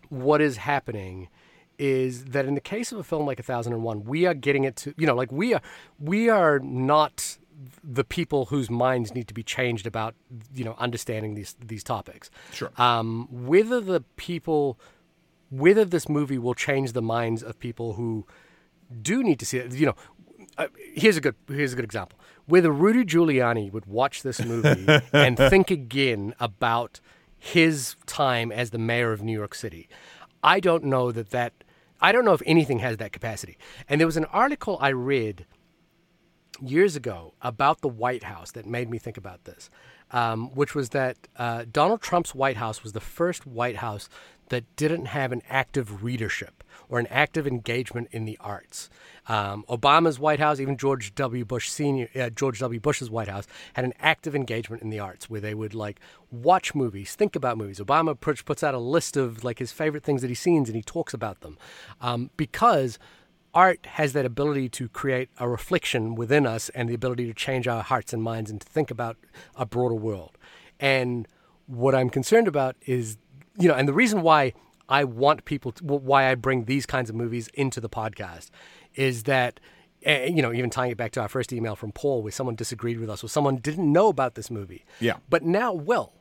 what 0.09 0.41
is 0.41 0.57
happening 0.57 1.29
is 1.77 2.25
that 2.25 2.45
in 2.45 2.55
the 2.55 2.61
case 2.61 2.91
of 2.91 2.97
a 2.99 3.03
film 3.03 3.25
like 3.25 3.37
1001 3.39 4.03
we 4.05 4.25
are 4.25 4.33
getting 4.33 4.63
it 4.63 4.75
to 4.75 4.93
you 4.97 5.05
know 5.07 5.15
like 5.15 5.31
we 5.31 5.53
are 5.53 5.61
we 5.99 6.29
are 6.29 6.59
not 6.59 7.37
the 7.83 8.03
people 8.03 8.45
whose 8.45 8.69
minds 8.69 9.13
need 9.15 9.27
to 9.27 9.33
be 9.33 9.43
changed 9.43 9.87
about 9.87 10.13
you 10.53 10.63
know 10.63 10.75
understanding 10.77 11.35
these 11.35 11.55
these 11.65 11.83
topics 11.83 12.29
Sure. 12.53 12.71
um, 12.77 13.27
whether 13.31 13.79
the 13.79 14.01
people 14.17 14.79
whether 15.49 15.85
this 15.85 16.09
movie 16.09 16.37
will 16.37 16.53
change 16.53 16.91
the 16.93 17.01
minds 17.01 17.41
of 17.43 17.57
people 17.59 17.93
who 17.93 18.25
do 19.01 19.23
need 19.23 19.39
to 19.39 19.45
see 19.45 19.57
it 19.57 19.73
you 19.73 19.85
know 19.85 19.95
uh, 20.57 20.67
here's 20.93 21.17
a 21.17 21.21
good 21.21 21.35
here's 21.47 21.73
a 21.73 21.75
good 21.75 21.85
example 21.85 22.19
whether 22.47 22.71
Rudy 22.71 23.03
Giuliani 23.03 23.71
would 23.71 23.85
watch 23.87 24.21
this 24.21 24.43
movie 24.43 24.85
and 25.13 25.37
think 25.37 25.71
again 25.71 26.33
about 26.39 26.99
his 27.37 27.95
time 28.05 28.51
as 28.51 28.69
the 28.71 28.77
mayor 28.77 29.11
of 29.11 29.21
New 29.23 29.33
York 29.37 29.55
City 29.55 29.87
I 30.43 30.59
don't 30.59 30.83
know 30.83 31.11
that 31.11 31.29
that 31.31 31.53
I 32.01 32.11
don't 32.11 32.25
know 32.25 32.33
if 32.33 32.41
anything 32.45 32.79
has 32.79 32.97
that 32.97 33.11
capacity. 33.11 33.57
And 33.87 33.99
there 33.99 34.07
was 34.07 34.17
an 34.17 34.25
article 34.25 34.77
I 34.81 34.89
read 34.89 35.45
years 36.61 36.95
ago 36.95 37.33
about 37.41 37.81
the 37.81 37.87
White 37.87 38.23
House 38.23 38.51
that 38.51 38.65
made 38.65 38.89
me 38.89 38.97
think 38.97 39.17
about 39.17 39.43
this, 39.45 39.69
um, 40.11 40.53
which 40.55 40.75
was 40.75 40.89
that 40.89 41.17
uh, 41.37 41.65
Donald 41.71 42.01
Trump's 42.01 42.33
White 42.33 42.57
House 42.57 42.83
was 42.83 42.93
the 42.93 42.99
first 42.99 43.45
White 43.45 43.77
House 43.77 44.09
that 44.49 44.63
didn't 44.75 45.05
have 45.05 45.31
an 45.31 45.41
active 45.49 46.03
readership 46.03 46.63
or 46.89 46.99
an 46.99 47.07
active 47.07 47.47
engagement 47.47 48.07
in 48.11 48.25
the 48.25 48.37
arts. 48.39 48.89
Um, 49.27 49.65
Obama's 49.67 50.19
White 50.19 50.39
House, 50.39 50.59
even 50.59 50.77
George 50.77 51.15
W. 51.15 51.45
Bush 51.45 51.69
Senior, 51.69 52.09
uh, 52.15 52.29
George 52.29 52.59
W. 52.59 52.79
Bush's 52.79 53.09
White 53.09 53.27
House, 53.27 53.47
had 53.73 53.85
an 53.85 53.93
active 53.99 54.35
engagement 54.35 54.83
in 54.83 54.89
the 54.89 54.99
arts 54.99 55.29
where 55.29 55.41
they 55.41 55.53
would 55.53 55.73
like 55.73 55.99
watch 56.31 56.75
movies, 56.75 57.15
think 57.15 57.35
about 57.35 57.57
movies. 57.57 57.79
Obama 57.79 58.19
puts 58.19 58.63
out 58.63 58.73
a 58.73 58.79
list 58.79 59.17
of 59.17 59.43
like 59.43 59.59
his 59.59 59.71
favorite 59.71 60.03
things 60.03 60.21
that 60.21 60.29
he 60.29 60.35
sees 60.35 60.67
and 60.67 60.75
he 60.75 60.81
talks 60.81 61.13
about 61.13 61.41
them 61.41 61.57
um, 62.01 62.29
because 62.37 62.99
art 63.53 63.85
has 63.85 64.13
that 64.13 64.25
ability 64.25 64.67
to 64.67 64.89
create 64.89 65.29
a 65.39 65.47
reflection 65.47 66.13
within 66.13 66.45
us 66.45 66.69
and 66.69 66.89
the 66.89 66.93
ability 66.93 67.25
to 67.25 67.33
change 67.33 67.67
our 67.67 67.81
hearts 67.81 68.13
and 68.13 68.21
minds 68.21 68.51
and 68.51 68.61
to 68.61 68.67
think 68.67 68.91
about 68.91 69.17
a 69.55 69.65
broader 69.65 69.95
world. 69.95 70.37
And 70.79 71.27
what 71.65 71.95
I'm 71.95 72.09
concerned 72.09 72.47
about 72.47 72.75
is, 72.85 73.17
you 73.57 73.67
know, 73.67 73.73
and 73.73 73.87
the 73.87 73.93
reason 73.93 74.21
why 74.21 74.53
I 74.89 75.03
want 75.03 75.45
people, 75.45 75.71
to, 75.73 75.83
why 75.83 76.29
I 76.29 76.35
bring 76.35 76.65
these 76.65 76.85
kinds 76.85 77.09
of 77.09 77.15
movies 77.15 77.47
into 77.53 77.79
the 77.81 77.89
podcast 77.89 78.49
is 78.93 79.23
that, 79.23 79.59
eh, 80.03 80.27
you 80.27 80.41
know, 80.41 80.53
even 80.53 80.69
tying 80.69 80.91
it 80.91 80.97
back 80.97 81.11
to 81.13 81.21
our 81.21 81.27
first 81.27 81.51
email 81.51 81.75
from 81.75 81.91
Paul, 81.91 82.21
where 82.21 82.31
someone 82.31 82.55
disagreed 82.55 82.99
with 82.99 83.09
us, 83.09 83.23
or 83.23 83.27
someone 83.27 83.57
didn't 83.57 83.91
know 83.91 84.07
about 84.09 84.35
this 84.35 84.51
movie, 84.51 84.85
Yeah. 84.99 85.17
but 85.29 85.43
now 85.43 85.73
will, 85.73 86.13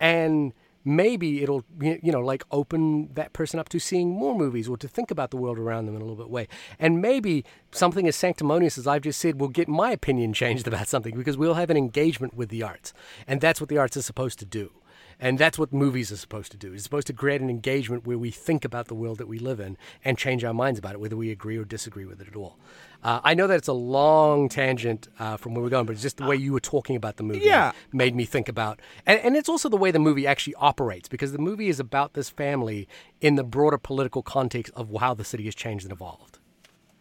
and 0.00 0.52
maybe 0.86 1.42
it'll 1.42 1.64
you 1.80 2.12
know 2.12 2.20
like 2.20 2.44
open 2.50 3.08
that 3.14 3.32
person 3.32 3.58
up 3.58 3.70
to 3.70 3.78
seeing 3.78 4.10
more 4.10 4.34
movies 4.34 4.68
or 4.68 4.76
to 4.76 4.86
think 4.86 5.10
about 5.10 5.30
the 5.30 5.36
world 5.38 5.58
around 5.58 5.86
them 5.86 5.94
in 5.96 6.02
a 6.02 6.04
little 6.04 6.22
bit 6.22 6.28
way. 6.28 6.46
And 6.78 7.00
maybe 7.00 7.42
something 7.72 8.06
as 8.06 8.14
sanctimonious 8.16 8.76
as 8.76 8.86
i've 8.86 9.00
just 9.00 9.18
said 9.18 9.40
will 9.40 9.48
get 9.48 9.66
my 9.66 9.92
opinion 9.92 10.32
changed 10.42 10.68
about 10.68 10.86
something 10.86 11.16
because 11.16 11.38
we'll 11.38 11.54
have 11.54 11.70
an 11.70 11.78
engagement 11.78 12.34
with 12.34 12.50
the 12.50 12.62
arts. 12.62 12.92
And 13.26 13.40
that's 13.40 13.62
what 13.62 13.70
the 13.70 13.78
arts 13.78 13.96
is 13.96 14.04
supposed 14.04 14.38
to 14.40 14.44
do 14.44 14.72
and 15.20 15.38
that's 15.38 15.58
what 15.58 15.72
movies 15.72 16.10
are 16.12 16.16
supposed 16.16 16.50
to 16.52 16.58
do. 16.58 16.72
It's 16.72 16.84
supposed 16.84 17.06
to 17.08 17.12
create 17.12 17.40
an 17.40 17.50
engagement 17.50 18.06
where 18.06 18.18
we 18.18 18.30
think 18.30 18.64
about 18.64 18.88
the 18.88 18.94
world 18.94 19.18
that 19.18 19.28
we 19.28 19.38
live 19.38 19.60
in 19.60 19.76
and 20.04 20.18
change 20.18 20.44
our 20.44 20.54
minds 20.54 20.78
about 20.78 20.94
it, 20.94 21.00
whether 21.00 21.16
we 21.16 21.30
agree 21.30 21.56
or 21.56 21.64
disagree 21.64 22.04
with 22.04 22.20
it 22.20 22.28
at 22.28 22.36
all. 22.36 22.58
Uh, 23.02 23.20
I 23.22 23.34
know 23.34 23.46
that 23.46 23.56
it's 23.56 23.68
a 23.68 23.72
long 23.74 24.48
tangent 24.48 25.08
uh, 25.18 25.36
from 25.36 25.54
where 25.54 25.62
we're 25.62 25.68
going, 25.68 25.84
but 25.84 25.92
it's 25.92 26.02
just 26.02 26.16
the 26.16 26.24
way 26.26 26.36
you 26.36 26.52
were 26.52 26.60
talking 26.60 26.96
about 26.96 27.16
the 27.16 27.22
movie 27.22 27.40
Yeah. 27.44 27.72
made 27.92 28.14
me 28.16 28.24
think 28.24 28.48
about. 28.48 28.80
And, 29.04 29.20
and 29.20 29.36
it's 29.36 29.48
also 29.48 29.68
the 29.68 29.76
way 29.76 29.90
the 29.90 29.98
movie 29.98 30.26
actually 30.26 30.54
operates, 30.54 31.08
because 31.08 31.32
the 31.32 31.38
movie 31.38 31.68
is 31.68 31.78
about 31.78 32.14
this 32.14 32.30
family 32.30 32.88
in 33.20 33.34
the 33.34 33.44
broader 33.44 33.76
political 33.78 34.22
context 34.22 34.72
of 34.74 34.90
how 34.98 35.12
the 35.12 35.24
city 35.24 35.44
has 35.44 35.54
changed 35.54 35.84
and 35.84 35.92
evolved. 35.92 36.38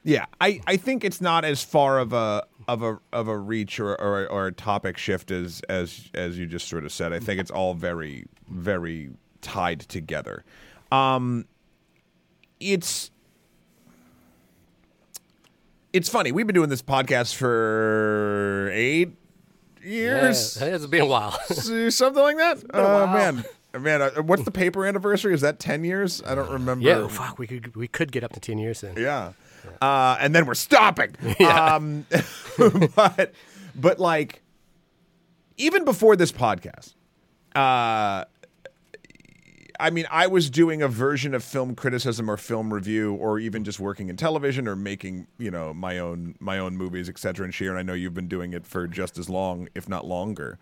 Yeah, 0.03 0.25
I, 0.41 0.59
I 0.67 0.75
think 0.77 1.03
it's 1.05 1.21
not 1.21 1.45
as 1.45 1.63
far 1.63 1.97
of 1.99 2.11
a 2.13 2.43
of 2.67 2.81
a 2.81 2.99
of 3.13 3.27
a 3.29 3.37
reach 3.37 3.79
or, 3.79 3.99
or 4.01 4.27
or 4.27 4.47
a 4.47 4.51
topic 4.51 4.97
shift 4.97 5.31
as 5.31 5.61
as 5.69 6.09
as 6.13 6.37
you 6.37 6.45
just 6.45 6.67
sort 6.67 6.83
of 6.83 6.91
said. 6.91 7.13
I 7.13 7.19
think 7.19 7.39
it's 7.39 7.51
all 7.51 7.73
very 7.73 8.25
very 8.49 9.11
tied 9.41 9.79
together. 9.81 10.43
Um, 10.91 11.45
it's 12.59 13.11
it's 15.93 16.09
funny. 16.09 16.31
We've 16.31 16.47
been 16.47 16.53
doing 16.55 16.69
this 16.69 16.81
podcast 16.81 17.35
for 17.35 18.69
eight 18.73 19.11
years, 19.83 20.57
Yeah, 20.59 20.67
it's 20.75 20.85
been 20.87 21.01
a 21.01 21.05
while. 21.05 21.31
something 21.49 22.23
like 22.23 22.37
that. 22.37 22.63
Oh 22.73 22.83
while. 23.05 23.07
man, 23.07 23.45
man, 23.79 24.01
uh, 24.01 24.21
what's 24.23 24.43
the 24.43 24.51
paper 24.51 24.85
anniversary? 24.85 25.33
Is 25.33 25.41
that 25.41 25.59
ten 25.59 25.83
years? 25.83 26.21
I 26.25 26.35
don't 26.35 26.49
remember. 26.49 26.85
yeah, 26.85 27.07
fuck, 27.07 27.37
we 27.39 27.47
could 27.47 27.75
we 27.75 27.87
could 27.87 28.11
get 28.11 28.23
up 28.23 28.33
to 28.33 28.39
ten 28.39 28.57
years 28.57 28.81
then. 28.81 28.95
Yeah. 28.97 29.33
Uh, 29.82 30.18
and 30.20 30.34
then 30.34 30.45
we're 30.45 30.53
stopping. 30.53 31.16
Um, 31.43 32.05
but, 32.95 33.34
but 33.76 33.99
like, 33.99 34.41
even 35.57 35.84
before 35.86 36.16
this 36.16 36.32
podcast, 36.32 36.93
uh, 37.55 38.26
I 39.80 39.89
mean, 39.89 40.05
I 40.09 40.28
was 40.28 40.49
doing 40.49 40.82
a 40.82 40.88
version 40.88 41.34
of 41.34 41.43
film 41.43 41.76
criticism 41.76 42.30
or 42.30 42.38
film 42.38 42.74
review, 42.74 43.14
or 43.16 43.39
even 43.39 43.64
just 43.64 43.80
working 43.80 44.09
in 44.09 44.16
television 44.18 44.68
or 44.68 44.76
making, 44.76 45.28
you 45.38 45.51
know, 45.51 45.74
my 45.74 45.99
own 45.99 46.36
my 46.39 46.59
own 46.59 46.78
movies, 46.78 47.09
et 47.09 47.18
cetera. 47.18 47.43
And 47.43 47.53
Shahir, 47.53 47.70
and 47.72 47.80
I 47.80 47.82
know 47.82 47.93
you've 47.93 48.14
been 48.14 48.28
doing 48.28 48.53
it 48.53 48.66
for 48.66 48.88
just 48.88 49.18
as 49.18 49.30
long, 49.30 49.68
if 49.76 49.89
not 49.89 50.05
longer. 50.05 50.59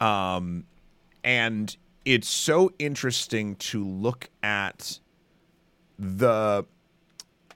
Um, 0.00 0.64
and 1.24 1.74
it's 2.04 2.28
so 2.28 2.72
interesting 2.78 3.56
to 3.56 3.84
look 3.86 4.28
at 4.42 4.98
the 5.98 6.64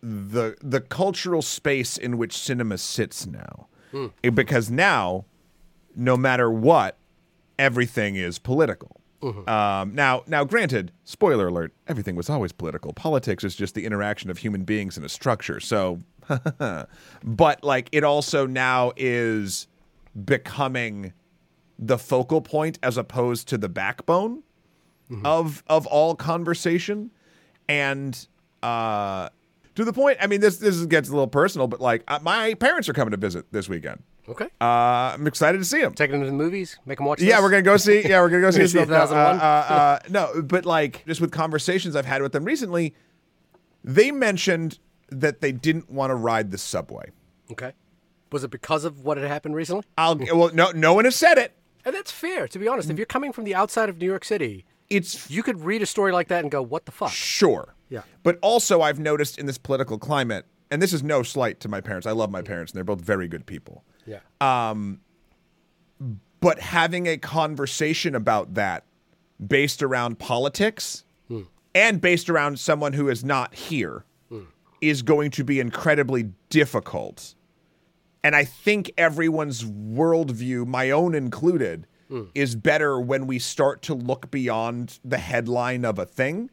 the 0.02 0.56
the 0.60 0.80
cultural 0.80 1.42
space 1.42 1.96
in 1.96 2.18
which 2.18 2.36
cinema 2.36 2.78
sits 2.78 3.26
now, 3.26 3.68
Eh, 4.24 4.30
because 4.30 4.70
now, 4.70 5.24
no 5.94 6.16
matter 6.16 6.50
what, 6.50 6.96
everything 7.58 8.16
is 8.16 8.38
political. 8.38 9.00
Um, 9.46 9.94
now, 9.94 10.24
now, 10.26 10.42
granted, 10.44 10.90
spoiler 11.04 11.46
alert: 11.48 11.72
everything 11.86 12.16
was 12.16 12.28
always 12.28 12.50
political. 12.50 12.92
Politics 12.92 13.44
is 13.44 13.54
just 13.54 13.74
the 13.76 13.84
interaction 13.84 14.30
of 14.30 14.38
human 14.38 14.64
beings 14.64 14.98
in 14.98 15.04
a 15.04 15.08
structure. 15.08 15.60
So, 15.60 16.00
but 17.22 17.62
like, 17.62 17.88
it 17.92 18.02
also 18.02 18.46
now 18.46 18.92
is 18.96 19.68
becoming 20.24 21.12
the 21.78 21.98
focal 21.98 22.40
point 22.40 22.78
as 22.82 22.96
opposed 22.96 23.46
to 23.48 23.58
the 23.58 23.68
backbone 23.68 24.42
of 25.24 25.62
of 25.66 25.86
all 25.86 26.14
conversation 26.14 27.10
and 27.68 28.26
uh 28.62 29.28
to 29.74 29.84
the 29.84 29.92
point 29.92 30.18
i 30.20 30.26
mean 30.26 30.40
this 30.40 30.58
this 30.58 30.84
gets 30.86 31.08
a 31.08 31.12
little 31.12 31.26
personal 31.26 31.66
but 31.66 31.80
like 31.80 32.02
uh, 32.08 32.18
my 32.22 32.54
parents 32.54 32.88
are 32.88 32.92
coming 32.92 33.10
to 33.10 33.16
visit 33.16 33.50
this 33.52 33.68
weekend 33.68 34.02
Okay, 34.28 34.46
uh 34.60 35.14
i'm 35.14 35.26
excited 35.26 35.58
to 35.58 35.64
see 35.64 35.80
them 35.80 35.94
take 35.94 36.10
them 36.10 36.20
to 36.20 36.26
the 36.26 36.32
movies, 36.32 36.78
make 36.86 36.98
them 36.98 37.06
watch. 37.06 37.20
yeah 37.20 37.36
this? 37.36 37.42
we're 37.42 37.50
gonna 37.50 37.62
go 37.62 37.76
see 37.76 38.06
yeah 38.08 38.20
we're 38.20 38.28
gonna 38.28 38.42
go 38.42 38.50
see, 38.58 38.66
see. 38.66 38.76
No, 38.78 38.82
uh, 38.82 38.86
2001? 39.06 39.36
uh, 39.40 39.42
uh, 39.42 39.98
no 40.10 40.42
but 40.42 40.64
like 40.64 41.04
just 41.06 41.20
with 41.20 41.32
conversations 41.32 41.96
i've 41.96 42.06
had 42.06 42.22
with 42.22 42.32
them 42.32 42.44
recently 42.44 42.94
they 43.84 44.10
mentioned 44.12 44.78
that 45.10 45.40
they 45.40 45.52
didn't 45.52 45.90
want 45.90 46.10
to 46.10 46.14
ride 46.14 46.50
the 46.50 46.58
subway 46.58 47.10
Okay, 47.50 47.72
was 48.30 48.44
it 48.44 48.50
because 48.50 48.84
of 48.84 49.04
what 49.04 49.16
had 49.18 49.26
happened 49.26 49.54
recently? 49.54 49.84
i'll 49.98 50.16
well 50.32 50.50
no 50.54 50.70
no 50.70 50.94
one 50.94 51.04
has 51.04 51.16
said 51.16 51.36
it 51.38 51.52
And 51.84 51.94
that's 51.94 52.12
fair, 52.12 52.46
to 52.46 52.58
be 52.60 52.68
honest. 52.68 52.88
If 52.90 52.96
you're 52.96 53.06
coming 53.06 53.32
from 53.32 53.42
the 53.44 53.54
outside 53.56 53.88
of 53.88 53.98
New 53.98 54.06
York 54.06 54.24
City, 54.24 54.64
it's 54.88 55.28
you 55.28 55.42
could 55.42 55.60
read 55.64 55.82
a 55.82 55.86
story 55.86 56.12
like 56.12 56.28
that 56.28 56.42
and 56.44 56.50
go, 56.50 56.62
"What 56.62 56.84
the 56.86 56.92
fuck?" 56.92 57.10
Sure. 57.10 57.74
Yeah. 57.92 58.02
But 58.22 58.38
also, 58.40 58.80
I've 58.80 58.98
noticed 58.98 59.38
in 59.38 59.44
this 59.44 59.58
political 59.58 59.98
climate, 59.98 60.46
and 60.70 60.80
this 60.80 60.94
is 60.94 61.02
no 61.02 61.22
slight 61.22 61.60
to 61.60 61.68
my 61.68 61.82
parents. 61.82 62.06
I 62.06 62.12
love 62.12 62.30
my 62.30 62.40
parents, 62.40 62.72
and 62.72 62.78
they're 62.78 62.84
both 62.84 63.02
very 63.02 63.28
good 63.28 63.44
people. 63.44 63.84
Yeah. 64.06 64.20
Um, 64.40 65.00
but 66.40 66.58
having 66.58 67.06
a 67.06 67.18
conversation 67.18 68.14
about 68.14 68.54
that 68.54 68.84
based 69.46 69.82
around 69.82 70.18
politics 70.18 71.04
mm. 71.30 71.46
and 71.74 72.00
based 72.00 72.30
around 72.30 72.58
someone 72.58 72.94
who 72.94 73.10
is 73.10 73.22
not 73.22 73.54
here 73.54 74.06
mm. 74.30 74.46
is 74.80 75.02
going 75.02 75.30
to 75.32 75.44
be 75.44 75.60
incredibly 75.60 76.30
difficult. 76.48 77.34
And 78.24 78.34
I 78.34 78.44
think 78.44 78.90
everyone's 78.96 79.64
worldview, 79.64 80.66
my 80.66 80.90
own 80.90 81.14
included, 81.14 81.86
mm. 82.10 82.28
is 82.34 82.56
better 82.56 82.98
when 82.98 83.26
we 83.26 83.38
start 83.38 83.82
to 83.82 83.94
look 83.94 84.30
beyond 84.30 84.98
the 85.04 85.18
headline 85.18 85.84
of 85.84 85.98
a 85.98 86.06
thing 86.06 86.50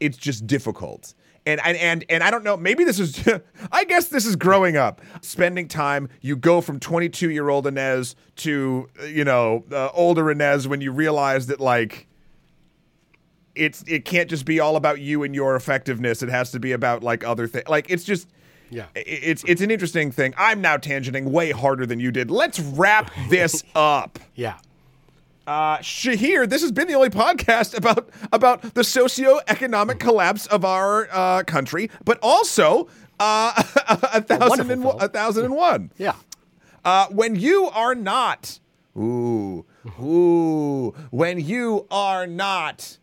it's 0.00 0.16
just 0.16 0.46
difficult. 0.46 1.14
And, 1.46 1.60
and 1.64 1.76
and 1.78 2.04
and 2.10 2.22
I 2.22 2.30
don't 2.30 2.44
know. 2.44 2.56
Maybe 2.58 2.84
this 2.84 3.00
is. 3.00 3.26
I 3.72 3.84
guess 3.84 4.08
this 4.08 4.26
is 4.26 4.36
growing 4.36 4.76
up, 4.76 5.00
spending 5.22 5.66
time. 5.66 6.10
You 6.20 6.36
go 6.36 6.60
from 6.60 6.78
22 6.78 7.30
year 7.30 7.48
old 7.48 7.66
Inez 7.66 8.16
to 8.36 8.88
uh, 9.00 9.04
you 9.06 9.24
know 9.24 9.64
uh, 9.72 9.88
older 9.94 10.30
Inez 10.30 10.68
when 10.68 10.80
you 10.82 10.92
realize 10.92 11.46
that 11.46 11.58
like 11.58 12.06
it's 13.54 13.82
it 13.86 14.04
can't 14.04 14.28
just 14.28 14.44
be 14.44 14.60
all 14.60 14.76
about 14.76 15.00
you 15.00 15.22
and 15.22 15.34
your 15.34 15.56
effectiveness. 15.56 16.22
It 16.22 16.28
has 16.28 16.50
to 16.52 16.60
be 16.60 16.72
about 16.72 17.02
like 17.02 17.24
other 17.24 17.46
things. 17.46 17.68
Like 17.68 17.88
it's 17.90 18.04
just. 18.04 18.28
Yeah, 18.70 18.84
it's 18.94 19.42
it's 19.44 19.62
an 19.62 19.70
interesting 19.70 20.12
thing. 20.12 20.34
I'm 20.36 20.60
now 20.60 20.76
tangenting 20.76 21.24
way 21.30 21.52
harder 21.52 21.86
than 21.86 22.00
you 22.00 22.10
did. 22.12 22.30
Let's 22.30 22.60
wrap 22.60 23.10
this 23.30 23.64
up. 23.74 24.18
yeah. 24.34 24.58
Uh, 25.48 25.78
Shahir, 25.78 26.46
this 26.46 26.60
has 26.60 26.70
been 26.70 26.86
the 26.88 26.92
only 26.92 27.08
podcast 27.08 27.74
about 27.74 28.10
about 28.34 28.60
the 28.74 28.82
socioeconomic 28.82 29.98
collapse 29.98 30.46
of 30.48 30.62
our 30.62 31.08
uh, 31.10 31.42
country, 31.44 31.90
but 32.04 32.18
also 32.20 32.86
uh, 33.18 33.54
a, 33.88 34.18
a 34.18 34.20
thousand 34.20 35.44
and 35.46 35.54
one. 35.54 35.90
Yeah. 35.96 36.16
Uh, 36.84 37.06
when 37.06 37.34
you 37.34 37.70
are 37.70 37.94
not, 37.94 38.60
ooh, 38.94 39.64
ooh, 39.98 40.90
when 41.10 41.40
you 41.40 41.86
are 41.90 42.26
not 42.26 42.98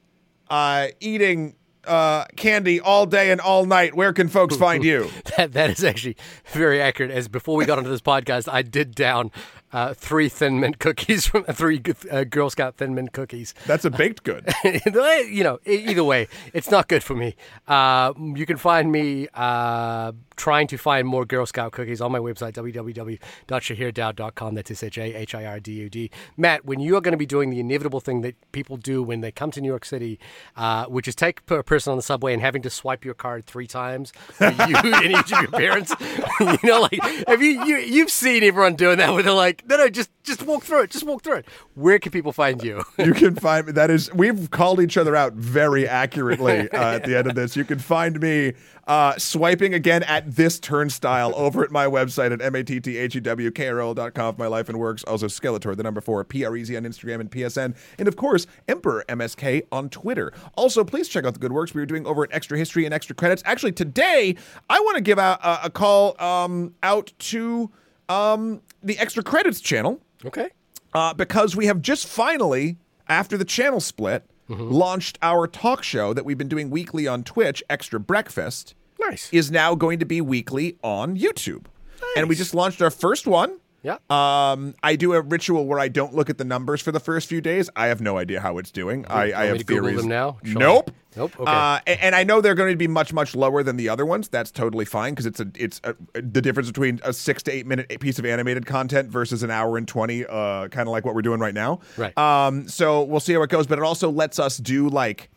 uh, 0.48 0.90
eating 1.00 1.56
uh, 1.88 2.26
candy 2.36 2.80
all 2.80 3.06
day 3.06 3.32
and 3.32 3.40
all 3.42 3.66
night. 3.66 3.96
Where 3.96 4.14
can 4.14 4.28
folks 4.28 4.56
find 4.56 4.84
you? 4.84 5.10
that, 5.38 5.54
that 5.54 5.70
is 5.70 5.84
actually 5.84 6.18
very 6.48 6.82
accurate. 6.82 7.12
As 7.12 7.28
before 7.28 7.56
we 7.56 7.66
got 7.66 7.78
onto 7.78 7.90
this 7.90 8.02
podcast, 8.02 8.52
I 8.52 8.62
did 8.62 8.96
down 8.96 9.32
uh, 9.74 9.94
three 9.94 10.30
Thin 10.30 10.60
Mint 10.60 10.80
cookies 10.80 11.28
from 11.28 11.44
three 11.46 11.82
uh, 12.10 12.24
Girl 12.24 12.50
Scout 12.50 12.78
Thin 12.78 12.96
Mint 12.96 13.14
cookies. 13.14 13.54
That's 13.66 13.86
a 13.86 13.90
baked 13.90 14.24
good. 14.24 14.48
you 14.86 15.44
know, 15.44 15.60
either 15.66 16.04
way, 16.04 16.28
it's 16.54 16.72
not 16.72 16.88
good 16.88 17.04
for 17.04 17.16
me. 17.16 17.36
Uh, 17.68 18.14
you 18.18 18.46
can 18.46 18.58
find 18.58 18.92
me 18.92 19.28
uh, 19.34 20.12
trying 20.36 20.68
to 20.68 20.78
find 20.78 21.08
more 21.08 21.26
Girl 21.26 21.46
Scout 21.46 21.72
cookies 21.72 22.02
on 22.02 22.12
my 22.12 22.20
website, 22.20 22.54
www.shahirdaud.com. 22.54 24.56
That's 24.56 24.72
S 24.72 24.84
H 24.84 24.98
A 24.98 25.16
H 25.16 25.36
I 25.36 25.46
R 25.46 25.60
D 25.60 25.74
U 25.74 25.90
D. 25.90 26.12
Matt, 26.38 26.66
when 26.66 26.80
you 26.80 26.96
are 26.96 27.02
going 27.02 27.14
to 27.14 27.18
be 27.18 27.26
doing 27.26 27.50
the 27.50 27.60
inevitable 27.60 28.00
thing 28.00 28.22
that 28.22 28.36
people 28.52 28.78
do 28.78 29.04
when 29.04 29.22
they 29.22 29.32
come 29.32 29.52
to 29.52 29.62
New 29.62 29.68
York 29.68 29.86
City, 29.86 30.20
uh, 30.56 30.86
which 30.86 31.08
is 31.08 31.16
take 31.16 31.42
a 31.50 31.64
person 31.64 31.92
on 31.92 31.98
the 31.98 32.04
subway 32.04 32.34
and 32.34 32.42
having 32.42 32.62
to 32.62 32.70
swipe 32.70 33.06
your 33.06 33.14
card 33.14 33.46
three 33.46 33.68
times, 33.68 34.14
you 34.40 34.48
and 34.48 35.12
each 35.12 35.32
of 35.32 35.42
your 35.42 35.52
parents, 35.52 35.94
you 36.40 36.58
know, 36.64 36.82
like, 36.82 37.28
have 37.28 37.42
you, 37.42 37.64
you, 37.66 37.78
you've 37.78 38.12
seen 38.12 38.44
everyone 38.44 38.76
doing 38.76 38.98
that 38.98 39.14
where 39.14 39.24
they're 39.24 39.34
like, 39.34 39.55
like, 39.56 39.68
no, 39.68 39.78
no, 39.78 39.90
just 39.90 40.10
just 40.24 40.42
walk 40.44 40.64
through 40.64 40.82
it. 40.84 40.90
Just 40.90 41.06
walk 41.06 41.24
through 41.24 41.38
it. 41.38 41.46
Where 41.76 42.00
can 42.00 42.12
people 42.12 42.34
find 42.34 42.64
you? 42.64 42.84
you 42.98 43.14
can 43.14 43.36
find 43.36 43.68
me. 43.68 43.72
That 43.72 43.90
is, 43.90 44.12
we've 44.16 44.50
called 44.52 44.82
each 44.82 44.98
other 44.98 45.16
out 45.16 45.34
very 45.34 45.88
accurately 45.88 46.70
uh, 46.72 46.92
at 46.96 47.04
the 47.04 47.18
end 47.18 47.28
of 47.28 47.36
this. 47.36 47.56
You 47.56 47.64
can 47.64 47.80
find 47.80 48.20
me 48.20 48.54
uh, 48.88 49.18
swiping 49.18 49.74
again 49.74 50.04
at 50.04 50.36
this 50.36 50.60
turnstile 50.60 51.34
over 51.36 51.64
at 51.64 51.72
my 51.72 51.86
website 51.86 52.32
at 52.32 52.40
matthewkrl.com 52.40 54.36
for 54.36 54.42
my 54.42 54.48
life 54.48 54.70
and 54.70 54.80
works. 54.80 55.04
Also, 55.04 55.28
Skeletor, 55.28 55.76
the 55.76 55.84
number 55.84 56.02
four, 56.02 56.24
PREZ 56.26 56.76
on 56.78 56.84
Instagram 56.84 57.20
and 57.20 57.32
PSN. 57.32 57.76
And 57.98 58.08
of 58.08 58.16
course, 58.16 58.48
Emperor 58.68 59.06
MSK 59.08 59.68
on 59.72 59.90
Twitter. 59.90 60.34
Also, 60.56 60.84
please 60.84 61.08
check 61.08 61.26
out 61.26 61.34
the 61.34 61.40
good 61.40 61.52
works 61.52 61.74
we 61.74 61.82
were 61.82 61.86
doing 61.86 62.06
over 62.06 62.24
at 62.24 62.30
Extra 62.34 62.58
History 62.58 62.86
and 62.86 62.94
Extra 62.94 63.16
Credits. 63.16 63.44
Actually, 63.46 63.72
today, 63.74 64.36
I 64.70 64.80
want 64.80 64.98
to 64.98 65.02
give 65.02 65.20
out 65.20 65.40
a, 65.44 65.66
a 65.66 65.70
call 65.70 66.20
um, 66.22 66.74
out 66.84 67.14
to 67.20 67.72
um, 68.10 68.62
the 68.84 68.98
extra 69.00 69.24
credits 69.24 69.60
channel. 69.60 70.02
Okay. 70.24 70.50
Uh, 70.94 71.14
because 71.14 71.56
we 71.56 71.66
have 71.66 71.82
just 71.82 72.08
finally, 72.08 72.78
after 73.08 73.38
the 73.38 73.46
channel 73.46 73.80
split, 73.80 74.24
mm-hmm. 74.50 74.70
launched 74.70 75.18
our 75.22 75.48
talk 75.48 75.84
show 75.84 76.14
that 76.14 76.26
we've 76.26 76.38
been 76.38 76.48
doing 76.48 76.70
weekly 76.70 77.08
on 77.08 77.24
Twitch, 77.24 77.64
Extra 77.70 78.00
Breakfast. 78.00 78.76
Nice. 79.00 79.30
Is 79.34 79.52
now 79.52 79.76
going 79.76 80.00
to 80.00 80.06
be 80.06 80.22
weekly 80.22 80.78
on 80.82 81.18
YouTube. 81.18 81.66
Nice. 82.02 82.12
And 82.18 82.30
we 82.30 82.36
just 82.36 82.54
launched 82.56 82.82
our 82.82 82.90
first 82.90 83.28
one 83.28 83.60
yeah. 83.86 83.98
Um, 84.10 84.74
I 84.82 84.96
do 84.96 85.14
a 85.14 85.22
ritual 85.22 85.68
where 85.68 85.78
I 85.78 85.90
don't 85.90 86.16
look 86.16 86.32
at 86.32 86.40
the 86.40 86.44
numbers 86.44 86.82
for 86.82 86.92
the 86.92 87.00
first 87.00 87.30
few 87.30 87.40
days. 87.40 87.70
I 87.76 87.86
have 87.88 88.02
no 88.02 88.18
idea 88.18 88.42
how 88.42 88.58
it's 88.58 88.72
doing. 88.72 89.06
I, 89.06 89.26
I 89.26 89.46
have 89.46 89.62
theories. 89.62 89.92
Google 89.92 89.98
them 89.98 90.08
now. 90.10 90.38
Nope. 90.44 90.90
Nope. 91.16 91.40
Uh, 91.40 91.44
okay. 91.44 91.52
Uh, 91.52 91.80
and, 91.86 92.02
and, 92.02 92.16
I 92.16 92.24
know 92.24 92.42
they're 92.42 92.56
going 92.56 92.74
to 92.74 92.78
be 92.78 92.88
much 92.88 93.14
much 93.14 93.36
lower 93.36 93.62
than 93.62 93.78
the 93.78 93.88
other 93.88 94.04
ones. 94.06 94.28
That's 94.28 94.50
totally 94.50 94.86
fine 94.86 95.14
because 95.14 95.28
it's 95.28 95.40
a 95.40 95.48
it's 95.56 95.80
a, 95.84 95.96
the 96.14 96.42
difference 96.42 96.68
between 96.68 97.00
a 97.04 97.14
six 97.14 97.44
to 97.44 97.52
eight 97.52 97.68
minute 97.68 98.00
piece 98.00 98.18
of 98.18 98.26
animated 98.26 98.66
content 98.66 99.10
versus 99.10 99.44
an 99.44 99.52
hour 99.52 99.78
and 99.78 99.88
twenty. 99.88 100.26
Uh, 100.26 100.68
kind 100.70 100.90
of 100.90 100.92
like 100.92 101.06
what 101.06 101.14
we're 101.14 101.22
doing 101.22 101.40
right 101.40 101.54
now. 101.54 101.80
Right. 101.96 102.18
Um. 102.18 102.68
So 102.68 103.04
we'll 103.04 103.20
see 103.20 103.34
how 103.34 103.44
it 103.44 103.52
goes. 103.52 103.68
But 103.68 103.78
it 103.78 103.84
also 103.84 104.10
lets 104.10 104.40
us 104.40 104.58
do 104.58 104.90
like 104.90 105.30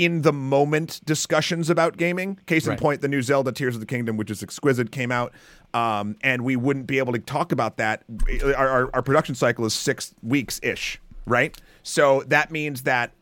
in 0.00 0.22
the 0.22 0.32
moment 0.32 0.98
discussions 1.04 1.68
about 1.68 1.98
gaming. 1.98 2.38
Case 2.46 2.66
in 2.66 2.74
point, 2.78 3.02
the 3.02 3.08
new 3.08 3.20
Zelda 3.20 3.52
Tears 3.52 3.74
of 3.74 3.80
the 3.80 3.86
Kingdom, 3.86 4.16
which 4.16 4.30
is 4.30 4.42
exquisite, 4.42 4.90
came 4.90 5.12
out, 5.12 5.34
um, 5.74 6.16
and 6.22 6.42
we 6.42 6.56
wouldn't 6.56 6.86
be 6.86 6.96
able 6.96 7.12
to 7.12 7.18
talk 7.18 7.52
about 7.52 7.76
that. 7.76 8.02
Our, 8.42 8.66
our, 8.66 8.90
our 8.94 9.02
production 9.02 9.34
cycle 9.34 9.66
is 9.66 9.74
six 9.74 10.14
weeks 10.22 10.58
ish, 10.62 10.98
right? 11.26 11.54
So 11.82 12.24
that 12.28 12.50
means 12.50 12.84
that 12.84 13.12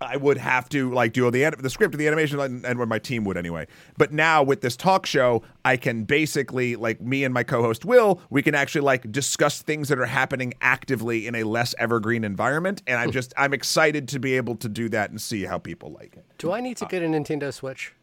I 0.00 0.16
would 0.16 0.38
have 0.38 0.68
to 0.70 0.92
like 0.92 1.12
do 1.12 1.30
the 1.30 1.50
the 1.58 1.70
script 1.70 1.94
of 1.94 1.98
the 1.98 2.06
animation 2.06 2.38
and, 2.38 2.64
and 2.64 2.78
my 2.88 2.98
team 2.98 3.24
would 3.24 3.36
anyway. 3.36 3.66
But 3.96 4.12
now 4.12 4.42
with 4.42 4.60
this 4.60 4.76
talk 4.76 5.06
show, 5.06 5.42
I 5.64 5.76
can 5.76 6.04
basically 6.04 6.76
like 6.76 7.00
me 7.00 7.24
and 7.24 7.34
my 7.34 7.42
co-host 7.42 7.84
Will, 7.84 8.20
we 8.30 8.42
can 8.42 8.54
actually 8.54 8.82
like 8.82 9.10
discuss 9.10 9.62
things 9.62 9.88
that 9.88 9.98
are 9.98 10.06
happening 10.06 10.54
actively 10.60 11.26
in 11.26 11.34
a 11.34 11.44
less 11.44 11.74
evergreen 11.78 12.24
environment. 12.24 12.82
And 12.86 12.98
I'm 12.98 13.08
hmm. 13.08 13.12
just 13.12 13.32
I'm 13.36 13.52
excited 13.52 14.08
to 14.08 14.18
be 14.18 14.36
able 14.36 14.56
to 14.56 14.68
do 14.68 14.88
that 14.90 15.10
and 15.10 15.20
see 15.20 15.44
how 15.44 15.58
people 15.58 15.90
like 15.92 16.16
it. 16.16 16.24
Do 16.38 16.52
I 16.52 16.60
need 16.60 16.76
to 16.78 16.84
uh, 16.84 16.88
get 16.88 17.02
a 17.02 17.06
Nintendo 17.06 17.52
Switch? 17.52 17.94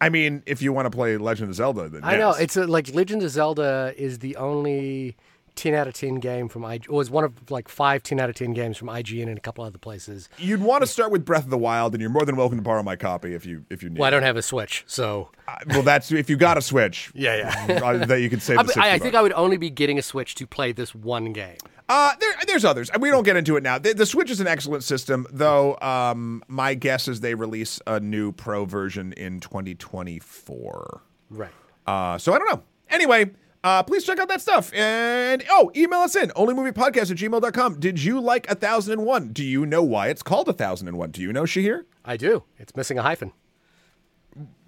I 0.00 0.10
mean, 0.10 0.42
if 0.46 0.62
you 0.62 0.72
want 0.72 0.86
to 0.86 0.90
play 0.90 1.16
Legend 1.16 1.50
of 1.50 1.56
Zelda, 1.56 1.88
then 1.88 2.04
I 2.04 2.12
yes. 2.12 2.20
know 2.20 2.30
it's 2.32 2.56
a, 2.56 2.66
like 2.66 2.94
Legend 2.94 3.22
of 3.22 3.30
Zelda 3.30 3.94
is 3.96 4.20
the 4.20 4.36
only 4.36 5.16
10 5.58 5.74
out 5.74 5.88
of 5.88 5.94
10 5.94 6.16
game 6.16 6.48
from 6.48 6.64
IG. 6.64 6.88
Was 6.88 7.10
one 7.10 7.24
of 7.24 7.50
like 7.50 7.68
five 7.68 8.02
10 8.02 8.20
out 8.20 8.30
of 8.30 8.36
10 8.36 8.54
games 8.54 8.76
from 8.76 8.88
IGN 8.88 9.28
and 9.28 9.36
a 9.36 9.40
couple 9.40 9.64
other 9.64 9.78
places. 9.78 10.28
You'd 10.38 10.62
want 10.62 10.82
to 10.82 10.86
start 10.86 11.10
with 11.10 11.24
Breath 11.24 11.44
of 11.44 11.50
the 11.50 11.58
Wild, 11.58 11.94
and 11.94 12.00
you're 12.00 12.10
more 12.10 12.24
than 12.24 12.36
welcome 12.36 12.58
to 12.58 12.62
borrow 12.62 12.82
my 12.82 12.96
copy 12.96 13.34
if 13.34 13.44
you 13.44 13.64
if 13.68 13.82
you 13.82 13.90
need. 13.90 13.98
Well, 13.98 14.06
I 14.06 14.10
don't 14.10 14.22
have 14.22 14.36
a 14.36 14.42
Switch, 14.42 14.84
so. 14.86 15.30
Uh, 15.46 15.56
well, 15.68 15.82
that's 15.82 16.12
if 16.12 16.30
you 16.30 16.36
got 16.36 16.56
a 16.56 16.62
Switch. 16.62 17.10
yeah, 17.14 17.66
yeah. 17.68 17.92
that 18.06 18.20
you 18.20 18.30
could 18.30 18.40
save. 18.40 18.58
I, 18.58 18.94
I 18.94 18.98
think 18.98 19.14
I 19.14 19.22
would 19.22 19.32
only 19.32 19.56
be 19.56 19.68
getting 19.68 19.98
a 19.98 20.02
Switch 20.02 20.34
to 20.36 20.46
play 20.46 20.72
this 20.72 20.94
one 20.94 21.32
game. 21.32 21.58
Uh, 21.88 22.12
there, 22.20 22.30
there's 22.46 22.64
others. 22.64 22.90
We 23.00 23.10
don't 23.10 23.24
get 23.24 23.36
into 23.36 23.56
it 23.56 23.62
now. 23.62 23.78
The, 23.78 23.94
the 23.94 24.04
Switch 24.06 24.30
is 24.30 24.40
an 24.40 24.46
excellent 24.46 24.84
system, 24.84 25.26
though. 25.30 25.78
Um, 25.80 26.42
my 26.46 26.74
guess 26.74 27.08
is 27.08 27.20
they 27.20 27.34
release 27.34 27.80
a 27.86 27.98
new 27.98 28.30
Pro 28.30 28.66
version 28.66 29.14
in 29.14 29.40
2024. 29.40 31.02
Right. 31.30 31.50
Uh, 31.86 32.18
so 32.18 32.34
I 32.34 32.38
don't 32.38 32.50
know. 32.50 32.62
Anyway, 32.90 33.30
uh, 33.64 33.82
please 33.82 34.04
check 34.04 34.18
out 34.18 34.28
that 34.28 34.40
stuff. 34.40 34.72
And 34.72 35.44
oh, 35.50 35.70
email 35.74 36.00
us 36.00 36.14
in 36.14 36.30
onlymoviepodcast 36.30 37.10
at 37.10 37.16
gmail.com. 37.16 37.80
Did 37.80 38.02
you 38.02 38.20
like 38.20 38.46
1001? 38.48 39.32
Do 39.32 39.44
you 39.44 39.66
know 39.66 39.82
why 39.82 40.08
it's 40.08 40.22
called 40.22 40.46
1001? 40.46 41.10
Do 41.10 41.20
you 41.20 41.32
know, 41.32 41.42
Shahir? 41.42 41.84
I 42.04 42.16
do. 42.16 42.44
It's 42.58 42.74
missing 42.76 42.98
a 42.98 43.02
hyphen. 43.02 43.32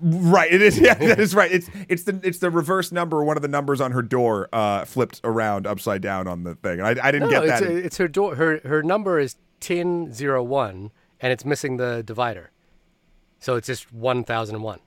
Right, 0.01 0.53
it 0.53 0.63
is. 0.63 0.79
Yeah, 0.81 0.95
that 0.95 1.21
is 1.21 1.35
right. 1.35 1.53
It's 1.53 1.69
it's 1.89 2.05
the 2.05 2.19
it's 2.25 2.39
the 2.39 2.51
reverse 2.51 2.91
number. 2.91 3.23
One 3.23 3.37
of 3.37 3.43
the 3.43 3.49
numbers 3.49 3.81
on 3.81 3.93
her 3.93 4.03
door 4.03 4.49
uh, 4.53 4.85
flipped 4.85 5.21
around 5.23 5.67
upside 5.67 6.01
down 6.03 6.27
on 6.27 6.43
the 6.43 6.55
thing, 6.57 6.81
and 6.81 6.87
I, 6.87 7.09
I 7.09 7.13
didn't 7.13 7.31
no, 7.31 7.41
get 7.43 7.47
that. 7.47 7.63
It's, 7.63 7.87
it's 7.87 7.97
her 7.99 8.09
door. 8.09 8.35
Her 8.35 8.61
her 8.65 8.83
number 8.83 9.21
is 9.21 9.37
ten 9.61 10.13
zero 10.13 10.43
one, 10.43 10.91
and 11.21 11.33
it's 11.33 11.45
missing 11.45 11.77
the 11.77 12.03
divider, 12.03 12.51
so 13.39 13.55
it's 13.57 13.67
just 13.67 13.93
one 13.93 14.25
thousand 14.25 14.57
and 14.57 14.65
one. 14.65 14.81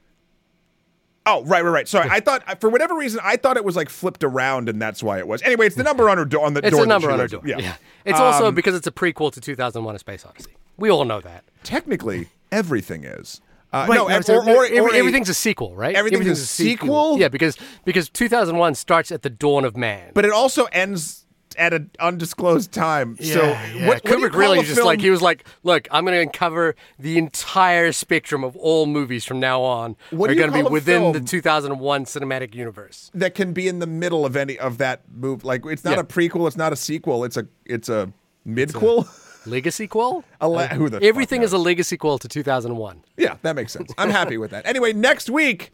Oh, 1.26 1.44
right, 1.46 1.64
right, 1.64 1.70
right. 1.70 1.88
Sorry, 1.88 2.10
I 2.10 2.20
thought 2.20 2.60
for 2.60 2.70
whatever 2.70 2.96
reason 2.96 3.22
I 3.24 3.38
thought 3.38 3.56
it 3.56 3.64
was 3.64 3.76
like 3.76 3.90
flipped 3.90 4.24
around, 4.24 4.68
and 4.68 4.82
that's 4.82 5.02
why 5.02 5.20
it 5.20 5.28
was. 5.28 5.42
Anyway, 5.44 5.68
it's 5.68 5.76
the 5.76 5.82
mm. 5.82 5.86
number 5.86 6.10
on 6.10 6.18
her 6.18 6.26
door. 6.26 6.46
On 6.46 6.54
the 6.54 6.60
it's 6.60 6.72
door. 6.72 6.82
It's 6.82 6.86
the 6.86 6.90
number 6.90 7.12
on 7.12 7.20
her 7.20 7.28
door. 7.28 7.42
Yeah. 7.46 7.60
yeah. 7.60 7.76
It's 8.06 8.20
um, 8.20 8.26
also 8.26 8.52
because 8.52 8.76
it's 8.76 8.88
a 8.88 8.92
prequel 8.92 9.32
to 9.32 9.40
2001: 9.40 9.96
A 9.96 10.00
Space 10.00 10.26
Odyssey. 10.26 10.52
We 10.78 10.90
all 10.90 11.06
know 11.06 11.22
that. 11.22 11.46
Technically, 11.64 12.30
everything 12.52 13.04
is. 13.06 13.42
Uh, 13.72 13.88
right, 13.90 13.96
no, 13.96 14.08
no 14.08 14.54
or, 14.54 14.68
or, 14.68 14.88
or, 14.88 14.94
everything's 14.94 15.30
a 15.30 15.34
sequel, 15.34 15.76
right? 15.76 15.96
Everything's, 15.96 16.22
everything's 16.22 16.42
a, 16.42 16.46
sequel? 16.46 16.88
sequel. 16.88 17.20
Yeah, 17.20 17.28
because 17.28 17.58
because 17.86 18.08
2001 18.10 18.76
starts 18.76 19.12
at 19.12 19.24
the 19.24 19.32
dawn 19.32 19.66
of 19.66 19.76
man, 19.76 20.12
but 20.14 20.26
it 20.26 20.32
also 20.32 20.66
ends 20.66 21.23
at 21.56 21.74
an 21.74 21.90
undisclosed 22.00 22.72
time. 22.72 23.18
Yeah, 23.20 23.34
so 23.34 23.42
yeah. 23.44 23.88
What, 23.88 24.04
Kubrick 24.04 24.34
really 24.34 24.62
just 24.62 24.76
film? 24.76 24.88
like 24.88 25.02
he 25.02 25.10
was 25.10 25.22
like, 25.22 25.46
look, 25.64 25.88
I'm 25.92 26.06
going 26.06 26.16
to 26.16 26.22
uncover 26.22 26.76
the 27.00 27.18
entire 27.18 27.92
spectrum 27.92 28.44
of 28.44 28.56
all 28.58 28.86
movies 28.86 29.26
from 29.26 29.40
now 29.40 29.62
on. 29.62 29.96
What 30.12 30.30
are 30.30 30.36
going 30.36 30.52
to 30.52 30.64
be 30.64 30.70
within 30.70 31.12
the 31.12 31.20
2001 31.20 32.06
cinematic 32.06 32.56
universe 32.56 33.12
that 33.14 33.36
can 33.36 33.54
be 33.54 33.68
in 33.68 33.80
the 33.80 33.88
middle 33.88 34.26
of 34.26 34.36
any 34.36 34.58
of 34.58 34.78
that 34.78 35.02
move? 35.12 35.44
Like 35.44 35.66
it's 35.66 35.84
not 35.84 35.96
yeah. 35.96 36.02
a 36.02 36.04
prequel, 36.04 36.48
it's 36.48 36.58
not 36.58 36.74
a 36.74 36.78
sequel, 36.78 37.24
it's 37.24 37.38
a 37.38 37.48
it's 37.66 37.90
a 37.90 38.12
midquel. 38.48 39.02
It's 39.02 39.20
a- 39.20 39.50
legacy 39.50 39.88
quell? 39.88 40.24
Everything 40.42 41.42
is 41.42 41.54
a 41.54 41.58
legacy 41.58 41.98
quell 41.98 42.18
to 42.18 42.28
2001. 42.28 43.04
Yeah, 43.18 43.36
that 43.42 43.56
makes 43.56 43.74
sense. 43.74 43.92
I'm 43.98 44.10
happy 44.10 44.38
with 44.38 44.52
that. 44.52 44.66
Anyway, 44.66 44.94
next 44.94 45.30
week 45.30 45.74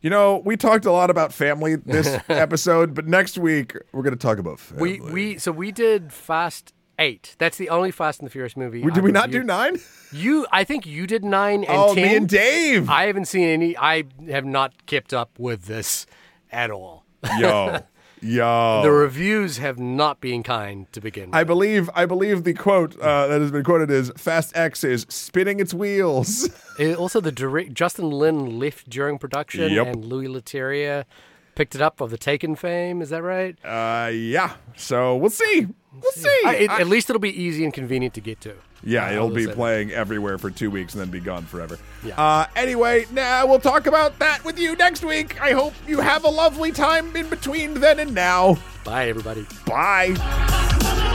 you 0.00 0.10
know, 0.10 0.42
we 0.44 0.56
talked 0.56 0.84
a 0.84 0.92
lot 0.92 1.10
about 1.10 1.32
family 1.32 1.76
this 1.76 2.18
episode, 2.28 2.94
but 2.94 3.06
next 3.06 3.38
week 3.38 3.76
we're 3.92 4.02
going 4.02 4.14
to 4.14 4.18
talk 4.18 4.38
about 4.38 4.60
family. 4.60 5.00
We 5.00 5.12
we 5.12 5.38
so 5.38 5.52
we 5.52 5.72
did 5.72 6.12
Fast 6.12 6.72
Eight. 7.00 7.36
That's 7.38 7.56
the 7.58 7.68
only 7.68 7.90
Fast 7.90 8.20
and 8.20 8.26
the 8.26 8.30
Furious 8.30 8.56
movie. 8.56 8.82
did 8.82 8.98
I 8.98 9.00
we 9.00 9.12
not 9.12 9.30
do 9.30 9.42
nine? 9.44 9.78
You, 10.12 10.46
I 10.50 10.64
think 10.64 10.84
you 10.86 11.06
did 11.06 11.24
nine 11.24 11.62
and 11.64 11.76
Oh, 11.76 11.94
10. 11.94 12.02
me 12.02 12.16
and 12.16 12.28
Dave. 12.28 12.88
I 12.90 13.04
haven't 13.06 13.26
seen 13.26 13.46
any. 13.48 13.76
I 13.76 14.04
have 14.28 14.44
not 14.44 14.86
kept 14.86 15.12
up 15.14 15.38
with 15.38 15.66
this 15.66 16.06
at 16.50 16.70
all. 16.70 17.04
Yo, 17.38 17.80
yo. 18.22 18.80
The 18.82 18.90
reviews 18.90 19.58
have 19.58 19.78
not 19.78 20.20
been 20.20 20.42
kind 20.42 20.90
to 20.92 21.00
begin 21.00 21.26
with. 21.30 21.34
I 21.34 21.44
believe 21.44 21.88
I 21.94 22.06
believe 22.06 22.44
the 22.44 22.54
quote 22.54 22.98
uh, 23.00 23.26
that 23.28 23.40
has 23.40 23.50
been 23.50 23.64
quoted 23.64 23.90
is 23.90 24.10
"Fast 24.16 24.56
X 24.56 24.84
is 24.84 25.06
spinning 25.08 25.60
its 25.60 25.72
wheels." 25.74 26.48
Uh, 26.80 26.94
also, 26.94 27.20
the 27.20 27.32
direct 27.32 27.74
Justin 27.74 28.08
Lin 28.08 28.56
left 28.60 28.88
during 28.88 29.18
production, 29.18 29.72
Yep. 29.72 29.86
and 29.88 30.04
Louis 30.04 30.28
Leterrier 30.28 31.06
picked 31.58 31.74
it 31.74 31.82
up 31.82 32.00
of 32.00 32.10
the 32.10 32.16
Taken 32.16 32.54
fame. 32.54 33.02
Is 33.02 33.10
that 33.10 33.20
right? 33.24 33.56
Uh, 33.64 34.10
yeah. 34.10 34.54
So 34.76 35.16
we'll 35.16 35.28
see. 35.30 35.66
We'll 35.92 36.12
see. 36.12 36.40
I- 36.46 36.54
it- 36.54 36.70
I- 36.70 36.80
at 36.82 36.86
least 36.86 37.10
it'll 37.10 37.18
be 37.18 37.36
easy 37.42 37.64
and 37.64 37.74
convenient 37.74 38.14
to 38.14 38.20
get 38.20 38.40
to. 38.42 38.54
yeah, 38.84 39.06
Uh, 39.08 39.12
it'll 39.14 39.28
be 39.30 39.46
that. 39.46 39.56
playing 39.56 39.90
everywhere 39.90 40.38
for 40.38 40.50
two 40.52 40.70
weeks 40.70 40.94
and 40.94 41.00
then 41.00 41.10
be 41.10 41.18
gone 41.18 41.44
forever. 41.44 41.76
Yeah. 42.04 42.14
Uh, 42.16 42.46
anyway, 42.54 43.06
now 43.10 43.44
we'll 43.44 43.58
talk 43.58 43.88
about 43.88 44.20
that 44.20 44.44
with 44.44 44.56
you 44.56 44.76
next 44.76 45.04
week. 45.04 45.40
I 45.42 45.50
hope 45.50 45.74
you 45.88 45.98
have 45.98 46.22
a 46.24 46.30
lovely 46.30 46.70
time 46.70 47.14
in 47.16 47.28
between 47.28 47.74
then 47.74 47.98
and 47.98 48.14
now. 48.14 48.56
Bye, 48.84 49.08
everybody. 49.08 49.44
Bye. 49.66 51.07